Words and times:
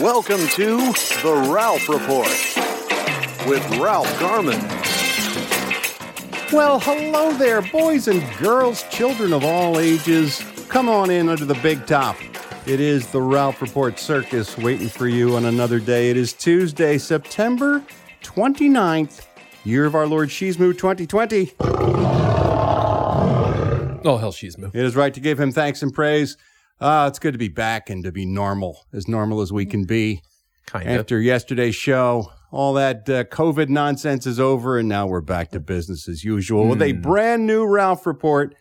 Welcome 0.00 0.46
to 0.50 0.76
The 1.22 1.48
Ralph 1.52 1.88
Report 1.88 2.28
with 3.48 3.68
Ralph 3.80 4.20
Garman. 4.20 4.60
Well, 6.52 6.78
hello 6.78 7.32
there, 7.32 7.62
boys 7.62 8.06
and 8.06 8.22
girls, 8.38 8.84
children 8.90 9.32
of 9.32 9.42
all 9.44 9.80
ages. 9.80 10.40
Come 10.68 10.88
on 10.88 11.10
in 11.10 11.28
under 11.28 11.44
the 11.44 11.56
big 11.56 11.84
top. 11.86 12.16
It 12.64 12.78
is 12.78 13.08
the 13.08 13.20
Ralph 13.20 13.60
Report 13.60 13.98
Circus 13.98 14.56
waiting 14.56 14.88
for 14.88 15.08
you 15.08 15.34
on 15.34 15.46
another 15.46 15.80
day. 15.80 16.10
It 16.10 16.16
is 16.16 16.32
Tuesday, 16.32 16.96
September 16.96 17.82
29th, 18.22 19.26
year 19.64 19.84
of 19.84 19.96
our 19.96 20.06
Lord 20.06 20.28
Shizmu 20.28 20.78
2020. 20.78 21.54
Oh, 24.04 24.16
hell, 24.20 24.30
she's 24.30 24.56
moved. 24.56 24.76
It 24.76 24.84
is 24.84 24.94
right 24.94 25.12
to 25.12 25.20
give 25.20 25.40
him 25.40 25.50
thanks 25.50 25.82
and 25.82 25.92
praise. 25.92 26.36
Ah, 26.80 27.06
it's 27.08 27.18
good 27.18 27.32
to 27.32 27.38
be 27.38 27.48
back 27.48 27.90
and 27.90 28.04
to 28.04 28.12
be 28.12 28.24
normal, 28.24 28.86
as 28.92 29.08
normal 29.08 29.40
as 29.40 29.52
we 29.52 29.66
can 29.66 29.84
be. 29.84 30.22
Kind 30.66 30.88
of. 30.88 31.00
After 31.00 31.20
yesterday's 31.20 31.74
show, 31.74 32.30
all 32.52 32.74
that 32.74 33.08
uh, 33.08 33.24
COVID 33.24 33.68
nonsense 33.68 34.26
is 34.26 34.38
over, 34.38 34.78
and 34.78 34.88
now 34.88 35.06
we're 35.06 35.20
back 35.22 35.50
to 35.52 35.60
business 35.60 36.08
as 36.08 36.24
usual 36.24 36.68
with 36.68 36.82
a 36.82 36.92
brand 36.92 37.46
new 37.46 37.66
Ralph 37.66 38.06
report 38.06 38.54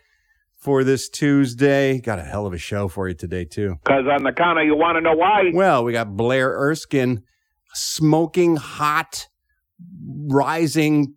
for 0.56 0.84
this 0.84 1.10
Tuesday. 1.10 2.00
Got 2.00 2.20
a 2.20 2.24
hell 2.24 2.46
of 2.48 2.54
a 2.54 2.58
show 2.58 2.88
for 2.88 3.08
you 3.08 3.14
today, 3.14 3.46
too. 3.46 3.76
Because 3.84 4.06
on 4.10 4.24
the 4.24 4.32
counter, 4.32 4.64
you 4.64 4.76
want 4.76 4.96
to 4.96 5.02
know 5.02 5.16
why? 5.16 5.52
Well, 5.54 5.84
we 5.84 5.92
got 5.92 6.08
Blaire 6.08 6.50
Erskine, 6.58 7.24
smoking 7.74 8.56
hot, 8.56 9.28
rising 10.28 11.14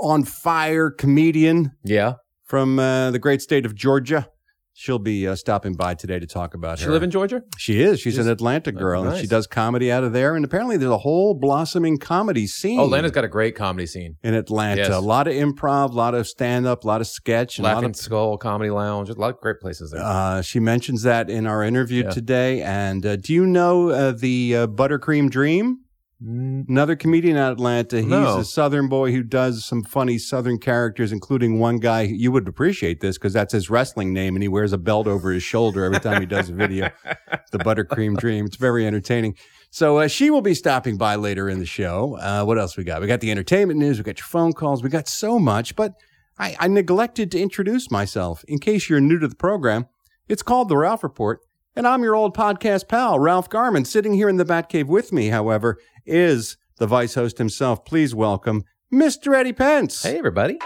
on 0.00 0.24
fire 0.24 0.90
comedian 0.90 1.72
Yeah. 1.82 2.14
from 2.44 2.78
uh, 2.78 3.10
the 3.10 3.18
great 3.18 3.42
state 3.42 3.66
of 3.66 3.74
Georgia. 3.74 4.28
She'll 4.76 4.98
be 4.98 5.28
uh, 5.28 5.36
stopping 5.36 5.74
by 5.74 5.94
today 5.94 6.18
to 6.18 6.26
talk 6.26 6.52
about 6.52 6.80
She 6.80 6.86
her. 6.86 6.90
live 6.90 7.04
in 7.04 7.10
Georgia? 7.12 7.42
She 7.56 7.80
is. 7.80 8.00
She's, 8.00 8.14
She's- 8.14 8.26
an 8.26 8.32
Atlanta 8.32 8.72
girl, 8.72 9.06
and 9.06 9.16
she 9.20 9.28
does 9.28 9.46
comedy 9.46 9.92
out 9.92 10.02
of 10.02 10.12
there. 10.12 10.34
And 10.34 10.44
apparently, 10.44 10.76
there's 10.76 10.90
a 10.90 10.98
whole 10.98 11.34
blossoming 11.34 11.96
comedy 11.96 12.48
scene. 12.48 12.80
Oh, 12.80 12.84
Atlanta's 12.86 13.12
got 13.12 13.22
a 13.22 13.28
great 13.28 13.54
comedy 13.54 13.86
scene. 13.86 14.16
in 14.24 14.34
Atlanta. 14.34 14.82
Yes. 14.82 14.90
A 14.92 14.98
lot 14.98 15.28
of 15.28 15.34
improv, 15.34 15.90
a 15.90 15.94
lot 15.94 16.14
of 16.16 16.26
stand 16.26 16.66
up, 16.66 16.82
a 16.82 16.86
lot 16.88 17.00
of 17.00 17.06
sketch. 17.06 17.58
And 17.58 17.66
a 17.66 17.68
lot 17.68 17.74
Laughing 17.76 17.90
of, 17.90 17.96
Skull 17.96 18.36
Comedy 18.36 18.70
Lounge. 18.70 19.10
A 19.10 19.12
lot 19.14 19.32
of 19.34 19.40
great 19.40 19.60
places 19.60 19.92
there. 19.92 20.02
uh, 20.02 20.42
she 20.42 20.58
mentions 20.58 21.02
that 21.04 21.30
in 21.30 21.46
our 21.46 21.62
interview 21.62 22.02
Yeah. 22.02 22.10
today. 22.10 22.60
And 22.62 23.06
uh, 23.06 23.14
do 23.14 23.32
you 23.32 23.46
know 23.46 23.90
uh, 23.90 24.10
the 24.10 24.56
uh, 24.56 24.66
Buttercream 24.66 25.30
Dream? 25.30 25.78
Another 26.26 26.96
comedian 26.96 27.36
out 27.36 27.52
of 27.52 27.58
Atlanta. 27.58 27.98
He's 27.98 28.06
No. 28.06 28.38
a 28.38 28.44
Southern 28.44 28.88
boy 28.88 29.12
who 29.12 29.22
does 29.22 29.62
some 29.64 29.82
funny 29.82 30.16
Southern 30.16 30.56
characters, 30.58 31.12
including 31.12 31.58
one 31.58 31.76
guy. 31.76 32.02
You 32.02 32.32
would 32.32 32.48
appreciate 32.48 33.00
this 33.00 33.18
because 33.18 33.34
that's 33.34 33.52
his 33.52 33.68
wrestling 33.68 34.14
name, 34.14 34.34
and 34.34 34.42
he 34.42 34.48
wears 34.48 34.72
a 34.72 34.78
belt 34.78 35.06
over 35.06 35.32
his 35.32 35.42
shoulder 35.42 35.84
every 35.84 36.00
time 36.00 36.20
he 36.20 36.26
does 36.26 36.48
a 36.48 36.54
video. 36.54 36.88
the 37.52 37.58
Buttercream 37.58 38.16
Dream. 38.16 38.46
It's 38.46 38.56
very 38.56 38.86
entertaining. 38.86 39.36
So 39.70 39.98
uh, 39.98 40.08
she 40.08 40.30
will 40.30 40.40
be 40.40 40.54
stopping 40.54 40.96
by 40.96 41.16
later 41.16 41.50
in 41.50 41.58
the 41.58 41.66
show. 41.66 42.16
Uh, 42.16 42.44
what 42.44 42.58
else 42.58 42.76
we 42.76 42.84
got? 42.84 43.02
We 43.02 43.06
got 43.06 43.20
the 43.20 43.30
entertainment 43.30 43.78
news. 43.78 43.98
We 43.98 44.04
got 44.04 44.18
your 44.18 44.26
phone 44.26 44.54
calls. 44.54 44.82
We 44.82 44.88
got 44.88 45.08
so 45.08 45.38
much, 45.38 45.76
but 45.76 45.92
I, 46.38 46.56
I 46.58 46.68
neglected 46.68 47.30
to 47.32 47.40
introduce 47.40 47.90
myself. 47.90 48.44
In 48.48 48.58
case 48.60 48.88
you're 48.88 49.00
new 49.00 49.18
to 49.18 49.28
the 49.28 49.36
program, 49.36 49.86
it's 50.26 50.42
called 50.42 50.68
the 50.70 50.76
Ralph 50.76 51.02
Report, 51.02 51.40
and 51.76 51.86
I'm 51.86 52.02
your 52.02 52.14
old 52.14 52.36
podcast 52.36 52.88
pal, 52.88 53.18
Ralph 53.18 53.48
Garman. 53.48 53.84
Sitting 53.84 54.14
here 54.14 54.28
in 54.28 54.36
the 54.36 54.44
Batcave 54.44 54.86
with 54.86 55.12
me, 55.12 55.28
however, 55.28 55.78
is 56.06 56.56
the 56.78 56.86
vice 56.86 57.14
host 57.14 57.38
himself. 57.38 57.84
Please 57.84 58.14
welcome 58.14 58.64
Mr. 58.92 59.34
Eddie 59.34 59.52
Pence. 59.52 60.02
hey, 60.02 60.18
everybody. 60.18 60.58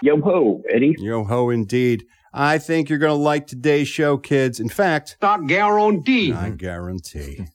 Yo 0.00 0.20
ho, 0.20 0.62
Eddie. 0.72 0.94
Yo 0.98 1.24
ho, 1.24 1.50
indeed. 1.50 2.04
I 2.32 2.58
think 2.58 2.88
you're 2.88 3.00
going 3.00 3.10
to 3.16 3.20
like 3.22 3.48
today's 3.48 3.88
show, 3.88 4.16
kids. 4.16 4.60
In 4.60 4.68
fact, 4.68 5.16
Not 5.20 5.48
guaranteed. 5.48 6.34
I 6.34 6.50
guarantee. 6.50 7.46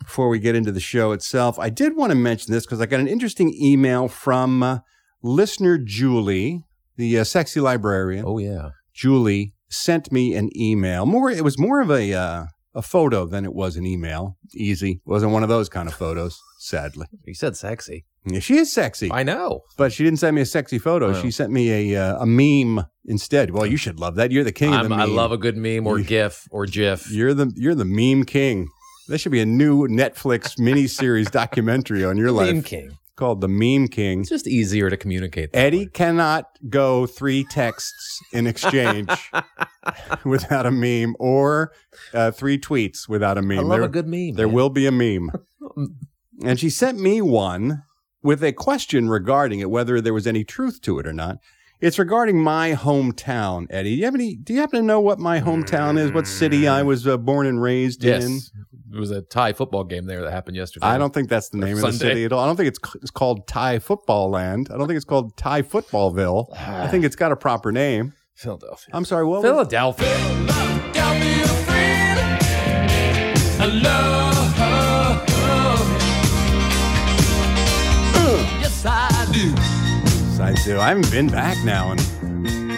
Before 0.00 0.28
we 0.28 0.38
get 0.38 0.54
into 0.54 0.72
the 0.72 0.80
show 0.80 1.12
itself, 1.12 1.58
I 1.58 1.70
did 1.70 1.96
want 1.96 2.10
to 2.10 2.16
mention 2.16 2.52
this 2.52 2.66
because 2.66 2.82
I 2.82 2.86
got 2.86 3.00
an 3.00 3.08
interesting 3.08 3.54
email 3.58 4.08
from 4.08 4.62
uh, 4.62 4.78
listener 5.26 5.78
Julie, 5.78 6.62
the 6.96 7.18
uh, 7.18 7.24
sexy 7.24 7.60
librarian. 7.60 8.24
Oh, 8.26 8.38
yeah. 8.38 8.70
Julie 8.94 9.52
sent 9.68 10.10
me 10.12 10.34
an 10.34 10.50
email. 10.56 11.04
More, 11.06 11.30
it 11.30 11.44
was 11.44 11.58
more 11.58 11.80
of 11.80 11.90
a 11.90 12.12
uh, 12.14 12.44
a 12.74 12.82
photo 12.82 13.26
than 13.26 13.44
it 13.44 13.54
was 13.54 13.76
an 13.76 13.84
email. 13.86 14.36
Easy, 14.54 15.00
wasn't 15.04 15.32
one 15.32 15.42
of 15.42 15.48
those 15.48 15.68
kind 15.68 15.88
of 15.88 15.94
photos. 15.94 16.38
Sadly, 16.58 17.06
You 17.24 17.34
said 17.34 17.56
sexy. 17.56 18.04
yeah, 18.24 18.40
she 18.40 18.56
is 18.56 18.72
sexy, 18.72 19.10
I 19.12 19.22
know. 19.22 19.60
but 19.76 19.92
she 19.92 20.02
didn't 20.04 20.18
send 20.18 20.34
me 20.34 20.42
a 20.42 20.46
sexy 20.46 20.78
photo. 20.78 21.12
She 21.20 21.30
sent 21.30 21.52
me 21.52 21.92
a 21.94 22.02
uh, 22.02 22.22
a 22.22 22.26
meme 22.26 22.84
instead. 23.04 23.50
Well, 23.50 23.66
you 23.66 23.76
should 23.76 24.00
love 24.00 24.14
that. 24.16 24.30
You're 24.32 24.44
the 24.44 24.52
king 24.52 24.74
of 24.74 24.80
I'm, 24.80 24.88
the 24.88 24.96
I 24.96 25.04
love 25.04 25.32
a 25.32 25.36
good 25.38 25.56
meme 25.56 25.86
or 25.86 25.98
You- 25.98 26.04
GIF 26.04 26.46
or 26.50 26.66
GIF. 26.66 27.10
You're 27.10 27.34
the 27.34 27.52
you're 27.56 27.74
the 27.74 27.84
meme 27.84 28.24
king. 28.24 28.68
There 29.08 29.18
should 29.18 29.32
be 29.32 29.40
a 29.40 29.46
new 29.46 29.86
Netflix 29.88 30.58
miniseries 30.58 31.30
documentary 31.30 32.04
on 32.04 32.16
your 32.16 32.32
life 32.32 32.52
Meme 32.52 32.62
king. 32.62 32.98
Called 33.16 33.40
The 33.40 33.48
Meme 33.48 33.88
King. 33.88 34.20
It's 34.20 34.28
just 34.28 34.46
easier 34.46 34.90
to 34.90 34.96
communicate. 34.96 35.52
that 35.52 35.58
Eddie 35.58 35.86
way. 35.86 35.90
cannot 35.92 36.46
go 36.68 37.06
three 37.06 37.44
texts 37.44 38.20
in 38.32 38.46
exchange 38.46 39.10
without 40.24 40.66
a 40.66 40.70
meme 40.70 41.16
or 41.18 41.72
uh, 42.14 42.30
three 42.30 42.58
tweets 42.58 43.08
without 43.08 43.38
a 43.38 43.42
meme. 43.42 43.58
I 43.58 43.62
love 43.62 43.78
there 43.78 43.82
a 43.82 43.88
good 43.88 44.06
meme. 44.06 44.34
there 44.34 44.46
man. 44.46 44.54
will 44.54 44.70
be 44.70 44.86
a 44.86 44.92
meme. 44.92 45.30
and 46.44 46.60
she 46.60 46.70
sent 46.70 47.00
me 47.00 47.20
one 47.22 47.82
with 48.22 48.42
a 48.44 48.52
question 48.52 49.08
regarding 49.08 49.60
it, 49.60 49.70
whether 49.70 50.00
there 50.00 50.14
was 50.14 50.26
any 50.26 50.44
truth 50.44 50.80
to 50.82 50.98
it 50.98 51.06
or 51.06 51.12
not. 51.12 51.38
It's 51.80 51.98
regarding 51.98 52.42
my 52.42 52.72
hometown, 52.72 53.66
Eddie. 53.70 53.90
Do 53.90 53.96
you 53.98 54.04
have 54.06 54.14
any? 54.14 54.34
Do 54.34 54.54
you 54.54 54.60
happen 54.60 54.80
to 54.80 54.84
know 54.86 55.00
what 55.00 55.18
my 55.18 55.40
hometown 55.40 55.98
is? 55.98 56.10
What 56.10 56.26
city 56.26 56.66
I 56.66 56.82
was 56.82 57.06
uh, 57.06 57.18
born 57.18 57.46
and 57.46 57.60
raised 57.60 58.02
in? 58.04 58.22
Yes. 58.32 58.50
It 58.92 58.98
was 58.98 59.10
a 59.10 59.20
tie 59.20 59.52
football 59.52 59.84
game 59.84 60.06
there 60.06 60.22
that 60.22 60.30
happened 60.30 60.56
yesterday. 60.56 60.86
I 60.86 60.96
don't 60.96 61.12
think 61.12 61.28
that's 61.28 61.50
the 61.50 61.58
Or 61.58 61.64
name 61.66 61.76
of 61.76 61.82
the 61.82 61.92
city 61.92 62.24
at 62.24 62.32
all. 62.32 62.40
I 62.40 62.46
don't 62.46 62.56
think 62.56 62.68
it's 62.68 62.78
it's 63.02 63.10
called 63.10 63.46
Tie 63.46 63.78
Football 63.78 64.30
Land. 64.30 64.68
I 64.72 64.78
don't 64.78 64.86
think 64.86 64.96
it's 64.96 65.04
called 65.04 65.36
Tie 65.36 65.62
Footballville. 65.62 66.46
I 66.56 66.86
think 66.88 67.04
it's 67.04 67.16
got 67.16 67.30
a 67.30 67.36
proper 67.36 67.72
name. 67.72 68.14
Philadelphia. 68.34 68.94
I'm 68.94 69.04
sorry. 69.04 69.26
What? 69.26 69.42
was- 69.42 69.50
Philadelphia. 69.50 70.16
I 80.46 80.52
do. 80.64 80.78
I 80.78 80.90
haven't 80.90 81.10
been 81.10 81.26
back 81.26 81.58
now 81.64 81.90
in 81.90 81.98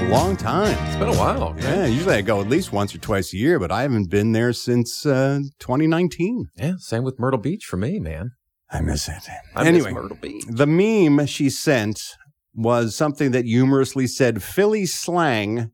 a 0.00 0.08
long 0.08 0.38
time. 0.38 0.74
It's 0.86 0.96
been 0.96 1.10
a 1.10 1.18
while. 1.18 1.54
Yeah, 1.58 1.84
usually 1.84 2.14
I 2.14 2.22
go 2.22 2.40
at 2.40 2.48
least 2.48 2.72
once 2.72 2.94
or 2.94 2.98
twice 2.98 3.34
a 3.34 3.36
year, 3.36 3.58
but 3.58 3.70
I 3.70 3.82
haven't 3.82 4.08
been 4.08 4.32
there 4.32 4.54
since 4.54 5.04
uh, 5.04 5.40
2019. 5.58 6.48
Yeah, 6.56 6.76
same 6.78 7.04
with 7.04 7.18
Myrtle 7.18 7.38
Beach 7.38 7.66
for 7.66 7.76
me, 7.76 7.98
man. 8.00 8.30
I 8.70 8.80
miss 8.80 9.06
it. 9.06 9.22
I 9.54 9.66
anyway, 9.66 9.92
miss 9.92 9.92
Myrtle 9.92 10.16
Beach. 10.16 10.44
the 10.48 10.66
meme 10.66 11.26
she 11.26 11.50
sent 11.50 12.16
was 12.54 12.96
something 12.96 13.32
that 13.32 13.44
humorously 13.44 14.06
said 14.06 14.42
Philly 14.42 14.86
slang. 14.86 15.70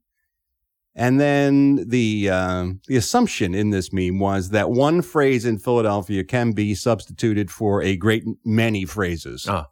And 0.97 1.21
then 1.21 1.89
the 1.89 2.29
uh, 2.29 2.67
the 2.89 2.97
assumption 2.97 3.55
in 3.55 3.71
this 3.71 3.93
meme 3.93 4.19
was 4.19 4.51
that 4.51 4.69
one 4.69 5.01
phrase 5.01 5.45
in 5.45 5.61
Philadelphia 5.61 6.25
can 6.25 6.55
be 6.55 6.75
substituted 6.75 7.53
for 7.53 7.83
a 7.83 7.95
great 7.95 8.25
many 8.45 8.85
phrases. 8.85 9.47
Ah. 9.49 9.69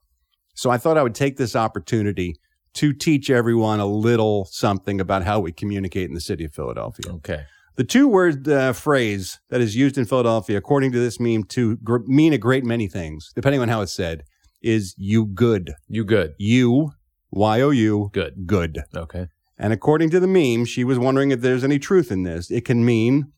So 0.55 0.71
I 0.71 0.79
thought 0.79 0.99
I 0.99 1.03
would 1.03 1.15
take 1.15 1.37
this 1.37 1.57
opportunity 1.57 2.37
to 2.75 2.93
teach 2.93 3.31
everyone 3.31 3.81
a 3.81 3.87
little 3.87 4.47
something 4.47 5.01
about 5.01 5.25
how 5.25 5.41
we 5.41 5.53
communicate 5.53 6.09
in 6.09 6.15
the 6.15 6.21
city 6.21 6.45
of 6.45 6.55
Philadelphia. 6.55 7.13
Okay. 7.13 7.45
The 7.77 7.85
two 7.85 8.07
word 8.07 8.49
uh, 8.49 8.73
phrase 8.75 9.41
that 9.49 9.61
is 9.61 9.75
used 9.77 9.97
in 9.97 10.05
Philadelphia, 10.05 10.59
according 10.59 10.93
to 10.93 10.99
this 10.99 11.19
meme, 11.19 11.45
to 11.45 11.77
gr- 11.79 11.99
mean 12.07 12.33
a 12.33 12.39
great 12.39 12.65
many 12.65 12.87
things, 12.87 13.33
depending 13.35 13.61
on 13.63 13.69
how 13.69 13.81
it's 13.81 13.95
said, 13.95 14.25
is 14.63 14.95
you 14.99 15.27
good. 15.27 15.73
You 15.89 16.05
good. 16.05 16.35
You, 16.39 16.93
Y 17.31 17.61
O 17.61 17.71
U, 17.71 18.11
Good. 18.13 18.47
good. 18.47 18.83
Okay. 18.95 19.27
And 19.59 19.73
according 19.73 20.11
to 20.11 20.21
the 20.21 20.27
meme, 20.27 20.67
she 20.67 20.85
was 20.85 20.99
wondering 20.99 21.31
if 21.31 21.41
there's 21.41 21.65
any 21.65 21.79
truth 21.79 22.11
in 22.13 22.25
this. 22.25 22.51
It 22.51 22.65
can 22.65 22.85
mean, 22.85 23.33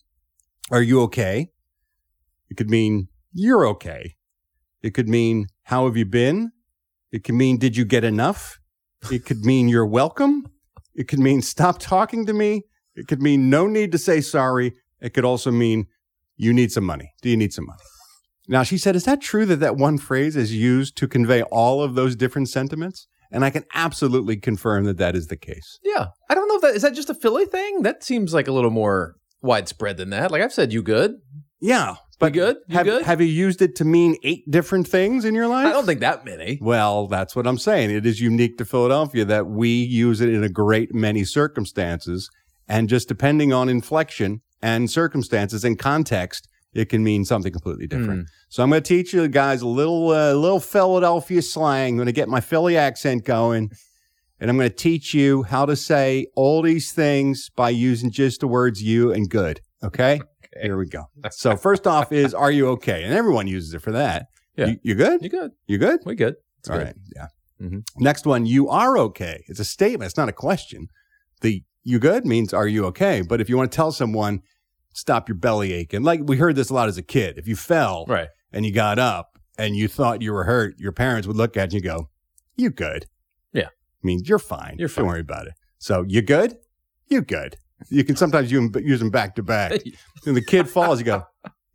are 0.71 0.83
you 0.83 1.01
okay? 1.03 1.51
It 2.51 2.57
could 2.57 2.71
mean, 2.71 3.09
you're 3.33 3.67
okay. 3.69 4.17
It 4.83 4.95
could 4.95 5.09
mean, 5.09 5.47
how 5.65 5.87
have 5.87 5.97
you 5.97 6.07
been? 6.07 6.51
It 7.15 7.23
could 7.23 7.37
mean, 7.37 7.59
did 7.59 7.77
you 7.77 7.85
get 7.85 8.03
enough? 8.03 8.59
It 9.09 9.25
could 9.25 9.45
mean, 9.45 9.69
you're 9.69 9.87
welcome. 9.87 10.49
It 10.97 11.07
could 11.07 11.21
mean, 11.21 11.43
stop 11.43 11.79
talking 11.79 12.27
to 12.27 12.33
me. 12.33 12.63
It 12.97 13.07
could 13.07 13.23
mean, 13.23 13.49
no 13.49 13.69
need 13.69 13.93
to 13.93 13.99
say 13.99 14.21
sorry. 14.21 14.75
It 15.01 15.15
could 15.15 15.25
also 15.25 15.53
mean 15.53 15.87
you 16.37 16.53
need 16.53 16.73
some 16.73 16.83
money. 16.83 17.13
Do 17.23 17.31
you 17.31 17.37
need 17.37 17.53
some 17.53 17.67
money? 17.67 17.79
Now, 18.49 18.65
she 18.65 18.77
said, 18.79 18.97
is 18.97 19.05
that 19.05 19.21
true 19.21 19.47
that 19.47 19.61
that 19.61 19.77
one 19.77 19.97
phrase 19.97 20.35
is 20.35 20.57
used 20.57 20.97
to 20.97 21.07
convey 21.07 21.43
all 21.45 21.85
of 21.85 21.95
those 21.95 22.17
different 22.17 22.49
sentiments? 22.49 23.07
And 23.31 23.45
I 23.45 23.51
can 23.51 23.63
absolutely 23.75 24.37
confirm 24.37 24.83
that 24.87 24.99
that 24.99 25.15
is 25.15 25.29
the 25.29 25.37
case. 25.37 25.79
Yeah. 25.85 26.07
I 26.29 26.35
don't 26.35 26.49
know 26.49 26.57
if 26.57 26.63
that 26.63 26.75
is 26.75 26.83
that 26.83 26.95
just 26.95 27.11
a 27.11 27.15
Philly 27.15 27.47
thing? 27.47 27.83
That 27.83 28.03
seems 28.03 28.35
like 28.35 28.49
a 28.49 28.53
little 28.53 28.73
more 28.73 29.15
widespread 29.41 29.99
than 29.99 30.11
that. 30.11 30.33
Like 30.33 30.43
I've 30.43 30.53
said 30.53 30.73
you 30.73 30.83
good. 30.83 31.13
Yeah. 31.61 31.95
But 32.25 32.33
good? 32.33 32.57
You 32.69 32.75
have, 32.75 32.87
good? 32.87 33.03
have 33.05 33.21
you 33.21 33.27
used 33.27 33.61
it 33.61 33.77
to 33.77 33.85
mean 33.85 34.17
eight 34.23 34.51
different 34.51 34.89
things 34.89 35.27
in 35.27 35.35
your 35.35 35.47
life? 35.47 35.67
I 35.67 35.73
don't 35.73 35.85
think 35.85 36.01
that 36.01 36.25
many. 36.25 36.59
Well, 36.59 37.07
that's 37.07 37.37
what 37.37 37.47
I'm 37.47 37.59
saying. 37.59 37.91
It 37.91 38.07
is 38.07 38.19
unique 38.19 38.57
to 38.59 38.65
Philadelphia 38.65 39.27
that 39.27 39.47
we 39.47 39.69
use 39.69 40.23
it 40.23 40.31
in 40.31 40.43
a 40.43 40.49
great 40.49 40.95
many 40.95 41.25
circumstances. 41.25 42.31
And 42.67 42.89
just 42.89 43.09
depending 43.09 43.53
on 43.53 43.69
inflection 43.69 44.41
and 44.63 44.91
circumstances 44.91 45.65
and 45.65 45.79
context, 45.79 46.49
it 46.73 46.89
can 46.89 47.05
mean 47.05 47.27
something 47.27 47.53
completely 47.53 47.87
different. 47.87 48.29
So 48.49 48.63
I'm 48.63 48.71
going 48.71 48.83
to 48.83 48.89
teach 48.89 49.13
you 49.13 49.29
guys 49.29 49.61
a 49.61 49.69
little, 49.69 50.09
uh, 50.11 50.33
little 50.33 50.61
Philadelphia 50.61 51.43
slang. 51.43 51.93
I'm 51.93 51.97
going 51.99 52.07
to 52.07 52.13
get 52.13 52.31
my 52.31 52.41
Philly 52.41 52.79
accent 52.79 53.27
going. 53.27 53.71
And 54.41 54.49
I'm 54.49 54.57
going 54.57 54.71
to 54.71 54.75
teach 54.75 55.13
you 55.13 55.43
how 55.43 55.67
to 55.67 55.77
say 55.77 56.27
all 56.35 56.63
these 56.63 56.91
things 56.91 57.51
by 57.55 57.69
using 57.69 58.11
just 58.11 58.41
the 58.41 58.49
words 58.49 58.83
you 58.83 59.13
and 59.13 59.29
good. 59.29 59.61
Okay? 59.83 60.23
Here 60.63 60.77
we 60.77 60.87
go. 60.87 61.05
So 61.31 61.57
first 61.69 61.87
off 61.87 62.13
is, 62.13 62.35
are 62.35 62.51
you 62.51 62.69
okay? 62.71 63.03
And 63.05 63.13
everyone 63.15 63.47
uses 63.47 63.75
it 63.75 63.83
for 63.83 63.93
that. 63.93 64.27
Yeah. 64.57 64.67
You, 64.67 64.77
you 64.83 64.95
good? 64.95 65.23
You 65.23 65.29
good? 65.29 65.51
You 65.67 65.79
good? 65.79 66.01
We 66.05 66.15
good. 66.15 66.37
It's 66.61 66.71
All 66.71 66.79
good. 66.79 66.85
right. 66.87 66.97
Yeah. 67.15 67.27
Mhm. 67.61 67.83
Next 67.99 68.27
one, 68.27 68.47
you 68.47 68.69
are 68.69 68.97
okay. 68.99 69.45
It's 69.49 69.61
a 69.61 69.65
statement. 69.65 70.09
It's 70.11 70.17
not 70.17 70.29
a 70.29 70.33
question. 70.33 70.89
The 71.41 71.63
you 71.83 71.99
good 71.99 72.25
means 72.25 72.53
are 72.55 72.67
you 72.67 72.87
okay? 72.87 73.23
But 73.23 73.41
if 73.41 73.49
you 73.49 73.57
want 73.57 73.71
to 73.71 73.77
tell 73.77 73.93
someone, 73.93 74.41
stop 74.95 75.29
your 75.29 75.37
belly 75.37 75.73
aching. 75.73 76.03
Like 76.03 76.21
we 76.25 76.37
heard 76.37 76.57
this 76.57 76.71
a 76.71 76.75
lot 76.75 76.89
as 76.89 76.97
a 76.99 77.03
kid. 77.03 77.37
If 77.39 77.47
you 77.47 77.57
fell 77.57 78.07
Right. 78.09 78.29
and 78.53 78.65
you 78.65 78.73
got 78.73 78.99
up 78.99 79.39
and 79.59 79.77
you 79.77 79.87
thought 79.89 80.23
you 80.23 80.33
were 80.33 80.45
hurt, 80.45 80.75
your 80.79 80.93
parents 80.93 81.27
would 81.29 81.37
look 81.37 81.57
at 81.57 81.73
you 81.73 81.79
and 81.79 81.85
go, 81.85 82.09
You 82.57 82.71
good. 82.71 83.07
Yeah. 83.53 83.69
Means 84.03 84.29
you're 84.29 84.39
fine. 84.39 84.77
You're 84.79 84.89
fine. 84.89 85.05
Don't 85.05 85.11
worry 85.13 85.21
about 85.21 85.47
it. 85.47 85.55
So 85.79 86.05
you 86.09 86.23
good? 86.23 86.57
You 87.09 87.21
good. 87.23 87.57
You 87.91 88.05
can 88.05 88.17
sometimes 88.17 88.51
use 88.51 88.71
them, 88.71 88.85
use 88.85 89.01
them 89.01 89.11
back 89.11 89.35
to 89.37 89.43
back. 89.43 89.73
And 90.27 90.35
the 90.35 90.45
kid 90.45 90.71
falls, 90.71 90.99
you 90.99 91.05
go, 91.05 91.25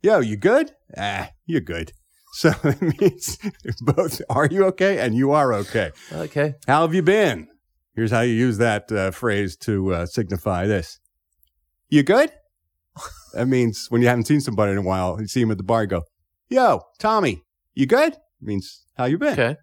Yo, 0.02 0.18
you 0.18 0.36
good? 0.36 0.72
Ah, 0.96 1.30
you're 1.46 1.60
good. 1.60 1.92
So 2.32 2.52
it 2.64 3.00
means 3.00 3.38
both 3.82 4.20
are 4.28 4.46
you 4.46 4.64
okay 4.66 4.98
and 4.98 5.14
you 5.14 5.30
are 5.32 5.52
okay. 5.54 5.90
Okay. 6.12 6.54
How 6.66 6.82
have 6.82 6.94
you 6.94 7.02
been? 7.02 7.48
Here's 7.94 8.10
how 8.10 8.20
you 8.22 8.34
use 8.34 8.58
that 8.58 8.90
uh, 8.90 9.10
phrase 9.10 9.56
to 9.58 9.94
uh, 9.94 10.06
signify 10.06 10.66
this. 10.66 10.98
You 11.88 12.02
good? 12.02 12.32
that 13.34 13.46
means 13.46 13.86
when 13.88 14.00
you 14.00 14.08
haven't 14.08 14.26
seen 14.26 14.40
somebody 14.40 14.72
in 14.72 14.78
a 14.78 14.82
while, 14.82 15.20
you 15.20 15.26
see 15.26 15.42
him 15.42 15.50
at 15.50 15.58
the 15.58 15.64
bar, 15.64 15.82
you 15.82 15.88
go, 15.88 16.02
Yo, 16.48 16.82
Tommy, 16.98 17.42
you 17.74 17.86
good? 17.86 18.16
means 18.40 18.84
how 18.96 19.04
you 19.04 19.18
been? 19.18 19.32
Okay. 19.32 19.56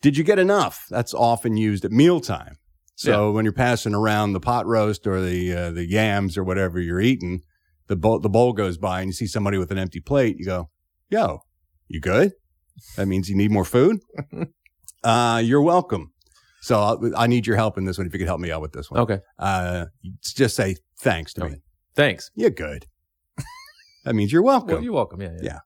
Did 0.00 0.16
you 0.16 0.24
get 0.24 0.38
enough? 0.38 0.84
That's 0.90 1.14
often 1.14 1.56
used 1.56 1.84
at 1.84 1.90
mealtime. 1.90 2.56
So 3.02 3.32
when 3.32 3.44
you're 3.44 3.52
passing 3.52 3.94
around 3.94 4.32
the 4.32 4.40
pot 4.40 4.66
roast 4.66 5.06
or 5.06 5.20
the 5.20 5.52
uh, 5.54 5.70
the 5.72 5.86
yams 5.88 6.36
or 6.36 6.44
whatever 6.44 6.80
you're 6.80 7.00
eating, 7.00 7.40
the 7.88 7.96
bowl, 7.96 8.18
the 8.20 8.28
bowl 8.28 8.52
goes 8.52 8.78
by 8.78 9.00
and 9.00 9.08
you 9.08 9.12
see 9.12 9.26
somebody 9.26 9.58
with 9.58 9.70
an 9.70 9.78
empty 9.78 10.00
plate. 10.00 10.36
You 10.38 10.44
go, 10.46 10.70
"Yo, 11.10 11.40
you 11.88 12.00
good?" 12.00 12.32
That 12.96 13.06
means 13.06 13.28
you 13.28 13.36
need 13.36 13.50
more 13.50 13.64
food. 13.64 14.00
uh, 15.04 15.42
you're 15.44 15.62
welcome. 15.62 16.12
So 16.62 16.78
I, 17.14 17.24
I 17.24 17.26
need 17.26 17.46
your 17.46 17.56
help 17.56 17.76
in 17.76 17.84
this 17.84 17.98
one. 17.98 18.06
If 18.06 18.12
you 18.12 18.18
could 18.20 18.28
help 18.28 18.40
me 18.40 18.50
out 18.52 18.60
with 18.62 18.72
this 18.72 18.90
one, 18.90 19.00
Okay. 19.00 19.18
uh, 19.38 19.86
just 20.22 20.54
say 20.56 20.76
thanks 21.00 21.34
to 21.34 21.48
me. 21.48 21.56
Thanks. 21.96 22.30
You're 22.34 22.50
good. 22.50 22.86
that 24.04 24.14
means 24.14 24.32
you're 24.32 24.42
welcome. 24.42 24.74
Well, 24.74 24.82
you're 24.82 24.92
welcome. 24.92 25.20
Yeah. 25.20 25.32
Yeah. 25.34 25.42
Yeah. 25.42 25.58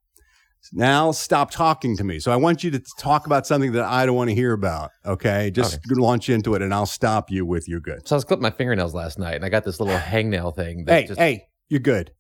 Now 0.72 1.12
stop 1.12 1.50
talking 1.50 1.96
to 1.96 2.04
me. 2.04 2.18
So 2.18 2.32
I 2.32 2.36
want 2.36 2.64
you 2.64 2.70
to 2.72 2.82
talk 2.98 3.26
about 3.26 3.46
something 3.46 3.72
that 3.72 3.84
I 3.84 4.06
don't 4.06 4.16
want 4.16 4.30
to 4.30 4.34
hear 4.34 4.52
about. 4.52 4.90
Okay. 5.04 5.50
Just 5.50 5.80
launch 5.90 6.28
into 6.28 6.54
it 6.54 6.62
and 6.62 6.72
I'll 6.74 6.86
stop 6.86 7.30
you 7.30 7.44
with 7.46 7.68
you're 7.68 7.80
good. 7.80 8.06
So 8.06 8.14
I 8.14 8.18
was 8.18 8.24
clipping 8.24 8.42
my 8.42 8.50
fingernails 8.50 8.94
last 8.94 9.18
night, 9.18 9.34
and 9.36 9.44
I 9.44 9.48
got 9.48 9.64
this 9.64 9.80
little 9.80 9.96
hangnail 9.98 10.54
thing. 10.54 10.84
That 10.84 10.92
Hey, 10.92 11.06
just, 11.06 11.20
hey, 11.20 11.46
you're 11.68 11.80
good. 11.80 12.12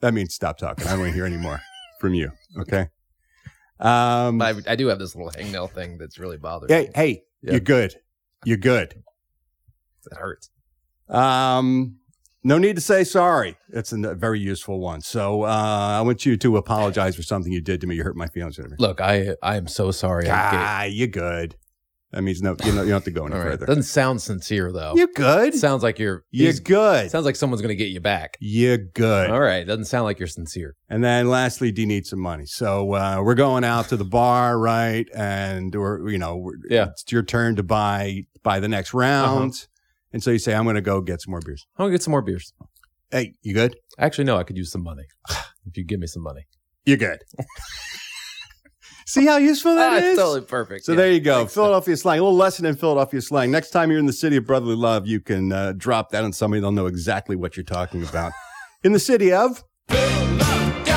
That 0.00 0.14
means 0.14 0.34
stop 0.34 0.58
talking. 0.58 0.86
I 0.86 0.90
don't 0.90 1.00
want 1.00 1.10
to 1.10 1.14
hear 1.14 1.26
any 1.26 1.36
more 1.36 1.60
from 2.00 2.14
you. 2.14 2.30
Okay. 2.58 2.88
Um, 3.80 4.40
I, 4.40 4.54
I 4.68 4.76
do 4.76 4.86
have 4.88 4.98
this 4.98 5.14
little 5.16 5.30
hangnail 5.30 5.70
thing 5.70 5.98
that's 5.98 6.18
really 6.18 6.36
bothering 6.38 6.70
hey, 6.72 6.84
me. 6.86 6.90
hey, 6.94 7.22
Yeah. 7.42 7.50
you're 7.52 7.60
good. 7.60 7.94
You're 8.44 8.56
good. 8.56 9.02
That 10.10 10.18
hurts. 10.18 10.50
Um, 11.08 11.96
no 12.44 12.58
need 12.58 12.76
to 12.76 12.82
say 12.82 13.04
sorry. 13.04 13.56
It's 13.68 13.92
a 13.92 14.14
very 14.14 14.40
useful 14.40 14.80
one. 14.80 15.00
So 15.00 15.44
uh, 15.44 15.46
I 15.98 16.00
want 16.02 16.26
you 16.26 16.36
to 16.36 16.56
apologize 16.56 17.16
for 17.16 17.22
something 17.22 17.52
you 17.52 17.60
did 17.60 17.80
to 17.82 17.86
me. 17.86 17.96
You 17.96 18.04
hurt 18.04 18.16
my 18.16 18.26
feelings. 18.28 18.58
Whatever. 18.58 18.76
Look, 18.78 19.00
I 19.00 19.36
I 19.42 19.56
am 19.56 19.68
so 19.68 19.90
sorry. 19.90 20.26
Ah, 20.30 20.84
you're 20.84 21.06
good. 21.08 21.56
That 22.12 22.20
means 22.20 22.42
no. 22.42 22.54
You 22.62 22.72
know, 22.72 22.82
you 22.82 22.88
don't 22.88 22.96
have 22.96 23.04
to 23.04 23.10
go 23.10 23.24
any 23.24 23.32
gave, 23.32 23.40
all 23.40 23.46
right. 23.46 23.50
further. 23.52 23.64
Doesn't 23.66 23.84
sound 23.84 24.20
sincere 24.20 24.70
though. 24.70 24.92
You're 24.94 25.06
good. 25.14 25.54
Sounds 25.54 25.82
like 25.82 25.98
you're. 25.98 26.24
You're 26.30 26.52
good. 26.52 27.10
Sounds 27.10 27.24
like 27.24 27.36
someone's 27.36 27.62
going 27.62 27.70
to 27.70 27.74
get 27.76 27.88
you 27.88 28.00
back. 28.00 28.36
You're 28.38 28.76
good. 28.76 29.30
All 29.30 29.40
right. 29.40 29.66
Doesn't 29.66 29.86
sound 29.86 30.04
like 30.04 30.18
you're 30.18 30.28
sincere. 30.28 30.76
And 30.90 31.02
then 31.02 31.30
lastly, 31.30 31.72
do 31.72 31.80
you 31.80 31.86
need 31.86 32.04
some 32.04 32.18
money? 32.18 32.44
So 32.44 32.92
uh, 32.92 33.22
we're 33.24 33.34
going 33.34 33.64
out 33.64 33.88
to 33.88 33.96
the 33.96 34.04
bar, 34.04 34.58
right? 34.58 35.06
And 35.14 35.74
we 35.74 35.80
or 35.80 36.10
you 36.10 36.18
know, 36.18 36.36
we're, 36.36 36.52
Yeah. 36.68 36.88
it's 36.90 37.10
your 37.10 37.22
turn 37.22 37.56
to 37.56 37.62
buy 37.62 38.26
buy 38.42 38.60
the 38.60 38.68
next 38.68 38.92
round. 38.92 39.66
And 40.12 40.22
so 40.22 40.30
you 40.30 40.38
say, 40.38 40.54
I'm 40.54 40.64
going 40.64 40.76
to 40.76 40.80
go 40.82 41.00
get 41.00 41.20
some 41.22 41.30
more 41.32 41.40
beers. 41.44 41.66
I'm 41.76 41.84
gonna 41.84 41.92
get 41.92 42.02
some 42.02 42.10
more 42.12 42.22
beers. 42.22 42.52
Hey, 43.10 43.34
you 43.42 43.54
good? 43.54 43.76
Actually, 43.98 44.24
no. 44.24 44.36
I 44.36 44.42
could 44.44 44.56
use 44.56 44.70
some 44.70 44.82
money. 44.82 45.04
if 45.66 45.76
you 45.76 45.84
give 45.84 46.00
me 46.00 46.06
some 46.06 46.22
money. 46.22 46.46
You're 46.84 46.96
good. 46.96 47.20
See 49.06 49.26
how 49.26 49.36
useful 49.36 49.74
that 49.74 49.92
Ah, 49.92 50.06
is? 50.06 50.16
totally 50.16 50.40
perfect. 50.42 50.84
So 50.84 50.92
Yeah. 50.92 50.96
there 50.96 51.12
you 51.12 51.20
go. 51.20 51.38
Thanks. 51.40 51.54
Philadelphia 51.54 51.96
slang, 51.96 52.18
a 52.20 52.22
little 52.22 52.36
lesson 52.38 52.64
in 52.64 52.76
Philadelphia 52.76 53.20
slang. 53.20 53.50
Next 53.50 53.70
time 53.70 53.90
you're 53.90 53.98
in 54.00 54.06
the 54.06 54.12
city 54.12 54.36
of 54.36 54.46
brotherly 54.46 54.76
love, 54.76 55.06
you 55.06 55.20
can 55.20 55.52
uh, 55.52 55.72
drop 55.76 56.10
that 56.12 56.24
on 56.24 56.32
somebody. 56.32 56.60
They'll 56.60 56.72
know 56.72 56.86
exactly 56.86 57.36
what 57.36 57.56
you're 57.56 57.64
talking 57.64 58.02
about. 58.04 58.32
in 58.84 58.92
the 58.92 59.00
city 59.00 59.32
of 59.32 59.62
yeah, 59.90 60.88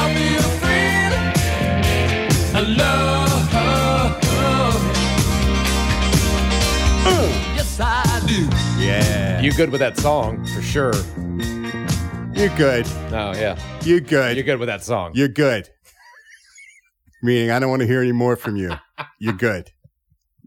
You 9.46 9.54
good 9.54 9.70
with 9.70 9.80
that 9.82 9.96
song 9.96 10.44
for 10.44 10.62
sure? 10.64 10.92
you're 12.34 12.58
good. 12.58 12.88
Oh 13.12 13.32
yeah, 13.36 13.56
You're 13.84 14.00
good. 14.00 14.36
you're 14.36 14.44
good 14.44 14.58
with 14.58 14.66
that 14.66 14.84
song. 14.84 15.12
You're 15.14 15.28
good. 15.28 15.70
Meaning, 17.22 17.52
I 17.52 17.60
don't 17.60 17.70
want 17.70 17.84
to 17.84 17.88
hear 17.88 18.02
any 18.02 18.12
more 18.12 18.36
from 18.38 18.56
you. 18.56 18.72
You're 19.20 19.34
good. 19.34 19.70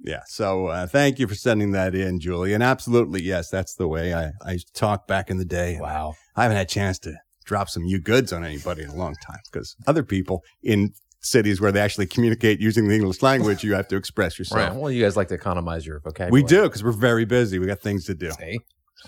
Yeah. 0.03 0.23
So 0.27 0.67
uh, 0.67 0.89
thank 0.89 1.21
you 1.21 1.29
for 1.29 1.37
sending 1.37 1.71
that 1.73 1.95
in, 1.95 2.19
Julie. 2.19 2.53
And 2.55 2.61
absolutely, 2.61 3.23
yes, 3.23 3.51
that's 3.51 3.77
the 3.77 3.87
way 3.87 4.13
I, 4.15 4.33
I 4.45 4.59
talked 4.75 5.07
back 5.07 5.31
in 5.31 5.39
the 5.39 5.45
day. 5.45 5.79
Wow. 5.81 6.17
I 6.35 6.43
haven't 6.43 6.57
had 6.57 6.67
a 6.67 6.69
chance 6.69 6.99
to 7.01 7.15
drop 7.45 7.69
some 7.69 7.85
you 7.85 8.01
goods 8.01 8.33
on 8.33 8.45
anybody 8.45 8.83
in 8.83 8.89
a 8.89 8.97
long 8.97 9.15
time 9.25 9.39
because 9.53 9.77
other 9.87 10.03
people 10.03 10.43
in 10.61 10.93
cities 11.21 11.61
where 11.61 11.71
they 11.71 11.81
actually 11.81 12.07
communicate 12.07 12.61
using 12.61 12.89
the 12.89 12.97
English 12.97 13.23
language, 13.23 13.63
you 13.63 13.75
have 13.75 13.87
to 13.87 13.97
express 13.97 14.41
yourself. 14.41 14.61
Right. 14.61 14.75
Well, 14.75 14.91
you 14.91 15.05
guys 15.05 15.17
like 15.17 15.29
to 15.29 15.35
economize 15.35 15.87
your 15.87 16.01
vocabulary. 16.01 16.43
We 16.43 16.49
do 16.49 16.63
because 16.65 16.83
we're 16.83 16.91
very 16.91 17.27
busy. 17.27 17.61
We 17.61 17.69
got 17.69 17.79
things 17.79 18.05
to 18.07 18.15
do. 18.17 18.33
See, 18.33 18.59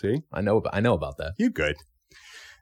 See? 0.00 0.22
I 0.32 0.40
know. 0.40 0.62
I 0.72 0.80
know 0.80 0.94
about 0.94 1.18
that. 1.18 1.34
You 1.38 1.50
good. 1.50 1.76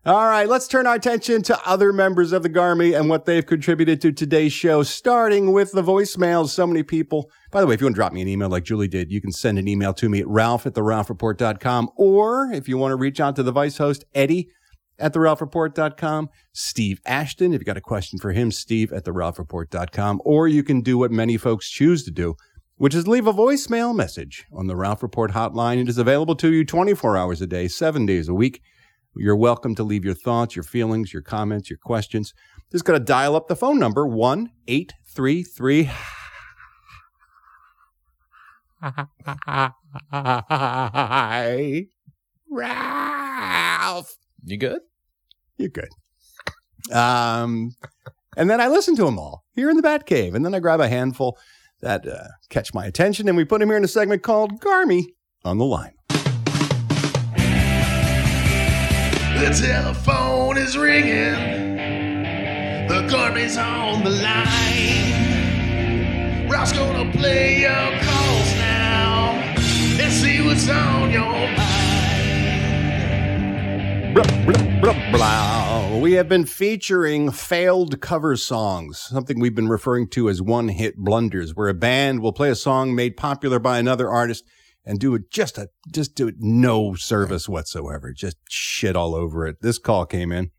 All 0.07 0.26
right, 0.26 0.49
let's 0.49 0.68
turn 0.68 0.87
our 0.87 0.95
attention 0.95 1.42
to 1.42 1.68
other 1.68 1.92
members 1.92 2.33
of 2.33 2.42
the 2.42 2.49
Garmy 2.49 2.99
and 2.99 3.11
what 3.11 3.26
they've 3.26 3.45
contributed 3.45 4.00
to 4.00 4.12
today's 4.12 4.52
show, 4.52 4.83
starting 4.85 5.52
with 5.52 5.73
the 5.73 5.83
voicemails. 5.83 6.50
So 6.50 6.66
many 6.66 6.85
people. 6.85 7.30
By 7.50 7.61
the 7.61 7.66
way, 7.66 7.75
if 7.75 7.80
you 7.80 7.87
want 7.87 7.97
to 7.97 7.99
drop 7.99 8.12
me 8.12 8.23
an 8.23 8.28
email 8.28 8.49
like 8.49 8.64
Julie 8.64 8.88
did, 8.88 9.11
you 9.11 9.21
can 9.21 9.33
send 9.33 9.59
an 9.59 9.66
email 9.66 9.92
to 9.95 10.09
me 10.09 10.21
at 10.21 10.28
ralph 10.28 10.66
at 10.66 10.75
the 10.75 10.83
ralphreport.com. 10.83 11.90
Or 11.97 12.50
if 12.52 12.68
you 12.68 12.78
want 12.78 12.92
to 12.92 12.97
reach 12.97 13.21
out 13.21 13.37
to 13.37 13.42
the 13.42 13.52
vice 13.52 13.78
host, 13.78 14.04
Eddie 14.14 14.49
at 15.00 15.12
the 15.12 15.18
ralphreport.com, 15.18 16.28
Steve 16.52 17.00
Ashton, 17.04 17.52
if 17.52 17.61
you've 17.61 17.66
got 17.66 17.76
a 17.76 17.83
question 17.83 18.18
for 18.18 18.33
him, 18.33 18.50
Steve 18.50 18.92
at 18.92 19.04
the 19.04 19.12
ralphreport.com. 19.12 20.23
Or 20.25 20.49
you 20.49 20.62
can 20.62 20.80
do 20.80 20.97
what 20.97 21.11
many 21.11 21.37
folks 21.37 21.68
choose 21.68 22.04
to 22.04 22.11
do, 22.11 22.35
which 22.78 22.94
is 22.94 23.06
leave 23.06 23.26
a 23.26 23.32
voicemail 23.32 23.94
message 23.94 24.47
on 24.52 24.68
the 24.68 24.76
Ralph 24.76 25.02
Report 25.02 25.32
hotline. 25.32 25.80
It 25.80 25.88
is 25.88 25.99
available 25.99 26.37
to 26.37 26.52
you 26.52 26.64
24 26.64 27.16
hours 27.16 27.42
a 27.42 27.47
day, 27.47 27.68
seven 27.68 28.06
days 28.06 28.28
a 28.28 28.35
week. 28.35 28.62
You're 29.16 29.37
welcome 29.37 29.75
to 29.75 29.82
leave 29.82 30.04
your 30.04 30.14
thoughts, 30.14 30.54
your 30.54 30.62
feelings, 30.62 31.12
your 31.12 31.23
comments, 31.23 31.68
your 31.68 31.78
questions. 31.78 32.32
Just 32.70 32.85
got 32.85 32.92
to 32.92 33.00
dial 33.00 33.35
up 33.35 33.49
the 33.49 33.56
phone 33.56 33.80
number 33.80 34.06
1 34.06 34.50
833 34.68 35.90
Ralph. 42.50 44.16
You 44.44 44.56
good? 44.56 44.80
You're 45.56 45.70
good. 45.70 45.88
Um, 46.92 47.73
and 48.37 48.49
then 48.49 48.61
I 48.61 48.68
listen 48.68 48.94
to 48.97 49.04
them 49.04 49.18
all 49.18 49.42
here 49.56 49.68
in 49.68 49.76
the 49.76 49.82
Bat 49.82 50.06
Cave, 50.06 50.37
and 50.37 50.44
then 50.44 50.54
I 50.54 50.61
grab 50.61 50.80
a 50.80 50.88
handful 50.88 51.37
that 51.80 52.06
uh, 52.06 52.28
catch 52.50 52.75
my 52.75 52.87
attention, 52.87 53.28
and 53.28 53.37
we 53.37 53.44
put 53.44 53.62
him 53.62 53.68
here 53.68 53.76
in 53.76 53.85
a 53.85 53.88
segment 53.88 54.23
called 54.23 54.61
Garmy 54.61 55.06
on 55.44 55.58
the 55.58 55.64
Line. 55.64 55.94
The 59.38 59.50
telephone 59.54 60.58
is 60.58 60.76
ringing. 60.76 61.68
The 62.88 63.06
garbage 63.08 63.56
on 63.56 64.02
the 64.02 64.11
line. 64.11 65.28
Ralph's 66.50 66.73
gonna 66.73 67.12
play 67.12 67.61
your 67.61 67.70
calls 67.70 68.54
now 68.56 69.35
and 70.00 70.12
see 70.12 70.40
what's 70.44 70.68
on 70.68 71.11
your 71.11 71.49
mind. 71.56 72.04
Blah, 74.14 74.25
blah, 74.44 74.80
blah, 74.80 75.12
blah. 75.12 75.58
We 76.00 76.12
have 76.12 76.28
been 76.28 76.47
featuring 76.47 77.33
failed 77.33 78.00
cover 78.00 78.37
songs, 78.37 78.99
something 78.99 79.40
we've 79.40 79.57
been 79.57 79.69
referring 79.69 80.09
to 80.11 80.28
as 80.28 80.40
one 80.40 80.69
hit 80.69 80.97
blunders, 80.97 81.57
where 81.57 81.69
a 81.69 81.75
band 81.75 82.21
will 82.21 82.33
play 82.33 82.50
a 82.50 82.55
song 82.55 82.95
made 82.95 83.17
popular 83.17 83.59
by 83.59 83.78
another 83.78 84.09
artist 84.09 84.45
and 84.87 85.00
do 85.00 85.17
it 85.17 85.28
just 85.28 85.59
a 85.59 85.71
just 85.93 86.14
do 86.14 86.28
it 86.28 86.37
no 86.38 86.95
service 86.95 87.49
whatsoever, 87.49 88.12
just 88.12 88.37
shit 88.49 88.95
all 88.95 89.17
over 89.17 89.45
it. 89.45 89.57
This 89.61 89.78
call 89.78 90.07
came 90.07 90.31
in. 90.31 90.52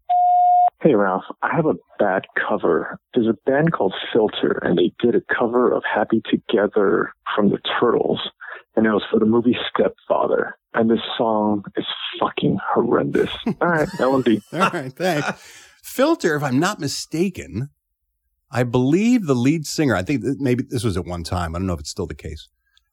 Hey 0.81 0.95
Ralph, 0.95 1.23
I 1.41 1.55
have 1.55 1.65
a 1.65 1.75
bad 1.97 2.25
cover. 2.35 2.99
There's 3.13 3.27
a 3.27 3.49
band 3.49 3.71
called 3.71 3.93
Filter, 4.11 4.59
and 4.61 4.77
they 4.77 4.91
did 4.99 5.15
a 5.15 5.33
cover 5.33 5.71
of 5.71 5.83
Happy 5.83 6.21
Together 6.29 7.13
from 7.33 7.49
the 7.49 7.59
Turtles, 7.79 8.19
and 8.79 8.87
it 8.87 8.91
was 8.91 9.03
for 9.11 9.19
the 9.19 9.25
movie 9.25 9.57
Stepfather. 9.69 10.57
And 10.73 10.89
this 10.89 11.01
song 11.17 11.65
is 11.75 11.85
fucking 12.17 12.57
horrendous. 12.73 13.29
All 13.61 13.67
right, 13.67 13.89
LMD. 13.89 14.41
All 14.53 14.69
right, 14.69 14.93
thanks. 14.93 15.27
Filter, 15.83 16.37
if 16.37 16.43
I'm 16.43 16.59
not 16.59 16.79
mistaken, 16.79 17.71
I 18.49 18.63
believe 18.63 19.25
the 19.25 19.35
lead 19.35 19.65
singer, 19.65 19.97
I 19.97 20.03
think 20.03 20.23
maybe 20.39 20.63
this 20.63 20.85
was 20.85 20.95
at 20.95 21.03
one 21.03 21.25
time. 21.25 21.55
I 21.55 21.59
don't 21.59 21.67
know 21.67 21.73
if 21.73 21.81
it's 21.81 21.89
still 21.89 22.07
the 22.07 22.15
case. 22.15 22.47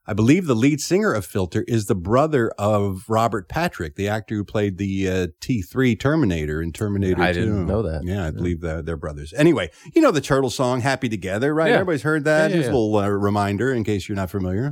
I 0.08 0.12
believe 0.12 0.46
the 0.46 0.54
lead 0.54 0.80
singer 0.80 1.12
of 1.12 1.26
Filter 1.26 1.64
is 1.66 1.86
the 1.86 1.94
brother 1.96 2.50
of 2.58 3.04
Robert 3.08 3.48
Patrick, 3.48 3.96
the 3.96 4.08
actor 4.08 4.36
who 4.36 4.44
played 4.44 4.78
the 4.78 5.08
uh, 5.08 5.26
T3 5.40 5.98
Terminator 5.98 6.62
in 6.62 6.72
Terminator 6.72 7.20
I 7.20 7.32
2. 7.32 7.40
didn't 7.40 7.66
know 7.66 7.82
that. 7.82 8.04
Yeah, 8.04 8.24
I 8.26 8.30
believe 8.30 8.60
they're, 8.60 8.82
they're 8.82 8.96
brothers. 8.96 9.32
Anyway, 9.36 9.70
you 9.94 10.00
know 10.00 10.12
the 10.12 10.20
Turtle 10.20 10.50
song, 10.50 10.80
Happy 10.80 11.08
Together, 11.08 11.52
right? 11.52 11.68
Yeah. 11.68 11.74
Everybody's 11.74 12.02
heard 12.02 12.24
that. 12.24 12.50
Yeah, 12.50 12.56
yeah, 12.56 12.62
Just 12.62 12.72
a 12.72 12.76
little 12.76 12.96
uh, 12.96 13.08
reminder 13.08 13.72
in 13.72 13.82
case 13.82 14.08
you're 14.08 14.16
not 14.16 14.30
familiar. 14.30 14.70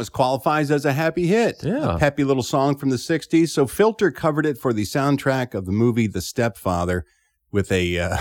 Almost 0.00 0.12
qualifies 0.12 0.70
as 0.70 0.86
a 0.86 0.94
happy 0.94 1.26
hit. 1.26 1.62
Yeah. 1.62 1.96
A 1.96 1.98
peppy 1.98 2.24
little 2.24 2.42
song 2.42 2.74
from 2.74 2.88
the 2.88 2.96
60s. 2.96 3.50
So 3.50 3.66
Filter 3.66 4.10
covered 4.10 4.46
it 4.46 4.56
for 4.56 4.72
the 4.72 4.84
soundtrack 4.84 5.52
of 5.52 5.66
the 5.66 5.72
movie 5.72 6.06
The 6.06 6.22
Stepfather 6.22 7.04
with 7.52 7.70
a, 7.70 7.98
uh, 7.98 8.16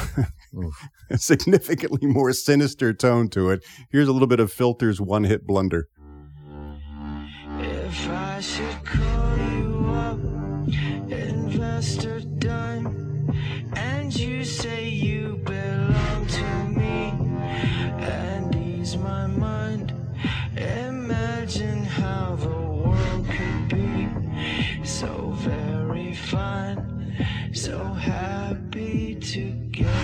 a 1.09 1.17
significantly 1.17 2.05
more 2.05 2.33
sinister 2.33 2.91
tone 2.93 3.29
to 3.29 3.49
it. 3.51 3.63
Here's 3.89 4.09
a 4.09 4.11
little 4.11 4.27
bit 4.27 4.41
of 4.41 4.51
Filter's 4.51 4.99
one 4.99 5.23
hit 5.23 5.47
blunder. 5.47 5.87
If 7.59 8.09
I 8.09 8.41
should 8.41 8.83
call 8.83 9.37
you 9.37 9.85
up, 9.95 10.19
investor 11.09 12.19
done, 12.19 13.33
and 13.77 14.13
you 14.13 14.43
say 14.43 14.89
you 14.89 15.39
belong 15.45 16.27
to 16.27 16.65
me, 16.65 17.13
and 18.03 18.53
ease 18.53 18.97
my 18.97 19.27
so 27.59 27.77
happy 27.77 29.15
together. 29.15 29.98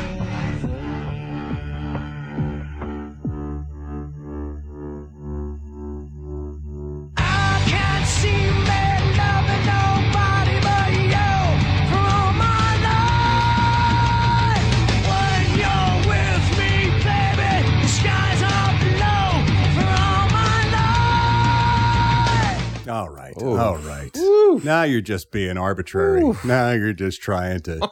Now 24.66 24.82
you're 24.82 25.02
just 25.02 25.32
being 25.32 25.58
arbitrary. 25.58 26.34
Now 26.44 26.72
you're 26.72 26.94
just 26.94 27.22
trying 27.22 27.62
to 27.62 27.88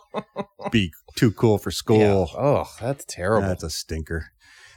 be 0.71 0.91
too 1.15 1.31
cool 1.31 1.59
for 1.59 1.69
school. 1.69 2.31
Oh, 2.35 2.67
that's 2.81 3.05
terrible. 3.07 3.47
That's 3.47 3.63
a 3.63 3.69
stinker. 3.69 4.31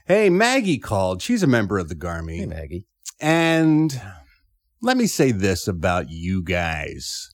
Hey, 0.06 0.28
Maggie 0.28 0.78
called. 0.78 1.22
She's 1.22 1.42
a 1.42 1.46
member 1.46 1.78
of 1.78 1.88
the 1.88 1.96
Garmy. 1.96 2.36
hey, 2.36 2.46
Maggie. 2.46 2.84
And 3.18 3.98
let 4.82 4.98
me 4.98 5.06
say 5.06 5.32
this 5.32 5.66
about 5.66 6.10
you 6.10 6.42
guys. 6.42 7.30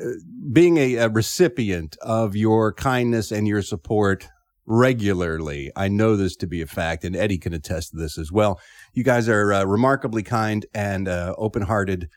Uh, 0.00 0.12
being 0.52 0.78
a, 0.78 0.94
a 0.94 1.08
recipient 1.08 1.96
of 2.00 2.36
your 2.36 2.72
kindness 2.72 3.32
and 3.32 3.46
your 3.48 3.60
support 3.60 4.28
regularly, 4.66 5.72
I 5.74 5.88
know 5.88 6.16
this 6.16 6.36
to 6.36 6.46
be 6.46 6.62
a 6.62 6.66
fact, 6.66 7.04
and 7.04 7.16
Eddie 7.16 7.38
can 7.38 7.52
attest 7.52 7.90
to 7.90 7.96
this 7.96 8.16
as 8.16 8.30
well. 8.30 8.60
You 8.94 9.02
guys 9.02 9.28
are 9.28 9.52
uh, 9.52 9.64
remarkably 9.64 10.22
kind 10.22 10.64
and 10.72 11.08
uh, 11.08 11.34
open 11.36 11.62
hearted 11.62 12.08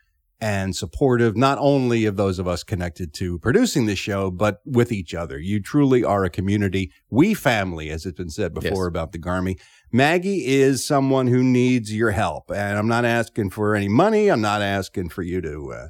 and 0.41 0.75
supportive, 0.75 1.37
not 1.37 1.59
only 1.61 2.05
of 2.05 2.15
those 2.17 2.39
of 2.39 2.47
us 2.47 2.63
connected 2.63 3.13
to 3.13 3.37
producing 3.39 3.85
this 3.85 3.99
show, 3.99 4.31
but 4.31 4.59
with 4.65 4.91
each 4.91 5.13
other. 5.13 5.37
You 5.37 5.61
truly 5.61 6.03
are 6.03 6.25
a 6.25 6.29
community. 6.31 6.91
We 7.11 7.35
family, 7.35 7.91
as 7.91 8.05
it's 8.07 8.17
been 8.17 8.31
said 8.31 8.53
before 8.53 8.85
Yes. 8.85 8.87
about 8.87 9.11
the 9.11 9.19
Garmy. 9.19 9.59
Maggie 9.91 10.47
is 10.47 10.85
someone 10.85 11.27
who 11.27 11.43
needs 11.43 11.93
your 11.95 12.11
help, 12.11 12.49
and 12.49 12.77
I'm 12.77 12.87
not 12.87 13.05
asking 13.05 13.51
for 13.51 13.75
any 13.75 13.87
money. 13.87 14.29
I'm 14.29 14.41
not 14.41 14.61
asking 14.63 15.09
for 15.09 15.21
you 15.21 15.41
to 15.41 15.73
uh, 15.73 15.87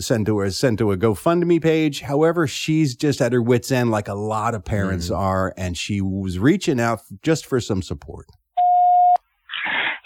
send 0.00 0.24
to 0.26 0.38
her 0.38 0.50
send 0.50 0.78
to 0.78 0.90
a 0.92 0.96
GoFundMe 0.96 1.60
page. 1.60 2.00
However, 2.00 2.46
she's 2.46 2.96
just 2.96 3.20
at 3.20 3.32
her 3.34 3.42
wits 3.42 3.70
end, 3.70 3.90
like 3.90 4.08
a 4.08 4.14
lot 4.14 4.54
of 4.54 4.64
parents 4.64 5.10
are, 5.10 5.52
and 5.58 5.76
she 5.76 6.00
was 6.00 6.38
reaching 6.38 6.80
out 6.80 7.00
just 7.22 7.44
for 7.44 7.60
some 7.60 7.82
support. 7.82 8.26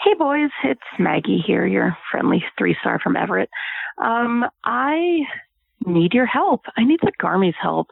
Hey 0.07 0.13
boys, 0.13 0.51
it's 0.63 0.79
Maggie 0.97 1.43
here, 1.45 1.67
your 1.67 1.97
friendly 2.09 2.41
three 2.57 2.77
star 2.79 2.97
from 2.97 3.17
Everett. 3.17 3.49
Um, 4.01 4.45
I 4.63 5.19
need 5.85 6.13
your 6.13 6.25
help. 6.25 6.61
I 6.77 6.85
need 6.85 7.01
the 7.01 7.11
Garmy's 7.21 7.57
help. 7.61 7.89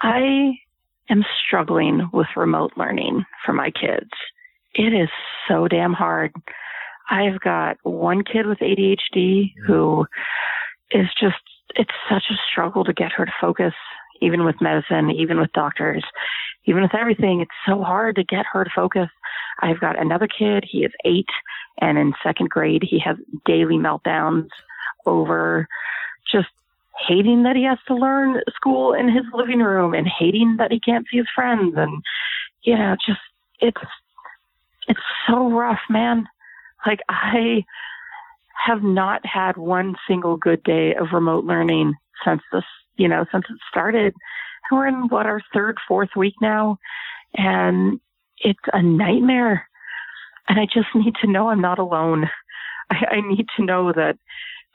I 0.00 0.52
am 1.10 1.26
struggling 1.46 2.08
with 2.10 2.28
remote 2.36 2.72
learning 2.78 3.26
for 3.44 3.52
my 3.52 3.70
kids. 3.70 4.08
It 4.72 4.94
is 4.94 5.10
so 5.46 5.68
damn 5.68 5.92
hard. 5.92 6.32
I've 7.10 7.38
got 7.40 7.76
one 7.82 8.24
kid 8.24 8.46
with 8.46 8.60
ADHD 8.60 9.52
who 9.66 10.06
is 10.90 11.08
just, 11.20 11.36
it's 11.74 11.90
such 12.08 12.24
a 12.30 12.40
struggle 12.50 12.82
to 12.84 12.94
get 12.94 13.12
her 13.12 13.26
to 13.26 13.32
focus, 13.38 13.74
even 14.22 14.46
with 14.46 14.62
medicine, 14.62 15.10
even 15.10 15.38
with 15.38 15.52
doctors, 15.52 16.02
even 16.64 16.80
with 16.80 16.94
everything. 16.94 17.42
It's 17.42 17.50
so 17.66 17.82
hard 17.82 18.16
to 18.16 18.24
get 18.24 18.46
her 18.54 18.64
to 18.64 18.70
focus. 18.74 19.10
I've 19.60 19.80
got 19.80 19.98
another 19.98 20.28
kid. 20.28 20.64
He 20.68 20.84
is 20.84 20.92
eight, 21.04 21.28
and 21.78 21.98
in 21.98 22.12
second 22.22 22.50
grade, 22.50 22.82
he 22.82 22.98
has 23.00 23.16
daily 23.44 23.76
meltdowns 23.76 24.48
over 25.06 25.66
just 26.30 26.48
hating 27.06 27.42
that 27.42 27.56
he 27.56 27.64
has 27.64 27.78
to 27.86 27.94
learn 27.94 28.40
school 28.54 28.92
in 28.92 29.08
his 29.08 29.24
living 29.32 29.60
room 29.60 29.94
and 29.94 30.06
hating 30.06 30.56
that 30.58 30.72
he 30.72 30.80
can't 30.80 31.06
see 31.10 31.18
his 31.18 31.26
friends. 31.34 31.74
And, 31.76 32.02
you 32.62 32.76
know, 32.76 32.96
just, 33.06 33.20
it's, 33.60 33.80
it's 34.88 35.00
so 35.28 35.50
rough, 35.50 35.80
man. 35.88 36.26
Like, 36.86 37.00
I 37.08 37.64
have 38.66 38.82
not 38.82 39.24
had 39.24 39.56
one 39.56 39.96
single 40.08 40.36
good 40.36 40.62
day 40.64 40.94
of 40.94 41.12
remote 41.12 41.44
learning 41.44 41.94
since 42.24 42.42
this, 42.52 42.64
you 42.96 43.08
know, 43.08 43.26
since 43.30 43.44
it 43.48 43.56
started. 43.70 44.14
We're 44.72 44.86
in 44.86 45.08
what 45.08 45.26
our 45.26 45.42
third, 45.52 45.78
fourth 45.86 46.10
week 46.16 46.34
now. 46.40 46.78
And 47.34 48.00
it's 48.38 48.60
a 48.72 48.82
nightmare. 48.82 49.68
And 50.48 50.60
I 50.60 50.66
just 50.66 50.88
need 50.94 51.14
to 51.22 51.30
know 51.30 51.48
I'm 51.48 51.60
not 51.60 51.78
alone. 51.78 52.28
I, 52.90 53.16
I 53.16 53.20
need 53.20 53.46
to 53.56 53.64
know 53.64 53.92
that 53.92 54.18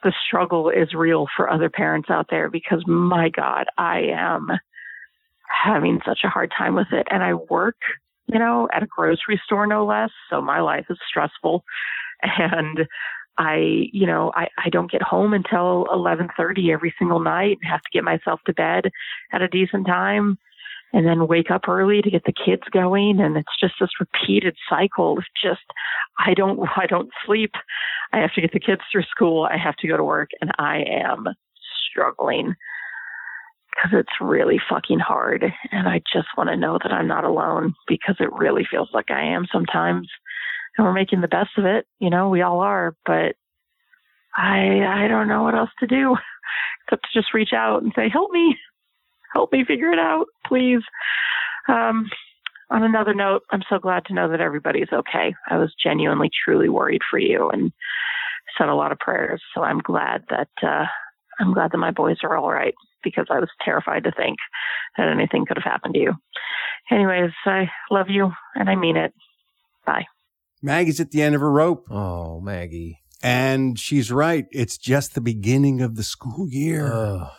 the 0.02 0.12
struggle 0.26 0.68
is 0.68 0.94
real 0.94 1.26
for 1.36 1.48
other 1.48 1.70
parents 1.70 2.10
out 2.10 2.26
there 2.28 2.50
because 2.50 2.84
my 2.86 3.28
God, 3.28 3.66
I 3.78 4.00
am 4.12 4.50
having 5.48 6.00
such 6.04 6.20
a 6.24 6.28
hard 6.28 6.52
time 6.56 6.74
with 6.74 6.88
it. 6.92 7.06
And 7.10 7.22
I 7.22 7.34
work, 7.34 7.76
you 8.26 8.38
know, 8.38 8.68
at 8.72 8.82
a 8.82 8.86
grocery 8.86 9.40
store 9.44 9.66
no 9.66 9.84
less. 9.86 10.10
So 10.28 10.40
my 10.40 10.60
life 10.60 10.86
is 10.90 10.98
stressful. 11.08 11.64
And 12.22 12.86
I, 13.36 13.88
you 13.92 14.06
know, 14.06 14.30
I, 14.36 14.46
I 14.58 14.68
don't 14.68 14.90
get 14.90 15.02
home 15.02 15.34
until 15.34 15.80
1130 15.80 16.70
every 16.70 16.94
single 16.98 17.18
night 17.18 17.58
and 17.60 17.70
have 17.70 17.82
to 17.82 17.90
get 17.92 18.04
myself 18.04 18.40
to 18.46 18.52
bed 18.52 18.90
at 19.32 19.42
a 19.42 19.48
decent 19.48 19.86
time 19.86 20.38
and 20.92 21.06
then 21.06 21.26
wake 21.26 21.50
up 21.50 21.68
early 21.68 22.02
to 22.02 22.10
get 22.10 22.24
the 22.24 22.32
kids 22.32 22.62
going 22.72 23.20
and 23.20 23.36
it's 23.36 23.60
just 23.60 23.74
this 23.80 23.90
repeated 24.00 24.54
cycle 24.68 25.18
of 25.18 25.24
just 25.42 25.62
i 26.18 26.34
don't 26.34 26.58
i 26.76 26.86
don't 26.86 27.10
sleep 27.26 27.52
i 28.12 28.18
have 28.18 28.32
to 28.34 28.40
get 28.40 28.52
the 28.52 28.60
kids 28.60 28.82
through 28.90 29.02
school 29.04 29.48
i 29.50 29.56
have 29.56 29.76
to 29.76 29.88
go 29.88 29.96
to 29.96 30.04
work 30.04 30.30
and 30.40 30.50
i 30.58 30.84
am 30.88 31.26
struggling 31.90 32.54
because 33.74 33.98
it's 33.98 34.20
really 34.20 34.60
fucking 34.68 34.98
hard. 34.98 35.44
And 35.70 35.88
I 35.88 36.02
just 36.12 36.28
want 36.36 36.50
to 36.50 36.56
know 36.56 36.78
that 36.82 36.92
I'm 36.92 37.08
not 37.08 37.24
alone 37.24 37.74
because 37.88 38.16
it 38.20 38.32
really 38.32 38.66
feels 38.70 38.88
like 38.92 39.10
I 39.10 39.22
am 39.22 39.46
sometimes. 39.52 40.08
And 40.76 40.86
we're 40.86 40.92
making 40.92 41.20
the 41.20 41.28
best 41.28 41.50
of 41.58 41.64
it. 41.64 41.86
You 41.98 42.10
know, 42.10 42.28
we 42.28 42.42
all 42.42 42.60
are, 42.60 42.94
but 43.04 43.34
I, 44.36 45.04
I 45.04 45.08
don't 45.08 45.28
know 45.28 45.42
what 45.42 45.54
else 45.54 45.70
to 45.80 45.86
do 45.86 46.16
except 46.86 47.04
to 47.04 47.20
just 47.20 47.34
reach 47.34 47.52
out 47.54 47.82
and 47.82 47.92
say, 47.94 48.08
help 48.08 48.30
me, 48.30 48.56
help 49.32 49.52
me 49.52 49.64
figure 49.66 49.92
it 49.92 49.98
out, 49.98 50.26
please. 50.46 50.82
Um, 51.68 52.08
on 52.70 52.82
another 52.82 53.14
note, 53.14 53.42
I'm 53.50 53.62
so 53.68 53.78
glad 53.78 54.04
to 54.06 54.14
know 54.14 54.30
that 54.30 54.40
everybody's 54.40 54.92
okay. 54.92 55.34
I 55.48 55.58
was 55.58 55.74
genuinely, 55.82 56.30
truly 56.44 56.68
worried 56.68 57.02
for 57.10 57.18
you 57.18 57.50
and 57.50 57.70
said 58.56 58.68
a 58.68 58.74
lot 58.74 58.92
of 58.92 58.98
prayers. 58.98 59.42
So 59.54 59.62
I'm 59.62 59.78
glad 59.80 60.24
that 60.30 60.48
uh, 60.62 60.84
I'm 61.38 61.52
glad 61.52 61.72
that 61.72 61.78
my 61.78 61.90
boys 61.90 62.18
are 62.22 62.36
all 62.36 62.50
right 62.50 62.74
because 63.04 63.26
I 63.30 63.40
was 63.40 63.50
terrified 63.64 64.04
to 64.04 64.12
think 64.12 64.38
that 64.96 65.08
anything 65.08 65.44
could 65.46 65.56
have 65.56 65.70
happened 65.70 65.94
to 65.94 66.00
you. 66.00 66.12
Anyways, 66.90 67.32
I 67.44 67.68
love 67.90 68.06
you 68.08 68.32
and 68.54 68.68
I 68.68 68.76
mean 68.76 68.96
it. 68.96 69.12
Bye. 69.86 70.06
Maggie's 70.62 71.00
at 71.00 71.10
the 71.10 71.22
end 71.22 71.34
of 71.34 71.40
her 71.40 71.50
rope. 71.50 71.86
Oh, 71.90 72.40
Maggie. 72.40 73.00
And 73.22 73.78
she's 73.78 74.10
right. 74.10 74.46
It's 74.50 74.78
just 74.78 75.14
the 75.14 75.20
beginning 75.20 75.80
of 75.80 75.96
the 75.96 76.02
school 76.02 76.48
year. 76.48 76.92
Oh, 76.92 77.30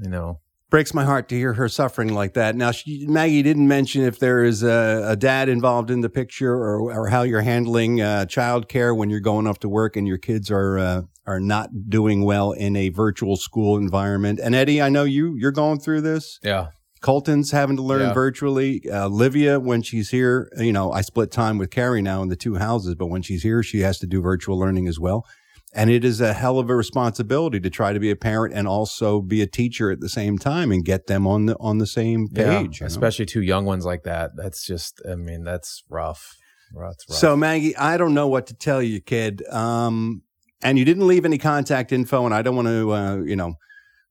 you 0.00 0.08
know. 0.08 0.40
Breaks 0.70 0.94
my 0.94 1.04
heart 1.04 1.28
to 1.30 1.34
hear 1.34 1.54
her 1.54 1.68
suffering 1.68 2.14
like 2.14 2.34
that. 2.34 2.54
Now, 2.54 2.70
she, 2.70 3.04
Maggie 3.08 3.42
didn't 3.42 3.66
mention 3.66 4.02
if 4.04 4.20
there 4.20 4.44
is 4.44 4.62
a, 4.62 5.04
a 5.08 5.16
dad 5.16 5.48
involved 5.48 5.90
in 5.90 6.00
the 6.00 6.08
picture 6.08 6.52
or, 6.52 6.92
or 6.92 7.08
how 7.08 7.22
you're 7.22 7.40
handling 7.40 8.00
uh, 8.00 8.26
childcare 8.28 8.96
when 8.96 9.10
you're 9.10 9.18
going 9.18 9.48
off 9.48 9.58
to 9.60 9.68
work 9.68 9.96
and 9.96 10.06
your 10.06 10.18
kids 10.18 10.48
are 10.48 10.78
uh, 10.78 11.02
are 11.26 11.40
not 11.40 11.70
doing 11.88 12.24
well 12.24 12.52
in 12.52 12.76
a 12.76 12.88
virtual 12.90 13.36
school 13.36 13.76
environment. 13.76 14.38
And 14.40 14.54
Eddie, 14.54 14.80
I 14.80 14.90
know 14.90 15.02
you 15.02 15.34
you're 15.36 15.50
going 15.50 15.80
through 15.80 16.02
this. 16.02 16.38
Yeah. 16.42 16.68
Colton's 17.00 17.50
having 17.50 17.76
to 17.76 17.82
learn 17.82 18.02
Yeah. 18.02 18.12
virtually. 18.12 18.82
Uh, 18.88 19.08
Livia, 19.08 19.58
when 19.58 19.82
she's 19.82 20.10
here, 20.10 20.50
you 20.58 20.72
know, 20.72 20.92
I 20.92 21.00
split 21.00 21.30
time 21.32 21.58
with 21.58 21.70
Carrie 21.70 22.02
now 22.02 22.22
in 22.22 22.28
the 22.28 22.36
two 22.36 22.56
houses, 22.56 22.94
but 22.94 23.06
when 23.06 23.22
she's 23.22 23.42
here, 23.42 23.62
she 23.62 23.80
has 23.80 23.98
to 24.00 24.06
do 24.06 24.20
virtual 24.20 24.58
learning 24.58 24.86
as 24.86 25.00
well. 25.00 25.24
And 25.72 25.88
it 25.88 26.04
is 26.04 26.20
a 26.20 26.32
hell 26.32 26.58
of 26.58 26.68
a 26.68 26.74
responsibility 26.74 27.60
to 27.60 27.70
try 27.70 27.92
to 27.92 28.00
be 28.00 28.10
a 28.10 28.16
parent 28.16 28.52
and 28.54 28.66
also 28.66 29.20
be 29.20 29.40
a 29.40 29.46
teacher 29.46 29.92
at 29.92 30.00
the 30.00 30.08
same 30.08 30.36
time 30.36 30.72
and 30.72 30.84
get 30.84 31.06
them 31.06 31.26
on 31.28 31.46
the 31.46 31.56
on 31.60 31.78
the 31.78 31.86
same 31.86 32.26
Yeah, 32.32 32.62
page. 32.62 32.80
know? 32.80 32.86
especially 32.88 33.26
two 33.26 33.40
young 33.42 33.64
ones 33.66 33.84
like 33.84 34.02
that. 34.02 34.32
That's 34.36 34.66
just, 34.66 35.00
I 35.08 35.14
mean, 35.14 35.44
that's 35.44 35.84
rough. 35.88 36.36
Rough, 36.74 36.96
rough. 37.08 37.18
So 37.18 37.36
Maggie, 37.36 37.76
I 37.76 37.96
don't 37.98 38.14
know 38.14 38.26
what 38.26 38.48
to 38.48 38.54
tell 38.54 38.82
you, 38.82 39.00
kid. 39.00 39.46
Um, 39.48 40.22
and 40.62 40.76
you 40.78 40.84
didn't 40.84 41.06
leave 41.06 41.24
any 41.24 41.38
contact 41.38 41.92
info, 41.92 42.24
and 42.26 42.34
I 42.34 42.42
don't 42.42 42.56
want 42.56 42.68
to, 42.68 42.90
uh, 42.92 43.16
you 43.18 43.36
know, 43.36 43.54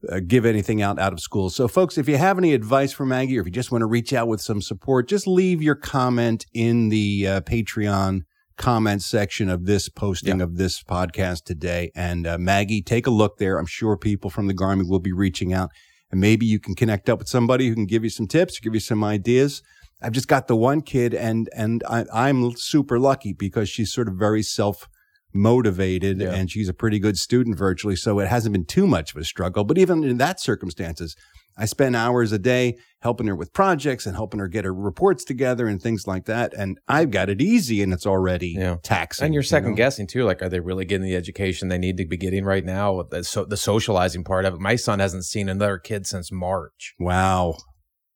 uh, 0.10 0.20
give 0.26 0.46
anything 0.46 0.82
out 0.82 0.98
out 0.98 1.12
of 1.14 1.20
school. 1.20 1.50
So, 1.50 1.68
folks, 1.68 1.98
if 1.98 2.08
you 2.08 2.18
have 2.18 2.38
any 2.38 2.54
advice 2.54 2.94
for 2.94 3.06
Maggie, 3.06 3.38
or 3.38 3.42
if 3.42 3.48
you 3.48 3.52
just 3.52 3.72
want 3.72 3.82
to 3.82 3.86
reach 3.86 4.14
out 4.14 4.28
with 4.30 4.40
some 4.42 4.62
support, 4.62 5.10
just 5.10 5.28
leave 5.28 5.62
your 5.62 5.76
comment 5.76 6.46
in 6.54 6.88
the 6.90 7.28
uh, 7.28 7.42
Patreon 7.42 8.22
comment 8.60 9.02
section 9.02 9.50
of 9.50 9.66
this 9.66 9.90
posting 9.90 10.42
of 10.42 10.58
this 10.58 10.84
podcast 10.84 11.46
today. 11.46 11.92
And 11.96 12.28
uh, 12.28 12.38
Maggie, 12.38 12.84
take 12.84 13.08
a 13.08 13.10
look 13.10 13.38
there. 13.38 13.58
I'm 13.58 13.66
sure 13.66 13.98
people 13.98 14.30
from 14.30 14.48
the 14.48 14.54
Garmy 14.54 14.88
will 14.88 15.00
be 15.00 15.14
reaching 15.14 15.54
out, 15.54 15.72
and 16.12 16.20
maybe 16.22 16.46
you 16.46 16.60
can 16.60 16.76
connect 16.76 17.10
up 17.10 17.18
with 17.20 17.30
somebody 17.30 17.68
who 17.70 17.74
can 17.74 17.86
give 17.88 18.04
you 18.04 18.10
some 18.12 18.28
tips, 18.28 18.58
or 18.58 18.62
give 18.62 18.76
you 18.76 18.80
some 18.82 19.04
ideas. 19.04 19.64
I've 20.02 20.12
just 20.12 20.28
got 20.28 20.48
the 20.48 20.56
one 20.56 20.82
kid, 20.82 21.14
and 21.16 21.50
and 21.56 21.84
I, 21.90 22.06
I'm 22.14 22.56
super 22.58 23.00
lucky 23.00 23.34
because 23.34 23.70
she's 23.70 23.92
sort 23.92 24.08
of 24.10 24.16
very 24.16 24.44
self 24.44 24.88
motivated 25.34 26.20
Yeah. 26.20 26.34
and 26.34 26.50
she's 26.50 26.68
a 26.70 26.74
pretty 26.74 27.00
good 27.00 27.18
student 27.18 27.58
virtually. 27.58 27.96
So 27.96 28.20
it 28.20 28.28
hasn't 28.28 28.54
been 28.54 28.66
too 28.66 28.88
much 28.88 29.14
of 29.14 29.22
a 29.22 29.24
struggle. 29.24 29.64
But 29.64 29.78
even 29.78 30.04
in 30.04 30.18
that 30.18 30.40
circumstances, 30.40 31.16
I 31.60 31.66
spend 31.66 31.96
hours 31.96 32.32
a 32.32 32.40
day 32.40 32.78
helping 33.02 33.28
her 33.28 33.36
with 33.36 33.54
projects 33.54 34.06
and 34.06 34.16
helping 34.16 34.40
her 34.40 34.48
get 34.48 34.66
her 34.66 34.74
reports 34.74 35.26
together 35.26 35.68
and 35.68 35.82
things 35.82 36.08
like 36.08 36.26
that. 36.26 36.54
And 36.54 36.80
I've 36.88 37.12
got 37.12 37.30
it 37.30 37.42
easy 37.42 37.84
and 37.84 37.94
it's 37.94 38.06
already 38.06 38.56
taxing. 38.82 39.26
and 39.26 39.34
you're 39.34 39.44
you 39.44 39.48
second 39.48 39.72
know? 39.72 39.76
guessing 39.78 40.08
too. 40.08 40.24
Like, 40.24 40.42
are 40.42 40.50
they 40.50 40.62
really 40.62 40.86
getting 40.86 41.06
the 41.06 41.16
education 41.16 41.68
they 41.68 41.78
need 41.78 41.98
to 41.98 42.06
be 42.06 42.18
getting 42.18 42.46
right 42.46 42.64
now? 42.64 43.04
The, 43.04 43.24
so, 43.24 43.46
the 43.46 43.58
socializing 43.58 44.24
part 44.24 44.46
of 44.46 44.54
it. 44.54 44.60
My 44.60 44.78
son 44.78 45.00
hasn't 45.00 45.26
seen 45.26 45.50
another 45.50 45.78
kid 45.78 46.08
since 46.08 46.32
March. 46.32 46.96
Wow. 46.98 47.56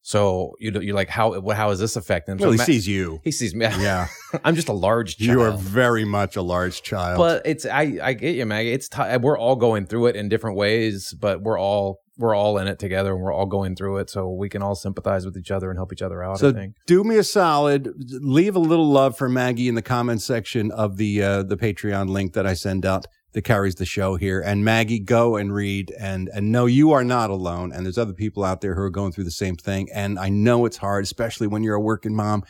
So 0.06 0.52
you 0.60 0.78
you're 0.82 0.96
like, 0.96 1.08
how 1.08 1.50
how 1.52 1.70
is 1.70 1.80
this 1.80 1.96
affecting 1.96 2.34
him? 2.34 2.38
Well, 2.40 2.50
so 2.50 2.52
he 2.52 2.58
Ma- 2.58 2.64
sees 2.66 2.86
you. 2.86 3.22
He 3.24 3.32
sees 3.32 3.56
me. 3.56 3.66
Yeah. 3.66 4.08
I'm 4.44 4.54
just 4.54 4.68
a 4.68 4.74
large 4.74 5.16
child. 5.16 5.32
You 5.32 5.42
are 5.42 5.52
very 5.54 6.04
much 6.04 6.36
a 6.36 6.42
large 6.42 6.84
child. 6.84 7.18
But 7.18 7.44
it's 7.46 7.66
I 7.66 8.00
I 8.04 8.12
get 8.14 8.36
you, 8.36 8.46
Maggie. 8.46 8.74
It's 8.74 8.90
t- 8.90 9.18
we're 9.22 9.40
all 9.40 9.56
going 9.56 9.86
through 9.86 10.08
it 10.08 10.18
in 10.18 10.28
different 10.28 10.58
ways, 10.58 11.16
but 11.18 11.42
we're 11.42 11.58
all 11.58 12.03
we're 12.18 12.36
all 12.36 12.58
in 12.58 12.68
it 12.68 12.80
together, 12.80 13.14
and 13.14 13.22
we're 13.22 13.34
all 13.34 13.46
going 13.46 13.76
through 13.76 13.98
it, 13.98 14.10
so 14.10 14.30
we 14.30 14.50
can 14.50 14.62
all 14.62 14.76
sympathize 14.76 15.26
with 15.26 15.36
each 15.38 15.52
other 15.52 15.70
and 15.70 15.80
help 15.80 15.92
each 15.92 16.02
other 16.02 16.24
out. 16.24 16.36
I 16.36 16.40
So 16.40 16.54
think. 16.54 16.76
do 16.86 17.04
me 17.04 17.18
a 17.18 17.24
solid, 17.24 17.92
leave 18.22 18.56
a 18.56 18.60
little 18.60 18.90
love 18.90 19.18
for 19.18 19.28
Maggie 19.30 19.68
in 19.68 19.76
the 19.76 19.82
comment 19.82 20.22
section 20.22 20.72
of 20.72 20.98
the 20.98 21.24
uh, 21.24 21.44
the 21.44 21.58
Patreon 21.58 22.10
link 22.10 22.34
that 22.34 22.46
I 22.46 22.54
send 22.54 22.86
out 22.86 23.06
that 23.34 23.42
carries 23.42 23.76
the 23.76 23.86
show 23.86 24.16
here. 24.16 24.40
And 24.42 24.64
Maggie, 24.64 25.00
go 25.00 25.38
and 25.38 25.52
read 25.54 25.92
and 26.00 26.30
and 26.34 26.52
know 26.52 26.68
you 26.68 26.92
are 26.92 27.04
not 27.04 27.32
alone. 27.32 27.72
And 27.74 27.84
there's 27.86 27.98
other 27.98 28.14
people 28.14 28.44
out 28.44 28.62
there 28.62 28.76
who 28.76 28.82
are 28.82 28.92
going 28.92 29.12
through 29.12 29.24
the 29.24 29.32
same 29.32 29.56
thing. 29.56 29.90
And 29.92 30.20
I 30.20 30.30
know 30.30 30.66
it's 30.66 30.78
hard, 30.78 31.04
especially 31.04 31.48
when 31.48 31.64
you're 31.64 31.76
a 31.76 31.82
working 31.82 32.16
mom, 32.16 32.44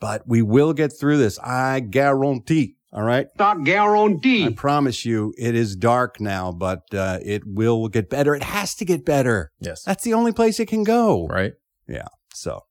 but 0.00 0.26
we 0.26 0.40
will 0.40 0.72
get 0.72 0.98
through 0.98 1.18
this. 1.18 1.38
I 1.40 1.80
guarantee. 1.80 2.76
All 2.92 3.02
right. 3.02 3.28
Not 3.38 3.64
guarantee. 3.64 4.46
I 4.46 4.52
promise 4.52 5.04
you, 5.04 5.32
it 5.38 5.54
is 5.54 5.76
dark 5.76 6.20
now, 6.20 6.50
but 6.50 6.92
uh, 6.92 7.18
it 7.24 7.42
will 7.46 7.86
get 7.88 8.10
better. 8.10 8.34
It 8.34 8.42
has 8.42 8.74
to 8.76 8.84
get 8.84 9.04
better. 9.04 9.52
Yes. 9.60 9.84
That's 9.84 10.02
the 10.02 10.14
only 10.14 10.32
place 10.32 10.58
it 10.58 10.66
can 10.66 10.82
go. 10.82 11.28
Right. 11.28 11.52
Yeah. 11.86 12.08
So 12.34 12.64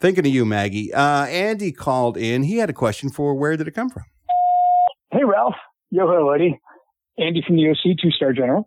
thinking 0.00 0.26
of 0.26 0.32
you, 0.32 0.44
Maggie. 0.44 0.92
Uh, 0.92 1.24
Andy 1.26 1.72
called 1.72 2.18
in. 2.18 2.42
He 2.42 2.58
had 2.58 2.68
a 2.68 2.74
question 2.74 3.08
for 3.08 3.34
where 3.34 3.56
did 3.56 3.66
it 3.66 3.72
come 3.72 3.88
from? 3.88 4.04
Hey, 5.10 5.24
Ralph. 5.24 5.54
Yo 5.90 6.06
ho, 6.06 6.30
Eddie. 6.30 6.60
Andy 7.18 7.42
from 7.46 7.56
the 7.56 7.70
OC, 7.70 7.96
two 8.00 8.10
star 8.10 8.34
general. 8.34 8.66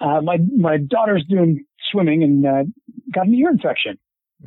Uh, 0.00 0.20
my 0.20 0.36
my 0.56 0.76
daughter's 0.76 1.24
doing 1.28 1.64
swimming 1.90 2.22
and 2.22 2.46
uh, 2.46 2.64
got 3.12 3.26
an 3.26 3.34
ear 3.34 3.50
infection. 3.50 3.98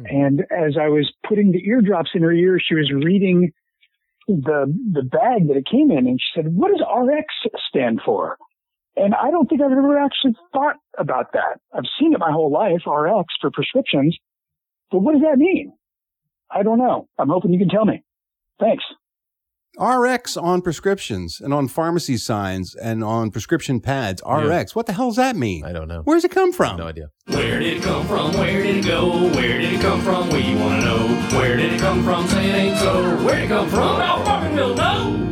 And 0.06 0.41
as 0.49 0.77
I 0.80 0.88
was 0.88 1.12
putting 1.27 1.51
the 1.51 1.67
eardrops 1.67 2.12
in 2.13 2.21
her 2.21 2.32
ear, 2.32 2.62
she 2.65 2.75
was 2.75 2.89
reading 2.93 3.51
the 4.36 4.74
the 4.94 5.04
bag 5.04 5.48
that 5.48 5.58
it 5.58 5.65
came 5.70 5.91
in, 5.91 6.08
and 6.08 6.20
she 6.20 6.41
said, 6.41 6.56
"What 6.56 6.72
does 6.72 6.82
RX 6.82 7.26
stand 7.70 8.02
for?" 8.06 8.38
And 8.96 9.15
I 9.15 9.32
don't 9.32 9.48
think 9.48 9.62
I've 9.62 9.72
ever 9.72 9.98
actually 9.98 10.36
thought 10.52 10.76
about 10.98 11.34
that. 11.34 11.60
I've 11.74 11.89
seen 12.00 12.13
it 12.13 12.20
my 12.20 12.32
whole 12.32 12.52
life, 12.52 12.82
RX 12.86 13.34
for 13.39 13.52
prescriptions, 13.52 14.17
but 14.91 15.00
what 15.00 15.13
does 15.13 15.22
that 15.22 15.38
mean? 15.38 15.74
I 16.52 16.63
don't 16.63 16.80
know. 16.80 17.08
I'm 17.17 17.30
hoping 17.30 17.54
you 17.54 17.60
can 17.60 17.70
tell 17.70 17.86
me. 17.86 18.04
Thanks. 18.60 18.84
RX 19.79 20.36
on 20.38 20.62
prescriptions 20.62 21.39
and 21.39 21.53
on 21.53 21.67
pharmacy 21.67 22.17
signs 22.17 22.75
and 22.75 23.03
on 23.03 23.31
prescription 23.31 23.79
pads. 23.79 24.21
RX. 24.25 24.75
What 24.75 24.86
the 24.86 24.93
hell 24.93 25.07
does 25.07 25.15
that 25.15 25.36
mean? 25.36 25.63
I 25.63 25.71
don't 25.71 25.88
know. 25.88 26.01
Where's 26.03 26.25
it 26.25 26.31
come 26.31 26.51
from? 26.51 26.77
No 26.77 26.88
idea. 26.88 27.10
Where 27.27 27.60
did 27.60 27.77
it 27.77 27.84
come 27.84 28.05
from? 28.07 28.34
Where 28.34 28.62
did 28.62 28.77
it 28.77 28.86
go? 28.86 29.29
Where 29.29 29.60
did 29.60 29.73
it 29.73 29.81
come 29.81 30.01
from? 30.01 30.29
We 30.29 30.55
want 30.55 30.81
to 30.81 30.86
know. 30.86 31.07
Where 31.38 31.55
did 31.55 31.73
it 31.73 31.79
come 31.79 32.03
from? 32.03 32.27
Say 32.27 32.49
it 32.49 32.53
ain't 32.53 32.77
so. 32.79 33.23
Where 33.23 33.36
did 33.36 33.45
it 33.45 33.47
come 33.47 33.69
from? 33.69 33.97
I 34.01 34.23
fucking 34.25 34.55
will 34.55 34.75
know. 34.75 35.27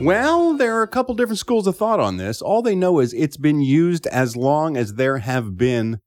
Well, 0.00 0.54
there 0.54 0.76
are 0.76 0.82
a 0.82 0.88
couple 0.88 1.14
different 1.14 1.38
schools 1.38 1.66
of 1.66 1.76
thought 1.76 2.00
on 2.00 2.16
this. 2.16 2.42
All 2.42 2.62
they 2.62 2.74
know 2.74 3.00
is 3.00 3.12
it's 3.14 3.36
been 3.36 3.60
used 3.60 4.06
as 4.08 4.36
long 4.36 4.76
as 4.76 4.94
there 4.94 5.18
have 5.18 5.56
been 5.56 6.00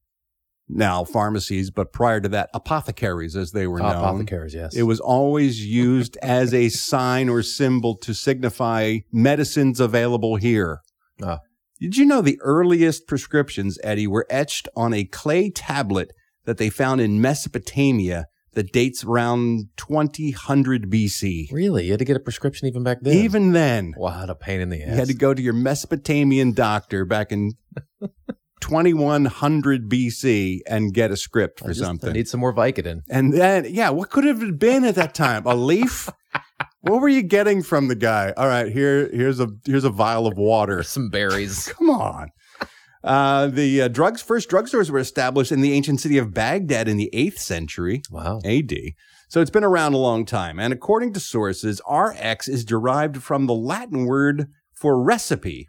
now 0.69 1.03
pharmacies, 1.03 1.71
but 1.71 1.93
prior 1.93 2.19
to 2.19 2.29
that, 2.29 2.49
apothecaries 2.53 3.35
as 3.35 3.51
they 3.51 3.67
were 3.67 3.79
known. 3.79 3.95
Apothecaries, 3.95 4.53
yes. 4.53 4.75
It 4.75 4.83
was 4.83 4.99
always 4.99 5.65
used 5.65 6.17
as 6.21 6.53
a 6.53 6.69
sign 6.69 7.29
or 7.29 7.41
symbol 7.41 7.95
to 7.97 8.13
signify 8.13 8.99
medicines 9.11 9.79
available 9.79 10.35
here. 10.35 10.81
Ah. 11.21 11.39
Did 11.79 11.95
you 11.95 12.05
know 12.05 12.21
the 12.21 12.39
earliest 12.41 13.07
prescriptions, 13.07 13.77
Eddie, 13.83 14.07
were 14.07 14.25
etched 14.29 14.67
on 14.75 14.93
a 14.93 15.05
clay 15.05 15.51
tablet 15.51 16.11
that 16.45 16.57
they 16.57 16.69
found 16.69 17.01
in 17.01 17.21
Mesopotamia 17.21 18.25
that 18.53 18.71
dates 18.73 19.03
around 19.03 19.67
2000 19.77 20.91
BC? 20.91 21.51
Really? 21.51 21.85
You 21.85 21.91
had 21.91 21.99
to 21.99 22.05
get 22.05 22.17
a 22.17 22.19
prescription 22.19 22.67
even 22.67 22.81
back 22.81 22.97
then? 23.01 23.13
Even 23.13 23.51
then. 23.51 23.93
Wow, 23.95 24.21
what 24.21 24.29
a 24.29 24.35
pain 24.35 24.59
in 24.59 24.69
the 24.69 24.81
ass. 24.81 24.89
You 24.89 24.95
had 24.95 25.07
to 25.09 25.13
go 25.13 25.35
to 25.35 25.41
your 25.41 25.53
Mesopotamian 25.53 26.53
doctor 26.53 27.05
back 27.05 27.31
in 27.31 27.51
2100 28.61 29.89
BC 29.89 30.59
and 30.67 30.93
get 30.93 31.11
a 31.11 31.17
script 31.17 31.59
for 31.59 31.65
I 31.65 31.67
just- 31.69 31.81
something. 31.81 32.09
I 32.09 32.13
need 32.13 32.27
some 32.27 32.39
more 32.39 32.53
Vicodin. 32.53 33.01
and 33.09 33.33
then, 33.33 33.65
yeah, 33.69 33.89
what 33.89 34.09
could 34.09 34.23
have 34.25 34.41
it 34.41 34.59
been 34.59 34.83
at 34.83 34.95
that 34.95 35.13
time? 35.13 35.45
A 35.45 35.55
leaf? 35.55 36.09
what 36.81 37.01
were 37.01 37.09
you 37.09 37.21
getting 37.23 37.61
from 37.63 37.87
the 37.87 37.95
guy? 37.95 38.33
All 38.37 38.47
right, 38.47 38.71
here, 38.71 39.09
here's 39.13 39.39
a 39.39 39.47
here's 39.65 39.83
a 39.83 39.89
vial 39.89 40.27
of 40.27 40.37
water. 40.37 40.83
Some 40.83 41.09
berries. 41.09 41.67
Come 41.77 41.89
on. 41.89 42.29
Uh, 43.03 43.47
the 43.47 43.83
uh, 43.83 43.87
drugs 43.87 44.21
first 44.21 44.49
drugstores 44.49 44.89
were 44.89 44.99
established 44.99 45.51
in 45.51 45.61
the 45.61 45.71
ancient 45.73 46.01
city 46.01 46.17
of 46.17 46.33
Baghdad 46.33 46.89
in 46.89 46.97
the 46.97 47.09
8th 47.13 47.37
century 47.37 48.01
Wow. 48.11 48.41
AD. 48.43 48.73
So 49.29 49.39
it's 49.39 49.51
been 49.51 49.63
around 49.63 49.93
a 49.93 49.97
long 49.97 50.25
time. 50.25 50.59
And 50.59 50.73
according 50.73 51.13
to 51.13 51.19
sources, 51.19 51.79
RX 51.89 52.47
is 52.49 52.65
derived 52.65 53.21
from 53.23 53.45
the 53.45 53.53
Latin 53.53 54.05
word 54.05 54.47
for 54.73 55.01
recipe. 55.01 55.67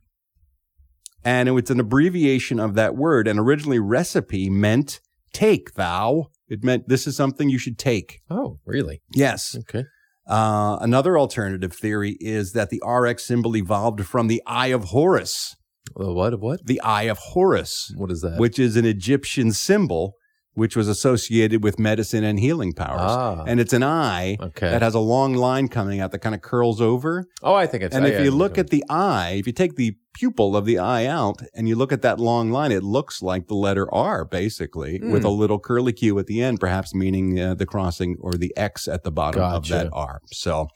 And 1.25 1.49
it 1.49 1.53
was 1.53 1.71
an 1.71 1.81
abbreviation 1.81 2.61
of 2.61 2.75
that 2.75 2.97
word. 2.97 3.27
And 3.29 3.39
originally, 3.39 3.79
recipe 3.79 4.49
meant 4.49 5.01
take 5.33 5.75
thou. 5.75 6.29
It 6.49 6.65
meant 6.65 6.89
this 6.89 7.07
is 7.07 7.17
something 7.17 7.49
you 7.49 7.59
should 7.59 7.79
take. 7.79 8.21
Oh, 8.31 8.59
really? 8.65 9.03
Yes. 9.13 9.57
Okay. 9.59 9.85
Uh, 10.27 10.79
another 10.81 11.19
alternative 11.19 11.73
theory 11.73 12.17
is 12.21 12.53
that 12.53 12.71
the 12.71 12.83
RX 12.87 13.25
symbol 13.27 13.57
evolved 13.57 14.05
from 14.07 14.29
the 14.29 14.43
Eye 14.47 14.69
of 14.69 14.85
Horus. 14.85 15.57
The 15.97 16.13
what 16.13 16.35
of 16.35 16.41
what? 16.41 16.67
The 16.67 16.81
Eye 16.83 17.05
of 17.05 17.19
Horus. 17.19 17.93
What 17.97 18.11
is 18.11 18.21
that? 18.21 18.39
Which 18.39 18.59
is 18.59 18.77
an 18.77 18.85
Egyptian 18.85 19.53
symbol 19.53 20.15
which 20.59 20.77
was 20.77 20.89
associated 20.89 21.63
with 21.63 21.79
medicine 21.79 22.25
and 22.25 22.39
healing 22.41 22.73
powers. 22.73 23.01
Ah. 23.01 23.45
And 23.47 23.61
it's 23.61 23.73
an 23.73 23.83
eye 23.85 24.37
Okay. 24.41 24.69
that 24.71 24.83
has 24.83 24.95
a 24.95 24.99
long 25.01 25.35
line 25.35 25.69
coming 25.69 26.01
out 26.01 26.11
that 26.13 26.19
kind 26.19 26.35
of 26.35 26.43
curls 26.43 26.81
over. 26.81 27.27
Oh, 27.43 27.55
I 27.55 27.67
think 27.67 27.85
it's. 27.85 27.95
and 27.95 28.05
I- 28.05 28.09
if 28.09 28.21
I- 28.21 28.25
you 28.25 28.31
look 28.31 28.59
at 28.59 28.71
the 28.71 28.85
eye, 28.91 29.37
if 29.39 29.47
you 29.47 29.53
take 29.53 29.77
the 29.77 29.97
pupil 30.15 30.57
of 30.57 30.65
the 30.65 30.79
eye 30.79 31.07
out 31.07 31.41
and 31.55 31.69
you 31.69 31.77
look 31.77 31.93
at 31.93 32.03
that 32.03 32.19
long 32.19 32.51
line, 32.51 32.73
it 32.73 32.83
looks 32.83 33.23
like 33.23 33.47
the 33.47 33.55
letter 33.55 33.87
R, 33.95 34.25
basically, 34.25 35.01
with 35.01 35.23
Hmm. 35.23 35.29
a 35.29 35.31
little 35.31 35.59
curly 35.61 35.93
Q 35.93 36.19
at 36.19 36.27
the 36.27 36.43
end, 36.43 36.59
perhaps 36.61 36.95
meaning 36.95 37.39
uh, 37.39 37.55
the 37.55 37.67
crossing 37.67 38.17
or 38.21 38.33
the 38.35 38.53
X 38.57 38.89
at 38.89 39.05
the 39.05 39.13
bottom 39.13 39.41
of 39.43 39.69
that 39.69 39.89
R. 39.93 40.21
So 40.33 40.67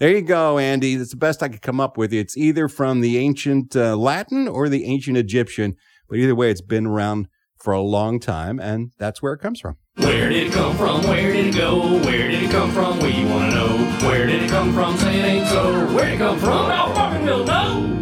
there 0.00 0.10
you 0.10 0.22
go, 0.22 0.58
Andy. 0.58 0.96
That's 0.96 1.10
the 1.10 1.16
best 1.16 1.42
I 1.44 1.48
could 1.48 1.62
come 1.62 1.78
up 1.80 1.96
with. 1.96 2.12
It's 2.12 2.36
either 2.36 2.66
from 2.68 3.00
the 3.00 3.18
ancient 3.18 3.76
uh, 3.76 3.96
Latin 3.96 4.48
or 4.48 4.68
the 4.68 4.84
ancient 4.84 5.16
Egyptian, 5.16 5.76
but 6.08 6.18
either 6.18 6.34
way, 6.34 6.50
it's 6.50 6.60
been 6.60 6.86
around 6.86 7.28
for 7.60 7.72
a 7.72 7.80
long 7.80 8.20
time, 8.20 8.58
and 8.60 8.92
that's 8.98 9.20
where 9.22 9.32
it 9.32 9.38
comes 9.38 9.60
from. 9.60 9.76
Where 9.96 10.28
did 10.28 10.46
it 10.46 10.52
come 10.52 10.76
from? 10.76 11.02
Where 11.02 11.32
did 11.32 11.46
it 11.46 11.54
go? 11.58 11.98
Where 12.04 12.28
did 12.28 12.42
it 12.44 12.50
come 12.50 12.70
from? 12.70 12.98
We 13.00 13.24
wanna 13.24 13.50
know. 13.50 13.76
Where 14.08 14.26
did 14.26 14.42
it 14.44 14.50
come 14.50 14.72
from? 14.72 14.96
Say 14.96 15.18
it 15.18 15.24
ain't 15.24 15.46
so. 15.48 15.86
Where 15.94 16.04
did 16.06 16.14
it 16.14 16.18
come 16.18 16.38
from? 16.38 16.68
Now 16.68 16.92
fucking 16.94 17.26
will 17.26 17.44
know. 17.44 17.94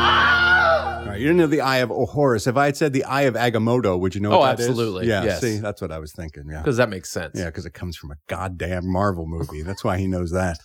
Ah! 0.00 1.00
All 1.00 1.06
right, 1.06 1.18
you 1.20 1.26
didn't 1.26 1.38
know 1.38 1.46
the 1.46 1.60
Eye 1.62 1.78
of 1.78 1.90
Horus. 1.90 2.46
If 2.46 2.56
I 2.56 2.66
had 2.66 2.76
said 2.76 2.92
the 2.92 3.04
Eye 3.04 3.22
of 3.22 3.34
Agamotto, 3.34 3.98
would 3.98 4.14
you 4.14 4.20
know 4.20 4.32
Oh, 4.32 4.38
what 4.38 4.56
that 4.56 4.62
is? 4.62 4.68
absolutely. 4.68 5.06
Yeah, 5.08 5.24
Yes. 5.24 5.40
see, 5.40 5.58
that's 5.58 5.80
what 5.82 5.90
I 5.90 5.98
was 5.98 6.12
thinking. 6.12 6.44
Yeah. 6.48 6.58
because 6.58 6.76
that 6.76 6.88
makes 6.88 7.10
sense. 7.10 7.32
Yeah, 7.34 7.46
because 7.46 7.66
it 7.66 7.74
comes 7.74 7.96
from 7.96 8.10
a 8.12 8.16
goddamn 8.28 8.90
Marvel 8.90 9.26
movie. 9.26 9.62
That's 9.62 9.82
why 9.84 9.98
he 9.98 10.06
knows 10.06 10.30
that. 10.30 10.58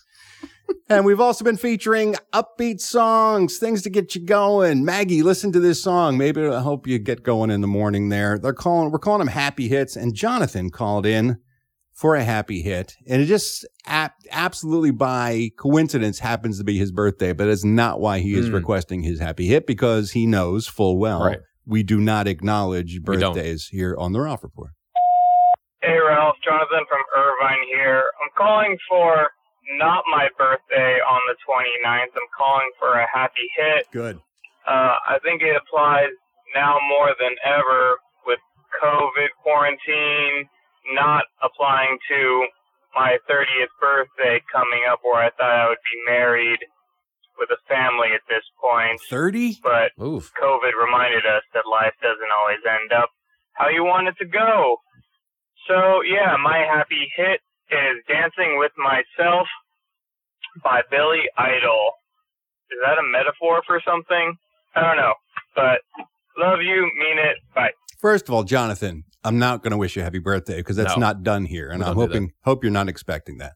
And 0.90 1.06
we've 1.06 1.20
also 1.20 1.44
been 1.44 1.58
featuring 1.58 2.16
upbeat 2.34 2.80
songs, 2.80 3.58
things 3.58 3.82
to 3.84 3.90
get 3.90 4.16
you 4.16 4.22
going. 4.26 4.84
Maggie, 4.86 5.24
listen 5.24 5.52
to 5.54 5.60
this 5.60 5.82
song. 5.82 6.18
Maybe 6.18 6.42
it'll 6.42 6.62
help 6.62 6.88
you 6.88 7.00
get 7.00 7.24
going 7.24 7.50
in 7.52 7.62
the 7.62 7.68
morning 7.68 8.10
there. 8.10 8.38
They're 8.38 8.54
calling, 8.54 8.92
we're 8.92 9.00
calling 9.00 9.20
them 9.20 9.28
happy 9.28 9.68
hits. 9.68 9.96
And 9.96 10.14
Jonathan 10.14 10.70
called 10.70 11.06
in 11.06 11.38
for 11.94 12.16
a 12.16 12.24
happy 12.24 12.62
hit. 12.62 12.94
And 13.08 13.22
it 13.22 13.26
just 13.26 13.66
ap- 13.86 14.16
absolutely 14.32 14.92
by 14.92 15.52
coincidence 15.58 16.20
happens 16.20 16.58
to 16.58 16.64
be 16.64 16.78
his 16.78 16.92
birthday, 16.92 17.34
but 17.34 17.48
it's 17.48 17.64
not 17.64 18.00
why 18.00 18.20
he 18.20 18.34
is 18.36 18.50
Mm. 18.50 18.54
requesting 18.54 19.04
his 19.04 19.20
happy 19.20 19.48
hit 19.48 19.68
because 19.68 20.12
he 20.12 20.26
knows 20.26 20.68
full 20.68 20.98
well 20.98 21.24
Right. 21.24 21.40
we 21.68 21.84
do 21.84 22.00
not 22.00 22.28
acknowledge 22.28 23.02
birthdays 23.04 23.68
here 23.68 23.96
on 23.98 24.12
the 24.12 24.22
Ralph 24.22 24.44
Report. 24.44 24.72
Hey 25.82 25.98
Ralph, 26.00 26.36
Jonathan 26.44 26.86
from 26.90 27.02
Irvine 27.16 27.68
here. 27.70 28.04
I'm 28.24 28.30
calling 28.38 28.78
for 28.90 29.28
not 29.80 30.04
my 30.10 30.30
birthday 30.38 31.00
on 31.00 31.22
the 31.28 31.36
29th. 31.48 32.14
I'm 32.16 32.32
calling 32.38 32.70
for 32.80 33.00
a 33.00 33.08
happy 33.12 33.48
hit. 33.58 33.88
Good. 33.92 34.20
Uh, 34.68 34.96
I 35.08 35.20
think 35.24 35.42
it 35.42 35.56
applies 35.56 36.12
now 36.56 36.78
more 36.88 37.14
than 37.20 37.36
ever 37.44 37.98
with 38.26 38.40
COVID 38.82 39.30
quarantine 39.42 40.48
not 40.92 41.24
applying 41.42 41.98
to 42.10 42.48
my 42.96 43.18
30th 43.30 43.74
birthday 43.80 44.42
coming 44.52 44.84
up 44.92 45.00
where 45.02 45.24
I 45.24 45.30
thought 45.32 45.50
I 45.50 45.70
would 45.70 45.82
be 45.84 46.12
married 46.12 46.60
with 47.40 47.50
a 47.50 47.60
family 47.68 48.14
at 48.14 48.22
this 48.30 48.44
point. 48.62 49.00
30? 49.10 49.60
But 49.64 49.92
Oof. 50.02 50.32
COVID 50.40 50.74
reminded 50.78 51.26
us 51.26 51.44
that 51.54 51.66
life 51.66 51.94
doesn't 52.02 52.32
always 52.38 52.62
end 52.68 52.92
up 52.92 53.10
how 53.54 53.70
you 53.70 53.84
want 53.84 54.08
it 54.08 54.16
to 54.20 54.26
go. 54.26 54.78
So 55.68 56.02
yeah, 56.04 56.36
my 56.38 56.60
happy 56.60 57.10
hit 57.16 57.40
is 57.74 58.04
Dancing 58.08 58.58
with 58.58 58.72
Myself 58.78 59.48
by 60.64 60.82
Billy 60.92 61.22
Idol. 61.38 61.92
Is 62.72 62.78
that 62.86 62.98
a 62.98 63.04
metaphor 63.12 63.62
for 63.66 63.82
something? 63.86 64.36
I 64.76 64.82
don't 64.82 64.98
know. 64.98 65.14
But 65.56 65.80
love 66.38 66.60
you, 66.62 66.90
mean 66.98 67.18
it, 67.20 67.38
bye. 67.56 67.72
First 68.00 68.28
of 68.28 68.34
all, 68.34 68.44
Jonathan, 68.44 69.04
I'm 69.24 69.40
not 69.40 69.64
going 69.64 69.72
to 69.72 69.78
wish 69.78 69.96
you 69.96 70.02
happy 70.02 70.20
birthday 70.20 70.58
because 70.58 70.76
that's 70.76 70.96
No. 70.96 71.00
not 71.02 71.24
done 71.24 71.46
here, 71.46 71.70
and 71.70 71.84
I'm 71.84 71.96
hoping 71.96 72.32
hope 72.44 72.64
you're 72.64 72.72
not 72.72 72.90
expecting 72.90 73.38
that. 73.38 73.54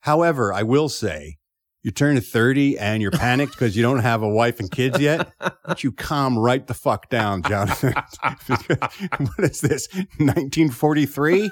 However, 0.00 0.52
I 0.52 0.62
will 0.62 0.88
say, 0.88 1.36
you 1.82 1.92
turn 1.92 2.20
30 2.20 2.78
and 2.78 3.00
you're 3.00 3.12
panicked 3.12 3.52
because 3.52 3.76
you 3.76 3.82
don't 3.82 4.00
have 4.00 4.22
a 4.22 4.28
wife 4.28 4.58
and 4.58 4.68
kids 4.70 4.98
yet. 4.98 5.30
but 5.64 5.84
you 5.84 5.92
calm 5.92 6.36
right 6.36 6.66
the 6.66 6.74
fuck 6.74 7.08
down, 7.08 7.42
Jonathan? 7.42 7.94
what 9.18 9.38
is 9.50 9.60
this? 9.60 9.88
1943? 9.94 11.50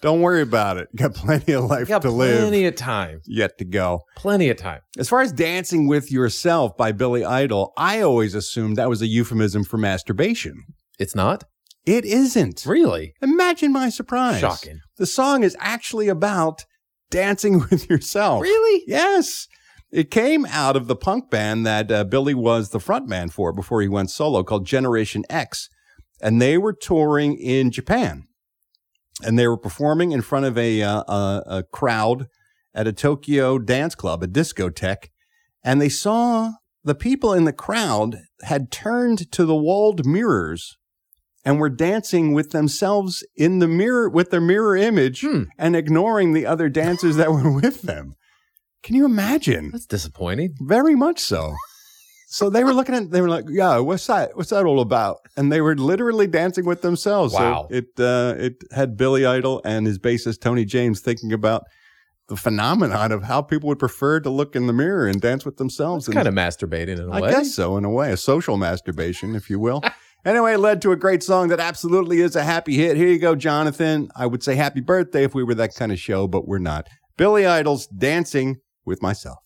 Don't 0.00 0.20
worry 0.20 0.42
about 0.42 0.76
it. 0.78 0.88
Got 0.96 1.14
plenty 1.14 1.52
of 1.52 1.64
life 1.64 1.88
to 1.88 2.10
live 2.10 2.40
plenty 2.40 2.66
of 2.66 2.74
time. 2.76 3.20
yet 3.26 3.58
to 3.58 3.64
go. 3.64 4.02
Plenty 4.16 4.48
of 4.50 4.56
time. 4.56 4.80
As 4.98 5.08
far 5.08 5.20
as 5.22 5.32
dancing 5.32 5.86
with 5.88 6.10
yourself 6.12 6.76
by 6.76 6.92
Billy 6.92 7.24
Idol, 7.24 7.72
I 7.76 8.00
always 8.00 8.34
assumed 8.34 8.76
that 8.76 8.88
was 8.88 9.00
a 9.02 9.06
euphemism 9.06 9.64
for 9.64 9.76
masturbation. 9.78 10.62
It's 10.98 11.14
not 11.14 11.44
It 11.86 12.04
isn't. 12.04 12.64
really 12.66 13.14
Imagine 13.22 13.72
my 13.72 13.88
surprise. 13.88 14.40
shocking. 14.40 14.80
The 14.96 15.06
song 15.06 15.42
is 15.42 15.56
actually 15.60 16.08
about 16.08 16.64
dancing 17.10 17.60
with 17.70 17.88
yourself. 17.90 18.42
Really? 18.42 18.84
Yes. 18.86 19.48
It 19.90 20.10
came 20.10 20.44
out 20.46 20.76
of 20.76 20.86
the 20.88 20.96
punk 20.96 21.30
band 21.30 21.64
that 21.66 21.90
uh, 21.90 22.04
Billy 22.04 22.34
was 22.34 22.70
the 22.70 22.78
frontman 22.80 23.30
for 23.32 23.52
before 23.52 23.80
he 23.80 23.88
went 23.88 24.10
solo 24.10 24.42
called 24.42 24.66
Generation 24.66 25.24
X. 25.30 25.68
And 26.20 26.40
they 26.42 26.58
were 26.58 26.72
touring 26.72 27.36
in 27.36 27.70
Japan. 27.70 28.24
And 29.22 29.38
they 29.38 29.46
were 29.46 29.56
performing 29.56 30.12
in 30.12 30.22
front 30.22 30.46
of 30.46 30.58
a, 30.58 30.82
uh, 30.82 31.02
a, 31.06 31.42
a 31.46 31.62
crowd 31.62 32.26
at 32.74 32.86
a 32.88 32.92
Tokyo 32.92 33.58
dance 33.58 33.94
club, 33.94 34.22
a 34.22 34.26
discotheque. 34.26 35.10
And 35.62 35.80
they 35.80 35.88
saw 35.88 36.52
the 36.82 36.94
people 36.94 37.32
in 37.32 37.44
the 37.44 37.52
crowd 37.52 38.18
had 38.42 38.70
turned 38.70 39.30
to 39.32 39.44
the 39.46 39.54
walled 39.54 40.04
mirrors 40.04 40.76
and 41.44 41.58
were 41.60 41.70
dancing 41.70 42.32
with 42.32 42.50
themselves 42.50 43.24
in 43.36 43.58
the 43.60 43.68
mirror 43.68 44.08
with 44.08 44.30
their 44.30 44.40
mirror 44.40 44.76
image 44.76 45.20
Hmm. 45.20 45.44
and 45.58 45.76
ignoring 45.76 46.32
the 46.32 46.46
other 46.46 46.68
dancers 46.68 47.16
that 47.16 47.30
were 47.30 47.52
with 47.60 47.82
them. 47.82 48.14
Can 48.82 48.94
you 48.96 49.04
imagine? 49.04 49.70
That's 49.70 49.86
disappointing. 49.86 50.54
Very 50.60 50.94
much 50.94 51.20
so. 51.20 51.54
So 52.34 52.50
they 52.50 52.64
were 52.64 52.74
looking 52.74 52.96
at, 52.96 53.12
they 53.12 53.20
were 53.20 53.28
like, 53.28 53.44
"Yeah, 53.48 53.78
what's 53.78 54.04
that? 54.08 54.36
What's 54.36 54.50
that 54.50 54.64
all 54.64 54.80
about?" 54.80 55.18
And 55.36 55.52
they 55.52 55.60
were 55.60 55.76
literally 55.76 56.26
dancing 56.26 56.64
with 56.64 56.82
themselves. 56.82 57.32
Wow. 57.32 57.68
So 57.70 57.76
it 57.76 57.86
uh, 57.96 58.34
it 58.36 58.64
had 58.72 58.96
Billy 58.96 59.24
Idol 59.24 59.60
and 59.64 59.86
his 59.86 60.00
bassist 60.00 60.40
Tony 60.40 60.64
James 60.64 60.98
thinking 60.98 61.32
about 61.32 61.62
the 62.26 62.34
phenomenon 62.34 63.12
of 63.12 63.22
how 63.22 63.40
people 63.40 63.68
would 63.68 63.78
prefer 63.78 64.18
to 64.18 64.30
look 64.30 64.56
in 64.56 64.66
the 64.66 64.72
mirror 64.72 65.06
and 65.06 65.20
dance 65.20 65.44
with 65.44 65.58
themselves. 65.58 66.08
And 66.08 66.14
kind 66.16 66.26
of 66.26 66.34
masturbating 66.34 66.98
in 66.98 67.08
a 67.08 67.12
I 67.12 67.20
way. 67.20 67.30
guess 67.30 67.54
so, 67.54 67.76
in 67.76 67.84
a 67.84 67.90
way, 67.90 68.10
a 68.10 68.16
social 68.16 68.56
masturbation, 68.56 69.36
if 69.36 69.48
you 69.48 69.60
will. 69.60 69.80
anyway, 70.24 70.54
it 70.54 70.58
led 70.58 70.82
to 70.82 70.90
a 70.90 70.96
great 70.96 71.22
song 71.22 71.50
that 71.50 71.60
absolutely 71.60 72.20
is 72.20 72.34
a 72.34 72.42
happy 72.42 72.74
hit. 72.74 72.96
Here 72.96 73.06
you 73.06 73.20
go, 73.20 73.36
Jonathan. 73.36 74.08
I 74.16 74.26
would 74.26 74.42
say 74.42 74.56
happy 74.56 74.80
birthday 74.80 75.22
if 75.22 75.36
we 75.36 75.44
were 75.44 75.54
that 75.54 75.76
kind 75.76 75.92
of 75.92 76.00
show, 76.00 76.26
but 76.26 76.48
we're 76.48 76.58
not. 76.58 76.88
Billy 77.16 77.46
Idol's 77.46 77.86
Dancing 77.86 78.56
with 78.84 79.02
Myself. 79.02 79.43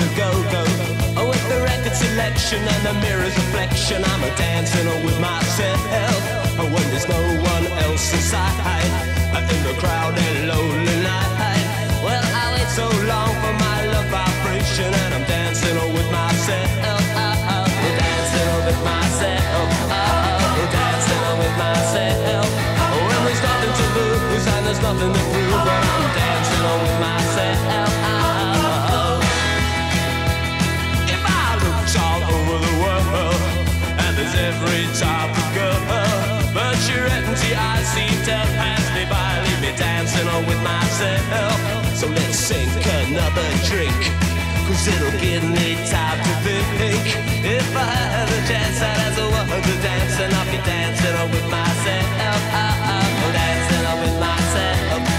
Town 0.00 0.08
to 0.08 0.16
go 0.16 0.30
go. 0.50 0.64
Oh, 1.16 1.28
with 1.28 1.48
the 1.48 1.60
record 1.62 1.94
selection 1.94 2.58
and 2.60 2.86
the 2.86 2.94
mirror's 3.00 3.34
reflection, 3.36 4.02
I'm 4.04 4.22
a 4.22 4.30
dancing 4.36 4.86
with 5.04 5.18
myself. 5.20 5.80
Oh, 6.58 6.64
when 6.64 6.90
there's 6.90 7.08
no 7.08 7.20
one 7.42 7.66
else 7.84 8.12
inside, 8.12 8.86
in 9.34 9.62
the 9.64 9.74
crowded 9.80 10.46
lonely 10.46 10.96
night. 11.02 11.64
Well, 12.04 12.22
I 12.22 12.54
wait 12.54 12.68
so 12.68 12.86
long 13.06 13.32
for 13.42 13.54
my 13.58 13.78
love 13.92 14.06
vibration, 14.06 14.92
and 14.92 15.14
I'm 15.14 15.24
dancing 15.24 15.76
with 15.94 16.10
myself. 16.12 16.70
Dancing 17.98 18.50
with 18.66 18.80
myself. 18.84 19.68
Dancing 20.70 21.22
with 21.40 21.56
myself. 21.58 22.48
Oh, 22.92 22.98
when 23.08 23.20
there's 23.26 23.42
nothing 23.42 23.72
to 23.80 23.86
lose 23.96 24.46
and 24.46 24.66
there's 24.66 24.82
nothing 24.82 25.12
to 25.12 25.29
leave 40.40 40.48
with 40.48 40.62
myself. 40.62 41.96
So 41.96 42.06
let's 42.08 42.38
sink 42.38 42.70
another 42.86 43.48
drink. 43.68 43.94
Cause 44.66 44.86
it'll 44.86 45.18
give 45.20 45.44
me 45.44 45.74
time 45.90 46.18
to 46.18 46.34
think. 46.44 47.04
If 47.44 47.76
I 47.76 47.82
had 47.82 48.28
a 48.28 48.48
chance, 48.48 48.80
I'd 48.80 48.98
ask 48.98 49.16
the 49.16 49.28
world 49.28 49.64
to 49.64 49.82
dance, 49.82 50.20
and 50.20 50.32
I'll 50.32 50.46
be 50.46 50.58
dancing 50.58 51.30
with 51.30 51.50
myself. 51.50 52.42
Ah, 52.52 52.88
ah, 52.92 53.32
dancing 53.32 54.02
with 54.02 54.20
myself. 54.20 55.09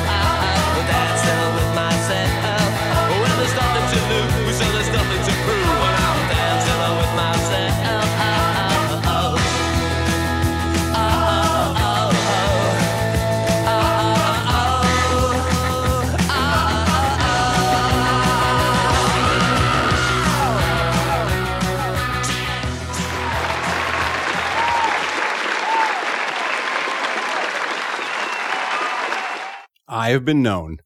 I 30.01 30.09
have 30.11 30.25
been 30.25 30.41
known 30.41 30.77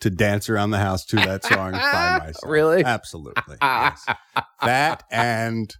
to 0.00 0.08
dance 0.08 0.48
around 0.48 0.70
the 0.70 0.78
house 0.78 1.04
to 1.06 1.16
that 1.16 1.44
song 1.44 1.72
by 1.72 2.18
myself. 2.18 2.50
Really? 2.50 2.82
Absolutely. 2.82 3.56
yes. 3.60 4.06
That 4.62 5.02
and 5.10 5.70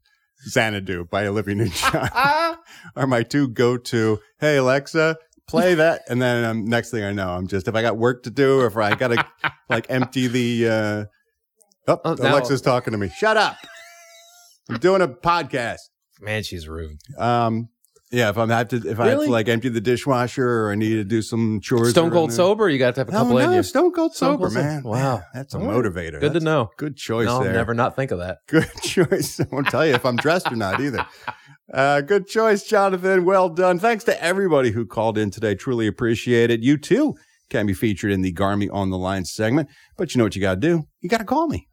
Xanadu 0.51 1.07
by 1.11 1.27
Olivia 1.27 1.55
Newton-John 1.57 2.11
are 2.97 3.07
my 3.07 3.23
two 3.23 3.49
go-to. 3.49 4.20
Hey 4.38 4.59
Alexa, 4.59 5.16
play 5.49 5.75
that, 5.77 6.03
and 6.11 6.20
then 6.20 6.44
um, 6.44 6.64
next 6.66 6.90
thing 6.90 7.05
I 7.05 7.12
know, 7.12 7.31
I'm 7.31 7.47
just 7.47 7.68
if 7.68 7.75
I 7.75 7.81
got 7.81 7.97
work 7.97 8.23
to 8.25 8.31
do, 8.31 8.61
or 8.61 8.66
if 8.66 8.77
I 8.77 8.94
got 8.94 9.09
to 9.09 9.25
like 9.70 9.87
empty 9.88 10.27
the. 10.27 10.68
Uh, 10.68 11.05
oh, 11.88 12.01
Oh, 12.05 12.14
now- 12.14 12.33
Alexa's 12.35 12.61
talking 12.61 12.92
to 12.92 12.99
me. 12.99 13.09
Shut 13.09 13.38
up! 13.38 13.57
I'm 14.68 14.79
doing 14.79 15.01
a 15.01 15.09
podcast. 15.09 15.79
Man, 16.20 16.42
she's 16.42 16.68
rude. 16.68 16.99
Um, 17.18 17.68
yeah, 18.14 18.29
if 18.31 18.38
I'm 18.38 18.48
have 18.50 18.68
to, 18.68 18.77
if 18.77 18.98
I 19.00 19.07
have 19.07 19.12
Really? 19.14 19.27
to 19.27 19.33
like 19.33 19.48
empty 19.48 19.68
the 19.68 19.81
dishwasher 19.81 20.48
or 20.66 20.70
I 20.72 20.74
need 20.74 20.94
to 20.94 21.05
do 21.05 21.20
some 21.22 21.61
chores, 21.61 21.90
Stone 21.90 22.05
around 22.05 22.12
cold 22.12 22.31
there. 22.31 22.37
sober. 22.37 22.68
You 22.68 22.79
got 22.79 22.94
to 22.94 23.00
have 23.00 23.09
a 23.09 23.12
No, 23.12 23.18
couple 23.18 23.38
in 23.38 23.50
no, 23.50 23.57
you. 23.57 23.62
Stone 23.62 23.92
Cold 23.92 24.14
Stone 24.14 24.35
Sober, 24.35 24.42
Cold 24.44 24.53
Sober. 24.53 24.64
man. 24.64 24.83
Wow. 24.85 25.22
That's 25.35 25.55
a 25.55 25.59
All 25.59 25.66
right. 25.66 25.74
motivator. 25.77 26.20
Good 26.20 26.20
to 26.20 26.29
That's 26.31 26.44
know. 26.44 26.70
Good 26.77 26.96
choice 26.96 27.27
No, 27.27 27.35
I'll 27.37 27.42
there. 27.44 27.53
never 27.53 27.74
not 27.74 27.96
think 27.96 28.11
of 28.11 28.18
that. 28.20 28.38
Good 28.48 28.68
choice. 28.83 29.40
I 29.40 29.46
won't 29.50 29.68
tell 29.68 29.85
you 29.87 29.94
if 29.94 30.07
I'm 30.07 30.16
dressed 30.16 30.50
or 30.50 30.57
not 30.57 30.81
either. 30.81 31.05
Uh, 31.72 32.00
good 32.03 32.27
choice, 32.27 32.62
Jonathan. 32.64 33.24
Well 33.24 33.48
done. 33.48 33.79
Thanks 33.79 34.05
to 34.05 34.22
everybody 34.22 34.70
who 34.70 34.87
called 34.87 35.16
in 35.18 35.31
today. 35.31 35.55
Truly 35.55 35.87
appreciate 35.87 36.50
it. 36.50 36.61
You 36.61 36.77
too 36.77 37.14
can 37.50 37.66
be 37.66 37.74
featured 37.74 38.11
in 38.12 38.22
the 38.22 38.33
Garmy 38.33 38.68
on 38.72 38.90
the 38.90 38.98
Line 38.98 39.24
segment. 39.24 39.68
But 39.96 40.14
you 40.14 40.18
know 40.18 40.24
what 40.24 40.35
you 40.37 40.42
got 40.42 40.55
to 40.55 40.61
do? 40.61 40.85
You 41.00 41.09
got 41.09 41.18
to 41.18 41.24
call 41.24 41.46
me. 41.48 41.68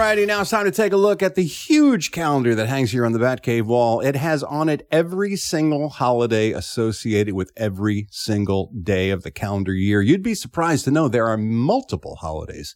Alrighty, 0.00 0.26
now 0.26 0.40
it's 0.40 0.48
time 0.48 0.64
to 0.64 0.70
take 0.70 0.94
a 0.94 0.96
look 0.96 1.22
at 1.22 1.34
the 1.34 1.44
huge 1.44 2.10
calendar 2.10 2.54
that 2.54 2.68
hangs 2.68 2.90
here 2.90 3.04
on 3.04 3.12
the 3.12 3.18
Batcave 3.18 3.64
wall. 3.66 4.00
It 4.00 4.16
has 4.16 4.42
on 4.42 4.70
it 4.70 4.88
every 4.90 5.36
single 5.36 5.90
holiday 5.90 6.52
associated 6.52 7.34
with 7.34 7.52
every 7.54 8.06
single 8.10 8.72
day 8.82 9.10
of 9.10 9.24
the 9.24 9.30
calendar 9.30 9.74
year. 9.74 10.00
You'd 10.00 10.22
be 10.22 10.34
surprised 10.34 10.86
to 10.86 10.90
know 10.90 11.06
there 11.06 11.28
are 11.28 11.36
multiple 11.36 12.16
holidays 12.16 12.74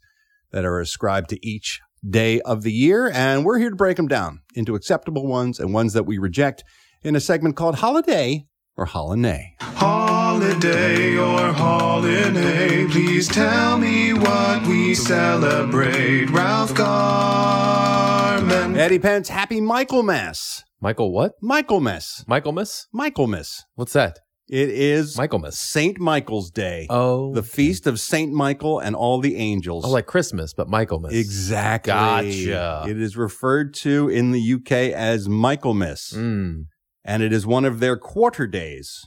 that 0.52 0.66
are 0.66 0.78
ascribed 0.78 1.30
to 1.30 1.38
each 1.46 1.80
day 2.06 2.42
of 2.42 2.60
the 2.60 2.72
year, 2.72 3.10
and 3.14 3.42
we're 3.42 3.58
here 3.58 3.70
to 3.70 3.76
break 3.76 3.96
them 3.96 4.06
down 4.06 4.40
into 4.54 4.74
acceptable 4.74 5.26
ones 5.26 5.58
and 5.58 5.72
ones 5.72 5.94
that 5.94 6.04
we 6.04 6.18
reject 6.18 6.62
in 7.02 7.16
a 7.16 7.20
segment 7.20 7.56
called 7.56 7.76
Holiday 7.76 8.44
or 8.76 8.86
Holiday. 8.86 9.54
Holiday 9.60 11.16
or 11.16 11.52
holiday, 11.52 12.86
please 12.88 13.28
tell 13.28 13.78
me 13.78 14.12
what 14.12 14.66
we 14.66 14.94
celebrate. 14.94 16.30
Ralph 16.30 16.74
Garman. 16.74 18.76
Eddie 18.76 18.98
Pence, 18.98 19.28
happy 19.28 19.60
Michaelmas. 19.60 20.64
Michael 20.80 21.12
what? 21.12 21.32
Michaelmas. 21.40 22.24
Michaelmas? 22.26 22.88
Michaelmas. 22.92 23.64
What's 23.74 23.92
that? 23.92 24.18
It 24.46 24.68
is 24.68 25.16
Michaelmas. 25.16 25.58
Saint 25.58 25.98
Michael's 25.98 26.50
Day. 26.50 26.86
Oh. 26.90 27.32
The 27.32 27.42
feast 27.42 27.86
of 27.86 27.98
Saint 27.98 28.30
Michael 28.32 28.78
and 28.78 28.94
all 28.94 29.20
the 29.20 29.36
angels. 29.36 29.86
Oh, 29.86 29.90
like 29.90 30.04
Christmas, 30.06 30.52
but 30.52 30.68
Michaelmas. 30.68 31.14
exactly. 31.14 31.90
Gotcha. 31.92 32.84
It 32.90 33.00
is 33.00 33.16
referred 33.16 33.72
to 33.74 34.10
in 34.10 34.32
the 34.32 34.52
UK 34.54 34.72
as 34.92 35.28
Michaelmas, 35.30 36.12
Mm. 36.14 36.66
And 37.04 37.22
it 37.22 37.32
is 37.32 37.46
one 37.46 37.64
of 37.64 37.80
their 37.80 37.96
quarter 37.96 38.46
days. 38.46 39.06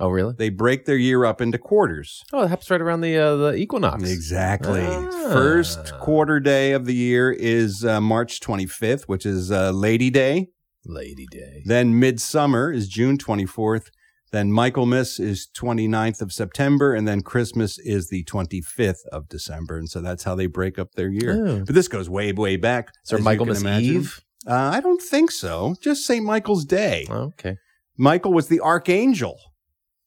Oh, 0.00 0.08
really? 0.08 0.34
They 0.36 0.48
break 0.48 0.86
their 0.86 0.96
year 0.96 1.24
up 1.24 1.40
into 1.40 1.56
quarters. 1.56 2.24
Oh, 2.32 2.42
it 2.42 2.48
happens 2.48 2.68
right 2.68 2.80
around 2.80 3.02
the 3.02 3.16
uh, 3.16 3.36
the 3.36 3.54
equinox. 3.54 4.10
Exactly. 4.10 4.82
Ah. 4.84 5.28
First 5.32 5.94
quarter 6.00 6.40
day 6.40 6.72
of 6.72 6.84
the 6.84 6.94
year 6.94 7.30
is 7.30 7.84
uh, 7.84 8.00
March 8.00 8.40
25th, 8.40 9.04
which 9.04 9.24
is 9.24 9.52
uh, 9.52 9.70
Lady 9.70 10.10
Day. 10.10 10.48
Lady 10.84 11.26
Day. 11.30 11.62
Then 11.64 11.98
Midsummer 11.98 12.72
is 12.72 12.88
June 12.88 13.18
24th. 13.18 13.90
Then 14.32 14.50
Michaelmas 14.50 15.20
is 15.20 15.46
29th 15.56 16.20
of 16.20 16.32
September. 16.32 16.92
And 16.92 17.06
then 17.06 17.22
Christmas 17.22 17.78
is 17.78 18.08
the 18.08 18.24
25th 18.24 19.06
of 19.12 19.28
December. 19.28 19.78
And 19.78 19.88
so 19.88 20.00
that's 20.00 20.24
how 20.24 20.34
they 20.34 20.46
break 20.46 20.76
up 20.76 20.92
their 20.94 21.08
year. 21.08 21.46
Oh. 21.46 21.64
But 21.64 21.74
this 21.74 21.86
goes 21.86 22.10
way, 22.10 22.32
way 22.32 22.56
back. 22.56 22.90
Is 23.04 23.10
there 23.10 23.20
as 23.20 23.24
you 23.24 23.38
can 23.38 23.46
Michaelmas. 23.48 23.82
Eve? 23.82 24.24
Uh, 24.46 24.70
I 24.74 24.80
don't 24.80 25.00
think 25.02 25.30
so. 25.30 25.74
Just 25.82 26.04
St. 26.06 26.24
Michael's 26.24 26.64
Day. 26.64 27.06
Oh, 27.10 27.32
okay. 27.38 27.56
Michael 27.96 28.32
was 28.32 28.48
the 28.48 28.60
archangel, 28.60 29.38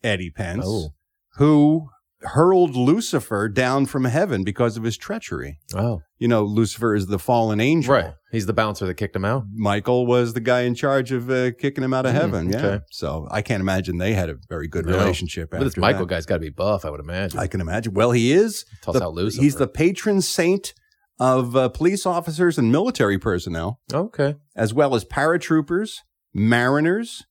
Eddie 0.04 0.30
Pence, 0.30 0.65
Oh. 0.67 0.89
who 1.38 1.88
hurled 2.21 2.76
Lucifer 2.76 3.47
down 3.47 3.86
from 3.86 4.06
heaven 4.06 4.43
because 4.43 4.76
of 4.76 4.84
his 4.84 4.97
treachery. 4.97 5.60
Oh, 5.76 6.02
You 6.17 6.28
know, 6.28 6.43
Lucifer 6.43 6.95
is 6.95 7.06
the 7.08 7.19
fallen 7.19 7.60
angel. 7.60 7.93
right. 7.93 8.13
He's 8.32 8.47
the 8.47 8.54
bouncer 8.54 8.86
that 8.88 8.95
kicked 8.95 9.15
him 9.15 9.23
out. 9.23 9.43
Michael 9.54 10.06
was 10.08 10.34
the 10.34 10.39
guy 10.39 10.62
in 10.62 10.73
charge 10.76 11.12
of 11.12 11.30
uh, 11.30 11.52
kicking 11.52 11.84
him 11.84 11.93
out 11.93 12.06
of 12.08 12.12
Hmm, 12.13 12.17
heaven. 12.17 12.50
Yeah. 12.52 12.58
okay. 12.65 12.84
So 12.91 13.28
I 13.32 13.41
can't 13.43 13.62
imagine 13.62 14.00
they 14.00 14.13
had 14.15 14.30
a 14.30 14.36
very 14.50 14.67
good 14.67 14.86
No. 14.88 14.97
relationship. 14.97 15.50
But 15.52 15.60
this 15.60 15.78
Michael 15.78 16.06
that. 16.08 16.10
guy's 16.15 16.26
got 16.26 16.36
to 16.36 16.39
be 16.41 16.50
buff, 16.50 16.84
I 16.86 16.89
would 16.89 17.00
imagine. 17.00 17.39
I 17.39 17.45
can 17.47 17.62
imagine. 17.62 17.93
Well, 17.93 18.12
he 18.12 18.32
is. 18.34 18.65
Toss 18.82 18.95
the- 18.95 19.04
out 19.06 19.13
Lucifer. 19.13 19.43
He's 19.43 19.56
the 19.56 19.67
patron 19.67 20.21
saint 20.21 20.73
of 21.19 21.56
uh, 21.56 21.69
police 21.69 22.06
officers 22.06 22.58
and 22.58 22.71
military 22.71 23.17
personnel, 23.17 23.80
okay. 23.93 24.36
as 24.56 24.73
well 24.73 24.93
as 24.95 25.03
paratroopers, 25.06 25.97
mariners, 26.34 27.23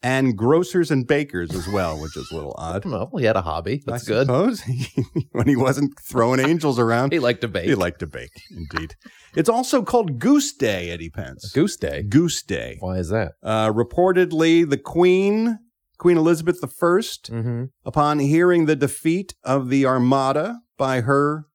and 0.00 0.36
grocers 0.38 0.90
and 0.92 1.06
bakers 1.08 1.52
as 1.54 1.66
well, 1.66 2.00
which 2.00 2.16
is 2.16 2.30
a 2.30 2.34
little 2.34 2.54
odd. 2.56 2.84
Well, 2.84 3.10
he 3.18 3.24
had 3.24 3.34
a 3.36 3.42
hobby. 3.42 3.82
That's 3.84 4.04
I 4.08 4.12
good. 4.12 4.26
suppose. 4.26 4.62
when 5.32 5.48
he 5.48 5.56
wasn't 5.56 5.92
throwing 6.08 6.38
angels 6.40 6.78
around. 6.78 7.12
He 7.12 7.18
liked 7.18 7.40
to 7.40 7.48
bake. 7.48 7.64
He 7.64 7.74
liked 7.74 7.98
to 8.00 8.06
bake, 8.06 8.30
indeed. 8.50 8.94
It's 9.34 9.48
also 9.48 9.82
called 9.82 10.18
Goose 10.20 10.52
Day, 10.52 10.90
Eddie 10.90 11.10
Pence. 11.10 11.50
Goose 11.52 11.76
Day. 11.76 12.02
Goose 12.04 12.42
Day. 12.44 12.76
Why 12.78 12.98
is 12.98 13.08
that? 13.08 13.32
Uh, 13.42 13.72
reportedly, 13.72 14.68
the 14.68 14.78
Queen, 14.78 15.58
Queen 15.98 16.16
Elizabeth 16.16 16.60
I, 16.62 16.68
Mm-hmm. 16.68 17.64
upon 17.84 18.20
hearing 18.20 18.66
the 18.66 18.76
defeat 18.76 19.34
of 19.42 19.68
the 19.68 19.84
Armada 19.84 20.60
by 20.76 21.00
her 21.00 21.46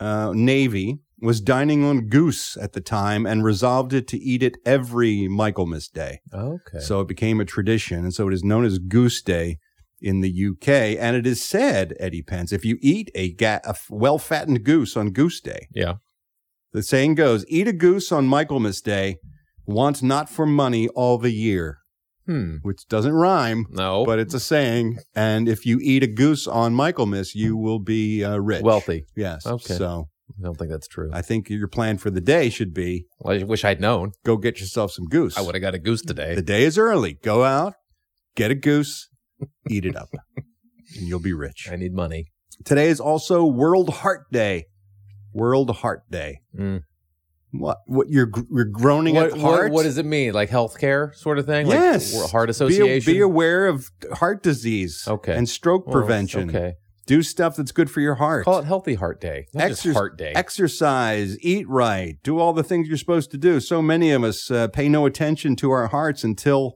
uh, 0.00 0.32
navy, 0.34 0.98
was 1.20 1.40
dining 1.40 1.84
on 1.84 2.08
goose 2.08 2.56
at 2.56 2.72
the 2.72 2.80
time 2.80 3.26
and 3.26 3.44
resolved 3.44 3.92
it 3.92 4.08
to 4.08 4.18
eat 4.18 4.42
it 4.42 4.56
every 4.64 5.28
Michaelmas 5.28 5.88
Day. 5.88 6.20
Okay. 6.32 6.80
So 6.80 7.00
it 7.00 7.08
became 7.08 7.40
a 7.40 7.44
tradition, 7.44 7.98
and 7.98 8.14
so 8.14 8.28
it 8.28 8.34
is 8.34 8.42
known 8.42 8.64
as 8.64 8.78
Goose 8.78 9.22
Day 9.22 9.58
in 10.00 10.22
the 10.22 10.30
UK. 10.30 10.68
And 10.98 11.14
it 11.16 11.26
is 11.26 11.44
said, 11.44 11.94
Eddie 12.00 12.22
Pence, 12.22 12.52
if 12.52 12.64
you 12.64 12.78
eat 12.80 13.10
a, 13.14 13.34
ga- 13.34 13.60
a 13.64 13.76
well-fattened 13.90 14.64
goose 14.64 14.96
on 14.96 15.10
Goose 15.10 15.40
Day, 15.40 15.68
yeah. 15.74 15.94
the 16.72 16.82
saying 16.82 17.16
goes, 17.16 17.44
eat 17.48 17.68
a 17.68 17.72
goose 17.72 18.10
on 18.10 18.26
Michaelmas 18.26 18.80
Day, 18.80 19.18
want 19.66 20.02
not 20.02 20.30
for 20.30 20.46
money 20.46 20.88
all 20.88 21.18
the 21.18 21.32
year, 21.32 21.79
Hmm. 22.30 22.56
which 22.62 22.86
doesn't 22.88 23.12
rhyme, 23.12 23.66
No. 23.70 24.04
but 24.04 24.20
it's 24.20 24.34
a 24.34 24.40
saying. 24.40 24.98
And 25.16 25.48
if 25.48 25.66
you 25.66 25.80
eat 25.82 26.04
a 26.04 26.06
goose 26.06 26.46
on 26.46 26.74
Michaelmas, 26.74 27.34
you 27.34 27.56
will 27.56 27.80
be 27.80 28.22
uh, 28.22 28.36
rich. 28.36 28.62
Wealthy. 28.62 29.04
Yes. 29.16 29.44
Okay. 29.46 29.74
So 29.74 30.08
I 30.38 30.42
don't 30.44 30.56
think 30.56 30.70
that's 30.70 30.86
true. 30.86 31.10
I 31.12 31.22
think 31.22 31.50
your 31.50 31.66
plan 31.66 31.98
for 31.98 32.08
the 32.10 32.20
day 32.20 32.48
should 32.48 32.72
be 32.72 33.06
Well, 33.18 33.40
I 33.40 33.42
wish 33.42 33.64
I'd 33.64 33.80
known. 33.80 34.12
go 34.24 34.36
get 34.36 34.60
yourself 34.60 34.92
some 34.92 35.06
goose. 35.06 35.36
I 35.36 35.40
would 35.40 35.56
have 35.56 35.62
got 35.62 35.74
a 35.74 35.78
goose 35.80 36.02
today. 36.02 36.36
The 36.36 36.42
day 36.42 36.62
is 36.62 36.78
early. 36.78 37.14
Go 37.24 37.42
out, 37.42 37.74
get 38.36 38.52
a 38.52 38.54
goose, 38.54 39.08
eat 39.68 39.84
it 39.84 39.96
up, 39.96 40.10
and 40.36 41.08
you'll 41.08 41.18
be 41.18 41.32
rich. 41.32 41.68
I 41.72 41.74
need 41.74 41.92
money. 41.92 42.26
Today 42.64 42.88
is 42.90 43.00
also 43.00 43.44
World 43.44 43.88
Heart 43.90 44.26
Day. 44.30 44.66
World 45.32 45.70
Heart 45.78 46.02
Day. 46.10 46.38
Mm. 46.56 46.82
What? 47.52 47.78
What? 47.86 48.08
You're 48.08 48.30
you're 48.50 48.64
groaning 48.64 49.16
What, 49.16 49.32
at 49.32 49.38
heart? 49.40 49.72
what 49.72 49.82
does 49.82 49.98
it 49.98 50.06
mean? 50.06 50.32
Like 50.32 50.50
healthcare 50.50 51.14
sort 51.14 51.38
of 51.38 51.46
thing? 51.46 51.66
Yes. 51.66 52.14
Like 52.14 52.30
heart 52.30 52.46
Be- 52.48 52.50
association? 52.52 53.12
Be, 53.12 53.20
aware 53.20 53.66
of 53.66 53.90
heart 54.12 54.42
disease. 54.42 55.04
Okay. 55.06 55.34
And 55.36 55.48
stroke 55.48 55.86
Well, 55.86 55.94
prevention. 55.94 56.48
Okay. 56.50 56.74
Do 57.06 57.22
stuff 57.24 57.56
that's 57.56 57.72
good 57.72 57.90
for 57.90 58.00
your 58.00 58.14
heart. 58.16 58.44
Call 58.44 58.60
it 58.60 58.66
Healthy 58.66 58.94
Heart 58.94 59.20
Day, 59.20 59.46
Exer- 59.56 59.94
Heart 59.94 60.16
Day. 60.16 60.32
Exercise, 60.32 61.36
eat 61.40 61.68
right, 61.68 62.14
do 62.22 62.38
all 62.38 62.52
the 62.52 62.62
things 62.62 62.86
you're 62.86 62.96
supposed 62.98 63.32
to 63.32 63.36
do. 63.38 63.58
So 63.58 63.82
many 63.82 64.12
of 64.12 64.22
us 64.22 64.48
uh, 64.48 64.68
pay 64.68 64.88
no 64.88 65.06
attention 65.06 65.56
to 65.56 65.72
our 65.72 65.88
hearts 65.88 66.22
until 66.22 66.74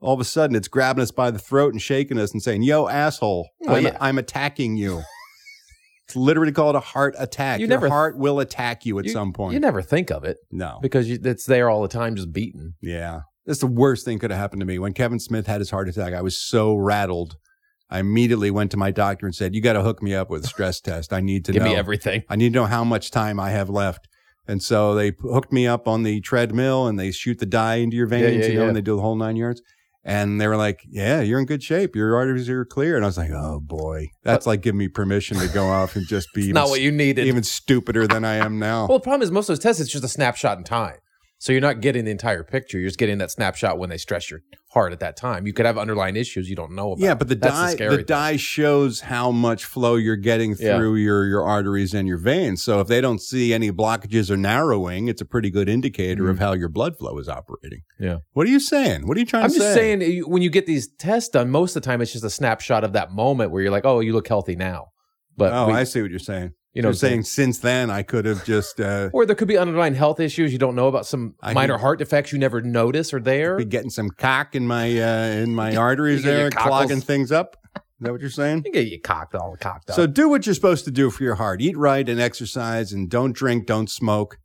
all 0.00 0.14
of 0.14 0.20
a 0.20 0.24
sudden 0.24 0.56
it's 0.56 0.66
grabbing 0.66 1.02
us 1.02 1.12
by 1.12 1.30
the 1.30 1.38
throat 1.38 1.74
and 1.74 1.80
shaking 1.80 2.18
us 2.18 2.32
and 2.32 2.42
saying, 2.42 2.62
Yo, 2.62 2.88
asshole, 2.88 3.50
Well, 3.60 3.76
I'm, 3.76 3.84
yeah. 3.84 3.96
I'm 4.00 4.18
attacking 4.18 4.76
you. 4.76 5.02
It's 6.08 6.16
literally 6.16 6.52
called 6.52 6.74
a 6.74 6.80
heart 6.80 7.14
attack. 7.18 7.60
You 7.60 7.66
Your 7.66 7.76
never- 7.76 7.88
heart 7.90 8.16
will 8.16 8.40
attack 8.40 8.86
you 8.86 8.98
at 8.98 9.04
you, 9.04 9.10
some 9.10 9.34
point. 9.34 9.52
You 9.52 9.60
never 9.60 9.82
think 9.82 10.10
of 10.10 10.24
it 10.24 10.38
no. 10.50 10.78
because 10.80 11.06
you, 11.06 11.18
it's 11.22 11.44
there 11.44 11.68
all 11.68 11.82
the 11.82 11.88
time, 11.88 12.16
just 12.16 12.32
beating. 12.32 12.74
Yeah. 12.80 13.20
That's 13.44 13.60
the 13.60 13.66
worst 13.66 14.06
thing 14.06 14.18
could 14.18 14.30
have 14.30 14.40
happened 14.40 14.60
to 14.60 14.66
me. 14.66 14.78
When 14.78 14.94
Kevin 14.94 15.18
Smith 15.20 15.46
had 15.46 15.60
his 15.60 15.68
heart 15.70 15.86
attack, 15.86 16.14
I 16.14 16.22
was 16.22 16.38
so 16.38 16.74
rattled. 16.74 17.36
I 17.90 17.98
immediately 17.98 18.50
went 18.50 18.70
to 18.70 18.78
my 18.78 18.90
doctor 18.90 19.26
and 19.26 19.34
said, 19.34 19.54
You 19.54 19.60
got 19.60 19.74
to 19.74 19.82
hook 19.82 20.02
me 20.02 20.14
up 20.14 20.30
with 20.30 20.44
a 20.44 20.46
stress 20.48 20.80
test. 20.80 21.12
I 21.12 21.20
need 21.20 21.44
to 21.44 21.52
Give 21.52 21.62
know 21.62 21.68
me 21.68 21.76
everything. 21.76 22.22
I 22.30 22.36
need 22.36 22.54
to 22.54 22.58
know 22.58 22.66
how 22.66 22.84
much 22.84 23.10
time 23.10 23.38
I 23.38 23.50
have 23.50 23.68
left. 23.68 24.08
And 24.46 24.62
so 24.62 24.94
they 24.94 25.10
p- 25.12 25.18
hooked 25.22 25.52
me 25.52 25.66
up 25.66 25.86
on 25.86 26.04
the 26.04 26.22
treadmill 26.22 26.86
and 26.86 26.98
they 26.98 27.10
shoot 27.10 27.38
the 27.38 27.44
dye 27.46 27.76
into 27.76 27.96
your 27.98 28.06
veins, 28.06 28.46
yeah, 28.46 28.52
you 28.52 28.54
know, 28.54 28.62
yeah. 28.62 28.68
and 28.68 28.76
they 28.76 28.80
do 28.80 28.96
the 28.96 29.02
whole 29.02 29.14
nine 29.16 29.36
yards. 29.36 29.60
And 30.08 30.40
they 30.40 30.46
were 30.48 30.56
like, 30.56 30.80
Yeah, 30.88 31.20
you're 31.20 31.38
in 31.38 31.44
good 31.44 31.62
shape. 31.62 31.94
Your 31.94 32.16
arteries 32.16 32.48
are 32.48 32.64
clear. 32.64 32.96
And 32.96 33.04
I 33.04 33.08
was 33.08 33.18
like, 33.18 33.30
Oh 33.30 33.60
boy, 33.60 34.08
that's 34.24 34.46
like 34.46 34.62
giving 34.62 34.78
me 34.78 34.88
permission 34.88 35.36
to 35.38 35.48
go 35.48 35.66
off 35.66 35.96
and 35.96 36.06
just 36.06 36.32
be 36.34 36.44
even 36.44 36.54
not 36.54 36.70
what 36.70 36.80
you 36.80 36.90
needed. 36.90 37.26
even 37.26 37.42
stupider 37.42 38.06
than 38.06 38.24
I 38.24 38.36
am 38.36 38.58
now. 38.58 38.86
Well, 38.88 38.98
the 38.98 39.02
problem 39.02 39.22
is 39.22 39.30
most 39.30 39.48
of 39.50 39.56
those 39.56 39.62
tests, 39.62 39.80
it's 39.82 39.92
just 39.92 40.04
a 40.04 40.08
snapshot 40.08 40.56
in 40.56 40.64
time. 40.64 40.96
So 41.40 41.52
you're 41.52 41.60
not 41.60 41.80
getting 41.80 42.04
the 42.04 42.10
entire 42.10 42.42
picture. 42.42 42.78
You're 42.80 42.88
just 42.88 42.98
getting 42.98 43.18
that 43.18 43.30
snapshot 43.30 43.78
when 43.78 43.90
they 43.90 43.96
stress 43.96 44.28
your 44.28 44.40
heart 44.70 44.92
at 44.92 44.98
that 45.00 45.16
time. 45.16 45.46
You 45.46 45.52
could 45.52 45.66
have 45.66 45.78
underlying 45.78 46.16
issues 46.16 46.50
you 46.50 46.56
don't 46.56 46.72
know 46.72 46.92
about. 46.92 47.02
Yeah, 47.04 47.14
but 47.14 47.28
the 47.28 47.36
That's 47.36 47.54
dye 47.54 47.74
the, 47.88 47.96
thing. 47.98 48.06
dye 48.06 48.36
shows 48.36 49.02
how 49.02 49.30
much 49.30 49.64
flow 49.64 49.94
you're 49.94 50.16
getting 50.16 50.56
Yeah. 50.58 50.76
through 50.76 50.96
your 50.96 51.26
your 51.26 51.44
arteries 51.44 51.94
and 51.94 52.08
your 52.08 52.18
veins. 52.18 52.64
So 52.64 52.80
if 52.80 52.88
they 52.88 53.00
don't 53.00 53.20
see 53.22 53.54
any 53.54 53.70
blockages 53.70 54.30
or 54.30 54.36
narrowing, 54.36 55.06
it's 55.06 55.20
a 55.20 55.24
pretty 55.24 55.50
good 55.50 55.68
indicator 55.68 56.28
of 56.28 56.36
mm-hmm. 56.36 56.44
how 56.44 56.54
your 56.54 56.68
blood 56.68 56.98
flow 56.98 57.16
is 57.18 57.28
operating. 57.28 57.82
Yeah. 58.00 58.18
What 58.32 58.48
are 58.48 58.50
you 58.50 58.60
saying? 58.60 59.06
What 59.06 59.16
are 59.16 59.20
you 59.20 59.26
trying 59.26 59.44
I'm 59.44 59.50
to 59.50 59.58
say? 59.58 59.92
I'm 59.92 60.00
just 60.00 60.08
saying, 60.08 60.18
eh, 60.18 60.20
when 60.26 60.42
you 60.42 60.50
get 60.50 60.66
these 60.66 60.88
tests 60.88 61.28
done, 61.30 61.50
most 61.50 61.76
of 61.76 61.82
the 61.82 61.86
time 61.86 62.00
it's 62.00 62.12
just 62.12 62.24
a 62.24 62.30
snapshot 62.30 62.82
of 62.82 62.92
that 62.94 63.12
moment 63.12 63.52
where 63.52 63.62
you're 63.62 63.70
like, 63.70 63.84
"Oh, 63.84 64.00
you 64.00 64.12
look 64.12 64.26
healthy 64.26 64.56
now." 64.56 64.88
But 65.36 65.52
oh, 65.52 65.68
we- 65.68 65.74
I 65.74 65.84
see 65.84 66.02
what 66.02 66.10
you're 66.10 66.18
saying. 66.18 66.52
You 66.74 66.82
know 66.82 66.88
you're 66.88 66.94
saying 66.94 67.22
since 67.24 67.58
then 67.58 67.90
I 67.90 68.02
could 68.02 68.24
have 68.24 68.44
just 68.44 68.78
uh, 68.80 69.08
or 69.12 69.26
there 69.26 69.34
could 69.34 69.48
be 69.48 69.56
underlying 69.56 69.94
health 69.94 70.20
issues 70.20 70.52
you 70.52 70.58
don't 70.58 70.74
know 70.76 70.86
about, 70.88 71.06
some 71.06 71.34
I 71.42 71.52
minor 71.54 71.78
heart 71.78 71.98
defects 71.98 72.30
you 72.30 72.38
never 72.38 72.60
notice 72.60 73.12
are 73.14 73.20
there. 73.20 73.56
be 73.56 73.64
getting 73.64 73.90
some 73.90 74.10
cock 74.10 74.54
in 74.54 74.66
my 74.66 74.86
uh, 75.00 75.26
in 75.42 75.54
my 75.54 75.74
arteries 75.76 76.18
You 76.24 76.30
get 76.30 76.38
your 76.38 76.50
there, 76.50 76.60
clogging 76.60 77.00
things 77.00 77.32
up. 77.32 77.56
Is 77.74 77.80
that 78.04 78.12
what 78.12 78.20
you're 78.20 78.30
saying? 78.30 78.62
You 78.64 78.72
get 78.72 78.86
you 78.86 79.00
cocked 79.00 79.34
all 79.34 79.56
cocked 79.58 79.90
up. 79.90 79.96
So 79.96 80.06
do 80.06 80.28
what 80.28 80.46
you're 80.46 80.54
supposed 80.54 80.84
to 80.84 80.90
do 80.92 81.10
for 81.10 81.24
your 81.24 81.34
heart. 81.34 81.60
Eat 81.60 81.76
right 81.76 82.08
and 82.08 82.20
exercise, 82.20 82.92
and 82.92 83.10
don't 83.10 83.32
drink, 83.32 83.66
don't 83.66 83.90
smoke, 83.90 84.38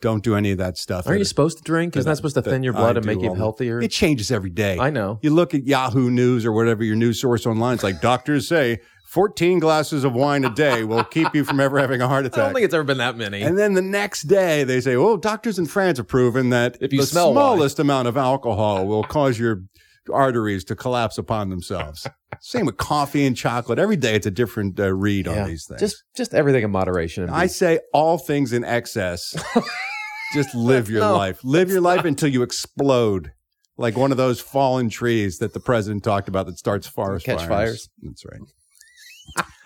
don't 0.00 0.24
do 0.24 0.34
any 0.34 0.50
of 0.50 0.58
that 0.58 0.76
stuff. 0.76 1.06
Aren't 1.06 1.20
you 1.20 1.24
supposed 1.24 1.58
to 1.58 1.62
drink? 1.62 1.96
Isn't 1.96 2.08
that- 2.10 2.16
supposed 2.16 2.34
to 2.34 2.42
thin 2.42 2.62
your 2.62 2.74
I 2.74 2.78
blood 2.78 2.96
and 2.96 3.06
make 3.06 3.20
you 3.20 3.34
healthier? 3.34 3.80
It 3.80 3.92
changes 3.92 4.32
every 4.32 4.50
day. 4.50 4.78
I 4.78 4.90
know. 4.90 5.20
You 5.22 5.30
look 5.30 5.54
at 5.54 5.64
Yahoo 5.64 6.10
News 6.10 6.44
or 6.44 6.52
whatever 6.52 6.82
your 6.82 6.96
news 6.96 7.20
source 7.20 7.46
online. 7.46 7.74
It's 7.74 7.84
like 7.84 8.00
doctors 8.00 8.48
say 8.48 8.80
14 9.06 9.58
glasses 9.60 10.04
of 10.04 10.12
wine 10.14 10.44
a 10.44 10.50
day 10.50 10.84
will 10.84 11.04
keep 11.04 11.34
you 11.34 11.44
from 11.44 11.60
ever 11.60 11.78
having 11.78 12.02
a 12.02 12.08
heart 12.08 12.26
attack. 12.26 12.38
I 12.42 12.44
don't 12.46 12.54
think 12.54 12.64
it's 12.64 12.74
ever 12.74 12.84
been 12.84 12.98
that 12.98 13.16
many. 13.16 13.42
And 13.42 13.56
then 13.58 13.74
the 13.74 13.82
next 13.82 14.22
day 14.22 14.64
they 14.64 14.80
say, 14.80 14.94
"Oh, 14.96 15.16
doctors 15.16 15.58
in 15.58 15.66
France 15.66 15.98
have 15.98 16.08
proven 16.08 16.50
that 16.50 16.76
If 16.80 16.92
you 16.92 17.00
the 17.00 17.06
smell 17.06 17.28
wine." 17.32 17.34
smallest 17.34 17.78
amount 17.78 18.08
of 18.08 18.16
alcohol 18.16 18.86
will 18.86 19.04
cause 19.04 19.38
your 19.38 19.62
arteries 20.12 20.64
to 20.64 20.74
collapse 20.76 21.18
upon 21.18 21.50
themselves." 21.50 22.06
Same 22.40 22.66
with 22.66 22.76
coffee 22.76 23.24
and 23.24 23.36
chocolate. 23.36 23.78
Every 23.78 23.96
day 23.96 24.14
it's 24.14 24.26
a 24.26 24.30
different 24.30 24.78
uh, 24.78 24.92
read 24.92 25.26
Yeah. 25.26 25.42
on 25.44 25.48
these 25.48 25.66
things. 25.66 25.80
Just 25.80 26.02
just 26.16 26.34
everything 26.34 26.64
in 26.64 26.70
moderation. 26.70 27.30
I 27.30 27.46
say 27.46 27.80
all 27.94 28.18
things 28.18 28.52
in 28.52 28.64
excess. 28.64 29.34
Just 30.34 30.54
live 30.56 30.90
your 30.90 31.00
No, 31.02 31.16
life. 31.16 31.38
Live 31.44 31.70
your 31.70 31.80
life 31.80 32.04
until 32.04 32.28
you 32.28 32.42
explode. 32.42 33.30
Like 33.78 33.96
one 33.96 34.10
of 34.10 34.16
those 34.16 34.40
fallen 34.40 34.88
trees 34.90 35.38
that 35.38 35.52
the 35.54 35.60
president 35.60 36.02
talked 36.02 36.28
about 36.28 36.46
that 36.46 36.58
starts 36.58 36.86
forest 36.88 37.24
Catch 37.24 37.38
fires. 37.38 37.48
fires. 37.48 37.88
That's 38.02 38.24
right. 38.26 38.40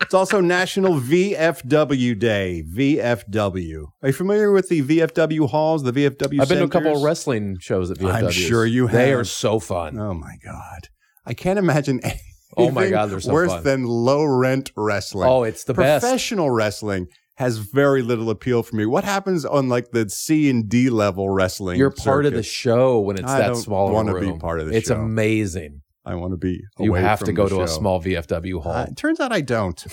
It's 0.01 0.15
also 0.15 0.41
National 0.41 0.95
VFW 1.01 2.19
Day. 2.19 2.65
VFW. 2.73 3.87
Are 4.03 4.09
you 4.09 4.13
familiar 4.13 4.51
with 4.53 4.69
the 4.69 4.83
VFW 4.83 5.49
halls, 5.49 5.83
the 5.83 5.93
VFW 5.93 6.41
I've 6.41 6.49
been 6.49 6.59
to 6.59 6.65
a 6.65 6.69
couple 6.69 6.97
of 6.97 7.03
wrestling 7.03 7.59
shows 7.61 7.91
at 7.91 7.99
VFW. 7.99 8.13
I'm 8.25 8.31
sure 8.31 8.67
you 8.67 8.87
have. 8.87 8.93
They 8.93 9.13
are 9.13 9.25
so 9.25 9.59
fun. 9.61 9.99
Oh 9.99 10.15
my 10.15 10.37
God. 10.45 10.89
I 11.27 11.35
can't 11.35 11.59
imagine 11.59 12.01
anything 12.03 12.21
Oh 12.57 12.71
my 12.73 12.91
God, 12.91 13.11
they're 13.11 13.21
so 13.21 13.33
worse 13.33 13.53
fun. 13.53 13.63
than 13.63 13.85
low 13.85 14.25
rent 14.25 14.73
wrestling. 14.77 15.29
Oh, 15.29 15.45
it's 15.45 15.63
the 15.65 15.73
best. 15.75 16.03
Professional 16.03 16.51
wrestling 16.51 17.07
has 17.37 17.59
very 17.59 18.03
little 18.03 18.29
appeal 18.29 18.65
for 18.65 18.75
me. 18.75 18.85
What 18.87 19.05
happens 19.05 19.45
on 19.45 19.69
like 19.69 19.93
the 19.93 20.11
C 20.11 20.51
and 20.51 20.69
D 20.69 20.91
level 20.91 21.31
wrestling? 21.31 21.79
You're 21.79 21.93
part 21.93 22.27
of 22.27 22.33
the 22.33 22.43
show 22.43 22.99
when 22.99 23.17
it's 23.19 23.31
I 23.31 23.39
that 23.39 23.57
small. 23.57 23.87
of 23.87 23.93
a 23.93 23.95
wanna 23.95 24.19
be 24.21 24.37
part 24.37 24.59
of 24.61 24.67
the 24.69 24.77
It's 24.77 24.89
show. 24.89 24.97
amazing. 24.97 25.83
I 26.05 26.15
want 26.15 26.33
to 26.33 26.37
be. 26.37 26.63
You 26.79 26.95
have 26.95 27.21
to 27.25 27.33
go 27.33 27.49
to 27.49 27.63
a 27.63 27.69
small 27.69 28.03
VFW 28.03 28.63
hall. 28.63 28.73
Uh, 28.73 28.85
it 28.85 28.97
turns 28.97 29.21
out 29.21 29.33
I 29.33 29.41
don't. 29.43 29.85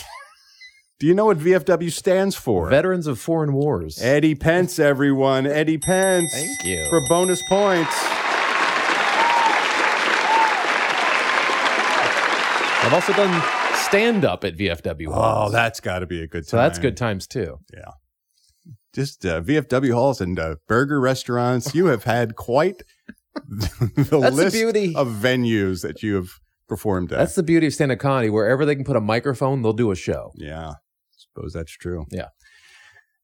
Do 1.00 1.06
you 1.06 1.14
know 1.14 1.26
what 1.26 1.38
VFW 1.38 1.92
stands 1.92 2.36
for? 2.36 2.70
Veterans 2.70 3.06
of 3.06 3.20
Foreign 3.20 3.54
Wars. 3.54 4.02
Eddie 4.02 4.34
Pence, 4.36 4.80
everyone. 4.80 5.46
Eddie 5.46 5.78
Pence. 5.78 6.32
Thank 6.34 6.64
you. 6.64 6.88
For 6.90 7.02
bonus 7.08 7.42
points. 7.50 7.94
I've 12.80 12.94
also 12.94 13.12
done 13.14 13.44
stand 13.76 14.24
up 14.24 14.44
at 14.46 14.56
VFW 14.56 15.10
Oh, 15.12 15.50
that's 15.52 15.80
got 15.82 16.00
to 16.00 16.06
be 16.06 16.24
a 16.24 16.28
good 16.28 16.44
time. 16.44 16.50
so 16.50 16.58
that's 16.58 16.80
good 16.80 16.96
times 16.96 17.28
too. 17.28 17.60
Yeah. 17.74 17.92
Just 18.94 19.26
uh, 19.26 19.42
VFW 19.42 19.94
halls 19.94 20.22
and 20.22 20.40
uh, 20.40 20.56
burger 20.68 21.00
restaurants. 21.02 21.76
You 21.76 21.88
have 21.88 22.06
had 22.06 22.36
quite 22.36 22.82
the 23.50 23.92
That's 23.96 24.10
the 24.10 24.20
list 24.30 24.56
beauty. 24.56 24.94
of 24.96 25.08
venues 25.08 25.82
that 25.82 26.02
you 26.04 26.16
have 26.16 26.30
performed 26.68 27.12
at. 27.12 27.18
That's 27.18 27.36
the 27.36 27.44
beauty 27.44 27.68
of 27.68 27.74
stand 27.74 27.92
up 27.92 28.00
comedy. 28.00 28.30
Wherever 28.30 28.66
they 28.66 28.76
can 28.76 28.84
put 28.84 28.96
a 28.96 29.02
microphone, 29.02 29.62
they'll 29.62 29.74
do 29.74 29.92
a 29.92 29.96
show. 29.96 30.32
yeah. 30.36 30.74
Suppose 31.16 31.54
that's 31.54 31.72
true. 31.72 32.06
Yeah. 32.12 32.30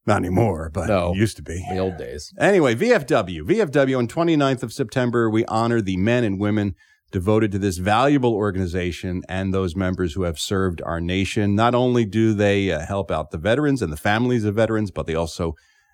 Not 0.05 0.17
anymore, 0.17 0.69
but 0.73 0.87
No. 0.87 1.11
it 1.13 1.17
used 1.17 1.37
to 1.37 1.41
be. 1.43 1.65
The 1.69 1.77
old 1.79 1.97
days. 1.97 2.31
Anyway, 2.39 2.75
VFW. 2.75 3.41
VFW 3.43 3.97
on 3.97 4.07
29th 4.07 4.61
of 4.63 4.73
September, 4.73 5.29
we 5.29 5.45
honor 5.45 5.81
the 5.81 5.97
men 5.97 6.23
and 6.23 6.39
women 6.39 6.75
devoted 7.11 7.51
to 7.53 7.59
this 7.59 7.77
valuable 7.77 8.33
organization 8.33 9.21
and 9.29 9.53
those 9.53 9.75
members 9.75 10.13
who 10.13 10.23
have 10.23 10.37
served 10.39 10.81
our 10.83 10.99
nation. 10.99 11.55
Not 11.55 11.73
only 11.75 12.05
do 12.05 12.33
they 12.33 12.71
uh, 12.71 12.79
help 12.85 13.11
out 13.11 13.31
the 13.31 13.37
veterans 13.37 13.81
and 13.81 13.93
the 13.93 13.97
families 13.97 14.43
of 14.45 14.55
veterans, 14.55 14.91
but 14.91 15.05
they 15.07 15.15
also 15.15 15.53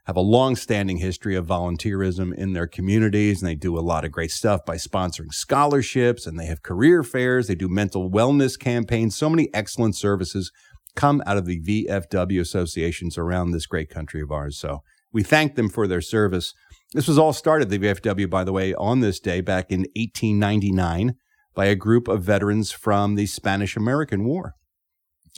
have 0.10 0.16
a 0.16 0.22
long-standing 0.22 0.98
history 0.98 1.36
of 1.36 1.46
volunteerism 1.46 2.34
in 2.34 2.54
their 2.54 2.66
communities 2.66 3.44
and 3.44 3.48
they 3.48 3.54
do 3.54 3.78
a 3.78 3.80
lot 3.80 4.04
of 4.04 4.12
great 4.12 4.32
stuff 4.32 4.66
by 4.66 4.76
sponsoring 4.76 5.32
scholarships 5.32 6.26
and 6.26 6.40
they 6.40 6.48
have 6.48 6.64
career 6.64 7.04
fairs, 7.04 7.46
they 7.46 7.54
do 7.54 7.70
mental 7.70 8.10
wellness 8.10 8.58
campaigns, 8.58 9.16
so 9.16 9.30
many 9.30 9.54
excellent 9.54 9.96
services 9.96 10.52
come 10.96 11.22
out 11.28 11.38
of 11.38 11.46
the 11.46 11.62
VFW 11.62 12.40
associations 12.40 13.20
around 13.20 13.52
this 13.52 13.68
great 13.68 13.92
country 13.92 14.20
of 14.20 14.32
ours. 14.32 14.58
So 14.58 14.80
we 15.14 15.22
thank 15.22 15.54
them 15.54 15.70
for 15.70 15.86
their 15.86 16.02
service. 16.02 16.56
This 16.94 17.08
was 17.08 17.20
all 17.20 17.32
started, 17.32 17.70
the 17.70 17.78
VFW, 17.78 18.28
by 18.28 18.44
the 18.44 18.52
way, 18.52 18.74
on 18.74 19.02
this 19.02 19.20
day 19.20 19.42
back 19.42 19.70
in 19.70 19.82
1899 19.96 21.18
by 21.54 21.66
a 21.66 21.76
group 21.76 22.08
of 22.08 22.24
veterans 22.24 22.72
from 22.72 23.14
the 23.14 23.28
Spanish 23.28 23.78
American 23.78 24.26
War. 24.26 24.56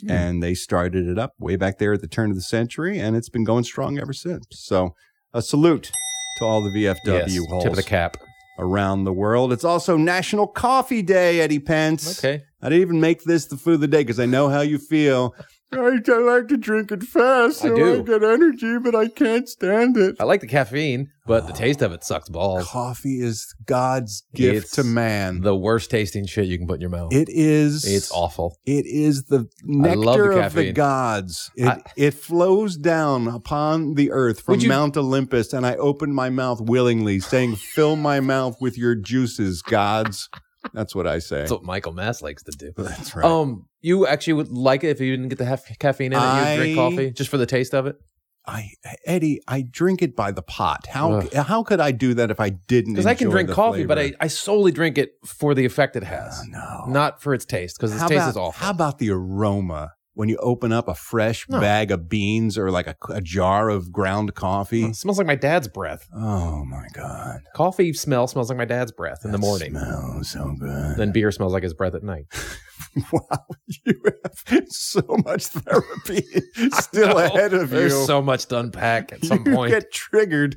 And 0.08 0.42
they 0.42 0.54
started 0.54 1.06
it 1.08 1.18
up 1.18 1.34
way 1.38 1.56
back 1.56 1.78
there 1.78 1.92
at 1.92 2.00
the 2.00 2.08
turn 2.08 2.30
of 2.30 2.36
the 2.36 2.42
century, 2.42 2.98
and 2.98 3.14
it's 3.16 3.28
been 3.28 3.44
going 3.44 3.64
strong 3.64 3.98
ever 3.98 4.12
since. 4.12 4.46
So 4.50 4.94
a 5.32 5.40
salute 5.42 5.90
to 6.38 6.44
all 6.44 6.62
the 6.62 6.70
VFW 6.70 6.96
Yes, 7.06 7.38
halls 7.48 7.62
tip 7.62 7.72
of 7.72 7.76
the 7.76 7.82
cap. 7.82 8.16
around 8.58 9.04
the 9.04 9.12
world. 9.12 9.52
It's 9.52 9.64
also 9.64 9.96
National 9.96 10.46
Coffee 10.46 11.02
Day, 11.02 11.40
Eddie 11.40 11.58
Pence. 11.58 12.18
Okay. 12.18 12.42
I 12.60 12.68
didn't 12.68 12.82
even 12.82 13.00
make 13.00 13.24
this 13.24 13.46
the 13.46 13.56
food 13.56 13.74
of 13.74 13.80
the 13.80 13.88
day 13.88 13.98
because 14.00 14.20
I 14.20 14.26
know 14.26 14.48
how 14.48 14.60
you 14.60 14.78
feel. 14.78 15.34
I, 15.72 16.00
I 16.06 16.18
like 16.18 16.48
to 16.48 16.56
drink 16.56 16.92
it 16.92 17.02
fast 17.02 17.64
I 17.64 17.68
so 17.68 17.76
do. 17.76 18.00
I 18.00 18.02
get 18.02 18.22
energy, 18.22 18.78
but 18.78 18.94
I 18.94 19.08
can't 19.08 19.48
stand 19.48 19.96
it. 19.96 20.16
I 20.20 20.24
like 20.24 20.40
the 20.40 20.46
caffeine, 20.46 21.10
but 21.26 21.46
the 21.46 21.52
ah. 21.52 21.56
taste 21.56 21.82
of 21.82 21.92
it 21.92 22.04
sucks 22.04 22.28
balls. 22.28 22.66
Coffee 22.66 23.20
is 23.20 23.54
God's 23.64 24.24
gift 24.34 24.64
It's 24.64 24.70
to 24.72 24.84
man. 24.84 25.40
The 25.40 25.56
worst 25.56 25.90
tasting 25.90 26.26
shit 26.26 26.46
you 26.46 26.58
can 26.58 26.66
put 26.66 26.74
in 26.74 26.80
your 26.82 26.90
mouth. 26.90 27.12
It 27.12 27.28
is. 27.30 27.84
It's 27.84 28.10
awful. 28.12 28.58
It 28.66 28.86
is 28.86 29.24
the 29.24 29.48
I 29.84 29.94
love 29.94 30.16
nectar 30.18 30.34
the 30.34 30.44
of 30.46 30.52
the 30.54 30.60
caffeine. 30.60 30.74
gods. 30.74 31.50
It, 31.56 31.68
I- 31.68 31.82
it 31.96 32.14
flows 32.14 32.76
down 32.76 33.28
upon 33.28 33.94
the 33.94 34.10
earth 34.10 34.40
from 34.42 34.52
Would 34.52 34.62
you- 34.64 34.68
Mount 34.68 34.96
Olympus, 34.96 35.52
and 35.52 35.66
I 35.66 35.76
open 35.76 36.12
my 36.12 36.30
mouth 36.30 36.60
willingly, 36.60 37.20
saying, 37.20 37.56
"Fill 37.56 37.96
my 37.96 38.20
mouth 38.20 38.60
with 38.60 38.76
your 38.76 38.94
juices, 38.94 39.62
gods." 39.62 40.28
That's 40.72 40.94
what 40.94 41.06
I 41.06 41.18
say. 41.18 41.38
That's 41.38 41.50
what 41.50 41.64
Michaelmas 41.64 42.22
likes 42.22 42.42
to 42.44 42.52
do. 42.52 42.72
That's 42.76 43.14
right. 43.14 43.24
Um, 43.24 43.66
you 43.80 44.06
actually 44.06 44.34
would 44.34 44.50
like 44.50 44.84
it 44.84 44.88
if 44.88 45.00
you 45.00 45.10
didn't 45.12 45.28
get 45.28 45.38
the 45.38 45.44
haf- 45.44 45.78
caffeine 45.78 46.12
in 46.12 46.18
it. 46.18 46.50
You 46.50 46.56
drink 46.56 46.76
coffee 46.76 47.10
just 47.10 47.30
for 47.30 47.38
the 47.38 47.46
taste 47.46 47.74
of 47.74 47.86
it. 47.86 47.96
I 48.44 48.70
Eddie, 49.06 49.40
I 49.46 49.62
drink 49.62 50.02
it 50.02 50.16
by 50.16 50.32
the 50.32 50.42
pot. 50.42 50.86
How 50.88 51.12
Ugh. 51.12 51.32
how 51.32 51.62
could 51.62 51.78
I 51.78 51.92
do 51.92 52.14
that 52.14 52.30
if 52.30 52.40
I 52.40 52.48
didn't? 52.50 52.94
Because 52.94 53.06
I 53.06 53.14
can 53.14 53.30
drink 53.30 53.50
coffee, 53.50 53.84
but 53.84 53.98
I. 53.98 54.14
I 54.20 54.26
solely 54.26 54.72
drink 54.72 54.98
it 54.98 55.12
for 55.24 55.54
the 55.54 55.64
effect 55.64 55.94
it 55.94 56.02
has, 56.02 56.42
no, 56.48 56.84
not 56.88 57.22
for 57.22 57.34
its 57.34 57.44
taste. 57.44 57.76
Because 57.76 57.92
its 57.92 58.00
how 58.00 58.08
taste 58.08 58.22
about, 58.22 58.30
is 58.30 58.36
awful. 58.36 58.66
How 58.66 58.70
about 58.70 58.98
the 58.98 59.10
aroma 59.10 59.92
when 60.14 60.28
you 60.28 60.36
open 60.38 60.72
up 60.72 60.88
a 60.88 60.94
fresh 60.94 61.48
No. 61.48 61.60
bag 61.60 61.90
of 61.90 62.08
beans 62.08 62.58
or 62.58 62.70
like 62.70 62.86
a, 62.86 62.96
a 63.08 63.20
jar 63.20 63.68
of 63.70 63.90
ground 63.92 64.34
coffee? 64.34 64.84
It 64.84 64.96
smells 64.96 65.18
like 65.18 65.26
my 65.26 65.34
dad's 65.36 65.68
breath. 65.68 66.08
Oh 66.14 66.64
my 66.64 66.86
god! 66.92 67.40
Coffee 67.54 67.92
smell 67.92 68.26
smells 68.26 68.48
like 68.48 68.58
my 68.58 68.64
dad's 68.64 68.92
breath 68.92 69.24
in 69.24 69.32
the 69.32 69.38
morning. 69.38 69.70
Smells 69.70 70.30
so 70.30 70.54
good. 70.58 70.96
Then 70.96 71.12
beer 71.12 71.30
smells 71.32 71.52
like 71.52 71.62
his 71.62 71.74
breath 71.74 71.94
at 71.94 72.02
night. 72.02 72.26
wow, 73.12 73.46
you 73.86 74.00
have 74.04 74.64
so 74.68 75.02
much 75.24 75.46
therapy 75.46 76.24
still 76.72 77.18
ahead 77.18 77.54
of 77.54 77.72
you. 77.72 77.78
There's 77.78 78.06
so 78.06 78.20
much 78.22 78.46
to 78.46 78.58
unpack 78.58 79.12
at 79.12 79.24
some 79.24 79.44
you 79.46 79.54
point. 79.54 79.70
You 79.72 79.80
get 79.80 79.92
triggered 79.92 80.56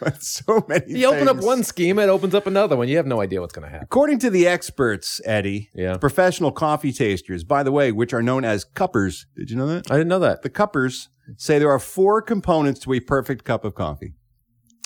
by 0.00 0.12
so 0.20 0.64
many. 0.68 0.98
You 0.98 1.06
open 1.06 1.28
up 1.28 1.38
one 1.38 1.64
schema, 1.64 2.02
it 2.02 2.08
opens 2.08 2.34
up 2.34 2.46
another 2.46 2.76
one. 2.76 2.88
You 2.88 2.96
have 2.96 3.06
no 3.06 3.20
idea 3.20 3.40
what's 3.40 3.52
going 3.54 3.64
to 3.66 3.70
happen. 3.70 3.84
According 3.84 4.18
to 4.20 4.30
the 4.30 4.46
experts, 4.46 5.20
Eddie, 5.24 5.70
Yeah. 5.74 5.96
professional 5.96 6.52
coffee 6.52 6.92
tasters, 6.92 7.44
by 7.44 7.62
the 7.62 7.72
way, 7.72 7.92
which 7.92 8.12
are 8.12 8.22
known 8.22 8.44
as 8.44 8.64
cuppers. 8.64 9.26
Did 9.36 9.50
you 9.50 9.56
know 9.56 9.66
that? 9.66 9.90
I 9.90 9.94
didn't 9.94 10.08
know 10.08 10.18
that. 10.20 10.42
The 10.42 10.50
cuppers 10.50 11.08
say 11.36 11.58
there 11.58 11.70
are 11.70 11.78
four 11.78 12.20
components 12.22 12.80
to 12.80 12.92
a 12.92 13.00
perfect 13.00 13.44
cup 13.44 13.64
of 13.64 13.74
coffee. 13.74 14.14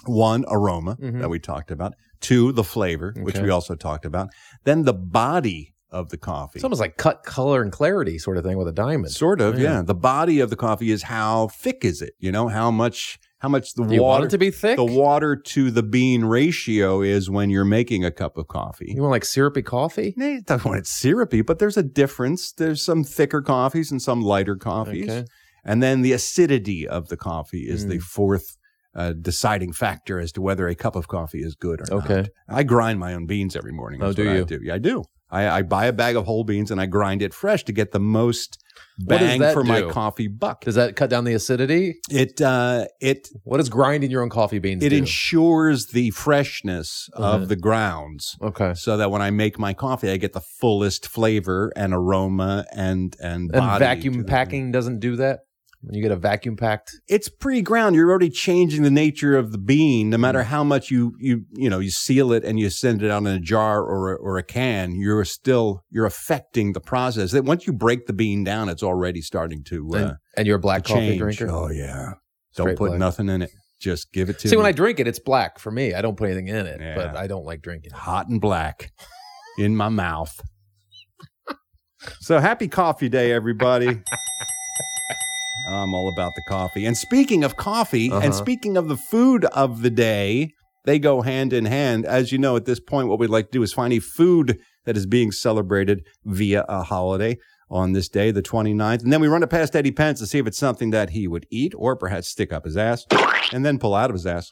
One, 0.04 0.44
aroma 0.48 0.96
that 1.00 1.28
we 1.28 1.40
talked 1.40 1.70
about. 1.72 1.94
Two, 2.20 2.52
the 2.52 2.62
flavor, 2.62 3.12
which 3.16 3.34
Mm-hmm. 3.34 3.44
We 3.44 3.50
also 3.50 3.74
talked 3.74 4.04
about. 4.04 4.28
Then 4.64 4.84
the 4.84 4.92
body 4.94 5.74
of 5.90 6.08
the 6.10 6.16
coffee. 6.16 6.58
It's 6.58 6.64
almost 6.64 6.80
like 6.80 6.96
cut, 6.96 7.22
color, 7.24 7.62
and 7.62 7.70
clarity 7.72 8.18
sort 8.18 8.36
of 8.36 8.44
thing 8.44 8.58
with 8.58 8.68
a 8.68 8.72
diamond. 8.72 9.12
Sort 9.12 9.40
of, 9.40 9.58
Yeah. 9.58 9.76
yeah. 9.76 9.82
The 9.82 9.94
body 9.94 10.40
of 10.40 10.50
the 10.50 10.56
coffee 10.56 10.90
is 10.90 11.04
how 11.04 11.48
thick 11.48 11.84
is 11.84 12.02
it? 12.02 12.14
You 12.18 12.32
know, 12.32 12.48
how 12.48 12.70
much 12.70 13.18
how 13.38 13.50
much 13.50 13.74
the 13.74 13.84
you 13.86 14.02
water 14.02 14.26
to 14.28 14.38
be 14.38 14.50
thick? 14.50 14.76
the 14.76 14.84
water 14.84 15.36
to 15.36 15.70
the 15.70 15.82
bean 15.82 16.24
ratio 16.24 17.02
is 17.02 17.28
when 17.30 17.50
you're 17.50 17.66
making 17.66 18.04
a 18.04 18.10
cup 18.10 18.36
of 18.38 18.48
coffee. 18.48 18.92
You 18.96 19.02
want 19.02 19.12
like 19.12 19.24
syrupy 19.26 19.62
coffee? 19.62 20.14
No, 20.16 20.26
you 20.26 20.40
don't 20.42 20.64
want 20.64 20.78
it 20.78 20.86
syrupy, 20.86 21.42
but 21.42 21.58
there's 21.58 21.76
a 21.76 21.82
difference. 21.82 22.50
There's 22.52 22.82
some 22.82 23.04
thicker 23.04 23.42
coffees 23.42 23.90
and 23.92 24.00
some 24.02 24.22
lighter 24.22 24.56
coffees. 24.56 25.08
Okay. 25.08 25.24
And 25.64 25.82
then 25.82 26.02
the 26.02 26.12
acidity 26.12 26.88
of 26.88 27.08
the 27.08 27.16
coffee 27.16 27.68
is 27.68 27.84
Mm. 27.84 27.88
the 27.90 27.98
fourth 27.98 28.56
uh, 28.94 29.12
deciding 29.12 29.72
factor 29.74 30.18
as 30.18 30.32
to 30.32 30.40
whether 30.40 30.66
a 30.68 30.74
cup 30.74 30.96
of 30.96 31.06
coffee 31.06 31.42
is 31.42 31.54
good 31.54 31.82
or 31.82 31.96
Okay. 31.98 32.14
not. 32.22 32.28
I 32.48 32.62
grind 32.62 32.98
my 32.98 33.12
own 33.12 33.26
beans 33.26 33.54
every 33.54 33.72
morning. 33.72 34.02
Oh, 34.02 34.14
do 34.14 34.24
what 34.24 34.32
I 34.32 34.38
you? 34.38 34.44
do. 34.46 34.60
Yeah, 34.62 34.74
I 34.74 34.78
do. 34.78 35.04
I, 35.36 35.58
I 35.58 35.62
buy 35.62 35.86
a 35.86 35.92
bag 35.92 36.16
of 36.16 36.24
whole 36.26 36.44
beans 36.44 36.70
and 36.70 36.80
I 36.80 36.86
grind 36.86 37.20
it 37.22 37.32
fresh 37.34 37.64
to 37.64 37.72
get 37.72 37.92
the 37.92 38.00
most 38.00 38.58
bang 38.98 39.40
for 39.52 39.62
my 39.64 39.82
coffee 39.82 40.28
buck. 40.28 40.64
Does 40.64 40.74
that 40.76 40.96
cut 40.96 41.10
down 41.10 41.24
the 41.24 41.34
acidity? 41.34 41.96
It 42.10 42.40
uh, 42.40 42.86
it 43.00 43.28
What 43.44 43.58
does 43.58 43.68
grinding 43.68 44.10
your 44.10 44.22
own 44.22 44.30
coffee 44.30 44.58
beans 44.58 44.82
it 44.82 44.90
do? 44.90 44.96
ensures 44.96 45.86
the 45.88 46.10
freshness 46.10 47.10
Uh-huh. 47.14 47.36
of 47.42 47.48
the 47.48 47.56
grounds. 47.56 48.36
okay. 48.40 48.72
so 48.74 48.96
that 48.96 49.10
when 49.10 49.22
I 49.22 49.30
make 49.30 49.58
my 49.58 49.74
coffee, 49.74 50.10
I 50.10 50.16
get 50.16 50.32
the 50.32 50.40
fullest 50.40 51.08
flavor 51.08 51.72
and 51.76 51.92
aroma 51.92 52.64
and 52.74 53.16
and, 53.20 53.50
And 53.54 53.78
vacuum 53.78 54.24
packing 54.24 54.72
doesn't 54.72 55.00
do 55.00 55.16
that? 55.16 55.40
When 55.86 55.94
you 55.94 56.02
get 56.02 56.10
a 56.10 56.16
vacuum 56.16 56.56
packed? 56.56 56.96
It's 57.06 57.28
pre-ground. 57.28 57.94
You're 57.94 58.10
already 58.10 58.28
changing 58.28 58.82
the 58.82 58.90
nature 58.90 59.36
of 59.38 59.52
the 59.52 59.58
bean. 59.58 60.10
No 60.10 60.16
Mm. 60.16 60.20
matter 60.20 60.42
how 60.42 60.64
much 60.64 60.90
you 60.90 61.14
you 61.20 61.44
you 61.52 61.70
know 61.70 61.78
you 61.78 61.90
seal 61.90 62.32
it 62.32 62.42
and 62.44 62.58
you 62.58 62.70
send 62.70 63.02
it 63.04 63.10
out 63.10 63.18
in 63.22 63.28
a 63.28 63.38
jar 63.38 63.84
or 63.84 64.12
a, 64.12 64.16
or 64.16 64.36
a 64.36 64.42
can, 64.42 64.96
you're 64.96 65.24
still 65.24 65.84
you're 65.90 66.04
affecting 66.06 66.72
the 66.72 66.80
process. 66.80 67.30
That 67.30 67.44
once 67.44 67.68
you 67.68 67.72
break 67.72 68.06
the 68.06 68.12
bean 68.12 68.42
down, 68.42 68.68
it's 68.68 68.82
already 68.82 69.22
starting 69.22 69.62
to 69.64 69.90
uh, 69.94 69.96
and, 69.98 70.12
and 70.36 70.46
you're 70.48 70.56
a 70.56 70.60
black 70.60 70.82
coffee 70.84 71.00
change. 71.16 71.18
drinker? 71.20 71.48
Oh 71.50 71.70
yeah, 71.70 72.14
don't 72.56 72.76
put 72.76 72.88
black. 72.88 72.98
nothing 72.98 73.28
in 73.28 73.42
it. 73.42 73.50
Just 73.78 74.10
give 74.12 74.28
it 74.28 74.40
to 74.40 74.48
See, 74.48 74.56
me. 74.56 74.62
when 74.62 74.66
I 74.66 74.72
drink 74.72 74.98
it, 74.98 75.06
it's 75.06 75.20
black 75.20 75.60
for 75.60 75.70
me. 75.70 75.94
I 75.94 76.02
don't 76.02 76.16
put 76.16 76.24
anything 76.30 76.48
in 76.48 76.66
it, 76.66 76.80
Yeah. 76.80 76.94
but 76.96 77.16
I 77.16 77.28
don't 77.28 77.44
like 77.44 77.62
drinking 77.62 77.90
it. 77.92 77.96
hot 77.96 78.26
and 78.28 78.40
black 78.40 78.90
in 79.58 79.76
my 79.76 79.88
mouth. 79.90 80.40
So 82.20 82.38
happy 82.40 82.68
coffee 82.68 83.08
day, 83.08 83.30
everybody. 83.32 84.02
I'm 85.68 85.94
all 85.94 86.08
about 86.08 86.34
the 86.34 86.42
coffee. 86.48 86.86
And 86.86 86.96
speaking 86.96 87.42
of 87.44 87.56
coffee, 87.56 88.10
Uh-huh. 88.10 88.20
and 88.24 88.34
speaking 88.34 88.76
of 88.76 88.88
the 88.88 88.96
food 88.96 89.44
of 89.46 89.82
the 89.82 89.90
day, 89.90 90.50
they 90.84 90.98
go 90.98 91.22
hand 91.22 91.52
in 91.52 91.64
hand. 91.64 92.04
As 92.06 92.30
you 92.30 92.38
know, 92.38 92.54
at 92.56 92.64
this 92.64 92.78
point, 92.80 93.08
what 93.08 93.18
we'd 93.18 93.30
like 93.30 93.46
to 93.46 93.58
do 93.58 93.62
is 93.62 93.72
find 93.72 93.92
a 93.92 93.98
food 93.98 94.58
that 94.84 94.96
is 94.96 95.06
being 95.06 95.32
celebrated 95.32 96.04
via 96.24 96.64
a 96.68 96.84
holiday 96.84 97.36
on 97.68 97.92
this 97.92 98.08
day, 98.08 98.30
the 98.30 98.42
29th. 98.42 99.02
And 99.02 99.12
then 99.12 99.20
we 99.20 99.26
run 99.26 99.42
it 99.42 99.48
past 99.50 99.74
Eddie 99.74 99.90
Pence 99.90 100.20
to 100.20 100.26
see 100.26 100.38
if 100.38 100.46
it's 100.46 100.58
something 100.58 100.90
that 100.90 101.10
he 101.10 101.26
would 101.26 101.46
eat 101.50 101.72
or 101.76 101.96
perhaps 101.96 102.28
stick 102.28 102.52
up 102.52 102.64
his 102.64 102.76
ass 102.76 103.04
and 103.52 103.64
then 103.66 103.80
pull 103.80 103.94
out 103.96 104.08
of 104.10 104.14
his 104.14 104.26
ass. 104.26 104.48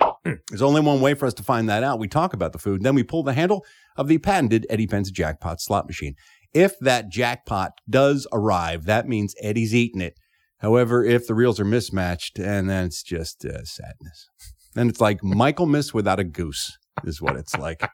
There's 0.24 0.62
only 0.62 0.80
one 0.80 1.02
way 1.02 1.12
for 1.12 1.26
us 1.26 1.34
to 1.34 1.42
find 1.42 1.68
that 1.68 1.82
out. 1.82 1.98
We 1.98 2.08
talk 2.08 2.32
about 2.32 2.52
the 2.52 2.58
food, 2.58 2.82
then 2.82 2.94
we 2.94 3.02
pull 3.02 3.22
the 3.22 3.34
handle 3.34 3.66
of 3.96 4.08
the 4.08 4.16
patented 4.16 4.66
Eddie 4.70 4.86
Pence 4.86 5.10
jackpot 5.10 5.60
slot 5.60 5.86
machine. 5.86 6.14
If 6.54 6.78
that 6.80 7.10
jackpot 7.10 7.72
does 7.90 8.26
arrive, 8.32 8.86
that 8.86 9.06
means 9.06 9.34
Eddie's 9.42 9.74
eating 9.74 10.00
it. 10.00 10.14
However, 10.58 11.04
if 11.04 11.26
the 11.26 11.34
reels 11.34 11.60
are 11.60 11.64
mismatched, 11.64 12.38
and 12.38 12.68
then 12.68 12.86
it's 12.86 13.02
just 13.02 13.44
uh, 13.44 13.64
sadness. 13.64 14.28
Then 14.74 14.88
it's 14.88 15.00
like 15.00 15.22
Michaelmas 15.22 15.94
without 15.94 16.20
a 16.20 16.24
goose, 16.24 16.76
is 17.04 17.22
what 17.22 17.36
it's 17.36 17.56
like. 17.56 17.88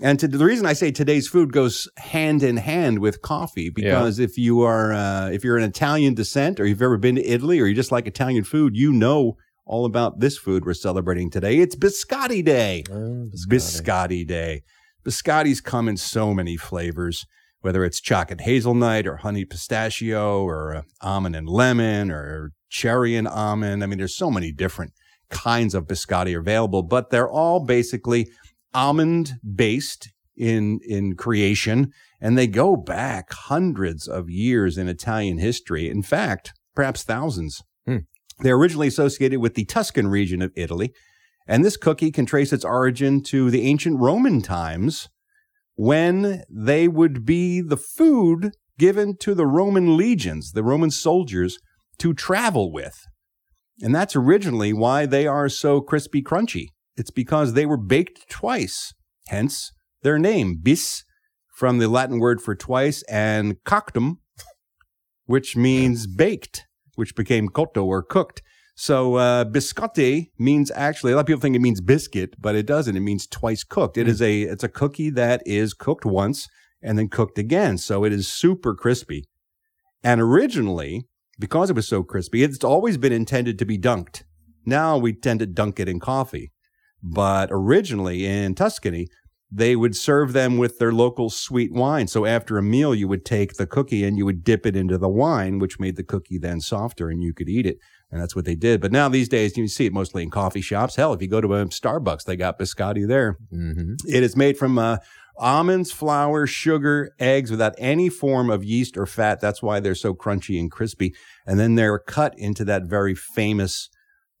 And 0.00 0.18
to, 0.20 0.28
the 0.28 0.44
reason 0.44 0.64
I 0.64 0.74
say 0.74 0.92
today's 0.92 1.26
food 1.26 1.52
goes 1.52 1.88
hand 1.96 2.44
in 2.44 2.56
hand 2.56 3.00
with 3.00 3.20
coffee 3.20 3.68
because 3.68 4.20
if 4.20 4.38
you 4.38 4.62
are 4.62 4.92
uh, 4.92 5.28
if 5.30 5.42
you're 5.42 5.58
an 5.58 5.64
Italian 5.64 6.14
descent 6.14 6.60
or 6.60 6.66
you've 6.66 6.82
ever 6.82 6.98
been 6.98 7.16
to 7.16 7.28
Italy 7.28 7.58
or 7.58 7.66
you 7.66 7.74
just 7.74 7.90
like 7.90 8.06
Italian 8.06 8.44
food, 8.44 8.76
you 8.76 8.92
know 8.92 9.36
all 9.66 9.84
about 9.84 10.20
this 10.20 10.38
food 10.38 10.64
we're 10.64 10.74
celebrating 10.74 11.30
today. 11.30 11.58
It's 11.58 11.74
Biscotti 11.74 12.44
Day. 12.44 12.84
Oh, 12.90 13.28
Biscotti 13.48 14.26
Day. 14.26 14.62
Biscottis 15.04 15.62
come 15.62 15.88
in 15.88 15.96
so 15.96 16.32
many 16.32 16.56
flavors, 16.56 17.26
whether 17.60 17.84
it's 17.84 18.00
chocolate 18.00 18.42
hazelnut 18.42 19.06
or 19.06 19.16
honey 19.16 19.44
pistachio 19.44 20.42
or 20.42 20.74
uh, 20.74 20.82
almond 21.00 21.36
and 21.36 21.48
lemon 21.48 22.10
or 22.10 22.52
cherry 22.68 23.16
and 23.16 23.26
almond. 23.26 23.82
I 23.82 23.86
mean, 23.86 23.98
there's 23.98 24.16
so 24.16 24.30
many 24.30 24.52
different 24.52 24.92
kinds 25.30 25.74
of 25.74 25.86
biscotti 25.86 26.38
available, 26.38 26.82
but 26.82 27.10
they're 27.10 27.28
all 27.28 27.64
basically 27.64 28.28
almond 28.74 29.34
based 29.54 30.10
in 30.36 30.78
in 30.86 31.16
creation 31.16 31.92
and 32.20 32.36
they 32.36 32.46
go 32.46 32.76
back 32.76 33.32
hundreds 33.32 34.08
of 34.08 34.30
years 34.30 34.76
in 34.76 34.88
Italian 34.88 35.38
history. 35.38 35.88
In 35.88 36.02
fact, 36.02 36.52
perhaps 36.74 37.02
thousands. 37.02 37.62
Hmm. 37.86 37.98
They're 38.40 38.56
originally 38.56 38.88
associated 38.88 39.40
with 39.40 39.54
the 39.54 39.64
Tuscan 39.64 40.08
region 40.08 40.42
of 40.42 40.52
Italy, 40.56 40.92
and 41.46 41.64
this 41.64 41.76
cookie 41.76 42.10
can 42.10 42.26
trace 42.26 42.52
its 42.52 42.64
origin 42.64 43.22
to 43.24 43.50
the 43.50 43.62
ancient 43.62 43.98
Roman 43.98 44.42
times 44.42 45.08
when 45.78 46.42
they 46.50 46.88
would 46.88 47.24
be 47.24 47.60
the 47.60 47.76
food 47.76 48.50
given 48.80 49.16
to 49.16 49.32
the 49.32 49.46
Roman 49.46 49.96
legions, 49.96 50.50
the 50.50 50.64
Roman 50.64 50.90
soldiers, 50.90 51.56
to 51.98 52.12
travel 52.12 52.72
with. 52.72 53.06
And 53.80 53.94
that's 53.94 54.16
originally 54.16 54.72
why 54.72 55.06
they 55.06 55.24
are 55.24 55.48
so 55.48 55.80
crispy 55.80 56.20
crunchy. 56.20 56.66
It's 56.96 57.12
because 57.12 57.52
they 57.52 57.64
were 57.64 57.76
baked 57.76 58.28
twice, 58.28 58.92
hence 59.28 59.70
their 60.02 60.18
name, 60.18 60.58
bis, 60.60 61.04
from 61.54 61.78
the 61.78 61.86
Latin 61.86 62.18
word 62.18 62.40
for 62.40 62.56
twice, 62.56 63.04
and 63.04 63.62
coctum, 63.64 64.16
which 65.26 65.56
means 65.56 66.08
baked, 66.08 66.66
which 66.96 67.14
became 67.14 67.48
cotto 67.48 67.84
or 67.84 68.02
cooked. 68.02 68.42
So 68.80 69.16
uh, 69.16 69.44
biscotti 69.44 70.30
means 70.38 70.70
actually 70.70 71.10
a 71.10 71.16
lot 71.16 71.22
of 71.22 71.26
people 71.26 71.40
think 71.40 71.56
it 71.56 71.60
means 71.60 71.80
biscuit, 71.80 72.36
but 72.38 72.54
it 72.54 72.64
doesn't. 72.64 72.96
It 72.96 73.00
means 73.00 73.26
twice 73.26 73.64
cooked. 73.64 73.98
It 73.98 74.06
is 74.06 74.22
a 74.22 74.42
it's 74.42 74.62
a 74.62 74.68
cookie 74.68 75.10
that 75.10 75.42
is 75.44 75.74
cooked 75.74 76.06
once 76.06 76.46
and 76.80 76.96
then 76.96 77.08
cooked 77.08 77.38
again. 77.38 77.78
So 77.78 78.04
it 78.04 78.12
is 78.12 78.32
super 78.32 78.76
crispy. 78.76 79.24
And 80.04 80.20
originally, 80.20 81.08
because 81.40 81.70
it 81.70 81.76
was 81.76 81.88
so 81.88 82.04
crispy, 82.04 82.44
it's 82.44 82.62
always 82.62 82.98
been 82.98 83.12
intended 83.12 83.58
to 83.58 83.64
be 83.64 83.78
dunked. 83.78 84.22
Now 84.64 84.96
we 84.96 85.12
tend 85.12 85.40
to 85.40 85.46
dunk 85.46 85.80
it 85.80 85.88
in 85.88 85.98
coffee. 85.98 86.52
But 87.02 87.48
originally 87.50 88.26
in 88.26 88.54
Tuscany, 88.54 89.08
they 89.50 89.74
would 89.74 89.96
serve 89.96 90.32
them 90.32 90.56
with 90.56 90.78
their 90.78 90.92
local 90.92 91.30
sweet 91.30 91.72
wine. 91.72 92.06
So 92.06 92.26
after 92.26 92.58
a 92.58 92.62
meal, 92.62 92.94
you 92.94 93.08
would 93.08 93.24
take 93.24 93.54
the 93.54 93.66
cookie 93.66 94.04
and 94.04 94.16
you 94.16 94.24
would 94.24 94.44
dip 94.44 94.66
it 94.66 94.76
into 94.76 94.98
the 94.98 95.08
wine, 95.08 95.58
which 95.58 95.80
made 95.80 95.96
the 95.96 96.04
cookie 96.04 96.38
then 96.38 96.60
softer 96.60 97.08
and 97.08 97.24
you 97.24 97.32
could 97.32 97.48
eat 97.48 97.66
it. 97.66 97.78
And 98.10 98.20
that's 98.20 98.34
what 98.34 98.46
they 98.46 98.54
did. 98.54 98.80
But 98.80 98.90
now 98.90 99.08
these 99.08 99.28
days, 99.28 99.56
you 99.56 99.68
see 99.68 99.84
it 99.86 99.92
mostly 99.92 100.22
in 100.22 100.30
coffee 100.30 100.62
shops. 100.62 100.96
Hell, 100.96 101.12
if 101.12 101.20
you 101.20 101.28
go 101.28 101.40
to 101.42 101.54
a 101.54 101.64
Starbucks, 101.66 102.24
they 102.24 102.36
got 102.36 102.58
biscotti 102.58 103.06
there. 103.06 103.36
Mm-hmm. 103.52 103.94
It 104.08 104.22
is 104.22 104.34
made 104.34 104.56
from 104.56 104.78
uh, 104.78 104.96
almonds, 105.36 105.92
flour, 105.92 106.46
sugar, 106.46 107.14
eggs 107.18 107.50
without 107.50 107.74
any 107.76 108.08
form 108.08 108.48
of 108.48 108.64
yeast 108.64 108.96
or 108.96 109.04
fat. 109.04 109.40
That's 109.40 109.62
why 109.62 109.80
they're 109.80 109.94
so 109.94 110.14
crunchy 110.14 110.58
and 110.58 110.70
crispy. 110.70 111.14
And 111.46 111.60
then 111.60 111.74
they're 111.74 111.98
cut 111.98 112.32
into 112.38 112.64
that 112.64 112.84
very 112.84 113.14
famous 113.14 113.90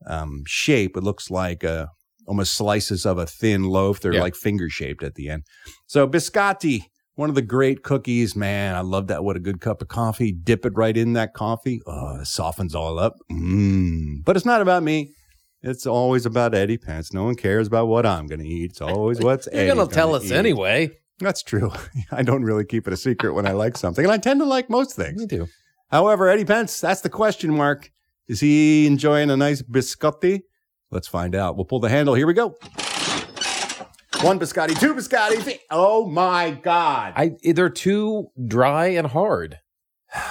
um, 0.06 0.44
shape. 0.46 0.96
It 0.96 1.02
looks 1.02 1.30
like 1.30 1.62
uh, 1.62 1.86
almost 2.26 2.54
slices 2.54 3.04
of 3.04 3.18
a 3.18 3.26
thin 3.26 3.64
loaf. 3.64 4.00
They're 4.00 4.14
Yeah. 4.14 4.22
like 4.22 4.34
finger 4.34 4.70
shaped 4.70 5.02
at 5.02 5.14
the 5.14 5.28
end. 5.28 5.42
So 5.86 6.08
biscotti, 6.08 6.84
one 7.18 7.28
of 7.28 7.34
the 7.34 7.42
great 7.42 7.82
cookies. 7.82 8.36
Man, 8.36 8.76
I 8.76 8.80
love 8.80 9.08
that. 9.08 9.24
What 9.24 9.34
a 9.34 9.40
good 9.40 9.60
cup 9.60 9.82
of 9.82 9.88
coffee. 9.88 10.30
Dip 10.30 10.64
it 10.64 10.72
right 10.76 10.96
in 10.96 11.14
that 11.14 11.34
coffee. 11.34 11.82
Oh, 11.84 12.20
it 12.20 12.26
softens 12.26 12.76
all 12.76 13.00
up. 13.00 13.16
Mmm. 13.28 14.24
But 14.24 14.36
it's 14.36 14.46
not 14.46 14.62
about 14.62 14.84
me. 14.84 15.10
It's 15.60 15.84
always 15.84 16.24
about 16.26 16.54
Eddie 16.54 16.78
Pence. 16.78 17.12
No 17.12 17.24
one 17.24 17.34
cares 17.34 17.66
about 17.66 17.88
what 17.88 18.06
I'm 18.06 18.28
going 18.28 18.38
to 18.38 18.46
eat. 18.46 18.70
It's 18.70 18.80
always 18.80 19.18
what's 19.24 19.48
You're 19.52 19.62
Eddie 19.62 19.74
going 19.74 19.88
to 19.88 19.92
tell 19.92 20.14
us 20.14 20.26
eat. 20.26 20.32
anyway. 20.32 20.92
That's 21.18 21.42
true. 21.42 21.72
I 22.12 22.22
don't 22.22 22.44
really 22.44 22.64
keep 22.64 22.86
it 22.86 22.92
a 22.92 22.96
secret 22.96 23.34
when 23.34 23.48
I 23.48 23.52
like 23.52 23.76
something, 23.76 24.04
and 24.04 24.12
I 24.12 24.18
tend 24.18 24.38
to 24.38 24.46
like 24.46 24.70
most 24.70 24.94
things. 24.94 25.20
Me 25.20 25.26
too. 25.26 25.48
However, 25.90 26.28
Eddie 26.28 26.44
Pence, 26.44 26.80
that's 26.80 27.00
the 27.00 27.10
question 27.10 27.52
mark. 27.52 27.90
Is 28.28 28.38
he 28.38 28.86
enjoying 28.86 29.28
a 29.30 29.36
nice 29.36 29.60
biscotti? 29.60 30.42
Let's 30.92 31.08
find 31.08 31.34
out. 31.34 31.56
We'll 31.56 31.64
pull 31.64 31.80
the 31.80 31.88
handle. 31.88 32.14
Here 32.14 32.28
we 32.28 32.34
go. 32.34 32.56
One 34.22 34.40
biscotti, 34.40 34.78
two 34.80 34.94
biscotti. 34.94 35.60
oh 35.70 36.04
my 36.06 36.50
God. 36.50 37.12
I 37.16 37.36
they're 37.52 37.70
too 37.70 38.28
dry 38.46 38.88
and 38.88 39.06
hard. 39.06 39.58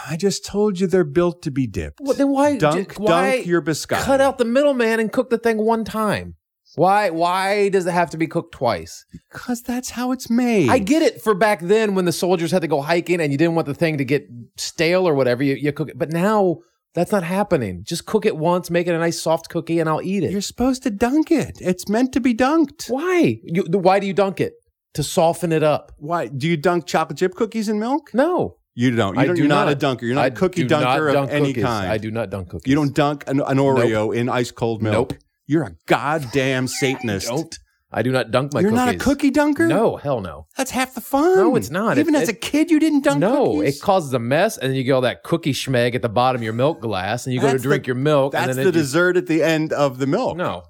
I 0.10 0.18
just 0.18 0.46
told 0.46 0.80
you 0.80 0.88
they're 0.88 1.06
built 1.06 1.42
to 1.44 1.52
be 1.52 1.68
dipped. 1.68 2.00
Well, 2.02 2.14
then 2.14 2.30
why 2.30 2.58
dunk, 2.58 2.90
j- 2.90 2.96
why 3.02 3.36
dunk 3.38 3.46
your 3.48 3.62
biscotti? 3.62 4.02
Cut 4.04 4.20
out 4.20 4.40
the 4.40 4.46
middleman 4.46 5.00
and 5.00 5.12
cook 5.12 5.30
the 5.30 5.38
thing 5.38 5.58
one 5.60 5.86
time. 5.86 6.36
Why 6.76 7.12
why 7.12 7.70
does 7.70 7.88
it 7.88 7.92
have 7.94 8.10
to 8.10 8.18
be 8.18 8.28
cooked 8.28 8.54
twice? 8.54 9.06
Because 9.32 9.62
that's 9.62 9.92
how 9.92 10.12
it's 10.12 10.30
made. 10.30 10.70
I 10.70 10.80
get 10.80 11.02
it 11.02 11.22
for 11.22 11.34
back 11.34 11.62
then 11.62 11.96
when 11.96 12.04
the 12.04 12.12
soldiers 12.12 12.52
had 12.52 12.64
to 12.64 12.68
go 12.68 12.82
hiking 12.82 13.22
and 13.22 13.32
you 13.32 13.38
didn't 13.38 13.56
want 13.56 13.68
the 13.68 13.74
thing 13.74 13.98
to 14.00 14.06
get 14.06 14.28
stale 14.58 15.08
or 15.08 15.14
whatever. 15.16 15.44
You, 15.44 15.56
you 15.56 15.72
cook 15.72 15.90
it, 15.90 15.98
but 15.98 16.12
now 16.12 16.58
that's 16.94 17.12
not 17.12 17.24
happening. 17.24 17.84
Just 17.84 18.06
cook 18.06 18.26
it 18.26 18.38
once, 18.38 18.70
make 18.70 18.88
it 18.88 18.94
a 18.96 18.98
nice 18.98 19.20
soft 19.22 19.50
cookie, 19.50 19.80
and 19.80 19.88
I'll 19.88 20.02
eat 20.02 20.24
it. 20.24 20.32
You're 20.32 20.42
supposed 20.42 20.84
to 20.84 20.90
dunk 20.90 21.32
it. 21.32 21.60
It's 21.62 21.88
meant 21.88 22.14
to 22.14 22.20
be 22.20 22.34
dunked. 22.34 22.90
Why? 22.90 23.40
You, 23.44 23.64
why 23.70 24.00
do 24.00 24.08
you 24.08 24.14
dunk 24.14 24.42
it? 24.42 24.54
To 24.96 25.04
soften 25.04 25.52
it 25.52 25.62
up. 25.64 25.92
Why? 25.98 26.28
Do 26.28 26.48
you 26.48 26.58
dunk 26.58 26.88
chocolate 26.88 27.20
chip 27.20 27.36
cookies 27.36 27.70
in 27.70 27.80
milk? 27.80 28.10
No. 28.14 28.58
You 28.74 28.92
don't. 28.96 29.16
You 29.16 29.22
I 29.22 29.26
don't 29.26 29.36
do 29.36 29.42
you're 29.42 29.50
not, 29.50 29.66
not. 29.66 29.74
a 29.74 29.76
dunker. 29.76 30.06
You're 30.06 30.16
not 30.16 30.24
I 30.24 30.28
a 30.28 30.32
cookie 30.32 30.64
dunker 30.64 31.10
of 31.10 31.30
any 31.30 31.50
cookies. 31.50 31.64
kind. 31.64 31.92
I 31.92 31.98
do 31.98 32.12
not 32.12 32.30
dunk 32.30 32.50
cookies. 32.50 32.70
You 32.70 32.76
don't 32.76 32.94
dunk 32.96 33.24
an, 33.28 33.42
an 33.42 33.58
Oreo 33.58 34.16
in 34.16 34.30
ice 34.30 34.52
cold 34.52 34.82
milk. 34.82 35.12
Nope. 35.12 35.20
You're 35.46 35.64
a 35.64 35.76
goddamn 35.88 36.68
Satanist. 36.68 37.28
Don't. 37.28 37.58
I 37.92 38.02
do 38.02 38.12
not 38.12 38.32
dunk 38.32 38.54
my 38.54 38.60
You're 38.60 38.72
cookies. 38.72 38.86
not 38.86 38.96
a 38.96 38.98
cookie 38.98 39.30
dunker? 39.32 39.66
No, 39.68 39.96
hell 39.96 40.20
no. 40.20 40.46
That's 40.58 40.72
half 40.72 40.94
the 40.94 41.00
fun. 41.02 41.36
No, 41.38 41.56
it's 41.56 41.70
not. 41.70 41.98
Even 41.98 42.16
It- 42.16 42.24
as 42.24 42.30
a 42.30 42.34
kid, 42.34 42.70
you 42.70 42.80
didn't 42.82 43.06
dunk 43.06 43.20
no, 43.22 43.54
cookies? 43.56 43.78
it 43.78 43.82
causes 43.82 44.12
a 44.14 44.20
mess, 44.20 44.58
and 44.58 44.70
then 44.70 44.76
you 44.78 44.84
get 44.84 44.92
all 44.92 45.02
that 45.02 45.24
cookie 45.24 45.54
schmeg 45.54 45.96
at 45.96 46.02
the 46.02 46.10
bottom 46.10 46.40
of 46.40 46.44
your 46.44 46.52
milk 46.54 46.82
glass, 46.82 47.26
and 47.26 47.34
you 47.34 47.40
go 47.40 47.48
That's 47.48 47.62
to 47.64 47.68
drink 47.70 47.84
the- 47.84 47.88
your 47.88 47.96
milk. 47.96 48.34
That's 48.34 48.50
and 48.50 48.58
then 48.58 48.64
the 48.66 48.70
it, 48.70 48.76
you- 48.76 48.82
dessert 48.82 49.16
at 49.16 49.28
the 49.28 49.42
end 49.42 49.72
of 49.72 50.00
the 50.00 50.08
milk. 50.08 50.36
No. 50.36 50.64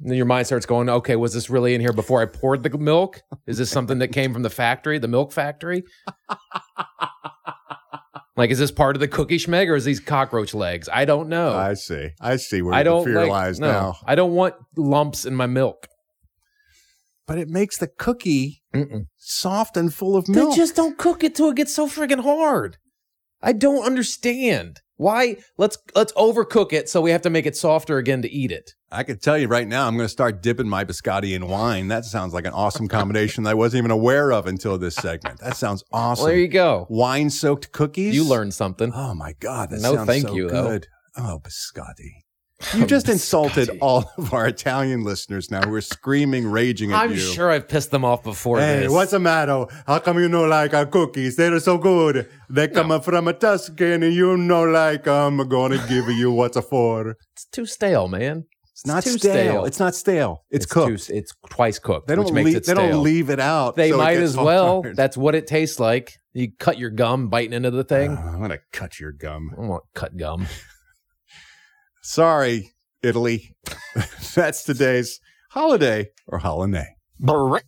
And 0.00 0.10
then 0.10 0.16
your 0.16 0.26
mind 0.26 0.46
starts 0.46 0.66
going, 0.66 0.88
okay, 0.90 1.14
was 1.16 1.32
this 1.32 1.48
really 1.48 1.74
in 1.74 1.80
here 1.80 1.92
before 1.92 2.20
I 2.20 2.26
poured 2.26 2.62
the 2.64 2.76
milk? 2.76 3.22
Is 3.46 3.56
this 3.58 3.70
something 3.70 4.00
that 4.00 4.08
came 4.08 4.32
from 4.34 4.42
the 4.42 4.50
factory, 4.50 4.98
the 4.98 5.08
milk 5.08 5.32
factory? 5.32 5.84
like, 8.36 8.50
is 8.50 8.58
this 8.58 8.70
part 8.70 8.94
of 8.96 9.00
the 9.00 9.08
cookie 9.08 9.38
schmeg 9.38 9.68
or 9.70 9.76
is 9.76 9.84
these 9.86 10.00
cockroach 10.00 10.52
legs? 10.52 10.88
I 10.92 11.04
don't 11.06 11.28
know. 11.28 11.54
I 11.54 11.74
see. 11.74 12.10
I 12.20 12.36
see 12.36 12.60
where 12.60 12.74
I 12.74 12.82
don't 12.82 13.04
fear 13.04 13.14
like, 13.20 13.30
lies 13.30 13.58
no, 13.60 13.70
now. 13.72 13.96
I 14.04 14.14
don't 14.16 14.32
want 14.34 14.54
lumps 14.76 15.24
in 15.24 15.34
my 15.34 15.46
milk. 15.46 15.88
But 17.26 17.38
it 17.38 17.48
makes 17.48 17.76
the 17.78 17.88
cookie 17.88 18.62
soft 19.16 19.76
and 19.76 19.92
full 19.92 20.16
of 20.16 20.28
milk. 20.28 20.50
They 20.50 20.56
just 20.56 20.76
don't 20.76 20.96
cook 20.96 21.24
it 21.24 21.34
till 21.34 21.48
it 21.50 21.56
gets 21.56 21.74
so 21.74 21.88
friggin' 21.88 22.22
hard. 22.22 22.76
I 23.42 23.52
don't 23.52 23.84
understand 23.84 24.80
why. 24.96 25.36
Let's 25.58 25.76
let's 25.94 26.12
overcook 26.14 26.72
it 26.72 26.88
so 26.88 27.00
we 27.00 27.10
have 27.10 27.22
to 27.22 27.30
make 27.30 27.44
it 27.46 27.56
softer 27.56 27.98
again 27.98 28.22
to 28.22 28.30
eat 28.30 28.50
it. 28.50 28.72
I 28.90 29.02
could 29.02 29.20
tell 29.20 29.36
you 29.36 29.48
right 29.48 29.66
now, 29.66 29.86
I'm 29.88 29.96
going 29.96 30.04
to 30.06 30.08
start 30.12 30.42
dipping 30.42 30.68
my 30.68 30.84
biscotti 30.84 31.34
in 31.34 31.48
wine. 31.48 31.88
That 31.88 32.04
sounds 32.04 32.32
like 32.32 32.46
an 32.46 32.52
awesome 32.52 32.86
combination 32.88 33.42
that 33.44 33.50
I 33.50 33.54
wasn't 33.54 33.80
even 33.80 33.90
aware 33.90 34.32
of 34.32 34.46
until 34.46 34.78
this 34.78 34.94
segment. 34.94 35.40
That 35.40 35.56
sounds 35.56 35.82
awesome. 35.92 36.22
Well, 36.24 36.30
there 36.32 36.40
you 36.40 36.48
go. 36.48 36.86
Wine 36.88 37.28
soaked 37.30 37.72
cookies. 37.72 38.14
You 38.14 38.24
learned 38.24 38.54
something. 38.54 38.92
Oh 38.94 39.14
my 39.14 39.34
god, 39.40 39.70
that 39.70 39.80
No, 39.80 39.96
sounds 39.96 40.06
thank 40.06 40.28
so 40.28 40.34
you, 40.34 40.48
though. 40.48 40.68
good. 40.68 40.86
Oh, 41.16 41.40
biscotti. 41.42 42.22
You 42.74 42.86
just 42.86 43.08
insulted 43.10 43.68
all 43.82 44.10
of 44.16 44.32
our 44.32 44.46
Italian 44.48 45.04
listeners 45.04 45.50
now 45.50 45.60
who 45.62 45.74
are 45.74 45.80
screaming, 45.82 46.46
raging 46.50 46.90
at 46.92 46.98
I'm 47.02 47.10
you. 47.12 47.18
sure 47.18 47.50
I've 47.50 47.68
pissed 47.68 47.90
them 47.90 48.02
off 48.04 48.22
before. 48.24 48.58
Hey, 48.60 48.80
this. 48.80 48.90
what's 48.92 49.10
the 49.10 49.20
matter? 49.20 49.66
How 49.86 49.98
come 49.98 50.18
you 50.18 50.28
don't 50.28 50.48
like 50.48 50.72
our 50.72 50.86
cookies? 50.86 51.36
They're 51.36 51.60
so 51.60 51.76
good. 51.76 52.28
They 52.48 52.68
come 52.68 52.98
from 53.02 53.28
a 53.28 53.34
Tuscan 53.34 54.02
and 54.02 54.14
you 54.14 54.36
know 54.38 54.64
like. 54.64 55.06
I'm 55.06 55.36
gonna 55.48 55.86
give 55.86 56.08
you 56.08 56.32
what's 56.32 56.56
a 56.56 56.62
for. 56.62 57.16
It's 57.34 57.44
too 57.52 57.66
stale, 57.66 58.08
man. 58.08 58.46
It's 58.72 58.86
not 58.86 59.02
too 59.04 59.18
stale. 59.18 59.32
stale. 59.32 59.64
It's 59.66 59.78
not 59.78 59.94
stale. 59.94 60.44
It's, 60.50 60.64
It's 60.64 60.72
cooked. 60.72 61.06
too- 61.06 61.14
it's 61.14 61.32
twice 61.50 61.78
cooked, 61.78 62.08
They 62.08 62.14
don't 62.14 62.32
makes 62.32 62.44
leave, 62.46 62.56
it 62.56 62.66
They 62.66 62.74
don't 62.74 63.02
leave 63.02 63.30
it 63.30 63.40
out. 63.40 63.74
They 63.76 63.90
so 63.90 63.96
might 63.98 64.16
as 64.18 64.36
well. 64.36 64.82
hard. 64.82 64.96
That's 65.02 65.16
what 65.16 65.34
it 65.34 65.46
tastes 65.46 65.78
like. 65.80 66.12
You 66.34 66.48
cut 66.58 66.78
your 66.78 66.90
gum 66.90 67.28
biting 67.28 67.52
into 67.54 67.70
the 67.70 67.84
thing. 67.84 68.16
Uh, 68.16 68.20
I'm 68.34 68.40
gonna 68.40 68.58
cut 68.72 68.98
your 69.00 69.12
gum. 69.12 69.50
I 69.56 69.60
want 69.62 69.84
cut 69.94 70.16
gum. 70.16 70.46
Sorry, 72.08 72.70
Italy. 73.02 73.52
That's 74.36 74.62
today's 74.62 75.18
holiday 75.50 76.10
or 76.28 76.38
holiday. 76.38 76.94
Holiday. 77.26 77.64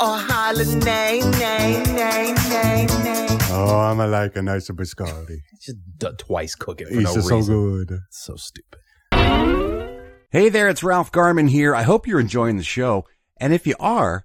Or 0.00 0.16
holiday, 0.16 1.20
nay, 1.34 1.82
nay, 1.92 2.32
nay, 2.48 2.86
nay. 3.04 3.28
Oh, 3.50 3.78
I'm 3.80 4.00
a 4.00 4.06
like 4.06 4.34
a 4.36 4.40
nice 4.42 4.70
biscotti. 4.70 5.40
Just 5.60 5.76
d- 5.98 6.08
twice 6.16 6.54
cook 6.54 6.80
it 6.80 6.88
for 6.88 7.00
It's 7.00 7.14
no 7.16 7.20
so 7.20 7.36
reason. 7.36 7.54
good. 7.86 7.98
So 8.10 8.36
stupid. 8.36 8.80
Hey 10.30 10.48
there, 10.48 10.70
it's 10.70 10.82
Ralph 10.82 11.12
Garman 11.12 11.48
here. 11.48 11.74
I 11.74 11.82
hope 11.82 12.06
you're 12.06 12.18
enjoying 12.20 12.56
the 12.56 12.62
show. 12.64 13.04
And 13.38 13.52
if 13.52 13.66
you 13.66 13.74
are, 13.78 14.24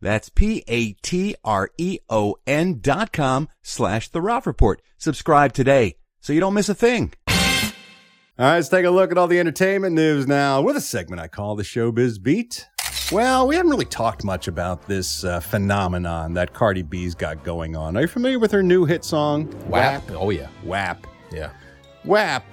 That's 0.00 0.28
P-A-T-R-E-O-N 0.30 0.68
dot 2.80 3.12
com 3.12 3.48
slash 3.62 4.08
the 4.08 4.20
Ralph 4.20 4.46
Report. 4.46 4.80
Subscribe 4.98 5.52
today 5.52 5.96
so 6.20 6.32
you 6.32 6.40
don't 6.40 6.54
miss 6.54 6.68
a 6.68 6.74
thing. 6.74 7.12
All 7.28 8.46
right, 8.46 8.54
let's 8.54 8.68
take 8.70 8.86
a 8.86 8.90
look 8.90 9.10
at 9.10 9.18
all 9.18 9.26
the 9.26 9.38
entertainment 9.38 9.94
news 9.94 10.26
now 10.26 10.62
with 10.62 10.76
a 10.76 10.80
segment 10.80 11.20
I 11.20 11.28
call 11.28 11.56
the 11.56 11.62
Showbiz 11.62 12.22
Beat. 12.22 12.66
Well, 13.12 13.46
we 13.46 13.56
haven't 13.56 13.70
really 13.70 13.84
talked 13.84 14.24
much 14.24 14.48
about 14.48 14.86
this 14.86 15.24
uh, 15.24 15.40
phenomenon 15.40 16.32
that 16.34 16.54
Cardi 16.54 16.82
B's 16.82 17.14
got 17.14 17.44
going 17.44 17.76
on. 17.76 17.96
Are 17.96 18.02
you 18.02 18.06
familiar 18.06 18.38
with 18.38 18.52
her 18.52 18.62
new 18.62 18.84
hit 18.84 19.04
song? 19.04 19.52
WAP? 19.68 20.10
Oh, 20.12 20.30
yeah. 20.30 20.48
WAP. 20.64 21.06
Yeah. 21.32 21.50
WAP. 22.04 22.44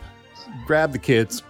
Grab 0.66 0.91
the 0.91 1.00
kids, 1.00 1.43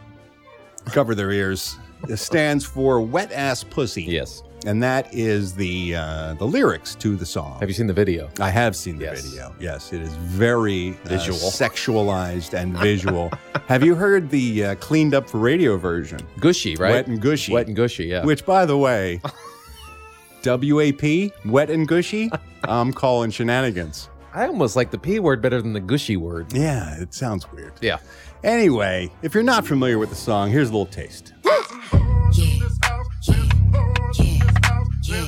cover 0.85 1.15
their 1.15 1.31
ears. 1.31 1.77
It 2.09 2.17
stands 2.17 2.65
for 2.65 3.01
Wet 3.01 3.31
Ass 3.31 3.63
Pussy. 3.63 4.03
Yes. 4.03 4.43
And 4.67 4.83
that 4.83 5.07
is 5.13 5.55
the 5.55 5.95
uh, 5.95 6.33
the 6.33 6.45
lyrics 6.45 6.93
to 6.95 7.15
the 7.15 7.25
song. 7.25 7.57
Have 7.61 7.69
you 7.69 7.73
seen 7.73 7.87
the 7.87 7.93
video? 7.93 8.29
I 8.41 8.49
have 8.49 8.75
seen 8.75 8.97
the 8.97 9.05
Yes. 9.05 9.21
video. 9.25 9.55
Yes, 9.61 9.93
it 9.93 10.01
is 10.01 10.13
very 10.17 10.89
uh, 11.05 11.07
Visual. 11.07 11.37
sexualized 11.39 12.53
and 12.53 12.77
visual. 12.77 13.31
have 13.67 13.81
you 13.81 13.95
heard 13.95 14.29
the 14.29 14.65
uh, 14.65 14.75
cleaned 14.75 15.13
up 15.15 15.29
for 15.29 15.37
radio 15.37 15.77
version? 15.77 16.19
Gushy, 16.41 16.75
right? 16.75 16.91
Wet 16.91 17.07
and 17.07 17.21
gushy. 17.21 17.53
Wet 17.53 17.67
and 17.67 17.77
gushy, 17.77 18.07
yeah. 18.07 18.25
Which, 18.25 18.45
by 18.45 18.65
the 18.65 18.77
way, 18.77 19.21
WAP, 20.43 21.31
wet 21.45 21.69
and 21.69 21.87
gushy. 21.87 22.29
I'm 22.65 22.91
calling 22.91 23.31
shenanigans. 23.31 24.09
I 24.33 24.47
almost 24.47 24.75
like 24.75 24.91
the 24.91 24.99
P 24.99 25.19
word 25.19 25.41
better 25.41 25.61
than 25.61 25.71
the 25.71 25.79
gushy 25.79 26.17
word. 26.17 26.51
Yeah, 26.51 26.93
it 27.01 27.13
sounds 27.13 27.49
weird. 27.53 27.71
Yeah. 27.81 27.99
Anyway, 28.43 29.11
if 29.21 29.33
you're 29.33 29.43
not 29.43 29.65
familiar 29.65 29.97
with 29.97 30.09
the 30.09 30.15
song, 30.15 30.51
here's 30.51 30.67
a 30.69 30.71
little 30.73 30.85
taste. 30.85 31.33
Yeah, 35.07 35.25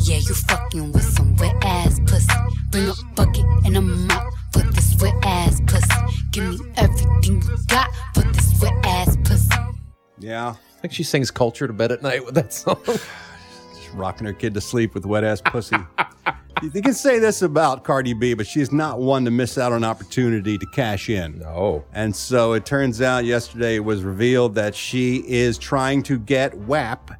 yeah, 0.00 0.16
you 0.16 0.34
fucking 0.34 0.92
with 0.92 1.02
some 1.02 1.36
wet 1.36 1.54
ass 1.62 2.00
pussy. 2.06 2.32
Bring 2.70 2.88
a 2.88 2.94
bucket 3.14 3.44
and 3.66 3.76
a 3.76 3.80
mop 3.82 4.32
for 4.52 4.62
this 4.62 4.96
wet 5.02 5.14
ass 5.22 5.60
pussy. 5.66 5.86
Give 6.30 6.58
me 6.58 6.72
everything 6.76 7.42
you 7.42 7.56
got 7.66 7.90
for 8.14 8.22
this 8.22 8.58
wet 8.62 8.72
ass 8.86 9.18
pussy. 9.22 9.54
Yeah, 10.18 10.54
I 10.54 10.80
think 10.80 10.94
she 10.94 11.02
sings 11.02 11.30
Kulture 11.30 11.66
to 11.66 11.74
bed 11.74 11.92
at 11.92 12.00
night 12.00 12.24
with 12.24 12.34
that 12.36 12.54
song. 12.54 12.80
just 12.86 13.92
rocking 13.92 14.26
her 14.26 14.32
kid 14.32 14.54
to 14.54 14.62
sleep 14.62 14.94
with 14.94 15.04
wet 15.04 15.24
ass 15.24 15.42
pussy. 15.42 15.76
you 16.62 16.70
can 16.80 16.94
say 16.94 17.18
this 17.18 17.42
about 17.42 17.84
Cardi 17.84 18.14
B, 18.14 18.32
but 18.32 18.46
she's 18.46 18.72
not 18.72 18.98
one 18.98 19.26
to 19.26 19.30
miss 19.30 19.58
out 19.58 19.72
on 19.72 19.84
opportunity 19.84 20.56
to 20.56 20.66
cash 20.72 21.10
in. 21.10 21.38
No. 21.40 21.84
And 21.92 22.16
so 22.16 22.54
it 22.54 22.64
turns 22.64 23.02
out 23.02 23.26
yesterday 23.26 23.76
it 23.76 23.84
was 23.84 24.04
revealed 24.04 24.54
that 24.54 24.74
she 24.74 25.16
is 25.28 25.58
trying 25.58 26.02
to 26.04 26.18
get 26.18 26.54
WAP 26.54 27.10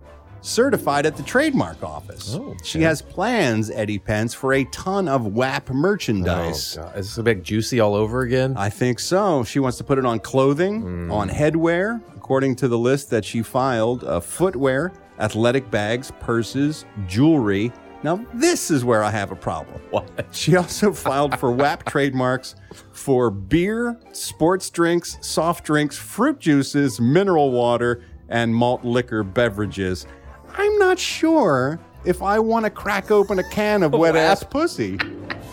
certified 0.43 1.07
at 1.07 1.16
the 1.16 1.22
trademark 1.22 1.82
office. 1.82 2.34
Oh, 2.34 2.55
She 2.62 2.82
has 2.82 3.01
plans, 3.01 3.70
Eddie 3.70 3.99
Pence, 3.99 4.34
for 4.34 4.53
a 4.55 4.64
ton 4.66 5.09
of 5.09 5.26
WAP 5.26 5.70
merchandise. 5.70 6.76
Oh, 6.78 6.82
God. 6.82 6.99
Is 6.99 7.07
this 7.09 7.18
a 7.18 7.22
big 7.22 7.43
juicy 7.45 7.80
all 7.80 7.95
over 7.95 8.22
again? 8.22 8.55
I 8.57 8.68
think 8.68 8.99
so. 9.01 9.45
She 9.45 9.59
wants 9.61 9.78
to 9.78 9.84
put 9.84 9.99
it 9.99 10.05
on 10.05 10.18
clothing, 10.18 10.80
Hmm. 10.82 11.12
on 11.12 11.28
headwear, 11.30 12.01
according 12.16 12.57
to 12.57 12.68
the 12.68 12.78
list 12.78 13.11
that 13.11 13.24
she 13.24 13.43
filed, 13.43 14.05
uh, 14.05 14.20
footwear, 14.20 14.93
athletic 15.18 15.70
bags, 15.70 16.12
purses, 16.20 16.84
jewelry. 17.07 17.72
Now, 18.03 18.24
this 18.34 18.70
is 18.72 18.84
where 18.84 19.05
I 19.05 19.11
have 19.11 19.30
a 19.30 19.36
problem. 19.36 19.80
What? 19.90 20.11
She 20.32 20.57
also 20.57 20.93
filed 20.93 21.38
for 21.38 21.53
WAP 21.53 21.84
trademarks 21.88 22.57
for 22.90 23.30
beer, 23.30 23.97
sports 24.12 24.70
drinks, 24.70 25.18
soft 25.20 25.64
drinks, 25.64 25.97
fruit 25.97 26.40
juices, 26.40 27.01
mineral 27.01 27.53
water, 27.53 28.03
and 28.28 28.53
malt 28.55 28.82
liquor 28.84 29.22
beverages. 29.22 30.07
I'm 30.55 30.78
not 30.78 30.98
sure 30.98 31.80
if 32.05 32.22
I 32.22 32.38
want 32.38 32.64
to 32.64 32.70
crack 32.70 33.11
open 33.11 33.38
a 33.38 33.48
can 33.50 33.82
of 33.82 33.92
wet 33.98 34.16
ass 34.16 34.42
pussy 34.42 34.98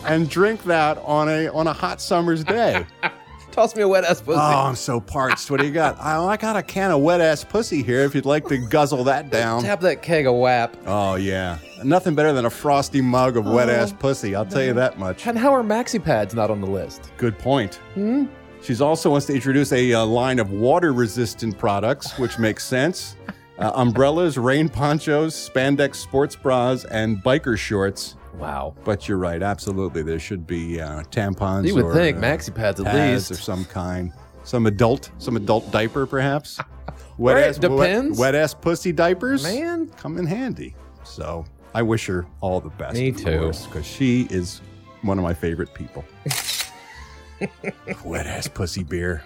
and 0.06 0.30
drink 0.30 0.64
that 0.64 0.98
on 1.00 1.30
a 1.30 1.48
on 1.48 1.68
a 1.68 1.74
hot 1.74 2.02
summer's 2.02 2.44
day. 2.44 2.86
Toss 3.52 3.76
me 3.76 3.82
a 3.82 3.88
wet 3.88 4.04
ass 4.04 4.22
pussy. 4.22 4.40
Oh, 4.40 4.66
I'm 4.68 4.76
so 4.76 5.00
parched. 5.00 5.50
What 5.50 5.60
do 5.60 5.66
you 5.66 5.74
got? 5.74 6.00
I, 6.00 6.24
I 6.24 6.38
got 6.38 6.56
a 6.56 6.62
can 6.62 6.92
of 6.92 7.02
wet 7.02 7.20
ass 7.20 7.44
pussy 7.44 7.82
here 7.82 8.02
if 8.02 8.14
you'd 8.14 8.26
like 8.26 8.48
to 8.48 8.58
guzzle 8.58 9.04
that 9.06 9.32
down. 9.32 9.64
Tap 9.64 9.82
that 9.82 10.02
keg 10.04 10.28
of 10.28 10.36
WAP. 10.36 10.78
Oh, 10.86 11.16
yeah. 11.16 11.58
Nothing 11.84 12.14
better 12.14 12.32
than 12.32 12.46
a 12.46 12.50
frosty 12.50 13.02
mug 13.02 13.38
of 13.38 13.46
wet 13.46 13.68
ass 13.68 13.92
pussy. 13.92 14.36
I'll 14.36 14.46
tell 14.46 14.64
you 14.64 14.74
that 14.74 15.00
much. 15.00 15.26
And 15.26 15.38
how 15.38 15.52
are 15.52 15.64
maxi 15.64 16.02
pads 16.02 16.36
not 16.36 16.52
on 16.52 16.62
the 16.62 16.70
list? 16.70 17.12
Good 17.18 17.38
point. 17.40 17.76
Hmm? 17.96 18.26
She's 18.62 18.82
also 18.82 19.10
wants 19.10 19.26
to 19.28 19.34
introduce 19.34 19.72
a 19.72 19.94
uh, 19.94 20.06
line 20.06 20.38
of 20.38 20.52
water 20.52 20.94
resistant 20.94 21.58
products, 21.58 22.18
which 22.20 22.38
makes 22.38 22.64
sense. 22.64 23.16
Uh, 23.60 23.72
umbrellas, 23.76 24.38
rain 24.38 24.70
ponchos, 24.70 25.36
spandex 25.50 25.96
sports 25.96 26.36
bras, 26.36 26.86
and 26.86 27.18
biker 27.24 27.58
shorts. 27.58 28.16
Wow. 28.38 28.74
But 28.86 29.08
you're 29.10 29.18
right. 29.18 29.44
Absolutely. 29.44 30.02
There 30.02 30.20
should 30.20 30.48
be 30.48 30.80
uh, 30.80 31.02
tampons. 31.12 31.68
You 31.68 31.76
would 31.76 31.86
or, 31.86 31.94
think 31.94 32.18
uh, 32.18 32.22
maxi 32.22 32.56
pads 32.56 32.80
at 32.80 32.86
pads 32.86 33.30
least. 33.30 33.40
or 33.40 33.44
some 33.44 33.66
kind. 33.66 34.14
Some 34.46 34.66
adult, 34.66 35.12
some 35.18 35.36
adult 35.36 35.70
diaper, 35.72 36.06
perhaps. 36.06 36.60
Wet 37.18 37.36
Right, 37.36 37.48
ass, 37.50 37.58
depends. 37.58 38.18
Wet, 38.18 38.34
wet 38.34 38.42
ass 38.42 38.54
pussy 38.54 38.94
diapers, 38.94 39.44
Man. 39.44 39.90
come 39.98 40.18
in 40.18 40.26
handy. 40.26 40.74
So 41.04 41.44
I 41.74 41.82
wish 41.82 42.06
her 42.06 42.26
all 42.40 42.62
the 42.62 42.70
best. 42.70 42.94
Me 42.96 43.12
too. 43.12 43.52
because 43.66 43.86
she 43.86 44.26
is 44.30 44.62
one 45.02 45.18
of 45.20 45.24
my 45.24 45.34
favorite 45.34 45.74
people. 45.74 46.06
wet 48.06 48.26
ass 48.26 48.48
pussy 48.48 48.84
beer. 48.84 49.24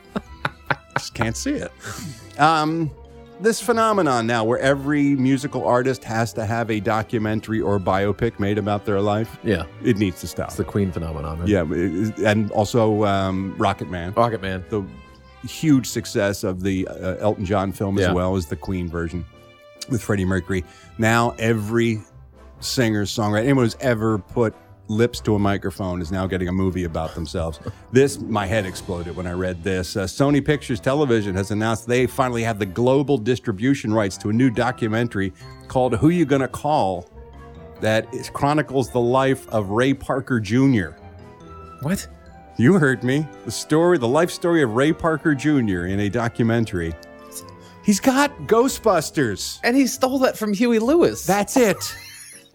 Just 0.98 1.14
can't 1.14 1.38
see 1.38 1.52
it. 1.54 1.72
Um, 2.40 2.90
this 3.40 3.62
phenomenon 3.62 4.26
now, 4.28 4.44
where 4.44 4.60
every 4.60 5.16
musical 5.16 5.66
artist 5.66 6.04
has 6.04 6.34
to 6.34 6.46
have 6.46 6.70
a 6.72 6.80
documentary 6.80 7.60
or 7.62 7.80
biopic 7.80 8.40
made 8.40 8.58
about 8.58 8.86
their 8.86 9.02
life. 9.02 9.38
Yeah. 9.44 9.66
It 9.84 9.98
needs 9.98 10.20
to 10.22 10.28
stop. 10.28 10.48
It's 10.50 10.58
the 10.58 10.64
Queen 10.64 10.92
phenomenon. 10.92 11.40
Right? 11.40 11.48
Yeah, 11.50 11.62
and 12.26 12.52
also 12.52 13.04
um, 13.06 13.56
Rocket 13.58 13.90
Man. 13.90 14.14
Rocket 14.14 14.42
Man. 14.42 14.64
The 14.70 14.84
huge 15.48 15.88
success 15.88 16.44
of 16.44 16.62
the 16.64 16.88
uh, 16.88 17.16
Elton 17.20 17.46
John 17.46 17.72
film 17.74 17.98
as 17.98 18.06
Yeah. 18.06 18.14
well 18.14 18.36
as 18.36 18.46
the 18.46 18.56
Queen 18.56 18.88
version 18.88 19.26
with 19.90 20.02
Freddie 20.02 20.26
Mercury. 20.26 20.64
Now 20.98 21.36
every 21.40 22.02
singer, 22.62 23.04
songwriter, 23.04 23.44
anyone 23.44 23.66
who's 23.66 23.76
ever 23.82 24.20
put 24.20 24.56
lips 24.94 25.20
to 25.22 25.36
a 25.36 25.40
microphone 25.40 26.02
is 26.02 26.12
now 26.12 26.26
getting 26.28 26.48
a 26.48 26.52
movie 26.52 26.86
about 26.86 27.16
themselves. 27.16 27.60
this, 27.92 28.20
my 28.20 28.46
head 28.46 28.66
exploded 28.66 29.16
when 29.16 29.28
I 29.28 29.34
read 29.34 29.64
this. 29.64 29.98
Uh, 29.98 30.04
Sony 30.06 30.44
Pictures 30.44 30.80
Television 30.80 31.36
has 31.36 31.52
announced 31.52 31.88
they 31.88 32.08
finally 32.08 32.44
have 32.44 32.60
the 32.60 32.66
global 32.66 33.18
distribution 33.18 33.94
rights 33.94 34.18
to 34.18 34.30
a 34.30 34.34
new 34.34 34.50
documentary 34.50 35.34
called 35.68 35.96
"Who 35.96 36.10
You 36.10 36.26
Gonna 36.26 36.48
Call?" 36.48 37.10
that 37.82 38.12
is, 38.14 38.30
chronicles 38.30 38.90
the 38.92 39.02
life 39.02 39.48
of 39.50 39.72
Ray 39.72 39.94
Parker 39.94 40.40
Jr. 40.40 40.92
What? 41.82 42.08
You 42.58 42.76
heard 42.76 43.04
me. 43.04 43.28
The 43.46 43.52
story, 43.52 43.98
the 43.98 44.08
life 44.08 44.32
story 44.32 44.62
of 44.62 44.76
Ray 44.76 44.94
Parker 44.94 45.36
Jr. 45.36 45.86
in 45.88 46.00
a 46.00 46.10
documentary. 46.10 46.94
He's 47.84 48.00
got 48.00 48.32
Ghostbusters. 48.48 49.60
And 49.64 49.76
he 49.76 49.88
stole 49.88 50.20
that 50.20 50.38
from 50.38 50.54
Huey 50.54 50.80
Lewis. 50.80 51.26
That's 51.26 51.58
it. 51.58 51.96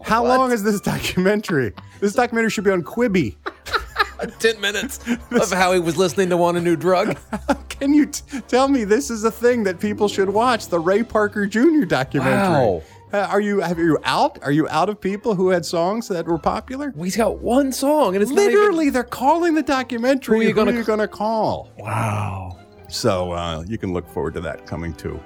How 0.01 0.25
long 0.25 0.51
is 0.51 0.63
this 0.63 0.79
documentary? 0.81 1.73
This 1.99 2.13
documentary 2.13 2.49
should 2.51 2.63
be 2.63 2.71
on 2.71 2.83
Quibi. 2.83 3.35
10 4.39 4.59
minutes 4.59 4.99
of 5.31 5.51
how 5.51 5.71
he 5.71 5.79
was 5.79 5.95
listening 5.97 6.29
to 6.29 6.35
Want 6.37 6.57
a 6.57 6.61
New 6.61 6.75
Drug. 6.75 7.17
Can 7.69 7.93
you 7.93 8.05
t- 8.07 8.41
tell 8.49 8.67
me 8.67 8.83
this 8.83 9.09
is 9.09 9.23
a 9.23 9.31
thing 9.31 9.63
that 9.63 9.79
people 9.79 10.07
should 10.09 10.29
watch? 10.29 10.67
The 10.67 10.79
Ray 10.79 11.03
Parker 11.03 11.45
Jr. 11.45 11.85
documentary. 11.85 12.35
Wow. 12.65 12.81
Uh, 13.13 13.17
are 13.31 13.39
you 13.41 13.59
have 13.61 13.79
you 13.79 13.97
out? 14.03 14.37
Are 14.43 14.51
you 14.51 14.67
out 14.69 14.87
of 14.89 14.99
people 15.01 15.33
who 15.35 15.49
had 15.49 15.65
songs 15.65 16.07
that 16.09 16.25
were 16.27 16.37
popular? 16.37 16.93
He's 16.97 17.15
got 17.17 17.39
one 17.39 17.71
song, 17.71 18.13
and 18.15 18.21
it's 18.21 18.31
not 18.31 18.41
even- 18.41 18.55
literally 18.55 18.89
they're 18.89 19.03
calling 19.03 19.55
the 19.55 19.63
documentary. 19.63 20.39
Who 20.39 20.43
you 20.43 20.53
gonna 20.53 20.73
you 20.73 20.83
gonna 20.83 21.07
call? 21.07 21.71
Wow. 21.77 22.57
So 22.89 23.31
uh, 23.31 23.63
you 23.67 23.77
can 23.77 23.93
look 23.93 24.07
forward 24.09 24.33
to 24.35 24.41
that 24.41 24.65
coming 24.67 24.93
to 24.95 25.19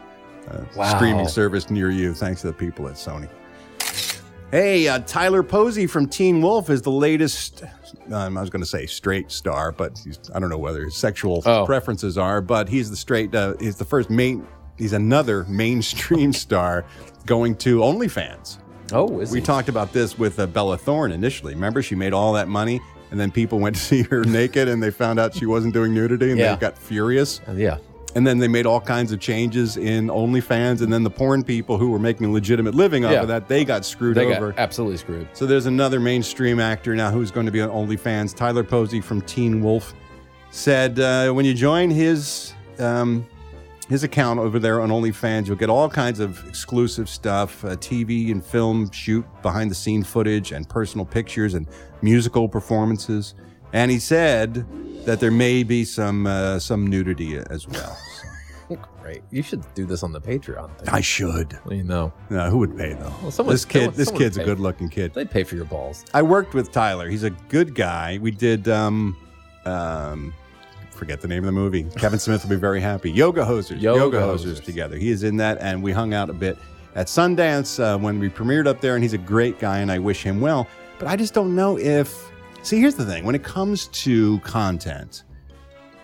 a 0.49 0.65
Wow. 0.77 0.95
streaming 0.95 1.27
service 1.27 1.69
near 1.69 1.89
you, 1.89 2.13
thanks 2.13 2.41
to 2.41 2.47
the 2.47 2.53
people 2.53 2.87
at 2.87 2.93
Sony. 2.93 3.27
Hey, 4.53 4.87
uh, 4.87 4.99
Tyler 4.99 5.41
Posey 5.41 5.87
from 5.87 6.07
Teen 6.07 6.39
Wolf 6.39 6.69
is 6.69 6.83
the 6.83 6.91
latest. 6.91 7.63
Um, 8.11 8.37
I 8.37 8.41
was 8.41 8.51
going 8.51 8.61
to 8.61 8.67
say 8.69 8.85
straight 8.85 9.31
star, 9.31 9.71
but 9.71 9.99
he's, 10.03 10.19
I 10.31 10.37
don't 10.39 10.49
know 10.49 10.59
whether 10.59 10.83
his 10.83 10.95
sexual 10.95 11.41
Oh. 11.43 11.65
preferences 11.65 12.19
are. 12.19 12.39
But 12.39 12.69
he's 12.69 12.91
the 12.91 12.95
straight. 12.95 13.33
Uh, 13.33 13.55
he's 13.59 13.77
the 13.77 13.83
first 13.85 14.11
main. 14.11 14.45
He's 14.77 14.93
another 14.93 15.43
mainstream 15.49 16.33
star 16.33 16.85
going 17.25 17.55
to 17.55 17.79
OnlyFans. 17.79 18.59
Oh, 18.91 19.19
is 19.21 19.31
we 19.31 19.39
he? 19.39 19.43
talked 19.43 19.69
about 19.69 19.91
this 19.91 20.19
with 20.19 20.39
uh, 20.39 20.45
Bella 20.45 20.77
Thorne 20.77 21.11
initially. 21.11 21.55
Remember, 21.55 21.81
she 21.81 21.95
made 21.95 22.13
all 22.13 22.33
that 22.33 22.47
money, 22.47 22.79
and 23.09 23.19
then 23.19 23.31
people 23.31 23.57
went 23.57 23.75
to 23.75 23.81
see 23.83 24.03
her 24.03 24.23
naked, 24.23 24.67
and 24.67 24.83
they 24.83 24.91
found 24.91 25.19
out 25.19 25.33
she 25.33 25.47
wasn't 25.47 25.73
doing 25.73 25.95
nudity, 25.95 26.29
and 26.29 26.39
Yeah. 26.39 26.53
they 26.53 26.61
got 26.61 26.77
furious. 26.77 27.41
Yeah. 27.55 27.77
And 28.15 28.27
then 28.27 28.37
they 28.37 28.47
made 28.47 28.65
all 28.67 28.79
kinds 28.79 29.11
of 29.11 29.19
changes 29.19 29.75
in 29.77 30.07
OnlyFans, 30.07 30.81
and 30.81 30.93
then 30.93 31.01
the 31.03 31.09
porn 31.09 31.43
people 31.43 31.77
who 31.79 31.89
were 31.89 31.97
making 31.99 32.27
a 32.27 32.31
legitimate 32.31 32.75
living 32.75 33.05
off 33.05 33.11
Yeah. 33.11 33.21
of 33.21 33.27
that, 33.29 33.47
they 33.47 33.65
got 33.65 33.85
screwed 33.85 34.15
They 34.15 34.35
over. 34.35 34.51
got 34.51 34.59
absolutely 34.59 34.97
screwed. 34.97 35.27
So 35.33 35.45
there's 35.47 35.65
another 35.65 35.99
mainstream 35.99 36.59
actor 36.59 36.95
now 36.95 37.09
who's 37.09 37.31
going 37.31 37.47
to 37.47 37.51
be 37.51 37.61
on 37.61 37.69
OnlyFans. 37.69 38.35
Tyler 38.35 38.63
Posey 38.63 39.01
from 39.01 39.21
Teen 39.21 39.61
Wolf 39.63 39.93
said 40.51 40.99
uh, 40.99 41.31
when 41.31 41.45
you 41.45 41.53
join 41.55 41.89
his 41.89 42.53
um, 42.79 43.25
his 43.89 44.03
account 44.03 44.39
over 44.39 44.59
there 44.59 44.79
on 44.81 44.89
OnlyFans, 44.89 45.47
you'll 45.47 45.55
get 45.57 45.69
all 45.69 45.89
kinds 45.89 46.19
of 46.19 46.47
exclusive 46.47 47.09
stuff, 47.09 47.63
uh, 47.65 47.69
TV 47.75 48.31
and 48.31 48.43
film 48.45 48.89
shoot, 48.91 49.25
behind 49.41 49.69
the 49.71 49.75
scene 49.75 50.03
footage, 50.03 50.51
and 50.51 50.67
personal 50.69 51.05
pictures 51.05 51.53
and 51.55 51.67
musical 52.01 52.47
performances. 52.47 53.33
And 53.73 53.91
he 53.91 53.99
said 53.99 54.65
that 55.05 55.19
there 55.19 55.31
may 55.31 55.63
be 55.63 55.83
some 55.83 56.25
uh, 56.27 56.59
some 56.59 56.87
nudity 56.87 57.37
as 57.37 57.67
well. 57.67 57.97
Great. 59.01 59.21
You 59.31 59.43
should 59.43 59.61
do 59.75 59.85
this 59.85 60.01
on 60.01 60.13
the 60.13 60.21
Patreon 60.21 60.77
thing. 60.77 60.87
I 60.89 61.01
should. 61.01 61.59
Do 61.67 61.75
you 61.75 61.83
know? 61.83 62.13
No, 62.29 62.49
who 62.49 62.59
would 62.59 62.77
pay 62.77 62.93
though? 62.93 63.13
Well, 63.21 63.31
someone- 63.31 63.53
this 63.53 63.65
kid, 63.65 63.79
someone- 63.79 63.97
this 63.97 64.07
someone 64.07 64.23
kid's 64.23 64.37
a 64.37 64.43
good-looking 64.45 64.87
kid. 64.89 65.13
They'd 65.13 65.29
pay 65.29 65.43
for 65.43 65.55
your 65.55 65.65
balls. 65.65 66.05
I 66.13 66.21
worked 66.21 66.53
with 66.53 66.71
Tyler. 66.71 67.09
He's 67.09 67.23
a 67.23 67.29
good 67.29 67.75
guy. 67.75 68.17
We 68.21 68.31
did 68.31 68.69
um 68.69 69.17
um 69.65 70.33
forget 70.91 71.19
the 71.19 71.27
name 71.27 71.39
of 71.39 71.47
the 71.47 71.51
movie. 71.51 71.83
Kevin 71.97 72.17
Smith 72.19 72.43
will 72.43 72.51
be 72.51 72.55
very 72.55 72.79
happy. 72.79 73.11
Yoga 73.11 73.43
Hosers. 73.43 73.81
Yoga 73.81 74.19
Hosers. 74.19 74.55
Hosers. 74.59 74.63
together. 74.63 74.95
He 74.97 75.09
is 75.09 75.23
in 75.23 75.35
that 75.37 75.57
and 75.59 75.83
we 75.83 75.91
hung 75.91 76.13
out 76.13 76.29
a 76.29 76.33
bit 76.33 76.57
at 76.95 77.07
Sundance 77.07 77.83
uh, 77.83 77.97
when 77.97 78.19
we 78.19 78.29
premiered 78.29 78.67
up 78.67 78.79
there 78.79 78.95
and 78.95 79.03
he's 79.03 79.13
a 79.13 79.17
great 79.17 79.59
guy 79.59 79.79
and 79.79 79.91
I 79.91 79.99
wish 79.99 80.23
him 80.23 80.39
well. 80.39 80.67
But 80.97 81.09
I 81.09 81.17
just 81.17 81.33
don't 81.33 81.55
know 81.55 81.77
if 81.77 82.22
See, 82.63 82.79
here's 82.79 82.95
the 82.95 83.05
thing. 83.05 83.25
When 83.25 83.35
it 83.35 83.43
comes 83.43 83.87
to 83.89 84.39
content, 84.39 85.25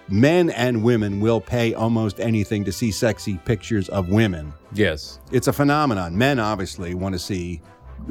men 0.09 0.49
and 0.49 0.83
women 0.83 1.21
will 1.21 1.39
pay 1.39 1.73
almost 1.73 2.19
anything 2.19 2.65
to 2.65 2.71
see 2.73 2.91
sexy 2.91 3.37
pictures 3.45 3.87
of 3.87 4.09
women. 4.09 4.51
Yes. 4.73 5.21
It's 5.31 5.47
a 5.47 5.53
phenomenon. 5.53 6.17
Men 6.17 6.37
obviously 6.37 6.95
want 6.95 7.13
to 7.13 7.19
see, 7.19 7.61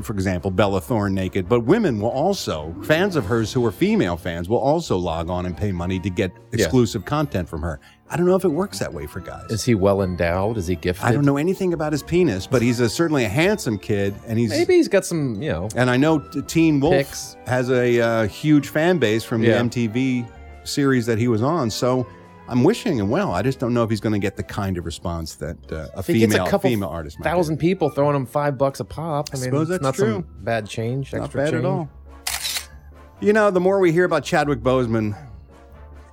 for 0.03 0.15
example, 0.15 0.51
Bella 0.51 0.81
Thorne 0.81 1.15
naked, 1.15 1.47
but 1.47 1.61
women 1.61 2.01
will 2.01 2.09
also, 2.09 2.75
fans 2.85 3.17
of 3.17 3.27
hers 3.27 3.53
who 3.53 3.65
are 3.67 3.71
female 3.71 4.17
fans, 4.17 4.49
will 4.49 4.57
also 4.57 4.97
log 4.97 5.29
on 5.29 5.45
and 5.45 5.55
pay 5.55 5.71
money 5.71 6.01
to 6.01 6.09
get 6.09 6.33
exclusive 6.53 7.05
content 7.05 7.51
from 7.51 7.61
her. 7.61 7.81
I 8.11 8.17
don't 8.17 8.27
know 8.27 8.37
if 8.37 8.45
it 8.45 8.49
works 8.49 8.79
that 8.79 8.93
way 8.95 9.07
for 9.07 9.21
guys. 9.21 9.51
Is 9.51 9.65
he 9.65 9.75
well 9.75 10.01
endowed? 10.03 10.57
Is 10.57 10.67
he 10.67 10.77
gifted? 10.77 11.05
I 11.05 11.13
don't 11.13 11.25
know 11.27 11.37
anything 11.37 11.75
about 11.75 11.93
his 11.93 12.03
penis, 12.03 12.47
but 12.47 12.63
he's 12.63 12.81
a, 12.81 12.89
certainly 12.89 13.25
a 13.25 13.29
handsome 13.29 13.79
kid, 13.79 14.15
and 14.27 14.39
he's 14.39 14.51
Maybe 14.51 14.75
he's 14.75 14.89
got 14.89 15.05
some, 15.05 15.43
you 15.43 15.51
know. 15.51 15.69
and 15.77 15.91
I 15.91 15.97
know 15.99 16.19
Teen 16.19 16.81
Wolf 16.81 16.95
Pics. 16.95 17.37
has 17.47 17.71
a 17.71 18.01
uh, 18.01 18.27
huge 18.27 18.69
fan 18.69 18.99
base 18.99 19.25
from 19.25 19.43
Yeah. 19.43 19.63
the 19.63 19.69
MTV 19.69 20.27
series 20.65 21.05
that 21.07 21.19
he 21.19 21.29
was 21.29 21.43
on. 21.43 21.71
So 21.71 22.07
I'm 22.49 22.65
wishing 22.65 22.97
him 22.99 23.11
well. 23.11 23.33
I 23.33 23.43
just 23.43 23.59
don't 23.59 23.75
know 23.75 23.83
if 23.85 23.91
he's 23.91 24.01
going 24.01 24.15
to 24.15 24.19
get 24.19 24.37
the 24.37 24.43
kind 24.43 24.79
of 24.79 24.87
response 24.87 25.35
that 25.37 25.59
uh, 25.71 25.89
a 25.95 25.99
If 25.99 26.07
he 26.07 26.19
gets 26.21 26.33
female 26.33 26.47
a 26.55 26.59
female 26.59 26.89
artist 26.89 27.19
might. 27.19 27.25
get. 27.25 27.31
thousand 27.31 27.59
people 27.59 27.91
throwing 27.91 28.17
him 28.17 28.25
five 28.25 28.57
bucks 28.57 28.81
a 28.81 28.87
pop. 28.87 29.29
I, 29.33 29.37
mean, 29.37 29.45
suppose 29.45 29.69
that's 29.69 29.83
not 29.83 29.95
true. 29.95 30.13
some 30.15 30.27
bad 30.45 30.67
change. 30.67 31.13
Not 31.13 31.31
bad 31.33 31.51
change. 31.51 31.57
at 31.57 31.65
all. 31.67 31.91
You 33.21 33.33
know, 33.33 33.51
the 33.51 33.61
more 33.61 33.81
we 33.81 33.93
hear 33.93 34.05
about 34.05 34.25
Chadwick 34.25 34.61
Boseman 34.61 35.15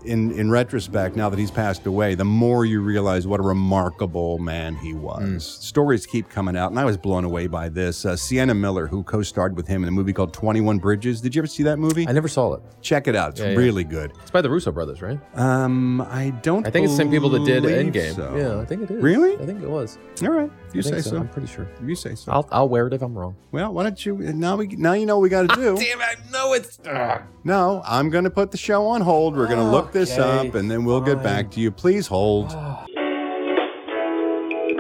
in 0.06 0.32
in 0.32 0.50
retrospect, 0.52 1.16
now 1.16 1.30
that 1.30 1.40
he's 1.40 1.52
passed 1.52 1.86
away, 1.86 2.16
the 2.16 2.26
more 2.26 2.66
you 2.66 2.82
realize 2.82 3.28
what 3.28 3.40
a 3.40 3.44
remarkable 3.44 4.38
man 4.40 4.76
he 4.76 4.94
was. 4.94 5.24
Hmm. 5.24 5.38
Stories 5.40 6.06
keep 6.06 6.30
coming 6.30 6.56
out, 6.56 6.72
and 6.72 6.80
I 6.80 6.86
was 6.86 6.98
blown 6.98 7.24
away 7.26 7.48
by 7.48 7.70
this. 7.70 8.06
Uh, 8.06 8.16
Sienna 8.16 8.54
Miller, 8.54 8.88
who 8.88 9.04
co-starred 9.04 9.56
with 9.56 9.68
him 9.68 9.84
in 9.84 9.90
a 9.90 9.92
movie 9.92 10.14
called 10.14 10.34
Twenty 10.34 10.62
One 10.62 10.78
Bridges. 10.78 11.22
Did 11.22 11.36
you 11.36 11.42
ever 11.42 11.48
see 11.48 11.64
that 11.64 11.78
movie? 11.78 12.08
I 12.08 12.12
never 12.12 12.28
saw 12.28 12.54
it. 12.54 12.62
Check 12.82 13.08
it 13.08 13.16
out. 13.16 13.32
It's 13.32 13.40
Yeah, 13.42 13.50
yeah. 13.50 13.58
really 13.58 13.84
good. 13.84 14.12
It's 14.22 14.32
by 14.32 14.42
the 14.42 14.50
Russo 14.50 14.72
brothers, 14.72 15.02
right? 15.02 15.20
Um, 15.38 16.02
I 16.02 16.30
don't. 16.42 16.66
I 16.66 16.70
think 16.70 16.86
it's 16.86 16.94
the 16.94 16.98
same 16.98 17.12
people 17.12 17.30
that 17.30 17.44
did 17.46 17.64
Endgame. 17.64 18.16
so. 18.16 18.36
Yeah, 18.36 18.60
I 18.62 18.66
think 18.66 18.84
it 18.84 18.92
is. 18.92 19.04
Really? 19.04 19.36
I 19.38 19.46
think 19.46 19.62
it 19.62 19.70
was. 19.70 19.98
All 20.22 20.30
right. 20.30 20.52
You 20.76 20.82
say 20.82 21.02
so. 21.02 21.18
I'm 21.18 21.30
pretty 21.30 21.48
sure. 21.48 21.68
If 21.82 21.88
you 21.88 21.96
say 21.96 22.16
so. 22.16 22.32
I'll 22.32 22.48
I'll 22.52 22.70
wear 22.70 22.88
it 22.88 22.94
if 22.94 23.02
I'm 23.02 23.18
wrong. 23.18 23.36
Well, 23.52 23.74
why 23.74 23.84
don't 23.84 24.06
you? 24.06 24.18
Now 24.18 24.58
we 24.58 24.68
now 24.68 24.94
you 24.94 25.06
know 25.06 25.18
what 25.18 25.24
we 25.24 25.30
got 25.30 25.50
to 25.50 25.54
ah, 25.54 25.56
do. 25.56 25.78
Damn 25.78 26.02
it! 26.02 26.18
No, 26.32 26.54
it's. 26.54 26.80
ugh. 26.86 27.22
No, 27.44 27.82
I'm 27.86 28.10
going 28.10 28.24
to 28.26 28.30
put 28.30 28.52
the 28.52 28.58
show 28.58 28.88
on 28.88 29.02
hold. 29.02 29.36
We're 29.36 29.48
going 29.48 29.60
to 29.60 29.72
look 29.72 29.92
this 29.92 30.12
Okay, 30.18 30.50
up, 30.50 30.56
and 30.56 30.70
then 30.70 30.84
we'll 30.84 31.02
get 31.02 31.24
back 31.24 31.52
to 31.52 31.60
you. 31.60 31.72
Please 31.72 32.08
hold. 32.08 32.56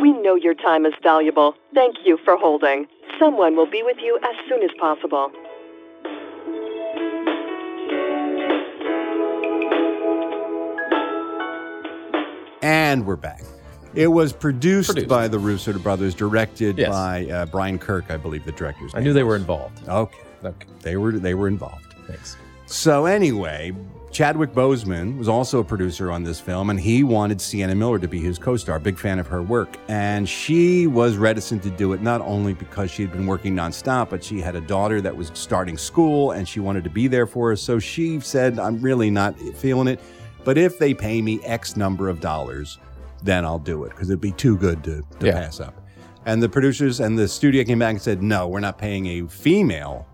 We 0.01 0.11
know 0.11 0.35
your 0.35 0.53
time 0.53 0.85
is 0.85 0.93
valuable. 1.01 1.55
Thank 1.73 1.95
you 2.05 2.19
for 2.23 2.37
holding. 2.37 2.85
Someone 3.19 3.55
will 3.55 3.69
be 3.69 3.81
with 3.81 3.97
you 3.99 4.19
as 4.21 4.35
soon 4.47 4.61
as 4.61 4.69
possible. 4.79 5.31
And 12.61 13.05
we're 13.05 13.15
back. 13.15 13.43
It 13.95 14.07
was 14.07 14.33
produced, 14.33 14.89
Produced. 14.89 15.07
by 15.09 15.27
the 15.27 15.39
Russo 15.39 15.77
brothers, 15.79 16.13
directed 16.13 16.77
Yes. 16.77 16.89
by 16.89 17.25
uh, 17.27 17.45
Brian 17.45 17.79
Kirk, 17.79 18.05
I 18.09 18.17
believe 18.17 18.43
the 18.45 18.51
director's 18.51 18.93
name. 18.93 19.01
I 19.01 19.03
knew 19.03 19.13
they 19.13 19.23
was. 19.23 19.29
were 19.29 19.35
involved. 19.37 19.87
Okay. 19.87 20.17
Okay. 20.43 20.67
They 20.81 20.97
were 20.97 21.13
they 21.13 21.33
were 21.33 21.47
involved. 21.47 21.93
Thanks. 22.07 22.37
So 22.67 23.05
anyway, 23.05 23.73
Chadwick 24.11 24.51
Boseman 24.53 25.17
was 25.17 25.27
also 25.27 25.59
a 25.59 25.63
producer 25.63 26.11
on 26.11 26.23
this 26.23 26.39
film, 26.39 26.69
and 26.69 26.79
he 26.79 27.03
wanted 27.03 27.39
Sienna 27.41 27.73
Miller 27.75 27.97
to 27.99 28.07
be 28.07 28.19
his 28.19 28.37
co-star. 28.37 28.79
Big 28.79 28.97
fan 28.99 29.17
of 29.17 29.27
her 29.27 29.41
work, 29.41 29.77
and 29.87 30.27
she 30.27 30.87
was 30.87 31.15
reticent 31.17 31.63
to 31.63 31.69
do 31.69 31.93
it 31.93 32.01
not 32.01 32.21
only 32.21 32.53
because 32.53 32.91
she 32.91 33.01
had 33.01 33.11
been 33.11 33.25
working 33.25 33.55
nonstop, 33.55 34.09
but 34.09 34.23
she 34.23 34.39
had 34.41 34.55
a 34.55 34.61
daughter 34.61 34.99
that 35.01 35.15
was 35.15 35.31
starting 35.33 35.77
school, 35.77 36.31
and 36.31 36.47
she 36.47 36.59
wanted 36.59 36.83
to 36.83 36.89
be 36.89 37.07
there 37.07 37.25
for 37.25 37.49
her. 37.49 37.55
So 37.55 37.79
she 37.79 38.19
said, 38.19 38.59
"I'm 38.59 38.79
really 38.81 39.09
not 39.09 39.39
feeling 39.39 39.87
it, 39.87 39.99
but 40.43 40.57
if 40.57 40.77
they 40.79 40.93
pay 40.93 41.21
me 41.21 41.39
X 41.43 41.75
number 41.77 42.07
of 42.09 42.19
dollars, 42.19 42.77
then 43.24 43.45
I'll 43.45 43.59
do 43.59 43.84
it 43.86 43.89
because 43.89 44.09
it'd 44.09 44.22
be 44.22 44.32
too 44.32 44.57
good 44.57 44.84
to, 44.84 45.01
to 45.20 45.26
Yeah. 45.28 45.34
pass 45.41 45.59
up." 45.59 45.74
And 46.26 46.41
the 46.41 46.49
producers 46.49 46.99
and 46.99 47.18
the 47.20 47.28
studio 47.28 47.63
came 47.63 47.80
back 47.80 47.91
and 47.91 48.01
said, 48.01 48.24
"No, 48.24 48.47
we're 48.47 48.59
not 48.59 48.78
paying 48.78 49.05
a 49.07 49.28
female 49.28 50.05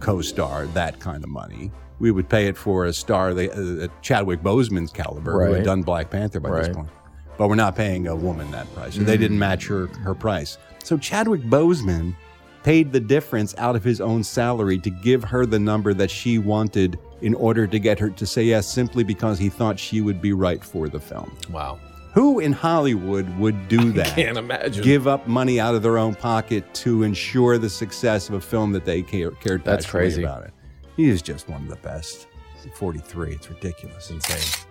co-star 0.00 0.66
that 0.68 1.00
kind 1.00 1.24
of 1.24 1.30
money. 1.30 1.70
We 1.98 2.10
would 2.12 2.28
pay 2.28 2.46
it 2.46 2.56
for 2.56 2.84
a 2.86 2.92
star, 2.92 3.34
the 3.34 3.50
uh, 3.84 3.88
Chadwick 4.02 4.40
Boseman's 4.42 4.92
caliber, 4.92 5.46
who 5.46 5.52
had 5.54 5.64
done 5.64 5.82
Black 5.82 6.10
Panther 6.10 6.38
by 6.40 6.60
this 6.60 6.68
point. 6.68 6.88
But 7.36 7.48
we're 7.48 7.56
not 7.56 7.74
paying 7.76 8.06
a 8.06 8.14
woman 8.16 8.50
that 8.52 8.72
price. 8.74 8.94
So 8.94 9.02
they 9.02 9.16
Mm. 9.16 9.20
didn't 9.20 9.38
match 9.38 9.66
her 9.66 9.86
her 10.04 10.14
price. 10.14 10.58
So 10.84 10.96
Chadwick 10.96 11.42
Boseman 11.42 12.14
paid 12.62 12.92
the 12.92 13.00
difference 13.00 13.54
out 13.58 13.74
of 13.76 13.82
his 13.84 14.00
own 14.00 14.22
salary 14.24 14.78
to 14.78 14.90
give 14.90 15.24
her 15.24 15.46
the 15.46 15.58
number 15.58 15.94
that 15.94 16.10
she 16.10 16.38
wanted 16.38 16.98
in 17.20 17.34
order 17.34 17.66
to 17.66 17.78
get 17.78 17.98
her 17.98 18.10
to 18.10 18.26
say 18.26 18.42
yes, 18.44 18.66
simply 18.66 19.02
because 19.04 19.38
he 19.38 19.48
thought 19.48 19.78
she 19.78 20.00
would 20.00 20.20
be 20.20 20.32
right 20.32 20.62
for 20.62 20.88
the 20.88 21.00
film. 21.00 21.32
Wow. 21.50 21.78
Who 22.14 22.40
in 22.40 22.52
Hollywood 22.52 23.28
would 23.38 23.68
do 23.68 23.92
that? 23.92 24.08
I 24.08 24.10
Can't 24.22 24.38
imagine. 24.38 24.82
Give 24.82 25.06
up 25.06 25.26
money 25.26 25.60
out 25.60 25.74
of 25.74 25.82
their 25.82 25.98
own 25.98 26.14
pocket 26.14 26.72
to 26.74 27.02
ensure 27.02 27.58
the 27.58 27.70
success 27.70 28.28
of 28.28 28.34
a 28.34 28.40
film 28.40 28.72
that 28.72 28.84
they 28.84 29.02
care, 29.02 29.30
cared 29.32 29.64
That's 29.64 29.86
crazy. 29.86 30.22
about 30.22 30.44
it. 30.44 30.52
He 30.96 31.08
is 31.08 31.22
just 31.22 31.48
one 31.48 31.62
of 31.62 31.68
the 31.68 31.76
best. 31.76 32.26
43. 32.74 33.32
It's 33.32 33.48
ridiculous. 33.48 34.10
Insane. 34.10 34.64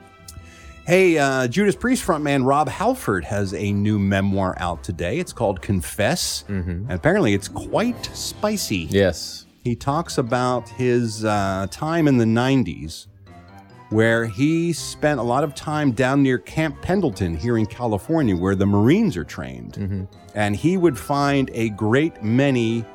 Hey, 0.85 1.17
uh, 1.17 1.47
Judas 1.47 1.75
Priest 1.75 2.05
frontman 2.05 2.45
Rob 2.45 2.69
Halford 2.69 3.25
has 3.25 3.53
a 3.53 3.71
new 3.73 3.97
memoir 3.99 4.55
out 4.57 4.83
today. 4.83 5.19
It's 5.19 5.33
called 5.33 5.61
Confess, 5.61 6.45
and 6.47 6.89
apparently 6.91 7.33
it's 7.33 7.47
quite 7.47 8.05
spicy. 8.13 8.88
Yes. 8.89 9.45
He 9.63 9.75
talks 9.75 10.17
about 10.17 10.69
his 10.69 11.25
uh, 11.25 11.67
time 11.71 12.07
in 12.07 12.17
the 12.17 12.25
90s, 12.25 13.07
where 13.89 14.25
he 14.25 14.73
spent 14.73 15.19
a 15.19 15.23
lot 15.23 15.43
of 15.43 15.55
time 15.55 15.91
down 15.91 16.21
near 16.23 16.38
Camp 16.38 16.81
Pendleton 16.81 17.35
here 17.35 17.57
in 17.57 17.65
California, 17.65 18.35
where 18.35 18.55
the 18.55 18.65
Marines 18.65 19.15
are 19.15 19.23
trained. 19.23 20.07
And 20.35 20.55
he 20.55 20.77
would 20.77 20.97
find 20.97 21.49
a 21.53 21.69
great 21.69 22.21
many 22.21 22.85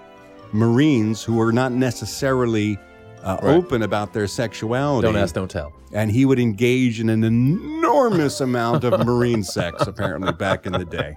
Marines 0.53 1.23
who 1.23 1.37
were 1.37 1.53
not 1.53 1.73
necessarily 1.73 2.79
uh, 3.23 3.39
Right. 3.43 3.55
open 3.55 3.83
about 3.83 4.13
their 4.13 4.27
sexuality. 4.27 5.07
Don't 5.07 5.17
ask, 5.17 5.35
don't 5.35 5.51
tell. 5.51 5.73
And 5.93 6.11
he 6.11 6.25
would 6.25 6.39
engage 6.41 7.01
in 7.01 7.09
an 7.09 7.23
enormous 7.25 8.41
amount 8.49 8.85
of 8.85 9.07
Marine 9.07 9.43
sex, 9.45 9.87
apparently, 9.87 10.33
back 10.33 10.67
in 10.67 10.73
the 10.73 10.85
day. 10.85 11.17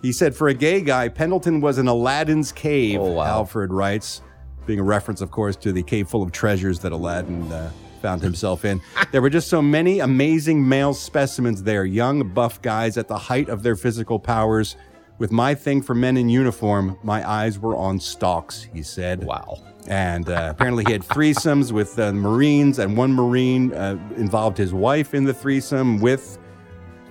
He 0.00 0.12
said, 0.12 0.34
for 0.36 0.48
a 0.48 0.54
gay 0.54 0.80
guy, 0.80 1.08
Pendleton 1.08 1.60
was 1.60 1.78
an 1.78 1.88
Aladdin's 1.88 2.52
cave, 2.52 3.00
oh, 3.00 3.12
wow. 3.12 3.24
Halford 3.24 3.72
writes, 3.72 4.22
being 4.66 4.78
a 4.78 4.82
reference, 4.84 5.20
of 5.20 5.30
course, 5.30 5.56
to 5.56 5.72
the 5.72 5.82
cave 5.82 6.08
full 6.08 6.22
of 6.22 6.30
treasures 6.30 6.78
that 6.80 6.92
Aladdin 6.92 7.50
uh, 7.50 7.70
found 8.04 8.20
himself 8.20 8.66
in. 8.66 8.82
There 9.12 9.22
were 9.22 9.30
just 9.30 9.48
so 9.48 9.62
many 9.62 10.00
amazing 10.00 10.68
male 10.68 10.92
specimens 10.92 11.62
there, 11.62 11.86
young, 11.86 12.28
buff 12.34 12.60
guys 12.60 12.98
at 12.98 13.08
the 13.08 13.16
height 13.16 13.48
of 13.48 13.62
their 13.62 13.76
physical 13.76 14.18
powers. 14.18 14.76
With 15.16 15.32
my 15.32 15.54
thing 15.54 15.80
for 15.80 15.94
men 15.94 16.18
in 16.18 16.28
uniform, 16.28 16.98
my 17.02 17.26
eyes 17.26 17.58
were 17.58 17.74
on 17.74 17.98
stalks, 17.98 18.62
he 18.74 18.82
said. 18.82 19.24
Wow. 19.24 19.56
And 19.86 20.28
uh, 20.28 20.48
apparently, 20.50 20.84
he 20.86 20.92
had 20.92 21.00
threesomes 21.00 21.72
with 21.72 21.98
uh, 21.98 22.12
Marines, 22.12 22.78
and 22.78 22.94
one 22.94 23.14
Marine 23.14 23.72
uh, 23.72 23.96
involved 24.18 24.58
his 24.58 24.74
wife 24.74 25.14
in 25.14 25.24
the 25.24 25.32
threesome 25.32 25.98
with 25.98 26.38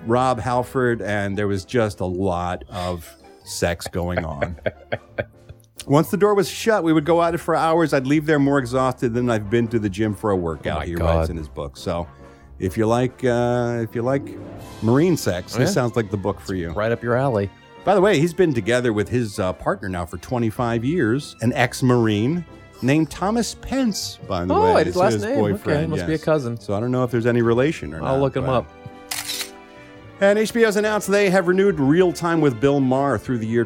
Rob 0.06 0.38
Halford, 0.38 1.02
and 1.02 1.36
there 1.36 1.48
was 1.48 1.64
just 1.64 1.98
a 1.98 2.06
lot 2.06 2.62
of 2.68 3.12
sex 3.42 3.88
going 3.88 4.24
on. 4.24 4.60
Once 5.86 6.10
the 6.10 6.16
door 6.16 6.34
was 6.34 6.48
shut, 6.48 6.82
we 6.82 6.92
would 6.92 7.04
go 7.04 7.22
at 7.22 7.34
it 7.34 7.38
for 7.38 7.54
hours. 7.54 7.92
I'd 7.92 8.06
leave 8.06 8.26
there 8.26 8.38
more 8.38 8.58
exhausted 8.58 9.12
than 9.12 9.28
I've 9.30 9.50
been 9.50 9.68
to 9.68 9.78
the 9.78 9.88
gym 9.90 10.14
for 10.14 10.30
a 10.30 10.36
workout. 10.36 10.78
Oh 10.82 10.86
he 10.86 10.94
God. 10.94 11.04
writes 11.18 11.30
in 11.30 11.36
his 11.36 11.48
book. 11.48 11.76
So, 11.76 12.06
if 12.58 12.78
you 12.78 12.86
like, 12.86 13.22
uh, 13.24 13.80
if 13.82 13.94
you 13.94 14.02
like 14.02 14.22
Marine 14.82 15.16
sex, 15.16 15.54
Oh, 15.54 15.58
this 15.58 15.74
sounds 15.74 15.96
like 15.96 16.10
the 16.10 16.16
book 16.16 16.40
for 16.40 16.54
you. 16.54 16.70
Right 16.70 16.90
up 16.92 17.02
your 17.02 17.16
alley. 17.16 17.50
By 17.84 17.94
the 17.94 18.00
way, 18.00 18.18
he's 18.18 18.32
been 18.32 18.54
together 18.54 18.94
with 18.94 19.08
his 19.10 19.38
uh, 19.38 19.52
partner 19.52 19.90
now 19.90 20.06
for 20.06 20.16
25 20.16 20.84
years, 20.86 21.36
an 21.42 21.52
ex-Marine 21.52 22.46
named 22.80 23.10
Thomas 23.10 23.54
Pence. 23.56 24.18
By 24.26 24.46
the 24.46 24.54
Oh, 24.54 24.74
way, 24.76 24.84
his 24.84 24.96
last 24.96 25.20
name. 25.20 25.38
boyfriend. 25.38 25.78
Okay, 25.80 25.86
must 25.86 26.06
be 26.06 26.14
a 26.14 26.18
cousin. 26.18 26.58
So 26.58 26.72
I 26.74 26.80
don't 26.80 26.92
know 26.92 27.04
if 27.04 27.10
there's 27.10 27.26
any 27.26 27.42
relation 27.42 27.92
or 27.92 28.00
not. 28.00 28.06
I'll 28.06 28.20
look 28.20 28.34
him 28.36 28.48
up. 28.48 28.66
And 30.20 30.38
HBO's 30.38 30.76
announced 30.76 31.08
they 31.08 31.28
have 31.28 31.46
renewed 31.48 31.78
Real 31.78 32.10
Time 32.12 32.40
with 32.40 32.58
Bill 32.58 32.80
Maher 32.80 33.18
through 33.18 33.38
the 33.38 33.46
year 33.46 33.64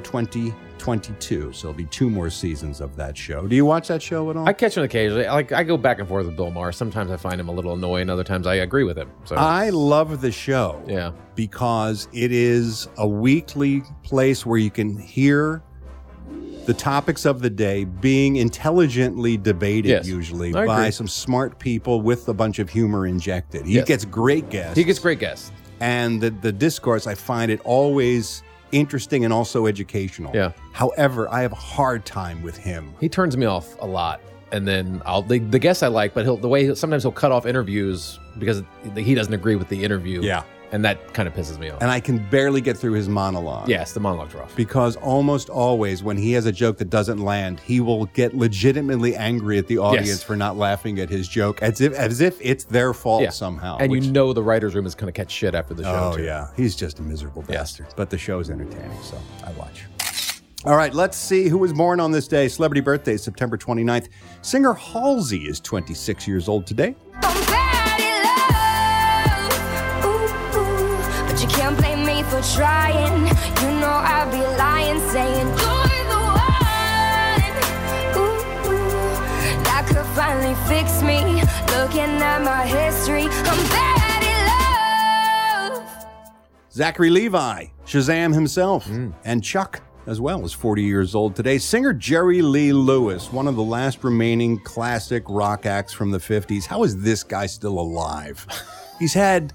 2022. 0.97 1.53
So 1.53 1.63
there'll 1.69 1.77
be 1.77 1.85
two 1.87 2.09
more 2.09 2.31
seasons 2.31 2.81
of 2.81 2.97
that 2.97 3.17
show. 3.17 3.47
Do 3.47 3.55
you 3.55 3.65
watch 3.65 3.89
that 3.89 4.03
show 4.03 4.31
at 4.31 4.37
all? 4.37 4.49
I 4.49 4.53
catch 4.53 4.77
him 4.77 4.83
occasionally. 4.85 5.27
Like 5.27 5.53
I 5.53 5.63
go 5.65 5.77
back 5.77 5.99
and 5.99 6.09
forth 6.09 6.27
with 6.27 6.37
Bill 6.37 6.51
Maher. 6.51 6.73
Sometimes 6.73 7.11
I 7.11 7.17
find 7.17 7.41
him 7.41 7.49
a 7.49 7.53
little 7.53 7.75
annoying. 7.75 8.09
Other 8.11 8.25
times 8.25 8.47
I 8.47 8.57
agree 8.57 8.85
with 8.85 8.97
him. 8.97 9.11
So 9.25 9.37
I 9.37 9.71
love 9.71 10.21
the 10.21 10.33
show. 10.33 10.83
Yeah. 10.87 11.13
Because 11.35 12.09
it 12.13 12.33
is 12.33 12.89
a 12.97 13.07
weekly 13.07 13.83
place 14.03 14.47
where 14.47 14.59
you 14.59 14.71
can 14.71 14.97
hear 14.99 15.63
the 16.67 16.75
topics 16.75 17.25
of 17.25 17.41
the 17.41 17.49
day 17.51 17.85
being 17.85 18.37
intelligently 18.37 19.37
debated, 19.39 19.89
Yes. 19.89 20.07
usually 20.07 20.55
I 20.55 20.67
by 20.67 20.81
agree. 20.81 20.91
some 20.91 21.09
smart 21.09 21.59
people 21.59 22.03
with 22.03 22.29
a 22.29 22.35
bunch 22.35 22.59
of 22.59 22.69
humor 22.69 23.07
injected. 23.07 23.65
He 23.65 23.75
Yes. 23.77 23.87
gets 23.87 24.05
great 24.05 24.51
guests. 24.51 24.77
he 24.77 24.85
gets 24.85 24.99
great 24.99 25.19
guests. 25.19 25.51
and 25.81 26.21
the, 26.21 26.31
the 26.31 26.51
discourse, 26.53 27.07
I 27.07 27.15
find 27.15 27.51
it 27.53 27.61
always 27.65 28.43
interesting 28.73 29.25
and 29.25 29.33
also 29.33 29.67
educational. 29.67 30.35
Yeah. 30.35 30.53
However, 30.73 31.29
I 31.31 31.43
have 31.43 31.53
a 31.53 31.57
hard 31.57 32.05
time 32.05 32.43
with 32.43 32.57
him. 32.57 32.95
He 33.01 33.09
turns 33.09 33.37
me 33.37 33.47
off 33.47 33.77
a 33.81 33.87
lot. 33.87 34.21
And 34.51 34.67
then 34.67 35.03
I'll 35.05 35.21
the, 35.21 35.39
the 35.41 35.59
guests 35.59 35.83
I 35.83 35.89
like, 35.89 36.15
but 36.15 36.25
he'll 36.25 36.39
the 36.39 36.49
way 36.49 36.67
he 36.67 36.75
sometimes 36.75 37.03
he'll 37.03 37.13
cut 37.13 37.33
off 37.33 37.45
interviews 37.45 38.19
because 38.39 38.63
he 38.97 39.15
doesn't 39.15 39.35
agree 39.35 39.57
with 39.57 39.69
the 39.69 39.85
interview. 39.85 40.23
Yeah. 40.23 40.43
And 40.73 40.85
that 40.85 41.15
kind 41.15 41.27
of 41.27 41.35
pisses 41.35 41.59
me 41.59 41.71
off. 41.71 41.81
And 41.81 41.91
I 41.91 42.01
can 42.01 42.19
barely 42.31 42.61
get 42.61 42.77
through 42.77 42.93
his 42.93 43.09
monologue. 43.09 43.69
yes, 43.69 43.93
the 43.93 44.01
monologue's 44.01 44.35
rough. 44.35 44.55
Because 44.57 44.97
almost 44.97 45.49
always, 45.49 46.03
when 46.03 46.17
he 46.17 46.33
has 46.33 46.47
a 46.47 46.53
joke 46.53 46.79
that 46.79 46.91
doesn't 46.91 47.19
land, 47.19 47.61
he 47.61 47.81
will 47.81 48.07
get 48.07 48.35
legitimately 48.37 49.17
angry 49.17 49.59
at 49.59 49.67
the 49.67 49.79
audience 49.79 50.09
Yes. 50.09 50.23
for 50.23 50.37
not 50.37 50.57
laughing 50.57 50.99
at 51.01 51.09
his 51.09 51.27
joke, 51.29 51.63
as 51.63 51.81
if 51.81 51.93
as 51.95 52.21
if 52.21 52.37
it's 52.41 52.65
their 52.65 52.93
fault 52.93 53.23
Yeah. 53.23 53.31
somehow. 53.31 53.77
and 53.79 53.91
which- 53.91 54.05
you 54.05 54.13
know 54.13 54.33
the 54.33 54.43
writers' 54.43 54.75
room 54.75 54.87
is 54.87 54.95
going 54.95 55.13
to 55.13 55.17
catch 55.17 55.31
shit 55.31 55.55
after 55.55 55.75
the 55.75 55.85
show. 55.85 56.11
oh 56.13 56.17
too. 56.17 56.25
yeah, 56.25 56.49
he's 56.57 56.77
just 56.77 56.99
a 56.99 57.03
miserable 57.03 57.43
bastard. 57.43 57.87
But 57.97 58.11
the 58.11 58.19
show's 58.19 58.51
entertaining, 58.51 58.99
so 59.03 59.19
I 59.47 59.51
watch. 59.53 59.85
All 60.65 60.77
right, 60.77 60.93
let's 60.93 61.17
see 61.17 61.49
who 61.49 61.57
was 61.57 61.73
born 61.73 62.01
on 62.01 62.11
this 62.11 62.27
day. 62.27 62.49
Celebrity 62.49 62.81
birthday, 62.81 63.17
September 63.17 63.57
29th. 63.57 64.09
Singer 64.43 64.75
Halsey 64.75 65.45
is 65.49 65.61
26 65.61 66.27
years 66.27 66.49
old 66.49 66.67
today. 66.67 66.97
But 67.23 67.58
blame 72.39 72.45
me 72.45 72.49
for 72.49 72.57
trying. 72.57 73.27
You 73.27 73.81
know 73.81 73.91
I'd 73.91 74.31
be 74.31 74.41
lying, 74.57 75.01
saying 75.11 75.47
you're 75.47 76.05
the 76.09 76.21
one. 76.35 77.53
Ooh, 78.17 78.39
ooh, 78.69 79.15
that 79.65 79.83
could 79.89 80.07
finally 80.17 80.55
fix 80.69 81.03
me. 81.03 81.43
Looking 81.77 82.23
at 82.23 82.43
my 82.43 82.67
history, 82.67 83.25
I'm 83.25 83.69
bad 83.71 84.23
in 84.23 84.39
love. 85.75 86.07
Zachary 86.73 87.11
Levi, 87.11 87.67
Shazam 87.87 88.35
himself, 88.35 88.87
hmm. 88.87 89.11
and 89.25 89.43
Chuck 89.43 89.83
as 90.07 90.21
well 90.21 90.45
is 90.45 90.53
40 90.55 90.83
years 90.83 91.15
old 91.15 91.37
today. 91.37 91.59
Singer 91.59 91.93
Jerry 91.93 92.41
Lee 92.41 92.73
Lewis, 92.73 93.31
one 93.31 93.47
of 93.47 93.57
the 93.57 93.63
last 93.63 94.03
remaining 94.05 94.59
classic 94.61 95.23
rock 95.29 95.67
acts 95.67 95.93
from 95.93 96.11
the 96.11 96.19
50s. 96.19 96.65
How 96.65 96.83
is 96.85 97.03
this 97.03 97.23
guy 97.23 97.47
still 97.47 97.79
alive? 97.79 98.47
He's 98.99 99.15
had 99.15 99.53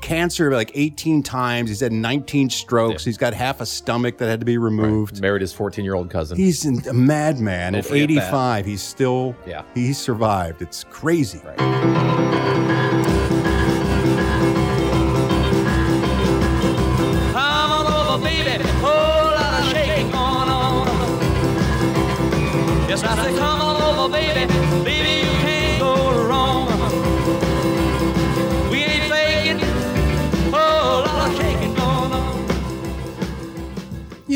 cancer 0.00 0.50
like 0.52 0.70
18 0.74 1.22
times. 1.22 1.70
He's 1.70 1.80
had 1.80 1.92
19 1.92 2.50
strokes. 2.50 3.04
He's 3.04 3.18
got 3.18 3.34
half 3.34 3.60
a 3.60 3.66
stomach 3.66 4.18
that 4.18 4.28
had 4.28 4.40
to 4.40 4.46
be 4.46 4.58
removed. 4.58 5.20
Married 5.20 5.42
his 5.42 5.52
14 5.52 5.84
year 5.84 5.94
old 5.94 6.10
cousin. 6.10 6.36
He's 6.36 6.64
a 6.64 6.92
madman. 6.92 7.74
At 7.74 7.84
forget 7.86 8.08
that. 8.08 8.14
85, 8.14 8.66
he's 8.66 8.82
still, 8.82 9.34
Yeah. 9.46 9.62
he's 9.74 9.98
survived. 9.98 10.62
It's 10.62 10.84
crazy. 10.84 11.40
Come 11.56 12.49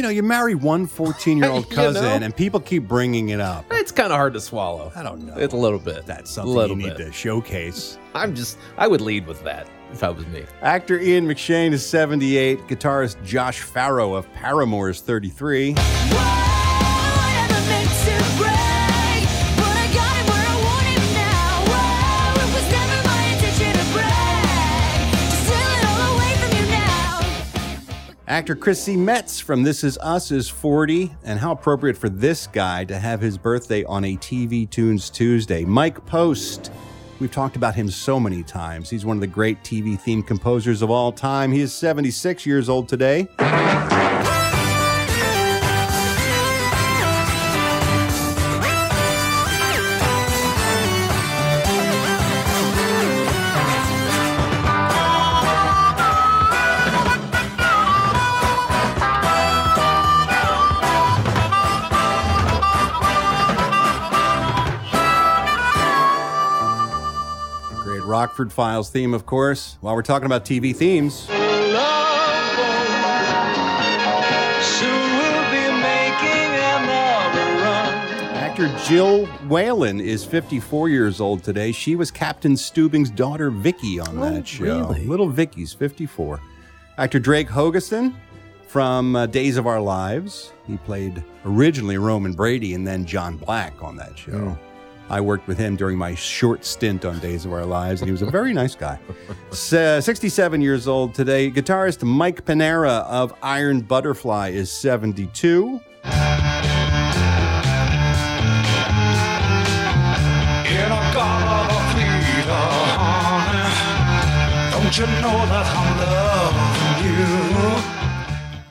know, 0.04 0.10
you 0.10 0.22
marry 0.22 0.54
one 0.54 0.86
14 0.86 1.38
year 1.38 1.50
old 1.50 1.66
You 1.70 1.76
cousin 1.76 2.02
know? 2.04 2.26
and 2.26 2.36
people 2.36 2.60
keep 2.60 2.86
bringing 2.86 3.30
it 3.30 3.40
up. 3.40 3.64
It's 3.72 3.90
kind 3.92 4.12
of 4.12 4.16
hard 4.16 4.32
to 4.34 4.40
swallow. 4.40 4.92
I 4.94 5.02
don't 5.02 5.26
know. 5.26 5.34
It's 5.36 5.54
a 5.54 5.56
little 5.56 5.78
bit. 5.78 6.06
That's 6.06 6.30
a 6.30 6.34
something 6.34 6.54
little 6.54 6.76
you 6.78 6.84
need 6.88 6.96
bit. 6.96 7.06
to 7.06 7.12
showcase. 7.12 7.98
I'm 8.14 8.34
just, 8.34 8.58
I 8.78 8.86
would 8.86 9.00
lead 9.00 9.26
with 9.26 9.42
that 9.44 9.66
if 9.92 10.02
I 10.04 10.10
was 10.10 10.26
me. 10.28 10.44
Actor 10.62 11.00
Ian 11.00 11.26
McShane 11.26 11.72
is 11.72 11.84
78. 11.86 12.60
Guitarist 12.68 13.22
Josh 13.24 13.62
Farro 13.62 14.16
of 14.16 14.32
Paramore 14.34 14.90
is 14.90 15.00
33. 15.00 15.74
Actor 28.34 28.56
Chrissy 28.56 28.96
Metz 28.96 29.38
from 29.38 29.62
This 29.62 29.84
Is 29.84 29.96
Us 29.98 30.32
is 30.32 30.48
40. 30.48 31.14
And 31.22 31.38
how 31.38 31.52
appropriate 31.52 31.96
for 31.96 32.08
this 32.08 32.48
guy 32.48 32.84
to 32.86 32.98
have 32.98 33.20
his 33.20 33.38
birthday 33.38 33.84
on 33.84 34.04
a 34.04 34.16
TV 34.16 34.68
Tunes 34.68 35.08
Tuesday. 35.08 35.64
Mike 35.64 36.04
Post. 36.04 36.72
We've 37.20 37.30
talked 37.30 37.54
about 37.54 37.76
him 37.76 37.88
so 37.88 38.18
many 38.18 38.42
times. 38.42 38.90
He's 38.90 39.06
one 39.06 39.16
of 39.16 39.20
the 39.20 39.28
great 39.28 39.62
TV 39.62 39.96
theme 39.96 40.20
composers 40.20 40.82
of 40.82 40.90
all 40.90 41.12
time. 41.12 41.52
He 41.52 41.60
is 41.60 41.72
76 41.72 42.44
years 42.44 42.68
old 42.68 42.88
today. 42.88 43.28
Rockford 68.34 68.52
Files 68.52 68.90
theme, 68.90 69.14
of 69.14 69.26
course. 69.26 69.78
While 69.80 69.94
we're 69.94 70.02
talking 70.02 70.26
about 70.26 70.44
TV 70.44 70.74
themes, 70.74 71.14
Soon 71.14 71.38
we'll 75.18 75.50
be 75.52 75.70
making 75.80 76.50
another 76.58 77.44
run. 77.62 77.94
actor 78.34 78.76
Jill 78.88 79.26
Whelan 79.46 80.00
is 80.00 80.24
54 80.24 80.88
years 80.88 81.20
old 81.20 81.44
today. 81.44 81.70
She 81.70 81.94
was 81.94 82.10
Captain 82.10 82.54
Stubing's 82.56 83.08
daughter, 83.08 83.50
Vicky, 83.50 84.00
on 84.00 84.18
that 84.18 84.48
show. 84.48 84.64
really? 84.64 85.06
Little 85.06 85.28
Vicky's 85.28 85.72
54. 85.72 86.40
Actor 86.98 87.20
Drake 87.20 87.46
Hogestyn 87.48 88.16
from 88.66 89.14
uh, 89.14 89.26
Days 89.26 89.56
of 89.56 89.68
Our 89.68 89.80
Lives. 89.80 90.52
He 90.66 90.76
played 90.78 91.22
originally 91.44 91.98
Roman 91.98 92.32
Brady 92.32 92.74
and 92.74 92.84
then 92.84 93.06
John 93.06 93.36
Black 93.36 93.80
on 93.80 93.94
that 93.98 94.18
show. 94.18 94.58
I 95.10 95.20
worked 95.20 95.46
with 95.46 95.58
him 95.58 95.76
during 95.76 95.98
my 95.98 96.14
short 96.14 96.64
stint 96.64 97.04
on 97.04 97.18
Days 97.18 97.44
of 97.44 97.52
Our 97.52 97.64
Lives, 97.66 98.00
and 98.00 98.08
he 98.08 98.12
was 98.12 98.22
a 98.22 98.30
very 98.30 98.52
nice 98.54 98.74
guy. 98.74 98.98
Uh, 99.50 100.00
67 100.00 100.60
years 100.60 100.88
old 100.88 101.14
today. 101.14 101.50
Guitarist 101.50 102.02
Mike 102.02 102.44
Pinera 102.44 103.04
of 103.04 103.34
Iron 103.42 103.80
Butterfly 103.82 104.48
is 104.50 104.70
72. 104.70 105.80
In 106.04 106.10
a 110.90 111.00
god 111.14 111.70
of 111.70 111.82
freedom, 111.92 112.64
don't 114.72 114.98
you 114.98 115.06
know 115.22 115.38
that 115.46 115.66
I'm? 115.76 115.93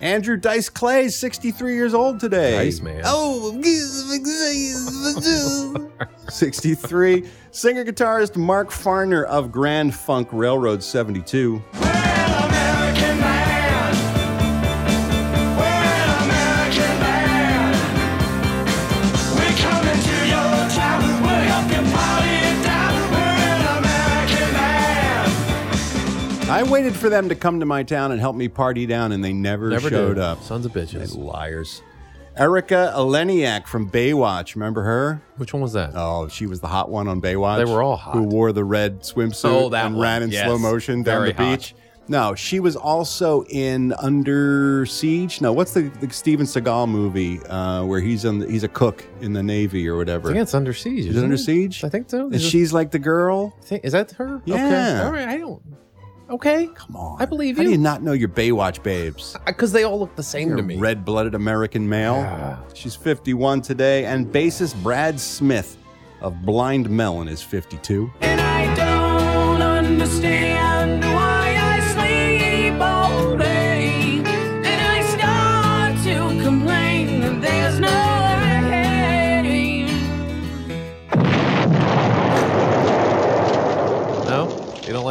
Andrew 0.04 0.36
Dice 0.36 0.68
Clay 0.68 1.06
is 1.06 1.16
63 1.16 1.76
years 1.76 1.94
old 1.94 2.20
today. 2.20 2.66
Dice 2.66 2.82
man. 2.82 3.04
Oh, 3.06 3.58
63. 6.28 7.24
Singer 7.52 7.86
guitarist 7.86 8.36
Mark 8.36 8.70
Farner 8.70 9.24
of 9.24 9.50
Grand 9.50 9.96
Funk 9.96 10.28
Railroad 10.34 10.84
72. 10.84 11.64
Waited 26.74 26.96
for 26.96 27.10
them 27.10 27.30
to 27.30 27.36
come 27.36 27.60
to 27.60 27.66
my 27.66 27.84
town 27.84 28.12
and 28.12 28.20
help 28.20 28.36
me 28.36 28.48
party 28.48 28.86
down, 28.86 29.12
and 29.12 29.24
they 29.24 29.32
never, 29.34 29.70
Never 29.70 29.90
showed 29.90 30.16
did. 30.16 30.20
up. 30.24 30.42
Sons 30.44 30.66
of 30.66 30.72
bitches. 30.74 31.14
They 31.16 31.22
liars. 31.22 31.82
Erica 32.36 32.92
Eleniak 32.96 33.68
from 33.68 33.90
Baywatch. 33.90 34.56
Remember 34.56 34.82
her? 34.84 35.22
Which 35.38 35.54
one 35.54 35.62
was 35.62 35.74
that? 35.74 35.92
Oh, 35.94 36.28
she 36.30 36.48
was 36.48 36.60
the 36.62 36.68
hot 36.68 36.90
one 36.90 37.08
on 37.08 37.22
Baywatch. 37.22 37.64
They 37.64 37.72
were 37.72 37.84
all 37.84 37.96
hot. 37.96 38.14
Who 38.16 38.24
wore 38.24 38.52
the 38.52 38.64
red 38.64 39.02
swimsuit 39.02 39.46
Oh, 39.46 39.70
that 39.70 39.86
and 39.86 39.96
one. 39.96 40.04
ran 40.04 40.24
in 40.24 40.32
Yes. 40.32 40.46
slow 40.46 40.58
motion 40.58 41.04
down 41.04 41.20
Very 41.22 41.32
the 41.34 41.44
hot. 41.44 41.60
beach. 41.60 41.76
No, 42.08 42.34
she 42.36 42.60
was 42.60 42.76
also 42.76 43.44
in 43.46 43.94
Under 44.00 44.86
Siege. 44.88 45.40
No, 45.42 45.54
what's 45.54 45.74
the, 45.74 45.84
the 46.02 46.10
Steven 46.10 46.46
Seagal 46.46 46.90
movie 46.90 47.40
uh, 47.46 47.86
where 47.86 48.02
he's 48.02 48.26
on 48.26 48.40
the, 48.40 48.52
he's 48.52 48.64
a 48.64 48.68
cook 48.68 49.06
in 49.22 49.32
the 49.32 49.42
Navy 49.44 49.88
or 49.88 49.94
I 49.94 49.98
whatever? 50.00 50.28
think 50.30 50.42
it's 50.42 50.54
Under 50.56 50.74
Siege. 50.74 51.02
Is 51.02 51.06
it 51.06 51.10
isn't 51.12 51.24
Under 51.24 51.38
Siege? 51.38 51.84
I 51.84 51.90
think 51.90 52.10
so. 52.10 52.26
And 52.26 52.36
Is, 52.36 52.44
it- 52.46 52.50
she's 52.50 52.74
like 52.74 52.90
the 52.92 53.00
girl. 53.00 53.56
I 53.62 53.64
think- 53.64 53.86
is 53.86 53.92
that 53.94 54.12
her? 54.14 54.38
Okay. 54.38 54.52
Yeah. 54.54 55.04
All 55.06 55.12
right. 55.14 55.28
I 55.30 55.38
don't. 55.38 55.62
Okay. 56.30 56.68
Come 56.74 56.96
on, 56.96 57.22
I 57.22 57.26
believe 57.26 57.58
you. 57.58 57.64
How 57.64 57.64
do 57.64 57.70
you. 57.70 57.76
you 57.76 57.82
not 57.82 58.02
know 58.02 58.14
your 58.14 58.30
Baywatch 58.30 58.82
babes? 58.82 59.36
Because 59.46 59.72
they 59.72 59.84
all 59.84 60.00
look 60.00 60.16
the 60.16 60.24
same 60.24 60.48
You're 60.50 60.58
to 60.58 60.64
me. 60.64 60.78
red-blooded 60.78 61.36
American 61.36 61.88
male. 61.88 62.16
Yeah. 62.16 62.58
She's 62.74 62.96
51 62.96 63.62
today, 63.62 64.06
and 64.06 64.28
bassist 64.28 64.82
Brad 64.82 65.20
Smith 65.20 65.78
of 66.22 66.42
Blind 66.44 66.90
Melon 66.90 67.28
is 67.28 67.42
52. 67.44 68.12
And 68.22 68.40
I 68.42 68.74
don't 68.76 69.62
understand 69.62 71.03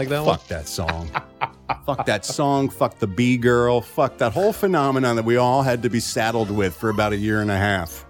like 0.02 0.08
that 0.10 0.24
one. 0.24 0.36
Fuck 0.38 0.48
that 0.48 0.68
song. 0.68 1.10
fuck 1.86 2.06
that 2.06 2.24
song. 2.24 2.68
Fuck 2.68 2.98
the 2.98 3.06
B 3.06 3.36
girl. 3.36 3.80
Fuck 3.80 4.18
that 4.18 4.32
whole 4.32 4.52
phenomenon 4.52 5.16
that 5.16 5.24
we 5.24 5.36
all 5.36 5.62
had 5.62 5.82
to 5.82 5.90
be 5.90 6.00
saddled 6.00 6.50
with 6.50 6.74
for 6.74 6.90
about 6.90 7.12
a 7.12 7.16
year 7.16 7.40
and 7.40 7.50
a 7.50 7.56
half. 7.56 8.04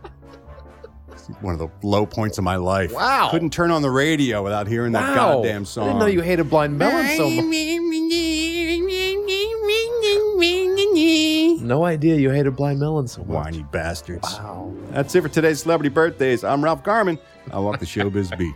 One 1.40 1.54
of 1.54 1.60
the 1.60 1.68
low 1.86 2.04
points 2.04 2.36
of 2.38 2.44
my 2.44 2.56
life. 2.56 2.92
Wow. 2.92 3.28
Couldn't 3.30 3.50
turn 3.50 3.70
on 3.70 3.80
the 3.82 3.90
radio 3.90 4.42
without 4.42 4.66
hearing 4.66 4.92
that 4.92 5.16
Wow. 5.16 5.34
goddamn 5.36 5.64
song. 5.64 5.84
I 5.84 5.86
didn't 5.88 6.00
know 6.00 6.06
you 6.06 6.20
hated 6.20 6.50
Blind 6.50 6.76
Melon 6.76 7.16
so 7.16 7.30
much. 7.30 7.44
No 11.62 11.84
idea 11.84 12.16
you 12.16 12.30
hated 12.30 12.56
Blind 12.56 12.80
Melon 12.80 13.06
so 13.06 13.20
much. 13.20 13.28
Whiny 13.28 13.62
bastards. 13.70 14.24
Wow. 14.34 14.74
That's 14.90 15.14
it 15.14 15.22
for 15.22 15.28
today's 15.28 15.62
celebrity 15.62 15.88
birthdays. 15.88 16.42
I'm 16.44 16.62
Ralph 16.62 16.82
Garman. 16.82 17.18
I 17.52 17.60
walk 17.60 17.78
the 17.78 17.86
showbiz 17.86 18.36
beat. 18.36 18.54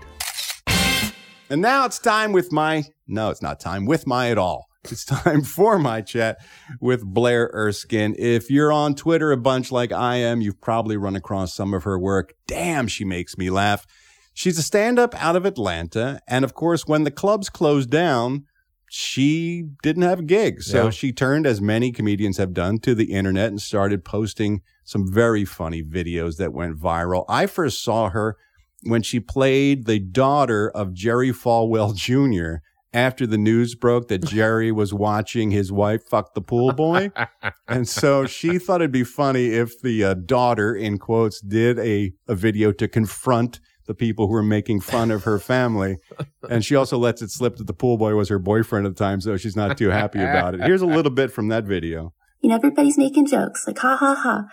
And 1.49 1.63
now 1.63 1.85
it's 1.87 1.99
time 1.99 2.33
with 2.33 2.53
my 2.53 2.85
no, 3.07 3.31
it's 3.31 3.43
not 3.43 3.61
time 3.61 3.87
with 3.87 4.07
my 4.07 4.31
at 4.31 4.39
all. 4.39 4.67
It's 4.85 5.05
time 5.05 5.43
for 5.57 5.79
my 5.79 6.01
chat 6.01 6.39
with 6.81 7.05
Blaire 7.05 7.49
Erskine. 7.53 8.15
If 8.19 8.51
you're 8.51 8.73
on 8.73 8.95
Twitter 8.95 9.31
a 9.33 9.37
bunch 9.37 9.71
like 9.71 9.93
I 9.93 10.17
am, 10.17 10.41
you've 10.41 10.61
probably 10.61 10.97
run 10.97 11.17
across 11.17 11.55
some 11.55 11.73
of 11.75 11.85
her 11.85 11.99
work. 11.99 12.35
Damn, 12.47 12.89
she 12.89 13.05
makes 13.05 13.39
me 13.39 13.49
laugh. 13.51 13.87
She's 14.35 14.59
a 14.59 14.63
stand 14.63 14.99
up 14.99 15.15
out 15.23 15.37
of 15.37 15.45
Atlanta. 15.47 16.21
And 16.29 16.45
of 16.45 16.55
course, 16.55 16.87
when 16.87 17.05
the 17.05 17.11
clubs 17.11 17.49
closed 17.49 17.91
down, 17.91 18.45
she 18.89 19.65
didn't 19.83 20.03
have 20.03 20.21
a 20.21 20.25
gig. 20.25 20.63
So 20.63 20.85
Yeah. 20.85 20.91
she 20.91 21.13
turned, 21.13 21.47
as 21.47 21.61
many 21.61 21.91
comedians 21.93 22.37
have 22.39 22.53
done, 22.53 22.79
to 22.81 22.95
the 22.95 23.13
internet 23.13 23.49
and 23.51 23.61
started 23.61 24.05
posting 24.05 24.63
some 24.85 25.11
very 25.13 25.45
funny 25.45 25.83
videos 25.83 26.37
that 26.37 26.53
went 26.53 26.79
viral. 26.79 27.25
I 27.29 27.47
first 27.47 27.83
saw 27.83 28.11
her 28.11 28.37
when 28.87 29.03
she 29.03 29.21
played 29.21 29.87
the 29.87 29.99
daughter 29.99 30.71
of 30.71 30.95
Jerry 30.95 31.31
Falwell 31.31 31.95
Jr. 31.95 32.63
after 32.93 33.27
the 33.27 33.39
news 33.39 33.75
broke 33.75 34.09
that 34.09 34.25
Jerry 34.25 34.73
was 34.73 34.95
watching 34.95 35.51
his 35.51 35.73
wife 35.73 36.03
fuck 36.09 36.35
the 36.35 36.41
pool 36.41 36.73
boy. 36.73 37.11
and 37.69 37.89
so 37.89 38.27
she 38.27 38.59
thought 38.59 38.81
it'd 38.81 38.93
be 38.93 39.05
funny 39.05 39.47
if 39.49 39.81
the 39.81 40.05
uh, 40.05 40.15
daughter, 40.15 40.75
in 40.75 40.99
quotes, 40.99 41.41
did 41.41 41.79
a, 41.79 42.13
a 42.29 42.35
video 42.35 42.73
to 42.73 42.89
confront 42.89 43.61
the 43.87 43.95
people 43.95 44.27
who 44.27 44.33
were 44.33 44.43
making 44.43 44.81
fun 44.81 45.11
of 45.11 45.25
her 45.25 45.39
family. 45.39 45.99
And 46.49 46.65
she 46.65 46.75
also 46.75 46.99
lets 46.99 47.23
it 47.23 47.31
slip 47.31 47.57
that 47.57 47.67
the 47.67 47.73
pool 47.73 47.97
boy 47.97 48.15
was 48.15 48.29
her 48.29 48.39
boyfriend 48.39 48.87
at 48.87 48.97
the 48.97 49.05
time, 49.05 49.21
so 49.21 49.37
she's 49.37 49.57
not 49.57 49.79
too 49.79 49.91
happy 49.91 50.21
about 50.21 50.55
it. 50.55 50.61
Here's 50.63 50.83
a 50.83 50.87
little 50.87 51.11
bit 51.11 51.33
from 51.33 51.49
that 51.49 51.65
video. 51.65 52.13
You 52.41 52.51
know, 52.51 52.57
everybody's 52.57 52.99
making 52.99 53.27
jokes 53.27 53.67
like, 53.67 53.79
ha 53.79 53.97
ha 53.97 54.15
ha. 54.15 54.45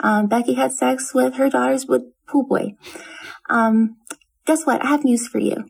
Um, 0.00 0.28
Becki 0.28 0.56
had 0.56 0.72
sex 0.72 1.12
with 1.12 1.34
her 1.34 1.50
daughters 1.50 1.86
with 1.86 2.02
pool 2.26 2.46
boy. 2.46 2.76
Um, 3.52 3.96
guess 4.46 4.64
what? 4.64 4.82
I 4.82 4.88
have 4.88 5.04
news 5.04 5.28
for 5.28 5.38
you. 5.38 5.64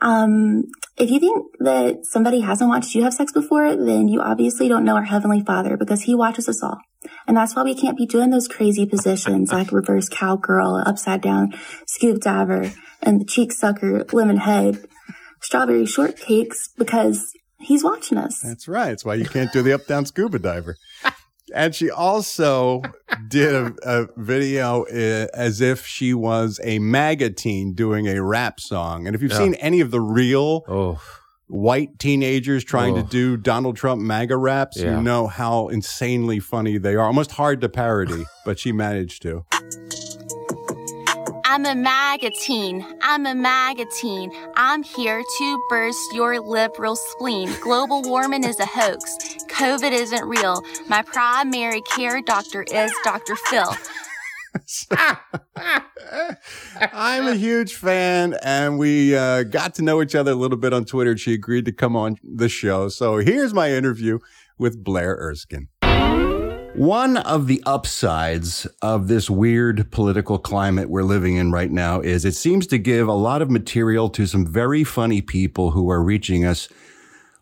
Um, 0.00 0.64
if 0.96 1.10
you 1.10 1.18
think 1.18 1.46
that 1.58 2.04
somebody 2.04 2.40
hasn't 2.40 2.70
watched 2.70 2.94
you 2.94 3.02
have 3.02 3.14
sex 3.14 3.32
before, 3.32 3.74
then 3.74 4.06
you 4.06 4.20
obviously 4.20 4.68
don't 4.68 4.84
know 4.84 4.94
our 4.94 5.04
Heavenly 5.04 5.42
Father 5.44 5.76
because 5.76 6.02
He 6.02 6.14
watches 6.14 6.48
us 6.48 6.62
all. 6.62 6.78
And 7.26 7.36
that's 7.36 7.56
why 7.56 7.64
we 7.64 7.74
can't 7.74 7.96
be 7.96 8.06
doing 8.06 8.30
those 8.30 8.48
crazy 8.48 8.86
positions 8.86 9.52
like 9.52 9.72
reverse 9.72 10.08
cowgirl, 10.08 10.82
upside 10.86 11.20
down 11.20 11.52
scoop 11.86 12.20
diver, 12.20 12.72
and 13.02 13.20
the 13.20 13.24
cheek 13.24 13.52
sucker, 13.52 14.04
lemon 14.12 14.38
head, 14.38 14.84
strawberry 15.40 15.84
shortcakes 15.84 16.68
because 16.76 17.32
He's 17.60 17.82
watching 17.82 18.18
us. 18.18 18.38
That's 18.40 18.68
right. 18.68 18.90
That's 18.90 19.04
why 19.04 19.14
you 19.14 19.24
can't 19.24 19.52
do 19.52 19.62
the 19.62 19.72
up 19.72 19.86
down 19.86 20.06
scuba 20.06 20.38
diver. 20.38 20.76
And 21.54 21.74
she 21.74 21.90
also 21.90 22.82
did 23.28 23.54
a, 23.54 23.72
a 23.84 24.06
video 24.16 24.84
uh, 24.84 25.26
as 25.34 25.60
if 25.60 25.86
she 25.86 26.14
was 26.14 26.60
a 26.62 26.78
MAGA 26.78 27.30
teen 27.30 27.72
doing 27.74 28.06
a 28.06 28.22
rap 28.22 28.60
song. 28.60 29.06
And 29.06 29.14
if 29.16 29.22
you've 29.22 29.32
Yeah. 29.32 29.38
seen 29.38 29.54
any 29.54 29.80
of 29.80 29.90
the 29.90 30.00
real 30.00 30.98
white 31.48 31.98
teenagers 31.98 32.62
trying 32.64 32.94
to 32.94 33.00
Oh. 33.00 33.04
do 33.04 33.36
Donald 33.38 33.76
Trump 33.76 34.02
MAGA 34.02 34.36
raps, 34.36 34.76
Yeah. 34.78 34.96
you 34.96 35.02
know 35.02 35.26
how 35.26 35.68
insanely 35.68 36.40
funny 36.40 36.76
they 36.78 36.94
are. 36.94 37.06
Almost 37.06 37.32
hard 37.32 37.60
to 37.62 37.68
parody, 37.68 38.24
but 38.44 38.58
she 38.58 38.70
managed 38.72 39.22
to. 39.22 39.44
I'm 41.50 41.64
a 41.64 41.74
MAGA 41.74 42.32
teen. 42.32 42.84
I'm 43.00 43.24
a 43.24 43.34
MAGA 43.34 43.86
teen. 43.98 44.30
I'm 44.54 44.82
here 44.82 45.22
to 45.22 45.66
burst 45.70 46.12
your 46.12 46.38
liberal 46.40 46.94
spleen. 46.94 47.48
Global 47.62 48.02
warming 48.02 48.44
is 48.44 48.60
a 48.60 48.66
hoax. 48.66 49.16
COVID 49.48 49.90
isn't 49.90 50.28
real. 50.28 50.62
My 50.88 51.00
primary 51.00 51.80
care 51.80 52.20
doctor 52.20 52.64
is 52.64 52.92
Dr. 53.02 53.34
Phil. 53.34 53.74
I'm 56.92 57.26
a 57.28 57.34
huge 57.34 57.76
fan, 57.76 58.36
and 58.42 58.78
we 58.78 59.16
uh, 59.16 59.44
got 59.44 59.74
to 59.76 59.82
know 59.82 60.02
each 60.02 60.14
other 60.14 60.32
a 60.32 60.36
little 60.36 60.58
bit 60.58 60.74
on 60.74 60.84
Twitter. 60.84 61.16
She 61.16 61.32
agreed 61.32 61.64
to 61.64 61.72
come 61.72 61.96
on 61.96 62.18
the 62.22 62.50
show. 62.50 62.90
So 62.90 63.16
here's 63.16 63.54
my 63.54 63.72
interview 63.72 64.18
with 64.58 64.84
Blaire 64.84 65.16
Erskine. 65.18 65.68
One 66.78 67.16
of 67.16 67.48
the 67.48 67.60
upsides 67.66 68.64
of 68.82 69.08
this 69.08 69.28
weird 69.28 69.90
political 69.90 70.38
climate 70.38 70.88
we're 70.88 71.02
living 71.02 71.34
in 71.34 71.50
right 71.50 71.72
now 71.72 72.00
is 72.00 72.24
it 72.24 72.36
seems 72.36 72.68
to 72.68 72.78
give 72.78 73.08
a 73.08 73.14
lot 73.14 73.42
of 73.42 73.50
material 73.50 74.08
to 74.10 74.26
some 74.26 74.46
very 74.46 74.84
funny 74.84 75.20
people 75.20 75.72
who 75.72 75.90
are 75.90 76.00
reaching 76.00 76.44
us 76.44 76.68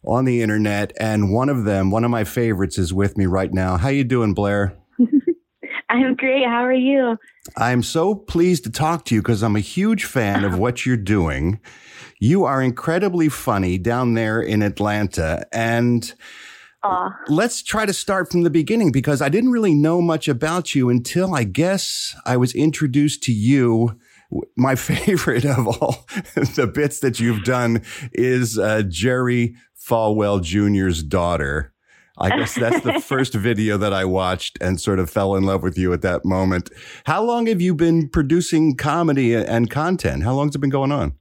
on 0.06 0.24
the 0.24 0.40
internet. 0.40 0.94
And 0.98 1.34
one 1.34 1.50
of 1.50 1.64
them, 1.64 1.90
one 1.90 2.02
of 2.02 2.10
my 2.10 2.24
favorites, 2.24 2.78
is 2.78 2.94
with 2.94 3.18
me 3.18 3.26
right 3.26 3.52
now. 3.52 3.76
How 3.76 3.90
you 3.90 4.04
doing, 4.04 4.34
Blaire? 4.34 4.74
I'm 5.90 6.14
great. 6.16 6.46
How 6.46 6.64
are 6.64 6.72
you? 6.72 7.18
I'm 7.58 7.82
so 7.82 8.14
pleased 8.14 8.64
to 8.64 8.70
talk 8.70 9.04
to 9.04 9.14
you 9.14 9.20
because 9.20 9.42
I'm 9.42 9.54
a 9.54 9.60
huge 9.60 10.06
fan 10.06 10.44
of 10.44 10.58
what 10.58 10.86
you're 10.86 10.96
doing. 10.96 11.60
You 12.18 12.44
are 12.44 12.62
incredibly 12.62 13.28
funny 13.28 13.76
down 13.76 14.14
there 14.14 14.40
in 14.40 14.62
Atlanta. 14.62 15.46
And 15.52 16.10
Aw. 16.86 17.10
let's 17.28 17.62
try 17.62 17.84
to 17.86 17.92
start 17.92 18.30
from 18.30 18.42
the 18.42 18.50
beginning 18.50 18.92
because 18.92 19.20
I 19.20 19.28
didn't 19.28 19.50
really 19.50 19.74
know 19.74 20.00
much 20.00 20.28
about 20.28 20.74
you 20.74 20.88
until 20.88 21.34
I 21.34 21.44
guess 21.44 22.14
I 22.24 22.36
was 22.36 22.54
introduced 22.54 23.22
to 23.24 23.32
you. 23.32 23.98
My 24.56 24.74
favorite 24.90 25.44
of 25.44 25.66
all 25.66 26.06
the 26.34 26.70
bits 26.72 27.00
that 27.00 27.20
you've 27.20 27.44
done 27.44 27.82
is 28.12 28.58
uh, 28.58 28.82
Jerry 28.88 29.56
Falwell 29.78 30.42
Jr.'s 30.42 31.02
daughter. 31.02 31.72
I 32.18 32.30
guess 32.30 32.54
that's 32.54 32.80
the 32.80 33.00
first 33.00 33.34
video 33.34 33.76
that 33.76 33.92
I 33.92 34.04
watched 34.04 34.58
and 34.60 34.80
sort 34.80 34.98
of 34.98 35.10
fell 35.10 35.34
in 35.36 35.44
love 35.44 35.62
with 35.62 35.76
you 35.76 35.92
at 35.92 36.02
that 36.02 36.24
moment. 36.24 36.70
How 37.04 37.22
long 37.22 37.46
have 37.46 37.60
you 37.60 37.74
been 37.74 38.08
producing 38.08 38.74
comedy 38.76 39.34
and 39.34 39.70
content? 39.70 40.22
How 40.22 40.34
long 40.34 40.48
has 40.48 40.54
it 40.54 40.60
been 40.60 40.70
going 40.70 40.92
on? 40.92 41.14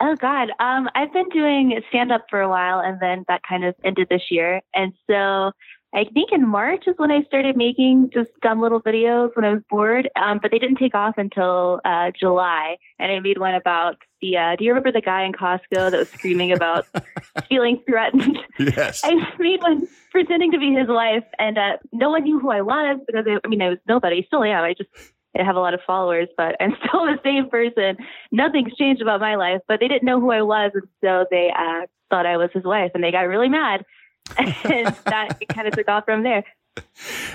Oh 0.00 0.16
God. 0.16 0.50
Um, 0.60 0.88
I've 0.94 1.12
been 1.12 1.28
doing 1.28 1.80
stand 1.90 2.10
up 2.10 2.24
for 2.30 2.40
a 2.40 2.48
while 2.48 2.80
and 2.80 2.98
then 3.00 3.24
that 3.28 3.42
kind 3.46 3.64
of 3.64 3.74
ended 3.84 4.08
this 4.08 4.22
year. 4.30 4.62
And 4.74 4.92
so 5.06 5.52
I 5.92 6.04
think 6.04 6.30
in 6.32 6.46
March 6.46 6.84
is 6.86 6.94
when 6.98 7.10
I 7.10 7.22
started 7.24 7.56
making 7.56 8.10
just 8.14 8.30
dumb 8.42 8.60
little 8.60 8.80
videos 8.80 9.34
when 9.34 9.44
I 9.44 9.54
was 9.54 9.62
bored. 9.68 10.08
Um, 10.16 10.38
but 10.40 10.52
they 10.52 10.58
didn't 10.58 10.76
take 10.76 10.94
off 10.94 11.18
until 11.18 11.80
uh, 11.84 12.12
July. 12.18 12.76
And 12.98 13.10
I 13.10 13.18
made 13.18 13.38
one 13.38 13.54
about 13.54 13.96
the 14.22 14.36
uh, 14.36 14.56
do 14.56 14.64
you 14.64 14.70
remember 14.70 14.92
the 14.92 15.00
guy 15.00 15.24
in 15.24 15.32
Costco 15.32 15.90
that 15.90 15.92
was 15.92 16.08
screaming 16.10 16.52
about 16.52 16.86
feeling 17.48 17.82
threatened? 17.86 18.38
Yes. 18.58 19.02
I 19.04 19.14
made 19.38 19.62
one 19.62 19.88
pretending 20.10 20.52
to 20.52 20.58
be 20.58 20.72
his 20.72 20.88
wife, 20.88 21.24
and 21.38 21.58
uh, 21.58 21.78
no 21.92 22.10
one 22.10 22.24
knew 22.24 22.38
who 22.38 22.50
I 22.50 22.60
was 22.60 23.00
because 23.06 23.24
I, 23.26 23.38
I 23.42 23.48
mean 23.48 23.62
I 23.62 23.70
was 23.70 23.78
nobody. 23.88 24.22
Still 24.26 24.44
am. 24.44 24.62
I 24.62 24.74
just 24.74 24.90
I 25.38 25.44
have 25.44 25.56
a 25.56 25.60
lot 25.60 25.74
of 25.74 25.80
followers, 25.86 26.28
but 26.36 26.56
I'm 26.60 26.74
still 26.88 27.06
the 27.06 27.18
same 27.24 27.48
person. 27.48 27.96
Nothing's 28.32 28.74
changed 28.74 29.02
about 29.02 29.20
my 29.20 29.36
life, 29.36 29.60
but 29.68 29.80
they 29.80 29.88
didn't 29.88 30.06
know 30.06 30.20
who 30.20 30.30
I 30.30 30.42
was, 30.42 30.72
and 30.74 30.88
so 31.02 31.26
they 31.30 31.52
uh, 31.56 31.86
thought 32.10 32.26
I 32.26 32.36
was 32.36 32.50
his 32.52 32.64
wife, 32.64 32.90
and 32.94 33.02
they 33.02 33.12
got 33.12 33.22
really 33.22 33.48
mad, 33.48 33.84
and 34.38 34.94
that 35.06 35.38
kind 35.48 35.68
of 35.68 35.74
took 35.74 35.88
off 35.88 36.04
from 36.04 36.22
there. 36.22 36.44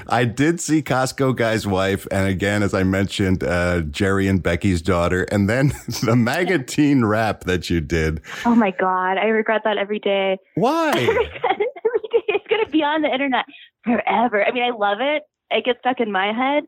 I 0.08 0.26
did 0.26 0.62
see 0.62 0.82
Costco 0.82 1.36
guy's 1.36 1.68
wife, 1.68 2.08
and 2.12 2.28
again, 2.28 2.64
as 2.64 2.74
I 2.74 2.84
mentioned, 2.84 3.44
uh, 3.44 3.82
Jerry 3.82 4.28
and 4.28 4.42
Becki's 4.42 4.82
daughter, 4.82 5.24
and 5.32 5.50
then 5.50 5.68
the 6.04 6.16
MAGA 6.16 6.64
teen 6.64 7.06
rap 7.06 7.44
that 7.46 7.70
you 7.70 7.82
did. 7.82 8.22
Oh 8.46 8.56
my 8.56 8.72
god, 8.72 9.18
I 9.18 9.26
regret 9.26 9.62
that 9.66 9.78
every 9.78 10.00
day. 10.00 10.38
Why? 10.56 10.92
I 10.96 11.00
regret 11.00 11.60
it 11.60 11.70
every 11.78 12.10
day. 12.12 12.24
It's 12.28 12.48
gonna 12.48 12.70
be 12.70 12.84
on 12.84 13.02
the 13.02 13.12
internet 13.12 13.46
forever. 13.84 14.46
I 14.46 14.52
mean, 14.52 14.64
I 14.64 14.76
love 14.76 15.00
it. 15.02 15.24
It 15.52 15.66
gets 15.66 15.80
stuck 15.80 16.00
in 16.00 16.12
my 16.12 16.34
head. 16.34 16.64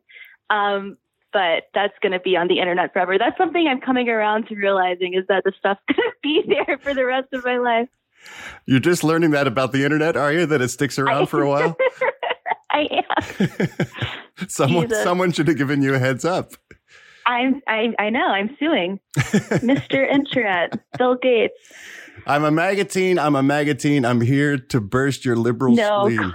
Um, 0.50 0.98
but 1.34 1.64
that's 1.74 1.94
gonna 2.02 2.20
be 2.20 2.36
on 2.38 2.48
the 2.48 2.60
internet 2.60 2.94
forever. 2.94 3.18
That's 3.18 3.38
something 3.38 3.68
I'm 3.68 3.82
coming 3.82 4.10
around 4.10 4.48
to 4.48 4.56
realizing 4.56 5.14
is 5.14 5.26
that 5.28 5.44
the 5.44 5.54
stuff's 5.58 5.82
gonna 5.88 6.12
be 6.24 6.44
there 6.48 6.78
for 6.80 6.94
the 6.94 7.06
rest 7.06 7.28
of 7.34 7.44
my 7.46 7.58
life. 7.58 7.90
You're 8.66 8.80
just 8.80 9.04
learning 9.04 9.32
that 9.32 9.48
about 9.48 9.72
the 9.72 9.84
internet, 9.84 10.18
are 10.18 10.34
you? 10.34 10.46
That 10.46 10.62
it 10.62 10.70
sticks 10.70 10.98
around 11.00 11.28
for 11.28 11.42
a 11.42 11.48
while? 11.50 11.78
I 12.72 12.88
am. 12.92 13.78
someone, 14.48 14.88
Jesus. 14.90 15.04
someone 15.04 15.32
should 15.32 15.48
have 15.48 15.58
given 15.58 15.82
you 15.82 15.94
a 15.96 16.00
heads 16.00 16.26
up. 16.26 16.54
I'm 17.26 17.62
I 17.68 17.94
I 18.00 18.10
know, 18.10 18.26
I'm 18.26 18.56
suing. 18.60 19.00
Mr. 19.18 20.10
Internet, 20.10 20.80
Bill 20.98 21.16
Gates. 21.16 21.54
I'm 22.26 22.44
a 22.44 22.52
MAGA 22.52 22.86
teen. 22.86 23.20
I'm 23.20 23.36
a 23.36 23.44
MAGA 23.44 23.76
teen. 23.76 24.04
I'm 24.06 24.22
here 24.22 24.58
to 24.58 24.82
burst 24.82 25.24
your 25.24 25.36
liberal 25.36 25.76
No, 25.76 26.10
spleen. 26.10 26.34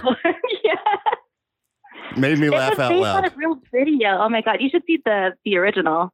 Made 2.17 2.39
me 2.39 2.49
laugh 2.49 2.77
out 2.79 2.95
loud. 2.95 3.25
on 3.25 3.31
a 3.31 3.33
real 3.35 3.59
video. 3.71 4.17
Oh 4.19 4.29
my 4.29 4.41
god, 4.41 4.57
you 4.59 4.69
should 4.69 4.83
see 4.85 4.99
the 5.05 5.31
the 5.45 5.57
original. 5.57 6.13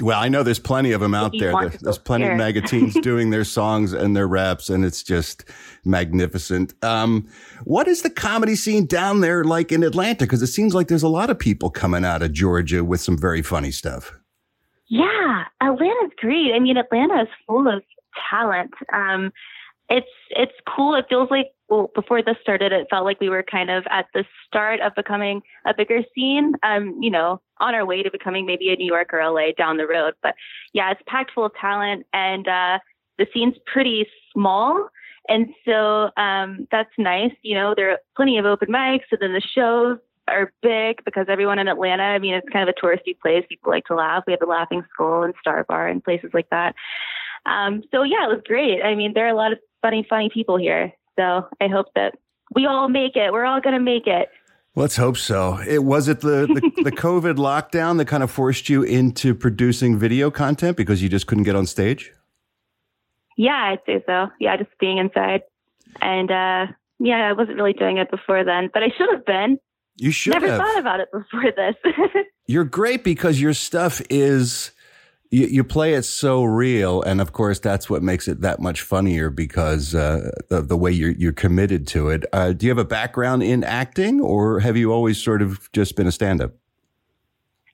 Well, 0.00 0.18
I 0.18 0.28
know 0.28 0.42
there's 0.42 0.58
plenty 0.58 0.92
of 0.92 1.02
them 1.02 1.14
out 1.14 1.32
there. 1.38 1.52
want 1.52 1.70
There- 1.70 1.78
to 1.78 1.84
There's 1.84 1.98
plenty 1.98 2.24
of 2.24 2.30
here. 2.30 2.38
MAGA 2.38 2.62
teens 2.62 2.94
doing 3.02 3.28
their 3.28 3.44
songs 3.44 3.92
and 3.92 4.16
their 4.16 4.26
raps, 4.26 4.70
and 4.70 4.86
it's 4.86 5.02
just 5.02 5.44
magnificent. 5.84 6.72
Um, 6.82 7.28
what 7.64 7.86
is 7.88 8.00
the 8.00 8.08
comedy 8.08 8.54
scene 8.56 8.86
down 8.86 9.20
there 9.20 9.44
like 9.44 9.70
in 9.70 9.82
Atlanta? 9.82 10.24
Because 10.24 10.42
it 10.42 10.46
seems 10.46 10.74
like 10.74 10.88
there's 10.88 11.02
a 11.02 11.08
lot 11.08 11.28
of 11.28 11.38
people 11.38 11.68
coming 11.68 12.06
out 12.06 12.22
of 12.22 12.32
Georgia 12.32 12.82
with 12.82 13.00
some 13.02 13.18
very 13.18 13.42
funny 13.42 13.70
stuff. 13.70 14.18
Yeah, 14.88 15.44
Atlanta's 15.60 16.12
great. 16.18 16.52
I 16.54 16.58
mean, 16.58 16.76
Atlanta 16.78 17.22
is 17.22 17.28
full 17.46 17.68
of 17.68 17.82
talent. 18.30 18.72
Um, 18.94 19.30
it's 19.90 20.06
it's 20.30 20.52
cool. 20.74 20.94
It 20.94 21.04
feels 21.10 21.30
like 21.30 21.48
well, 21.72 21.90
before 21.94 22.22
this 22.22 22.36
started, 22.42 22.70
it 22.70 22.86
felt 22.90 23.06
like 23.06 23.18
we 23.18 23.30
were 23.30 23.42
kind 23.42 23.70
of 23.70 23.84
at 23.88 24.04
the 24.12 24.24
start 24.46 24.80
of 24.80 24.94
becoming 24.94 25.40
a 25.66 25.72
bigger 25.74 26.02
scene. 26.14 26.52
Um, 26.62 26.98
you 27.00 27.10
know, 27.10 27.40
on 27.60 27.74
our 27.74 27.86
way 27.86 28.02
to 28.02 28.10
becoming 28.10 28.44
maybe 28.44 28.70
a 28.70 28.76
New 28.76 28.86
York 28.86 29.08
or 29.14 29.24
LA 29.24 29.52
down 29.56 29.78
the 29.78 29.86
road. 29.86 30.12
But 30.22 30.34
yeah, 30.74 30.90
it's 30.90 31.00
packed 31.06 31.30
full 31.34 31.46
of 31.46 31.52
talent, 31.58 32.04
and 32.12 32.46
uh, 32.46 32.78
the 33.16 33.26
scene's 33.32 33.54
pretty 33.64 34.06
small. 34.34 34.88
And 35.28 35.46
so 35.64 36.10
um, 36.18 36.66
that's 36.70 36.90
nice. 36.98 37.32
You 37.40 37.54
know, 37.54 37.72
there 37.74 37.92
are 37.92 37.98
plenty 38.16 38.36
of 38.36 38.44
open 38.44 38.68
mics, 38.68 39.08
and 39.10 39.20
then 39.22 39.32
the 39.32 39.40
shows 39.40 39.98
are 40.28 40.52
big 40.60 41.02
because 41.06 41.26
everyone 41.28 41.58
in 41.58 41.68
Atlanta, 41.68 42.02
I 42.02 42.18
mean, 42.18 42.34
it's 42.34 42.48
kind 42.52 42.68
of 42.68 42.74
a 42.76 42.86
touristy 42.86 43.18
place. 43.18 43.46
People 43.48 43.70
like 43.70 43.86
to 43.86 43.94
laugh. 43.94 44.24
We 44.26 44.34
have 44.34 44.40
the 44.40 44.46
Laughing 44.46 44.82
Skull 44.92 45.22
and 45.22 45.34
Star 45.40 45.64
Bar 45.64 45.88
and 45.88 46.04
places 46.04 46.30
like 46.34 46.50
that. 46.50 46.74
Um, 47.46 47.82
so 47.90 48.02
yeah, 48.02 48.24
it 48.24 48.28
was 48.28 48.42
great. 48.46 48.82
I 48.82 48.94
mean, 48.94 49.14
there 49.14 49.24
are 49.24 49.32
a 49.32 49.36
lot 49.36 49.52
of 49.52 49.58
funny, 49.80 50.06
funny 50.08 50.28
people 50.28 50.58
here. 50.58 50.92
So 51.18 51.46
I 51.60 51.68
hope 51.68 51.86
that 51.94 52.14
we 52.54 52.66
all 52.66 52.88
make 52.88 53.16
it. 53.16 53.32
We're 53.32 53.44
all 53.44 53.60
going 53.60 53.74
to 53.74 53.80
make 53.80 54.06
it. 54.06 54.28
Let's 54.74 54.96
hope 54.96 55.18
so. 55.18 55.58
It 55.68 55.84
was 55.84 56.08
it 56.08 56.20
the, 56.20 56.46
the 56.46 56.82
the 56.84 56.92
COVID 56.96 57.34
lockdown 57.34 57.98
that 57.98 58.06
kind 58.06 58.22
of 58.22 58.30
forced 58.30 58.70
you 58.70 58.82
into 58.82 59.34
producing 59.34 59.98
video 59.98 60.30
content 60.30 60.78
because 60.78 61.02
you 61.02 61.10
just 61.10 61.26
couldn't 61.26 61.44
get 61.44 61.54
on 61.54 61.66
stage. 61.66 62.10
Yeah, 63.36 63.52
I'd 63.52 63.80
say 63.84 64.02
so. 64.06 64.28
Yeah, 64.40 64.56
just 64.56 64.70
being 64.80 64.96
inside. 64.98 65.42
And 66.00 66.30
uh 66.30 66.72
yeah, 66.98 67.28
I 67.28 67.32
wasn't 67.32 67.56
really 67.56 67.72
doing 67.74 67.98
it 67.98 68.10
before 68.10 68.44
then, 68.44 68.70
but 68.72 68.82
I 68.82 68.88
should 68.96 69.10
have 69.12 69.26
been. 69.26 69.58
You 69.96 70.10
should 70.10 70.32
Never 70.32 70.48
have. 70.48 70.58
thought 70.58 70.78
about 70.78 71.00
it 71.00 71.08
before 71.12 71.52
this. 71.54 71.74
You're 72.46 72.64
great 72.64 73.04
because 73.04 73.40
your 73.40 73.52
stuff 73.52 74.00
is 74.08 74.70
you, 75.32 75.46
you 75.46 75.64
play 75.64 75.94
it 75.94 76.02
so 76.02 76.44
real, 76.44 77.00
and 77.02 77.20
of 77.20 77.32
course 77.32 77.58
that's 77.58 77.88
what 77.88 78.02
makes 78.02 78.28
it 78.28 78.42
that 78.42 78.60
much 78.60 78.82
funnier 78.82 79.30
because 79.30 79.94
uh, 79.94 80.30
the 80.50 80.60
the 80.60 80.76
way 80.76 80.92
you're 80.92 81.12
you're 81.12 81.32
committed 81.32 81.86
to 81.88 82.10
it. 82.10 82.26
Uh, 82.34 82.52
do 82.52 82.66
you 82.66 82.70
have 82.70 82.78
a 82.78 82.84
background 82.84 83.42
in 83.42 83.64
acting, 83.64 84.20
or 84.20 84.60
have 84.60 84.76
you 84.76 84.92
always 84.92 85.20
sort 85.20 85.40
of 85.40 85.72
just 85.72 85.96
been 85.96 86.06
a 86.06 86.12
stand 86.12 86.42
up? 86.42 86.52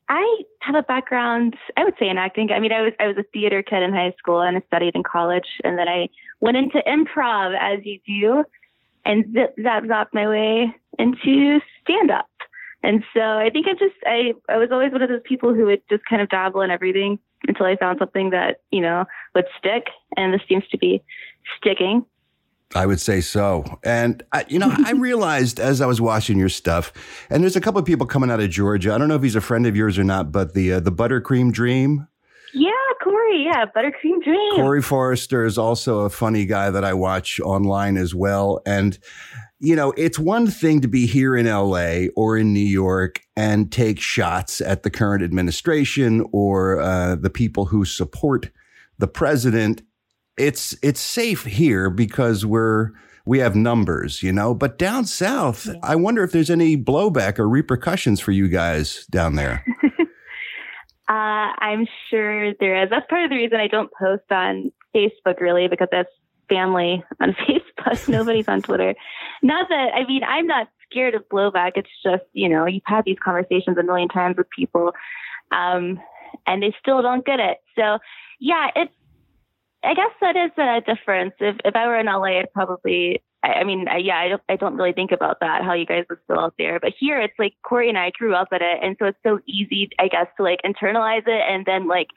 I 0.08 0.42
have 0.60 0.76
a 0.76 0.82
background, 0.82 1.56
I 1.76 1.82
would 1.82 1.94
say, 1.98 2.08
in 2.08 2.16
acting. 2.16 2.52
I 2.52 2.60
mean, 2.60 2.72
I 2.72 2.80
was 2.80 2.92
I 3.00 3.08
was 3.08 3.16
a 3.18 3.24
theater 3.24 3.62
kid 3.62 3.82
in 3.82 3.92
high 3.92 4.14
school 4.16 4.40
and 4.40 4.56
I 4.56 4.62
studied 4.68 4.94
in 4.94 5.02
college, 5.02 5.48
and 5.64 5.76
then 5.76 5.88
I 5.88 6.08
went 6.40 6.56
into 6.56 6.80
improv, 6.86 7.56
as 7.60 7.84
you 7.84 7.98
do, 8.06 8.44
and 9.04 9.24
zip 9.32 9.56
zap 9.60 9.82
zap 9.88 10.10
my 10.12 10.28
way 10.28 10.74
into 10.96 11.58
stand 11.82 12.12
up. 12.12 12.30
And 12.84 13.02
so 13.12 13.20
I 13.20 13.50
think 13.52 13.66
I 13.66 13.72
just 13.72 13.96
I 14.06 14.32
I 14.48 14.58
was 14.58 14.68
always 14.70 14.92
one 14.92 15.02
of 15.02 15.08
those 15.08 15.22
people 15.24 15.54
who 15.54 15.64
would 15.64 15.82
just 15.90 16.04
kind 16.08 16.22
of 16.22 16.28
dabble 16.28 16.60
in 16.60 16.70
everything 16.70 17.18
until 17.46 17.66
I 17.66 17.76
found 17.76 17.98
something 17.98 18.30
that 18.30 18.60
you 18.70 18.80
know 18.80 19.04
would 19.34 19.46
stick, 19.58 19.84
and 20.16 20.32
this 20.32 20.42
seems 20.48 20.66
to 20.68 20.78
be 20.78 21.02
sticking. 21.56 22.04
I 22.74 22.84
would 22.84 23.00
say 23.00 23.22
so. 23.22 23.64
And, 23.82 24.22
I, 24.30 24.44
you 24.46 24.58
know, 24.58 24.70
I 24.84 24.90
realized 24.96 25.58
as 25.58 25.80
I 25.80 25.86
was 25.86 26.02
watching 26.02 26.38
your 26.38 26.50
stuff, 26.50 26.92
and 27.30 27.42
there's 27.42 27.56
a 27.56 27.62
couple 27.62 27.78
of 27.78 27.86
people 27.86 28.06
coming 28.06 28.30
out 28.30 28.40
of 28.40 28.50
Georgia. 28.50 28.92
I 28.92 28.98
don't 28.98 29.08
know 29.08 29.14
if 29.14 29.22
he's 29.22 29.36
a 29.36 29.40
friend 29.40 29.66
of 29.66 29.74
yours 29.74 29.98
or 29.98 30.04
not, 30.04 30.32
but 30.32 30.54
the 30.54 30.74
uh, 30.74 30.80
the 30.80 30.92
Buttercream 30.92 31.52
Dream. 31.52 32.06
Yeah, 32.54 32.70
Corey. 33.02 33.44
Yeah, 33.44 33.64
buttercream 33.76 34.22
dream. 34.22 34.56
Corey 34.56 34.82
Forrester 34.82 35.44
is 35.44 35.58
also 35.58 36.00
a 36.00 36.10
funny 36.10 36.46
guy 36.46 36.70
that 36.70 36.84
I 36.84 36.94
watch 36.94 37.40
online 37.40 37.96
as 37.96 38.14
well. 38.14 38.60
And, 38.66 38.98
you 39.60 39.74
know, 39.74 39.92
it's 39.96 40.18
one 40.18 40.46
thing 40.46 40.80
to 40.80 40.88
be 40.88 41.06
here 41.06 41.36
in 41.36 41.46
LA 41.46 42.06
or 42.14 42.36
in 42.36 42.52
New 42.52 42.60
York 42.60 43.20
and 43.36 43.72
take 43.72 44.00
shots 44.00 44.60
at 44.60 44.82
the 44.82 44.90
current 44.90 45.22
administration 45.22 46.24
or 46.32 46.80
uh, 46.80 47.16
the 47.16 47.30
people 47.30 47.66
who 47.66 47.84
support 47.84 48.50
the 48.98 49.08
president. 49.08 49.82
It's 50.36 50.76
it's 50.82 51.00
safe 51.00 51.44
here 51.44 51.90
because 51.90 52.46
we're 52.46 52.90
we 53.26 53.40
have 53.40 53.56
numbers, 53.56 54.22
you 54.22 54.32
know. 54.32 54.54
But 54.54 54.78
down 54.78 55.04
south, 55.04 55.68
I 55.82 55.96
wonder 55.96 56.22
if 56.22 56.30
there's 56.30 56.50
any 56.50 56.76
blowback 56.76 57.38
or 57.38 57.48
repercussions 57.48 58.20
for 58.20 58.30
you 58.32 58.48
guys 58.48 59.06
down 59.10 59.34
there. 59.34 59.64
Uh, 61.08 61.56
I'm 61.60 61.86
sure 62.10 62.52
there 62.60 62.82
is. 62.82 62.90
That's 62.90 63.06
part 63.08 63.24
of 63.24 63.30
the 63.30 63.36
reason 63.36 63.58
I 63.58 63.66
don't 63.66 63.90
post 63.98 64.30
on 64.30 64.70
Facebook 64.94 65.40
really 65.40 65.66
because 65.66 65.88
that's 65.90 66.10
family 66.50 67.02
on 67.18 67.34
Facebook. 67.48 68.08
Nobody's 68.08 68.46
on 68.46 68.60
Twitter. 68.60 68.94
Not 69.42 69.68
that, 69.68 69.94
I 69.94 70.06
mean, 70.06 70.22
I'm 70.24 70.46
not 70.46 70.68
scared 70.90 71.14
of 71.14 71.28
blowback. 71.28 71.72
It's 71.76 71.88
just, 72.02 72.24
you 72.32 72.48
know, 72.48 72.66
you've 72.66 72.82
had 72.84 73.04
these 73.04 73.18
conversations 73.22 73.76
a 73.78 73.82
million 73.82 74.08
times 74.08 74.36
with 74.36 74.48
people, 74.50 74.92
um, 75.52 76.00
and 76.46 76.62
they 76.62 76.74
still 76.80 77.02
don't 77.02 77.24
get 77.24 77.40
it. 77.40 77.58
So, 77.76 77.98
yeah, 78.40 78.68
it's, 78.74 78.92
I 79.84 79.94
guess 79.94 80.10
that 80.20 80.36
is 80.36 80.50
a 80.58 80.80
difference. 80.80 81.34
If, 81.38 81.56
if 81.64 81.76
I 81.76 81.86
were 81.86 81.98
in 81.98 82.06
LA, 82.06 82.40
I'd 82.40 82.52
probably, 82.52 83.22
I, 83.44 83.48
I 83.48 83.64
mean, 83.64 83.86
I, 83.88 83.98
yeah, 83.98 84.18
I 84.18 84.28
don't, 84.28 84.42
I 84.48 84.56
don't 84.56 84.76
really 84.76 84.92
think 84.92 85.12
about 85.12 85.38
that, 85.40 85.62
how 85.62 85.74
you 85.74 85.86
guys 85.86 86.04
would 86.10 86.18
still 86.24 86.40
out 86.40 86.54
there. 86.58 86.80
But 86.80 86.94
here 86.98 87.20
it's 87.20 87.38
like 87.38 87.54
Corey 87.62 87.88
and 87.88 87.98
I 87.98 88.10
grew 88.10 88.34
up 88.34 88.48
at 88.52 88.62
it. 88.62 88.80
And 88.82 88.96
so 88.98 89.06
it's 89.06 89.18
so 89.22 89.38
easy, 89.46 89.90
I 89.98 90.08
guess, 90.08 90.26
to 90.36 90.42
like 90.42 90.60
internalize 90.64 91.26
it 91.26 91.42
and 91.48 91.64
then 91.64 91.86
like 91.86 92.08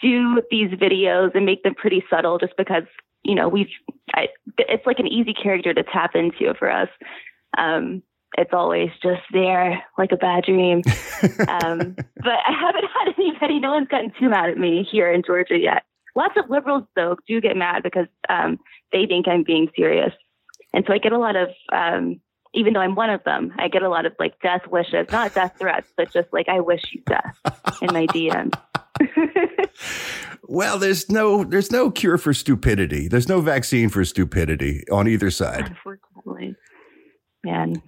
do 0.00 0.42
these 0.50 0.70
videos 0.70 1.34
and 1.34 1.44
make 1.44 1.62
them 1.62 1.74
pretty 1.74 2.02
subtle 2.08 2.38
just 2.38 2.56
because, 2.56 2.84
you 3.22 3.34
know, 3.34 3.48
we've, 3.48 3.68
I, 4.14 4.28
it's 4.58 4.86
like 4.86 4.98
an 4.98 5.06
easy 5.06 5.34
character 5.34 5.74
to 5.74 5.82
tap 5.82 6.14
into 6.14 6.54
for 6.54 6.70
us. 6.70 6.88
Um, 7.58 8.02
it's 8.38 8.52
always 8.52 8.90
just 9.02 9.22
there 9.32 9.82
like 9.98 10.12
a 10.12 10.16
bad 10.16 10.44
dream. 10.44 10.82
um, 11.48 11.96
but 11.96 12.38
I 12.46 12.52
haven't 12.52 12.84
had 12.84 13.14
anybody, 13.18 13.60
no 13.60 13.72
one's 13.72 13.88
gotten 13.88 14.12
too 14.18 14.28
mad 14.28 14.50
at 14.50 14.58
me 14.58 14.86
here 14.90 15.10
in 15.10 15.22
Georgia 15.26 15.58
yet. 15.58 15.84
Lots 16.14 16.34
of 16.36 16.48
liberals, 16.48 16.84
though, 16.94 17.16
do 17.26 17.40
get 17.40 17.56
mad 17.56 17.82
because 17.82 18.06
um, 18.28 18.58
they 18.92 19.06
think 19.06 19.28
I'm 19.28 19.42
being 19.42 19.68
serious. 19.76 20.12
And 20.72 20.84
so 20.86 20.92
I 20.92 20.98
get 20.98 21.12
a 21.12 21.18
lot 21.18 21.36
of, 21.36 21.48
um, 21.72 22.20
even 22.54 22.72
though 22.72 22.80
I'm 22.80 22.94
one 22.94 23.10
of 23.10 23.22
them, 23.24 23.52
I 23.58 23.68
get 23.68 23.82
a 23.82 23.88
lot 23.88 24.06
of 24.06 24.12
like 24.18 24.40
death 24.40 24.66
wishes, 24.66 25.06
not 25.12 25.34
death 25.34 25.56
threats, 25.58 25.92
but 25.96 26.10
just 26.12 26.28
like, 26.32 26.48
I 26.48 26.60
wish 26.60 26.82
you 26.92 27.02
death 27.06 27.36
in 27.82 27.92
my 27.92 28.06
DMs. 28.06 28.54
Well, 30.48 30.78
there's 30.78 31.10
no 31.10 31.42
there's 31.44 31.72
no 31.72 31.90
cure 31.90 32.18
for 32.18 32.32
stupidity. 32.32 33.08
There's 33.08 33.28
no 33.28 33.40
vaccine 33.40 33.88
for 33.88 34.04
stupidity 34.04 34.84
on 34.92 35.08
either 35.08 35.30
side. 35.30 35.68
Unfortunately. 35.68 36.54
Man, 37.44 37.82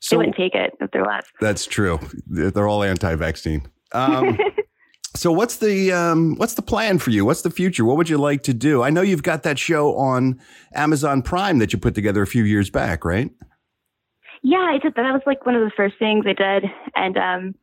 So- 0.00 0.14
they 0.14 0.18
wouldn't 0.18 0.36
take 0.36 0.54
it 0.54 0.74
if 0.80 0.90
they're 0.92 1.04
left. 1.04 1.32
That's 1.40 1.66
true. 1.66 1.98
They're 2.26 2.50
they're 2.50 2.68
all 2.68 2.82
anti-vaccine. 2.84 3.66
Um, 3.92 4.38
so 5.16 5.32
what's 5.32 5.56
the 5.56 5.92
um, 5.92 6.36
what's 6.36 6.54
the 6.54 6.62
plan 6.62 6.98
for 6.98 7.10
you? 7.10 7.24
What's 7.24 7.42
the 7.42 7.50
future? 7.50 7.84
What 7.84 7.96
would 7.96 8.08
you 8.08 8.18
like 8.18 8.42
to 8.44 8.54
do? 8.54 8.82
I 8.82 8.90
know 8.90 9.02
you've 9.02 9.22
got 9.24 9.42
that 9.42 9.58
show 9.58 9.96
on 9.96 10.40
Amazon 10.74 11.20
Prime 11.20 11.58
that 11.58 11.72
you 11.72 11.78
put 11.80 11.94
together 11.96 12.22
a 12.22 12.26
few 12.26 12.44
years 12.44 12.70
back, 12.70 13.04
right? 13.04 13.30
Yeah, 14.42 14.58
I 14.58 14.78
did. 14.78 14.94
That 14.94 15.12
was 15.12 15.22
like 15.26 15.44
one 15.46 15.54
of 15.56 15.62
the 15.62 15.72
first 15.76 15.94
things 15.98 16.26
I 16.28 16.32
did, 16.34 16.70
and 16.94 17.16
um, 17.16 17.54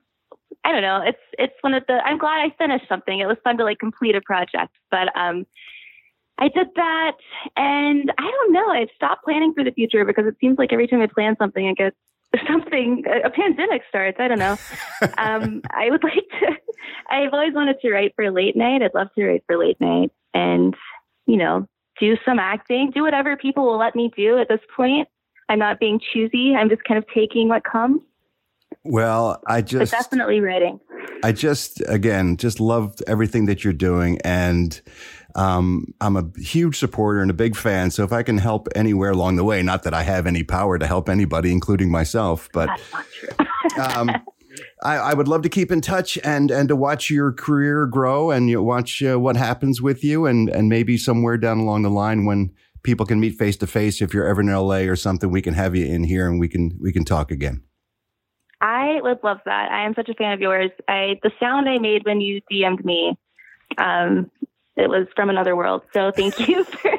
I 0.64 0.72
don't 0.72 0.82
know. 0.82 1.01
It's 1.03 1.20
it's 1.39 1.53
one 1.62 1.74
of 1.74 1.84
the. 1.88 1.93
I'm 2.05 2.18
glad 2.18 2.45
I 2.45 2.55
finished 2.57 2.88
something. 2.88 3.20
It 3.20 3.26
was 3.26 3.38
fun 3.43 3.57
to 3.57 3.64
like 3.64 3.80
complete 3.80 4.16
a 4.16 4.22
project, 4.22 4.74
but 4.91 5.16
um, 5.18 5.45
I 6.38 6.49
did 6.49 6.68
that, 6.76 7.18
and 7.55 8.12
I 8.18 8.30
don't 8.30 8.53
know. 8.53 8.66
I 8.68 8.88
stopped 8.95 9.24
planning 9.24 9.53
for 9.53 9.64
the 9.64 9.72
future 9.72 10.05
because 10.05 10.26
it 10.28 10.36
seems 10.39 10.57
like 10.57 10.72
every 10.72 10.88
time 10.88 11.01
I 11.01 11.07
plan 11.07 11.36
something, 11.39 11.68
I 11.68 11.74
get 11.74 11.93
something. 12.47 13.03
A, 13.07 13.28
a 13.28 13.30
pandemic 13.32 13.82
starts. 13.89 14.18
I 14.20 14.28
don't 14.28 14.39
know. 14.39 14.57
um, 15.18 15.62
I 15.72 15.89
would 15.89 16.03
like 16.03 16.28
to. 16.39 16.55
I've 17.09 17.34
always 17.34 17.53
wanted 17.53 17.80
to 17.82 17.91
write 17.91 18.14
for 18.16 18.30
late 18.30 18.55
night. 18.55 18.84
I'd 18.84 18.93
love 18.93 19.07
to 19.16 19.26
write 19.26 19.43
for 19.47 19.57
late 19.57 19.82
night, 19.82 20.12
and 20.34 20.76
you 21.26 21.38
know, 21.38 21.68
do 21.99 22.18
some 22.24 22.39
acting, 22.39 22.91
do 22.93 23.01
whatever 23.01 23.36
people 23.36 23.66
will 23.66 23.78
let 23.78 23.95
me 23.95 24.12
do 24.16 24.38
at 24.38 24.47
this 24.47 24.62
point. 24.76 25.07
I'm 25.49 25.59
not 25.59 25.80
being 25.80 25.99
choosy. 26.14 26.55
I'm 26.55 26.70
just 26.70 26.84
kind 26.84 26.97
of 26.97 27.05
taking 27.14 27.49
what 27.49 27.64
comes. 27.64 28.01
Well, 28.84 29.42
I 29.48 29.62
But 29.62 29.68
just 29.68 29.92
definitely 29.92 30.40
writing. 30.40 30.80
I 31.24 31.32
just 31.32 31.82
again 31.88 32.38
just 32.38 32.60
loved 32.60 33.04
everything 33.08 33.46
that 33.46 33.64
you're 33.64 33.74
doing 33.74 34.20
and 34.24 34.82
um, 35.36 35.94
I'm 36.02 36.18
a 36.18 36.30
huge 36.38 36.78
supporter 36.78 37.22
and 37.22 37.32
a 37.32 37.34
big 37.34 37.56
fan. 37.56 37.92
So 37.92 38.04
if 38.04 38.12
I 38.12 38.24
can 38.24 38.38
help 38.38 38.68
anywhere 38.76 39.12
along 39.12 39.38
the 39.38 39.44
way, 39.44 39.62
not 39.62 39.84
that 39.84 39.94
I 39.94 40.04
have 40.04 40.28
any 40.28 40.44
power 40.44 40.78
to 40.78 40.86
help 40.86 41.08
anybody, 41.08 41.52
including 41.52 41.90
myself, 41.90 42.50
but 42.52 42.70
um, 43.80 44.12
I, 44.84 44.98
I 44.98 45.14
would 45.14 45.28
love 45.28 45.42
to 45.44 45.50
keep 45.50 45.72
in 45.72 45.82
touch 45.82 46.18
and 46.24 46.52
and 46.52 46.68
to 46.68 46.76
watch 46.76 47.10
your 47.10 47.32
career 47.32 47.86
grow 47.86 48.32
and 48.32 48.50
you 48.50 48.62
watch 48.62 49.02
uh, 49.04 49.20
what 49.20 49.38
happens 49.38 49.82
with 49.82 50.04
you 50.04 50.26
and 50.26 50.50
and 50.50 50.68
maybe 50.68 50.98
somewhere 50.98 51.38
down 51.38 51.60
along 51.60 51.84
the 51.84 51.89
line 51.89 52.26
when 52.26 52.52
people 52.84 53.06
can 53.06 53.20
meet 53.20 53.38
face 53.38 53.58
to 53.58 53.68
face. 53.68 54.02
If 54.02 54.14
you're 54.14 54.28
ever 54.28 54.42
in 54.42 54.48
LA 54.48 54.80
or 54.80 54.96
something, 54.96 55.32
we 55.32 55.42
can 55.42 55.54
have 55.54 55.76
you 55.76 55.86
in 55.86 56.04
here 56.04 56.28
and 56.28 56.39
we 56.39 56.48
can 56.48 56.78
we 56.82 56.92
can 56.92 57.06
talk 57.06 57.32
again. 57.32 57.64
I 58.62 59.00
would 59.01 59.20
love 59.24 59.39
that. 59.46 59.71
I 59.71 59.86
am 59.86 59.93
such 59.96 60.09
a 60.09 60.13
fan 60.13 60.33
of 60.33 60.39
yours. 60.39 60.71
I 60.88 61.20
the 61.24 61.32
sound 61.39 61.67
I 61.67 61.79
made 61.79 62.05
when 62.05 62.21
you 62.21 62.42
DM'd 62.51 62.86
me, 62.86 63.17
um, 63.78 64.29
it 64.78 64.89
was 64.89 65.08
from 65.16 65.29
another 65.29 65.55
world. 65.55 65.82
So 65.93 66.12
thank 66.16 66.39
you 66.47 66.63
for 66.82 66.92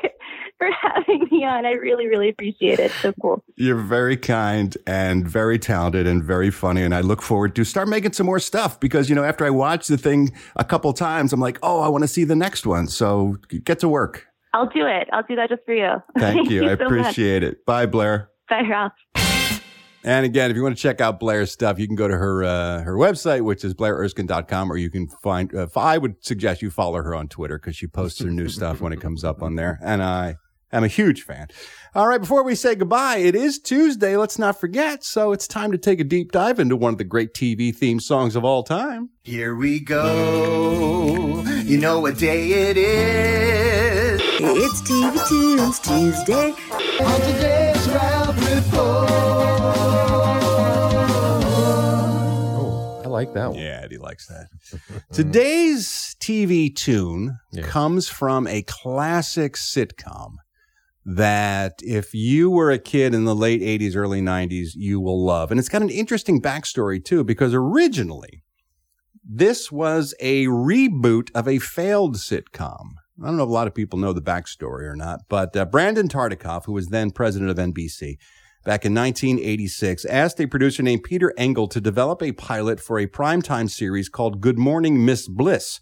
for 0.59 0.69
having 0.81 1.29
me 1.31 1.45
on. 1.45 1.67
I 1.67 1.73
really, 1.73 2.07
really 2.07 2.29
appreciate 2.29 2.79
it. 2.79 2.93
So 3.01 3.13
cool. 3.21 3.43
You're 3.57 3.77
very 3.81 4.17
kind 4.17 4.77
and 4.87 5.27
very 5.27 5.59
talented 5.59 6.07
and 6.07 6.23
very 6.23 6.51
funny. 6.51 6.83
And 6.83 6.95
I 6.95 7.01
look 7.01 7.23
forward 7.23 7.55
to 7.57 7.65
start 7.65 7.89
making 7.89 8.13
some 8.13 8.27
more 8.27 8.39
stuff 8.39 8.79
because, 8.79 9.09
you 9.09 9.15
know, 9.15 9.25
after 9.25 9.45
I 9.45 9.51
watch 9.51 9.87
the 9.89 9.99
thing 9.99 10.33
a 10.57 10.65
couple 10.65 10.93
times, 10.93 11.33
I'm 11.33 11.41
like, 11.41 11.59
oh, 11.63 11.81
I 11.81 11.89
want 11.89 12.03
to 12.03 12.09
see 12.09 12.25
the 12.25 12.37
next 12.37 12.67
one. 12.67 12.87
So 12.87 13.39
get 13.65 13.81
to 13.81 13.89
work. 13.89 14.27
I'll 14.55 14.69
do 14.69 14.87
it. 14.87 15.09
I'll 15.13 15.23
do 15.23 15.35
that 15.37 15.49
just 15.49 15.65
for 15.65 15.75
you. 15.75 15.95
Thank 16.19 16.51
you. 16.51 16.65
I 16.65 16.77
so 16.77 16.85
much. 16.85 17.01
appreciate 17.01 17.43
it. 17.43 17.65
Bye, 17.67 17.87
Blaire. 17.87 18.29
Bye, 18.49 18.63
Ralph. 18.69 18.93
And 20.05 20.27
again, 20.27 20.51
if 20.51 20.57
you 20.57 20.63
want 20.63 20.77
to 20.77 20.83
check 20.83 21.01
out 21.01 21.21
Blaire's 21.21 21.53
stuff, 21.53 21.79
you 21.79 21.87
can 21.87 21.95
go 21.95 22.09
to 22.09 22.17
her 22.17 22.43
uh, 22.43 22.83
her 22.83 22.95
website, 22.95 23.43
which 23.43 23.65
is 23.65 23.75
blairerskine.com, 23.75 24.73
or 24.73 24.77
you 24.77 24.91
can 24.91 25.07
find. 25.09 25.55
Uh, 25.55 25.69
I 25.77 25.99
would 25.99 26.25
suggest 26.25 26.63
you 26.63 26.71
follow 26.71 27.03
her 27.03 27.15
on 27.15 27.29
Twitter 27.29 27.59
because 27.59 27.77
she 27.77 27.87
posts 27.87 28.21
her 28.21 28.31
new 28.31 28.49
stuff 28.49 28.81
when 28.81 28.93
it 28.93 29.01
comes 29.01 29.23
up 29.23 29.43
on 29.43 29.55
there. 29.55 29.79
And 29.83 30.03
I 30.03 30.37
am 30.73 30.83
a 30.83 30.89
huge 30.89 31.23
fan. 31.23 31.49
All 31.95 32.09
right, 32.09 32.21
before 32.21 32.43
we 32.43 32.55
say 32.55 32.75
goodbye, 32.75 33.19
it 33.19 33.37
is 33.37 33.59
Tuesday. 33.59 34.17
Let's 34.17 34.39
not 34.39 34.59
forget. 34.59 35.05
So 35.05 35.33
it's 35.33 35.47
time 35.47 35.71
to 35.73 35.79
take 35.79 36.01
a 36.01 36.05
deep 36.05 36.33
dive 36.33 36.59
into 36.59 36.75
one 36.75 36.95
of 36.95 36.99
the 36.99 37.05
great 37.05 37.33
TV 37.35 37.75
theme 37.75 38.01
songs 38.01 38.35
of 38.35 38.45
all 38.45 38.63
time. 38.65 39.11
Here 39.23 39.55
we 39.55 39.79
go. 39.79 41.43
You 41.63 41.79
know 41.79 42.01
what 42.01 42.19
day 42.19 42.71
it 42.71 42.77
is. 42.77 44.21
It's 44.25 44.83
TV 44.83 45.29
Tunes 45.29 45.79
Tuesday. 45.79 46.55
On 47.05 47.21
today's 47.21 47.89
Ralph 47.89 48.22
like 53.27 53.35
that 53.35 53.51
one. 53.51 53.59
Yeah, 53.59 53.81
Eddie 53.85 53.99
likes 53.99 54.27
that. 54.29 54.49
Today's 55.13 56.17
TV 56.21 56.75
tune 56.75 57.39
comes 57.63 58.09
from 58.09 58.47
a 58.47 58.63
classic 58.63 59.55
sitcom 59.55 60.35
that 61.05 61.81
if 61.83 62.15
you 62.15 62.51
were 62.51 62.71
a 62.71 62.79
kid 62.79 63.15
in 63.15 63.25
the 63.25 63.35
late 63.35 63.61
80s, 63.61 63.97
early 63.97 64.23
90s, 64.23 64.71
you 64.75 65.01
will 65.01 65.25
love. 65.25 65.51
And 65.51 65.59
it's 65.59 65.69
got 65.69 65.83
an 65.83 65.91
interesting 65.91 66.41
backstory 66.41 67.05
too, 67.05 67.25
because 67.25 67.55
originally 67.55 68.43
this 69.25 69.71
was 69.71 70.15
a 70.21 70.47
reboot 70.47 71.31
of 71.35 71.49
a 71.49 71.59
failed 71.59 72.17
sitcom. 72.17 72.95
I 73.21 73.27
don't 73.27 73.37
know 73.37 73.45
if 73.45 73.49
a 73.49 73.53
lot 73.53 73.67
of 73.67 73.75
people 73.75 73.99
know 73.99 74.13
the 74.13 74.23
backstory 74.23 74.83
or 74.83 74.97
not, 74.97 75.21
but 75.29 75.57
uh, 75.57 75.65
Brandon 75.65 76.09
Tartikoff, 76.09 76.65
who 76.65 76.73
was 76.73 76.89
then 76.89 77.11
president 77.11 77.51
of 77.51 77.57
NBC, 77.57 78.17
back 78.65 78.85
in 78.85 78.95
1986, 78.95 80.05
asked 80.05 80.41
a 80.41 80.47
producer 80.47 80.83
named 80.83 81.03
Peter 81.03 81.33
Engel 81.37 81.67
to 81.69 81.81
develop 81.81 82.23
a 82.23 82.33
pilot 82.33 82.81
for 82.81 82.99
a 82.99 83.07
primetime 83.07 83.69
series 83.69 84.09
called 84.09 84.41
Good 84.41 84.59
Morning 84.59 85.05
Miss 85.05 85.29
Bliss. 85.29 85.81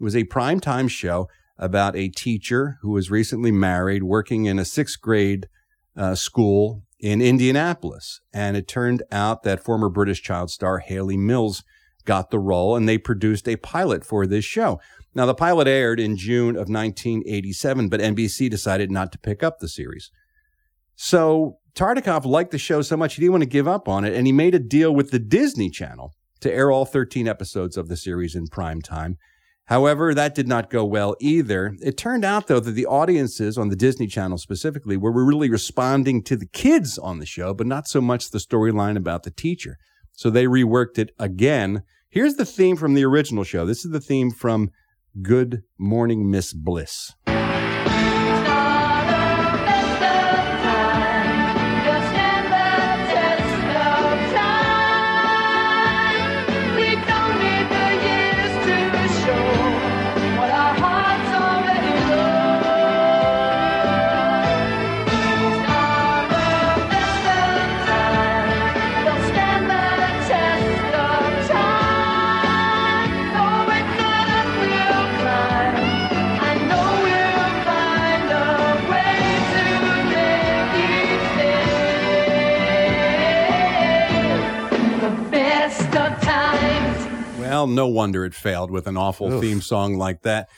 It 0.00 0.04
was 0.04 0.16
a 0.16 0.24
primetime 0.24 0.88
show 0.88 1.28
about 1.58 1.94
a 1.94 2.08
teacher 2.08 2.78
who 2.82 2.90
was 2.90 3.10
recently 3.10 3.52
married, 3.52 4.02
working 4.02 4.46
in 4.46 4.58
a 4.58 4.64
sixth 4.64 5.00
grade 5.00 5.46
uh, 5.96 6.14
school 6.14 6.82
in 6.98 7.20
Indianapolis. 7.20 8.20
And 8.32 8.56
it 8.56 8.66
turned 8.66 9.02
out 9.12 9.42
that 9.42 9.62
former 9.62 9.88
British 9.88 10.22
child 10.22 10.50
star 10.50 10.78
Hayley 10.78 11.16
Mills 11.16 11.62
got 12.04 12.30
the 12.30 12.38
role, 12.38 12.74
and 12.74 12.88
they 12.88 12.98
produced 12.98 13.46
a 13.46 13.56
pilot 13.56 14.04
for 14.04 14.26
this 14.26 14.44
show. 14.44 14.80
Now, 15.14 15.26
the 15.26 15.34
pilot 15.34 15.68
aired 15.68 16.00
in 16.00 16.16
June 16.16 16.56
of 16.56 16.68
1987, 16.68 17.88
but 17.88 18.00
NBC 18.00 18.48
decided 18.48 18.90
not 18.90 19.12
to 19.12 19.18
pick 19.18 19.42
up 19.42 19.58
the 19.58 19.68
series. 19.68 20.10
So 20.96 21.58
Tartikoff 21.74 22.26
liked 22.26 22.50
the 22.50 22.58
show 22.58 22.82
so 22.82 22.96
much 22.96 23.14
he 23.14 23.20
didn't 23.20 23.32
want 23.32 23.42
to 23.42 23.48
give 23.48 23.66
up 23.66 23.88
on 23.88 24.04
it, 24.04 24.12
and 24.12 24.26
he 24.26 24.32
made 24.32 24.54
a 24.54 24.58
deal 24.58 24.94
with 24.94 25.10
the 25.10 25.18
Disney 25.18 25.70
Channel 25.70 26.12
to 26.40 26.52
air 26.52 26.70
all 26.70 26.84
13 26.84 27.26
episodes 27.26 27.76
of 27.76 27.88
the 27.88 27.96
series 27.96 28.34
in 28.34 28.46
prime 28.48 28.82
time. 28.82 29.16
However, 29.66 30.12
that 30.12 30.34
did 30.34 30.48
not 30.48 30.68
go 30.68 30.84
well 30.84 31.16
either. 31.18 31.74
It 31.80 31.96
turned 31.96 32.26
out, 32.26 32.46
though, 32.46 32.60
that 32.60 32.72
the 32.72 32.84
audiences 32.84 33.56
on 33.56 33.70
the 33.70 33.76
Disney 33.76 34.06
Channel 34.06 34.36
specifically 34.36 34.98
were 34.98 35.12
really 35.12 35.48
responding 35.48 36.22
to 36.24 36.36
the 36.36 36.46
kids 36.46 36.98
on 36.98 37.20
the 37.20 37.26
show, 37.26 37.54
but 37.54 37.66
not 37.66 37.88
so 37.88 38.02
much 38.02 38.30
the 38.30 38.38
storyline 38.38 38.96
about 38.96 39.22
the 39.22 39.30
teacher. 39.30 39.78
So 40.12 40.28
they 40.28 40.44
reworked 40.44 40.98
it 40.98 41.12
again. 41.18 41.84
Here's 42.10 42.34
the 42.34 42.44
theme 42.44 42.76
from 42.76 42.92
the 42.92 43.04
original 43.04 43.44
show. 43.44 43.64
This 43.64 43.84
is 43.84 43.92
the 43.92 44.00
theme 44.00 44.30
from 44.30 44.70
Good 45.22 45.62
Morning 45.78 46.30
Miss 46.30 46.52
Bliss. 46.52 47.12
Well, 87.62 87.68
no 87.68 87.86
wonder 87.86 88.24
it 88.24 88.34
failed 88.34 88.72
with 88.72 88.88
an 88.88 88.96
awful 88.96 89.34
Oof. 89.34 89.40
theme 89.40 89.60
song 89.60 89.96
like 89.96 90.22
that. 90.22 90.48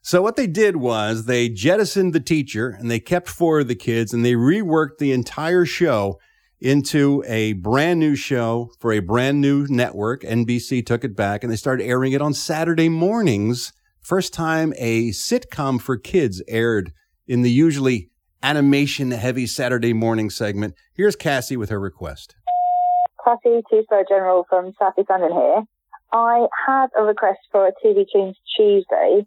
So 0.00 0.22
what 0.22 0.36
they 0.36 0.46
did 0.46 0.76
was 0.76 1.26
they 1.26 1.50
jettisoned 1.50 2.14
the 2.14 2.20
teacher 2.20 2.70
and 2.70 2.90
they 2.90 3.00
kept 3.00 3.28
four 3.28 3.60
of 3.60 3.68
the 3.68 3.74
kids 3.74 4.14
and 4.14 4.24
they 4.24 4.32
reworked 4.32 4.96
the 4.96 5.12
entire 5.12 5.66
show 5.66 6.18
into 6.62 7.22
a 7.26 7.52
brand 7.52 8.00
new 8.00 8.16
show 8.16 8.70
for 8.80 8.94
a 8.94 9.00
brand 9.00 9.42
new 9.42 9.66
network. 9.68 10.22
NBC 10.22 10.86
took 10.86 11.04
it 11.04 11.14
back 11.14 11.44
and 11.44 11.52
they 11.52 11.56
started 11.56 11.84
airing 11.84 12.12
it 12.12 12.22
on 12.22 12.32
Saturday 12.32 12.88
mornings. 12.88 13.74
First 14.00 14.32
time 14.32 14.72
a 14.78 15.10
sitcom 15.10 15.78
for 15.78 15.98
kids 15.98 16.42
aired 16.48 16.92
in 17.28 17.42
the 17.42 17.50
usually 17.50 18.08
animation 18.42 19.10
heavy 19.10 19.46
Saturday 19.46 19.92
morning 19.92 20.30
segment. 20.30 20.72
Here's 20.94 21.14
Cassie 21.14 21.58
with 21.58 21.68
her 21.68 21.78
request. 21.78 22.36
Cassie, 23.22 23.60
two-star 23.68 24.06
general 24.08 24.46
from 24.48 24.72
South 24.80 24.94
East 24.98 25.10
London 25.10 25.30
here. 25.30 25.64
I 26.14 26.46
had 26.64 26.86
a 26.96 27.02
request 27.02 27.40
for 27.50 27.66
a 27.66 27.72
TV 27.84 28.06
Tunes 28.10 28.36
Tuesday. 28.56 29.26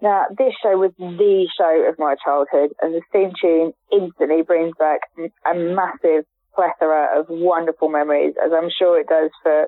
Now, 0.00 0.26
this 0.30 0.54
show 0.62 0.78
was 0.78 0.92
the 0.96 1.48
show 1.58 1.88
of 1.88 1.98
my 1.98 2.14
childhood, 2.24 2.70
and 2.80 2.94
the 2.94 3.00
theme 3.12 3.32
tune 3.40 3.72
instantly 3.90 4.42
brings 4.42 4.76
back 4.78 5.00
a 5.18 5.54
massive 5.54 6.24
plethora 6.54 7.18
of 7.18 7.26
wonderful 7.28 7.88
memories, 7.88 8.34
as 8.44 8.52
I'm 8.52 8.70
sure 8.70 9.00
it 9.00 9.08
does 9.08 9.30
for 9.42 9.66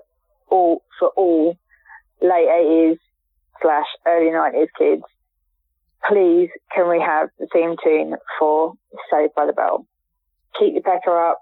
all 0.48 0.82
for 1.00 1.08
all 1.16 1.56
late 2.22 2.48
80s 2.48 2.98
slash 3.60 3.86
early 4.06 4.30
90s 4.30 4.68
kids. 4.78 5.02
Please, 6.08 6.50
can 6.72 6.88
we 6.88 7.00
have 7.00 7.28
the 7.40 7.48
theme 7.52 7.74
tune 7.82 8.14
for 8.38 8.74
Saved 9.10 9.34
by 9.34 9.46
the 9.46 9.52
Bell? 9.52 9.84
Keep 10.60 10.74
your 10.74 10.82
pecker 10.82 11.18
up, 11.18 11.40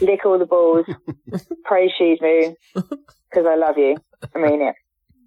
lick 0.00 0.24
all 0.24 0.38
the 0.38 0.46
balls, 0.46 0.86
praise 1.64 1.90
Shoes 1.98 2.18
Moo, 2.20 2.54
because 2.74 3.46
I 3.46 3.56
love 3.56 3.76
you. 3.76 3.96
I 4.34 4.38
mean 4.38 4.62
it. 4.62 4.74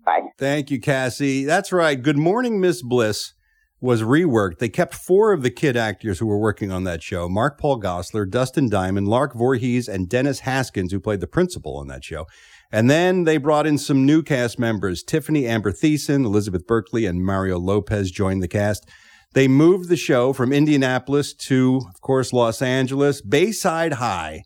Bye. 0.06 0.22
Thank 0.38 0.70
you, 0.70 0.80
Cassie. 0.80 1.46
That's 1.46 1.72
right. 1.72 2.02
Good 2.02 2.18
Morning, 2.18 2.60
Miss 2.62 2.82
Bliss 2.82 3.34
was 3.82 4.02
reworked. 4.02 4.60
They 4.60 4.70
kept 4.70 4.94
four 4.94 5.34
of 5.34 5.44
the 5.44 5.52
kid 5.52 5.76
actors 5.76 6.20
who 6.20 6.26
were 6.26 6.40
working 6.40 6.72
on 6.72 6.84
that 6.86 7.04
show 7.04 7.28
Mark 7.28 7.60
Paul 7.60 7.80
Gosselaar, 7.82 8.30
Dustin 8.30 8.70
Diamond, 8.70 9.08
Lark 9.08 9.34
Voorhees, 9.36 9.88
and 9.88 10.10
Dennis 10.10 10.42
Haskins, 10.42 10.92
who 10.92 11.00
played 11.00 11.20
the 11.20 11.28
principal 11.28 11.78
on 11.78 11.88
that 11.88 12.04
show. 12.04 12.26
And 12.72 12.90
then 12.90 13.24
they 13.24 13.38
brought 13.38 13.68
in 13.68 13.78
some 13.78 14.06
new 14.06 14.24
cast 14.24 14.58
members. 14.60 15.04
Tiffany 15.04 15.46
Amber 15.46 15.72
Thiessen, 15.72 16.26
Elizabeth 16.26 16.66
Berkley, 16.66 17.06
and 17.06 17.24
Mario 17.24 17.60
Lopez 17.60 18.12
joined 18.12 18.42
the 18.42 18.48
cast. 18.48 18.90
They 19.34 19.48
moved 19.48 19.90
the 19.90 19.98
show 19.98 20.34
from 20.34 20.52
Indianapolis 20.52 21.34
to, 21.34 21.82
of 21.94 22.02
course, 22.02 22.34
Los 22.34 22.62
Angeles. 22.62 23.22
Bayside 23.22 23.94
High 23.94 24.44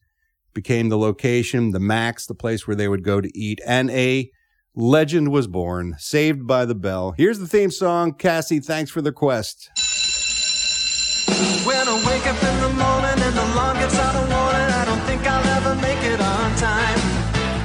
became 0.54 0.90
the 0.90 0.98
location, 0.98 1.72
the 1.72 1.80
Max, 1.80 2.26
the 2.26 2.36
place 2.36 2.68
where 2.68 2.76
they 2.76 2.88
would 2.88 3.04
go 3.04 3.22
to 3.22 3.38
eat, 3.38 3.60
and 3.66 3.90
a 3.92 4.32
legend 4.76 5.32
was 5.32 5.48
born, 5.48 5.96
Saved 5.98 6.48
by 6.48 6.66
the 6.66 6.76
Bell. 6.76 7.14
Here's 7.18 7.40
the 7.40 7.48
theme 7.48 7.72
song. 7.72 8.14
Cassie, 8.14 8.60
thanks 8.60 8.92
for 8.92 9.02
the 9.02 9.12
quest. 9.12 9.70
When 11.66 11.88
I 11.88 11.96
wake 12.08 12.26
up 12.28 12.42
in 12.42 12.56
the 12.62 12.74
morning 12.76 13.20
and 13.22 13.36
the 13.36 13.46
gets 13.80 13.98
out 14.00 14.16
of 14.16 14.30
I 14.32 14.86
don't 14.86 15.02
think 15.08 15.22
I'll 15.28 15.48
ever 15.58 15.76
make 15.82 16.02
it 16.04 16.20
on 16.20 16.56
time. 16.56 17.00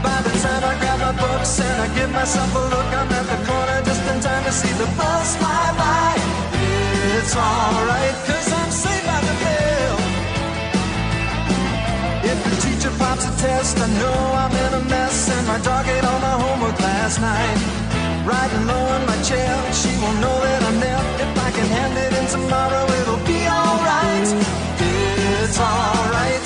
By 0.02 0.20
the 0.22 0.34
time 0.40 0.62
I 0.64 0.78
grab 0.78 1.00
my 1.00 1.12
books 1.18 1.60
and 1.60 1.82
I 1.82 1.94
give 1.94 2.10
myself 2.10 2.54
a 2.54 2.58
look, 2.58 2.90
I'm 2.92 3.10
at 3.12 3.26
the 3.26 3.38
corner 3.46 3.82
just 3.84 4.02
in 4.10 4.20
time 4.20 4.44
to 4.44 4.52
see 4.52 4.72
the 4.74 4.86
bus 4.96 5.36
fly 5.36 5.74
by. 5.78 6.14
It's 7.16 7.36
alright, 7.36 8.43
pops 13.04 13.24
a 13.28 13.32
test, 13.46 13.76
I 13.86 13.88
know 14.00 14.18
I'm 14.42 14.54
in 14.64 14.72
a 14.80 14.82
mess, 14.94 15.16
and 15.34 15.44
my 15.46 15.58
dog 15.68 15.84
ate 15.94 16.04
all 16.10 16.20
my 16.28 16.36
homework 16.44 16.78
last 16.80 17.16
night. 17.20 17.58
Riding 18.32 18.64
low 18.70 18.84
in 18.96 19.02
my 19.12 19.18
chair, 19.28 19.52
she 19.80 19.90
won't 20.00 20.18
know 20.24 20.36
that 20.46 20.60
I'm 20.68 20.78
there. 20.84 21.02
If 21.24 21.32
I 21.46 21.50
can 21.56 21.68
hand 21.76 21.94
it 22.04 22.12
in 22.18 22.26
tomorrow, 22.36 22.84
it'll 22.98 23.24
be 23.34 23.40
alright. 23.58 24.28
It's 25.42 25.58
alright, 25.70 26.40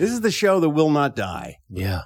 This 0.00 0.10
is 0.10 0.20
the 0.20 0.30
show 0.30 0.60
that 0.60 0.70
will 0.70 0.90
not 0.90 1.14
die. 1.14 1.58
Yeah. 1.68 2.02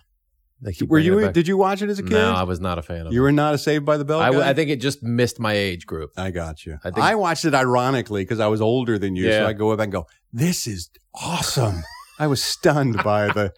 Were 0.87 0.99
you? 0.99 1.31
Did 1.31 1.47
you 1.47 1.57
watch 1.57 1.83
it 1.83 1.91
as 1.91 1.99
a 1.99 2.03
kid? 2.03 2.13
No, 2.13 2.33
I 2.33 2.45
was 2.45 2.59
not 2.59 2.79
a 2.79 2.83
fan 2.83 3.03
of 3.03 3.07
it. 3.09 3.13
You 3.13 3.23
were 3.23 3.33
not 3.33 3.55
a 3.55 3.59
Saved 3.59 3.85
by 3.85 3.99
the 3.99 4.05
Bell 4.05 4.21
I, 4.21 4.31
guy? 4.31 4.49
I 4.49 4.55
think 4.55 4.71
it 4.71 4.77
just 4.77 5.03
missed 5.03 5.39
my 5.39 5.53
age 5.53 5.85
group. 5.87 6.13
I 6.17 6.31
got 6.31 6.65
you. 6.65 6.79
I 6.83 6.91
I, 6.97 7.15
watched 7.17 7.45
it 7.45 7.55
ironically 7.55 8.23
because 8.23 8.41
I 8.41 8.47
was 8.47 8.63
older 8.63 8.99
than 8.99 9.15
you. 9.15 9.31
So 9.31 9.47
I 9.47 9.53
go 9.53 9.73
up 9.73 9.81
and 9.81 9.93
go, 9.93 10.07
this 10.33 10.67
is 10.67 10.91
awesome. 11.15 11.83
I 12.19 12.29
was 12.29 12.43
stunned 12.43 13.03
by 13.03 13.27
the 13.27 13.53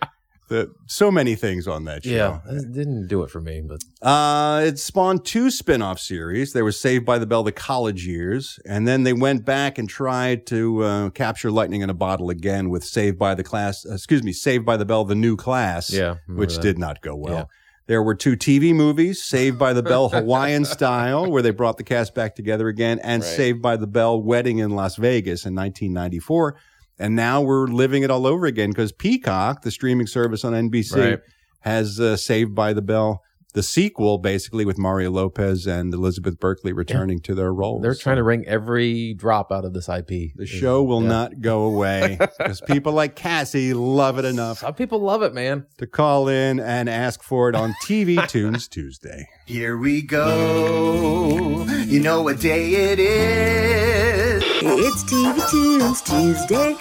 The, 0.49 0.71
so 0.87 1.11
many 1.11 1.35
things 1.35 1.67
on 1.67 1.87
that 1.87 2.05
show. 2.05 2.11
Yeah, 2.11 2.41
it 2.49 2.73
didn't 2.73 3.09
do 3.09 3.25
it 3.25 3.31
for 3.31 3.41
me, 3.41 3.63
but 3.63 3.81
Uh, 4.01 4.63
it 4.65 4.79
spawned 4.79 5.25
two 5.25 5.51
spin 5.51 5.83
off 5.83 5.99
series. 5.99 6.53
There 6.53 6.65
was 6.65 6.79
Saved 6.79 7.05
by 7.05 7.19
the 7.19 7.27
Bell, 7.27 7.43
The 7.43 7.51
College 7.51 8.07
Years, 8.07 8.61
and 8.65 8.87
then 8.87 9.03
they 9.03 9.13
went 9.13 9.45
back 9.45 9.77
and 9.77 9.89
tried 9.89 10.47
to 10.47 10.83
uh, 10.85 11.11
capture 11.11 11.51
lightning 11.51 11.81
in 11.81 11.91
a 11.91 11.95
bottle 11.95 12.31
again 12.31 12.71
with 12.71 12.85
Saved 12.85 13.19
by 13.19 13.35
the 13.35 13.43
Class, 13.43 13.85
uh, 13.85 13.95
excuse 13.95 14.23
me, 14.23 14.33
Saved 14.33 14.65
by 14.65 14.77
the 14.77 14.85
Bell, 14.85 15.05
The 15.05 15.17
New 15.17 15.37
Class, 15.37 15.93
Yeah, 15.93 16.17
which 16.29 16.55
that. 16.55 16.63
did 16.63 16.79
not 16.79 17.01
go 17.01 17.17
well. 17.17 17.35
Yeah. 17.35 17.45
There 17.89 18.03
were 18.03 18.15
two 18.15 18.37
TV 18.37 18.73
movies, 18.73 19.23
Saved 19.25 19.59
by 19.59 19.73
the 19.73 19.83
Bell 19.83 20.09
Hawaiian 20.11 20.65
Style, 20.65 21.29
where 21.31 21.43
they 21.43 21.51
brought 21.51 21.77
the 21.77 21.85
cast 21.85 22.15
back 22.15 22.37
together 22.37 22.69
again, 22.69 23.01
and 23.03 23.23
Right. 23.25 23.33
Saved 23.33 23.61
by 23.63 23.77
the 23.77 23.87
Bell 23.89 24.21
Wedding 24.23 24.59
in 24.59 24.71
Las 24.71 24.95
Vegas 24.97 25.45
in 25.45 25.55
1994. 25.57 26.57
And 26.99 27.15
now 27.15 27.41
we're 27.43 27.67
living 27.67 28.03
it 28.03 28.11
all 28.11 28.27
over 28.27 28.47
again 28.47 28.71
because 28.71 28.93
Peacock, 28.93 29.63
the 29.63 29.71
streaming 29.71 30.07
service 30.07 30.45
on 30.45 30.53
NBC, 30.55 30.97
Right. 31.11 31.21
has 31.61 32.01
uh, 32.01 32.17
Saved 32.17 32.55
by 32.55 32.73
the 32.73 32.81
Bell, 32.83 33.23
the 33.53 33.63
sequel, 33.63 34.19
basically 34.19 34.65
with 34.67 34.77
Mario 34.79 35.11
Lopez 35.11 35.67
and 35.67 35.93
Elizabeth 35.95 36.39
Berkley 36.39 36.73
returning 36.75 37.21
to 37.21 37.35
their 37.35 37.53
roles. 37.55 37.81
they're 37.83 37.95
trying 37.95 38.17
to 38.17 38.23
wring 38.23 38.45
every 38.47 39.15
drop 39.15 39.51
out 39.51 39.65
of 39.65 39.73
this 39.73 39.89
IP. 39.89 40.33
the 40.37 40.45
show 40.47 40.83
will 40.83 41.03
Yeah. 41.03 41.09
not 41.09 41.41
go 41.41 41.63
away 41.65 42.19
because 42.39 42.61
people 42.61 42.93
like 42.93 43.15
Cassie 43.17 43.73
love 43.73 44.19
it 44.19 44.25
enough 44.27 44.59
Some 44.59 44.75
people 44.75 44.99
love 45.01 45.23
it, 45.23 45.33
man. 45.33 45.65
to 45.79 45.87
call 45.87 46.29
in 46.29 46.61
and 46.61 46.89
ask 46.89 47.23
for 47.23 47.49
it 47.49 47.55
on 47.55 47.75
TV 47.85 48.17
Tunes 48.29 48.69
Tuesday. 48.69 49.27
Here 49.47 49.77
we 49.79 50.03
go. 50.03 51.65
You 51.87 52.01
know 52.01 52.21
what 52.23 52.41
day 52.41 52.73
it 52.75 52.99
is. 52.99 54.36
It's 54.59 55.05
TV 55.05 55.51
Tunes 55.51 56.01
Tuesday. 56.01 56.73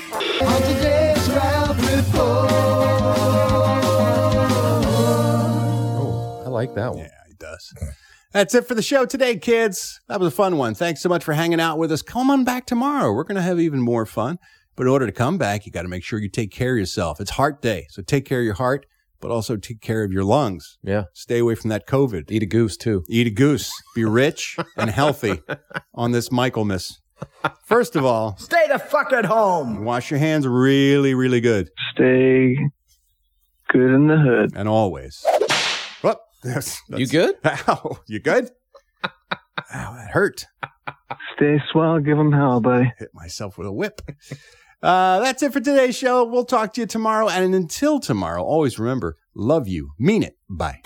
On 0.45 0.61
today's 0.61 1.29
Ralph 1.29 1.77
oh, 5.97 6.43
I 6.45 6.49
like 6.49 6.73
that 6.75 6.91
one. 6.91 6.99
Yeah, 6.99 7.09
he 7.27 7.33
does. 7.33 7.73
That's 8.31 8.55
it 8.55 8.65
for 8.65 8.75
the 8.75 8.81
show 8.81 9.05
today, 9.05 9.35
kids. 9.35 9.99
That 10.07 10.21
was 10.21 10.29
a 10.31 10.35
fun 10.35 10.57
one. 10.57 10.73
Thanks 10.73 11.01
so 11.01 11.09
much 11.09 11.25
for 11.25 11.33
hanging 11.33 11.59
out 11.59 11.77
with 11.77 11.91
us. 11.91 12.01
Come 12.01 12.31
on 12.31 12.45
back 12.45 12.65
tomorrow. 12.65 13.11
We're 13.11 13.25
going 13.25 13.35
to 13.35 13.41
have 13.41 13.59
even 13.59 13.81
more 13.81 14.05
fun. 14.05 14.39
But 14.77 14.83
in 14.83 14.89
order 14.89 15.05
to 15.05 15.11
come 15.11 15.37
back, 15.37 15.65
you 15.65 15.73
got 15.73 15.81
to 15.81 15.89
make 15.89 16.05
sure 16.05 16.17
you 16.17 16.29
take 16.29 16.51
care 16.51 16.71
of 16.71 16.79
yourself. 16.79 17.19
It's 17.19 17.31
heart 17.31 17.61
day. 17.61 17.87
So 17.89 18.01
take 18.01 18.23
care 18.23 18.39
of 18.39 18.45
your 18.45 18.53
heart, 18.53 18.85
but 19.19 19.31
also 19.31 19.57
take 19.57 19.81
care 19.81 20.05
of 20.05 20.13
your 20.13 20.23
lungs. 20.23 20.77
Yeah. 20.81 21.03
Stay 21.11 21.39
away 21.39 21.55
from 21.55 21.71
that 21.71 21.87
COVID. 21.87 22.31
Eat 22.31 22.43
a 22.43 22.45
goose 22.45 22.77
too. 22.77 23.03
Eat 23.09 23.27
a 23.27 23.31
goose. 23.31 23.69
Be 23.95 24.05
rich 24.05 24.55
and 24.77 24.89
healthy 24.89 25.41
on 25.93 26.13
this 26.13 26.31
Michaelmas. 26.31 27.01
First 27.65 27.95
of 27.95 28.05
all, 28.05 28.37
Stay 28.37 28.67
the 28.67 28.79
fuck 28.79 29.11
at 29.13 29.25
home. 29.25 29.83
wash 29.85 30.09
your 30.11 30.19
hands 30.19 30.47
really, 30.47 31.13
really 31.13 31.41
good. 31.41 31.69
Stay 31.93 32.55
good 33.69 33.93
in 33.95 34.07
the 34.07 34.17
hood. 34.17 34.51
And 34.55 34.67
always. 34.69 35.23
Whoop. 36.01 36.19
That's, 36.43 36.81
You 36.89 37.07
good? 37.07 37.35
Ow. 37.45 37.99
You 38.07 38.19
good? 38.19 38.49
Ow, 39.03 39.93
that 39.95 40.11
hurt. 40.11 40.45
Stay 41.35 41.61
swell. 41.71 41.99
Give 41.99 42.17
'em 42.19 42.31
hell, 42.31 42.59
buddy. 42.61 42.91
hit 42.99 43.09
myself 43.13 43.57
with 43.57 43.67
a 43.67 43.71
whip. 43.73 44.01
Uh, 44.83 45.19
that's 45.21 45.41
it 45.41 45.51
for 45.51 45.59
today's 45.59 45.95
show. 45.97 46.23
We'll 46.25 46.45
talk 46.45 46.73
to 46.73 46.81
you 46.81 46.87
tomorrow. 46.87 47.27
And 47.29 47.55
until 47.55 47.99
tomorrow, 47.99 48.43
always 48.43 48.77
remember 48.77 49.17
love 49.33 49.67
you, 49.67 49.91
mean 49.99 50.21
it. 50.23 50.37
Bye. 50.49 50.81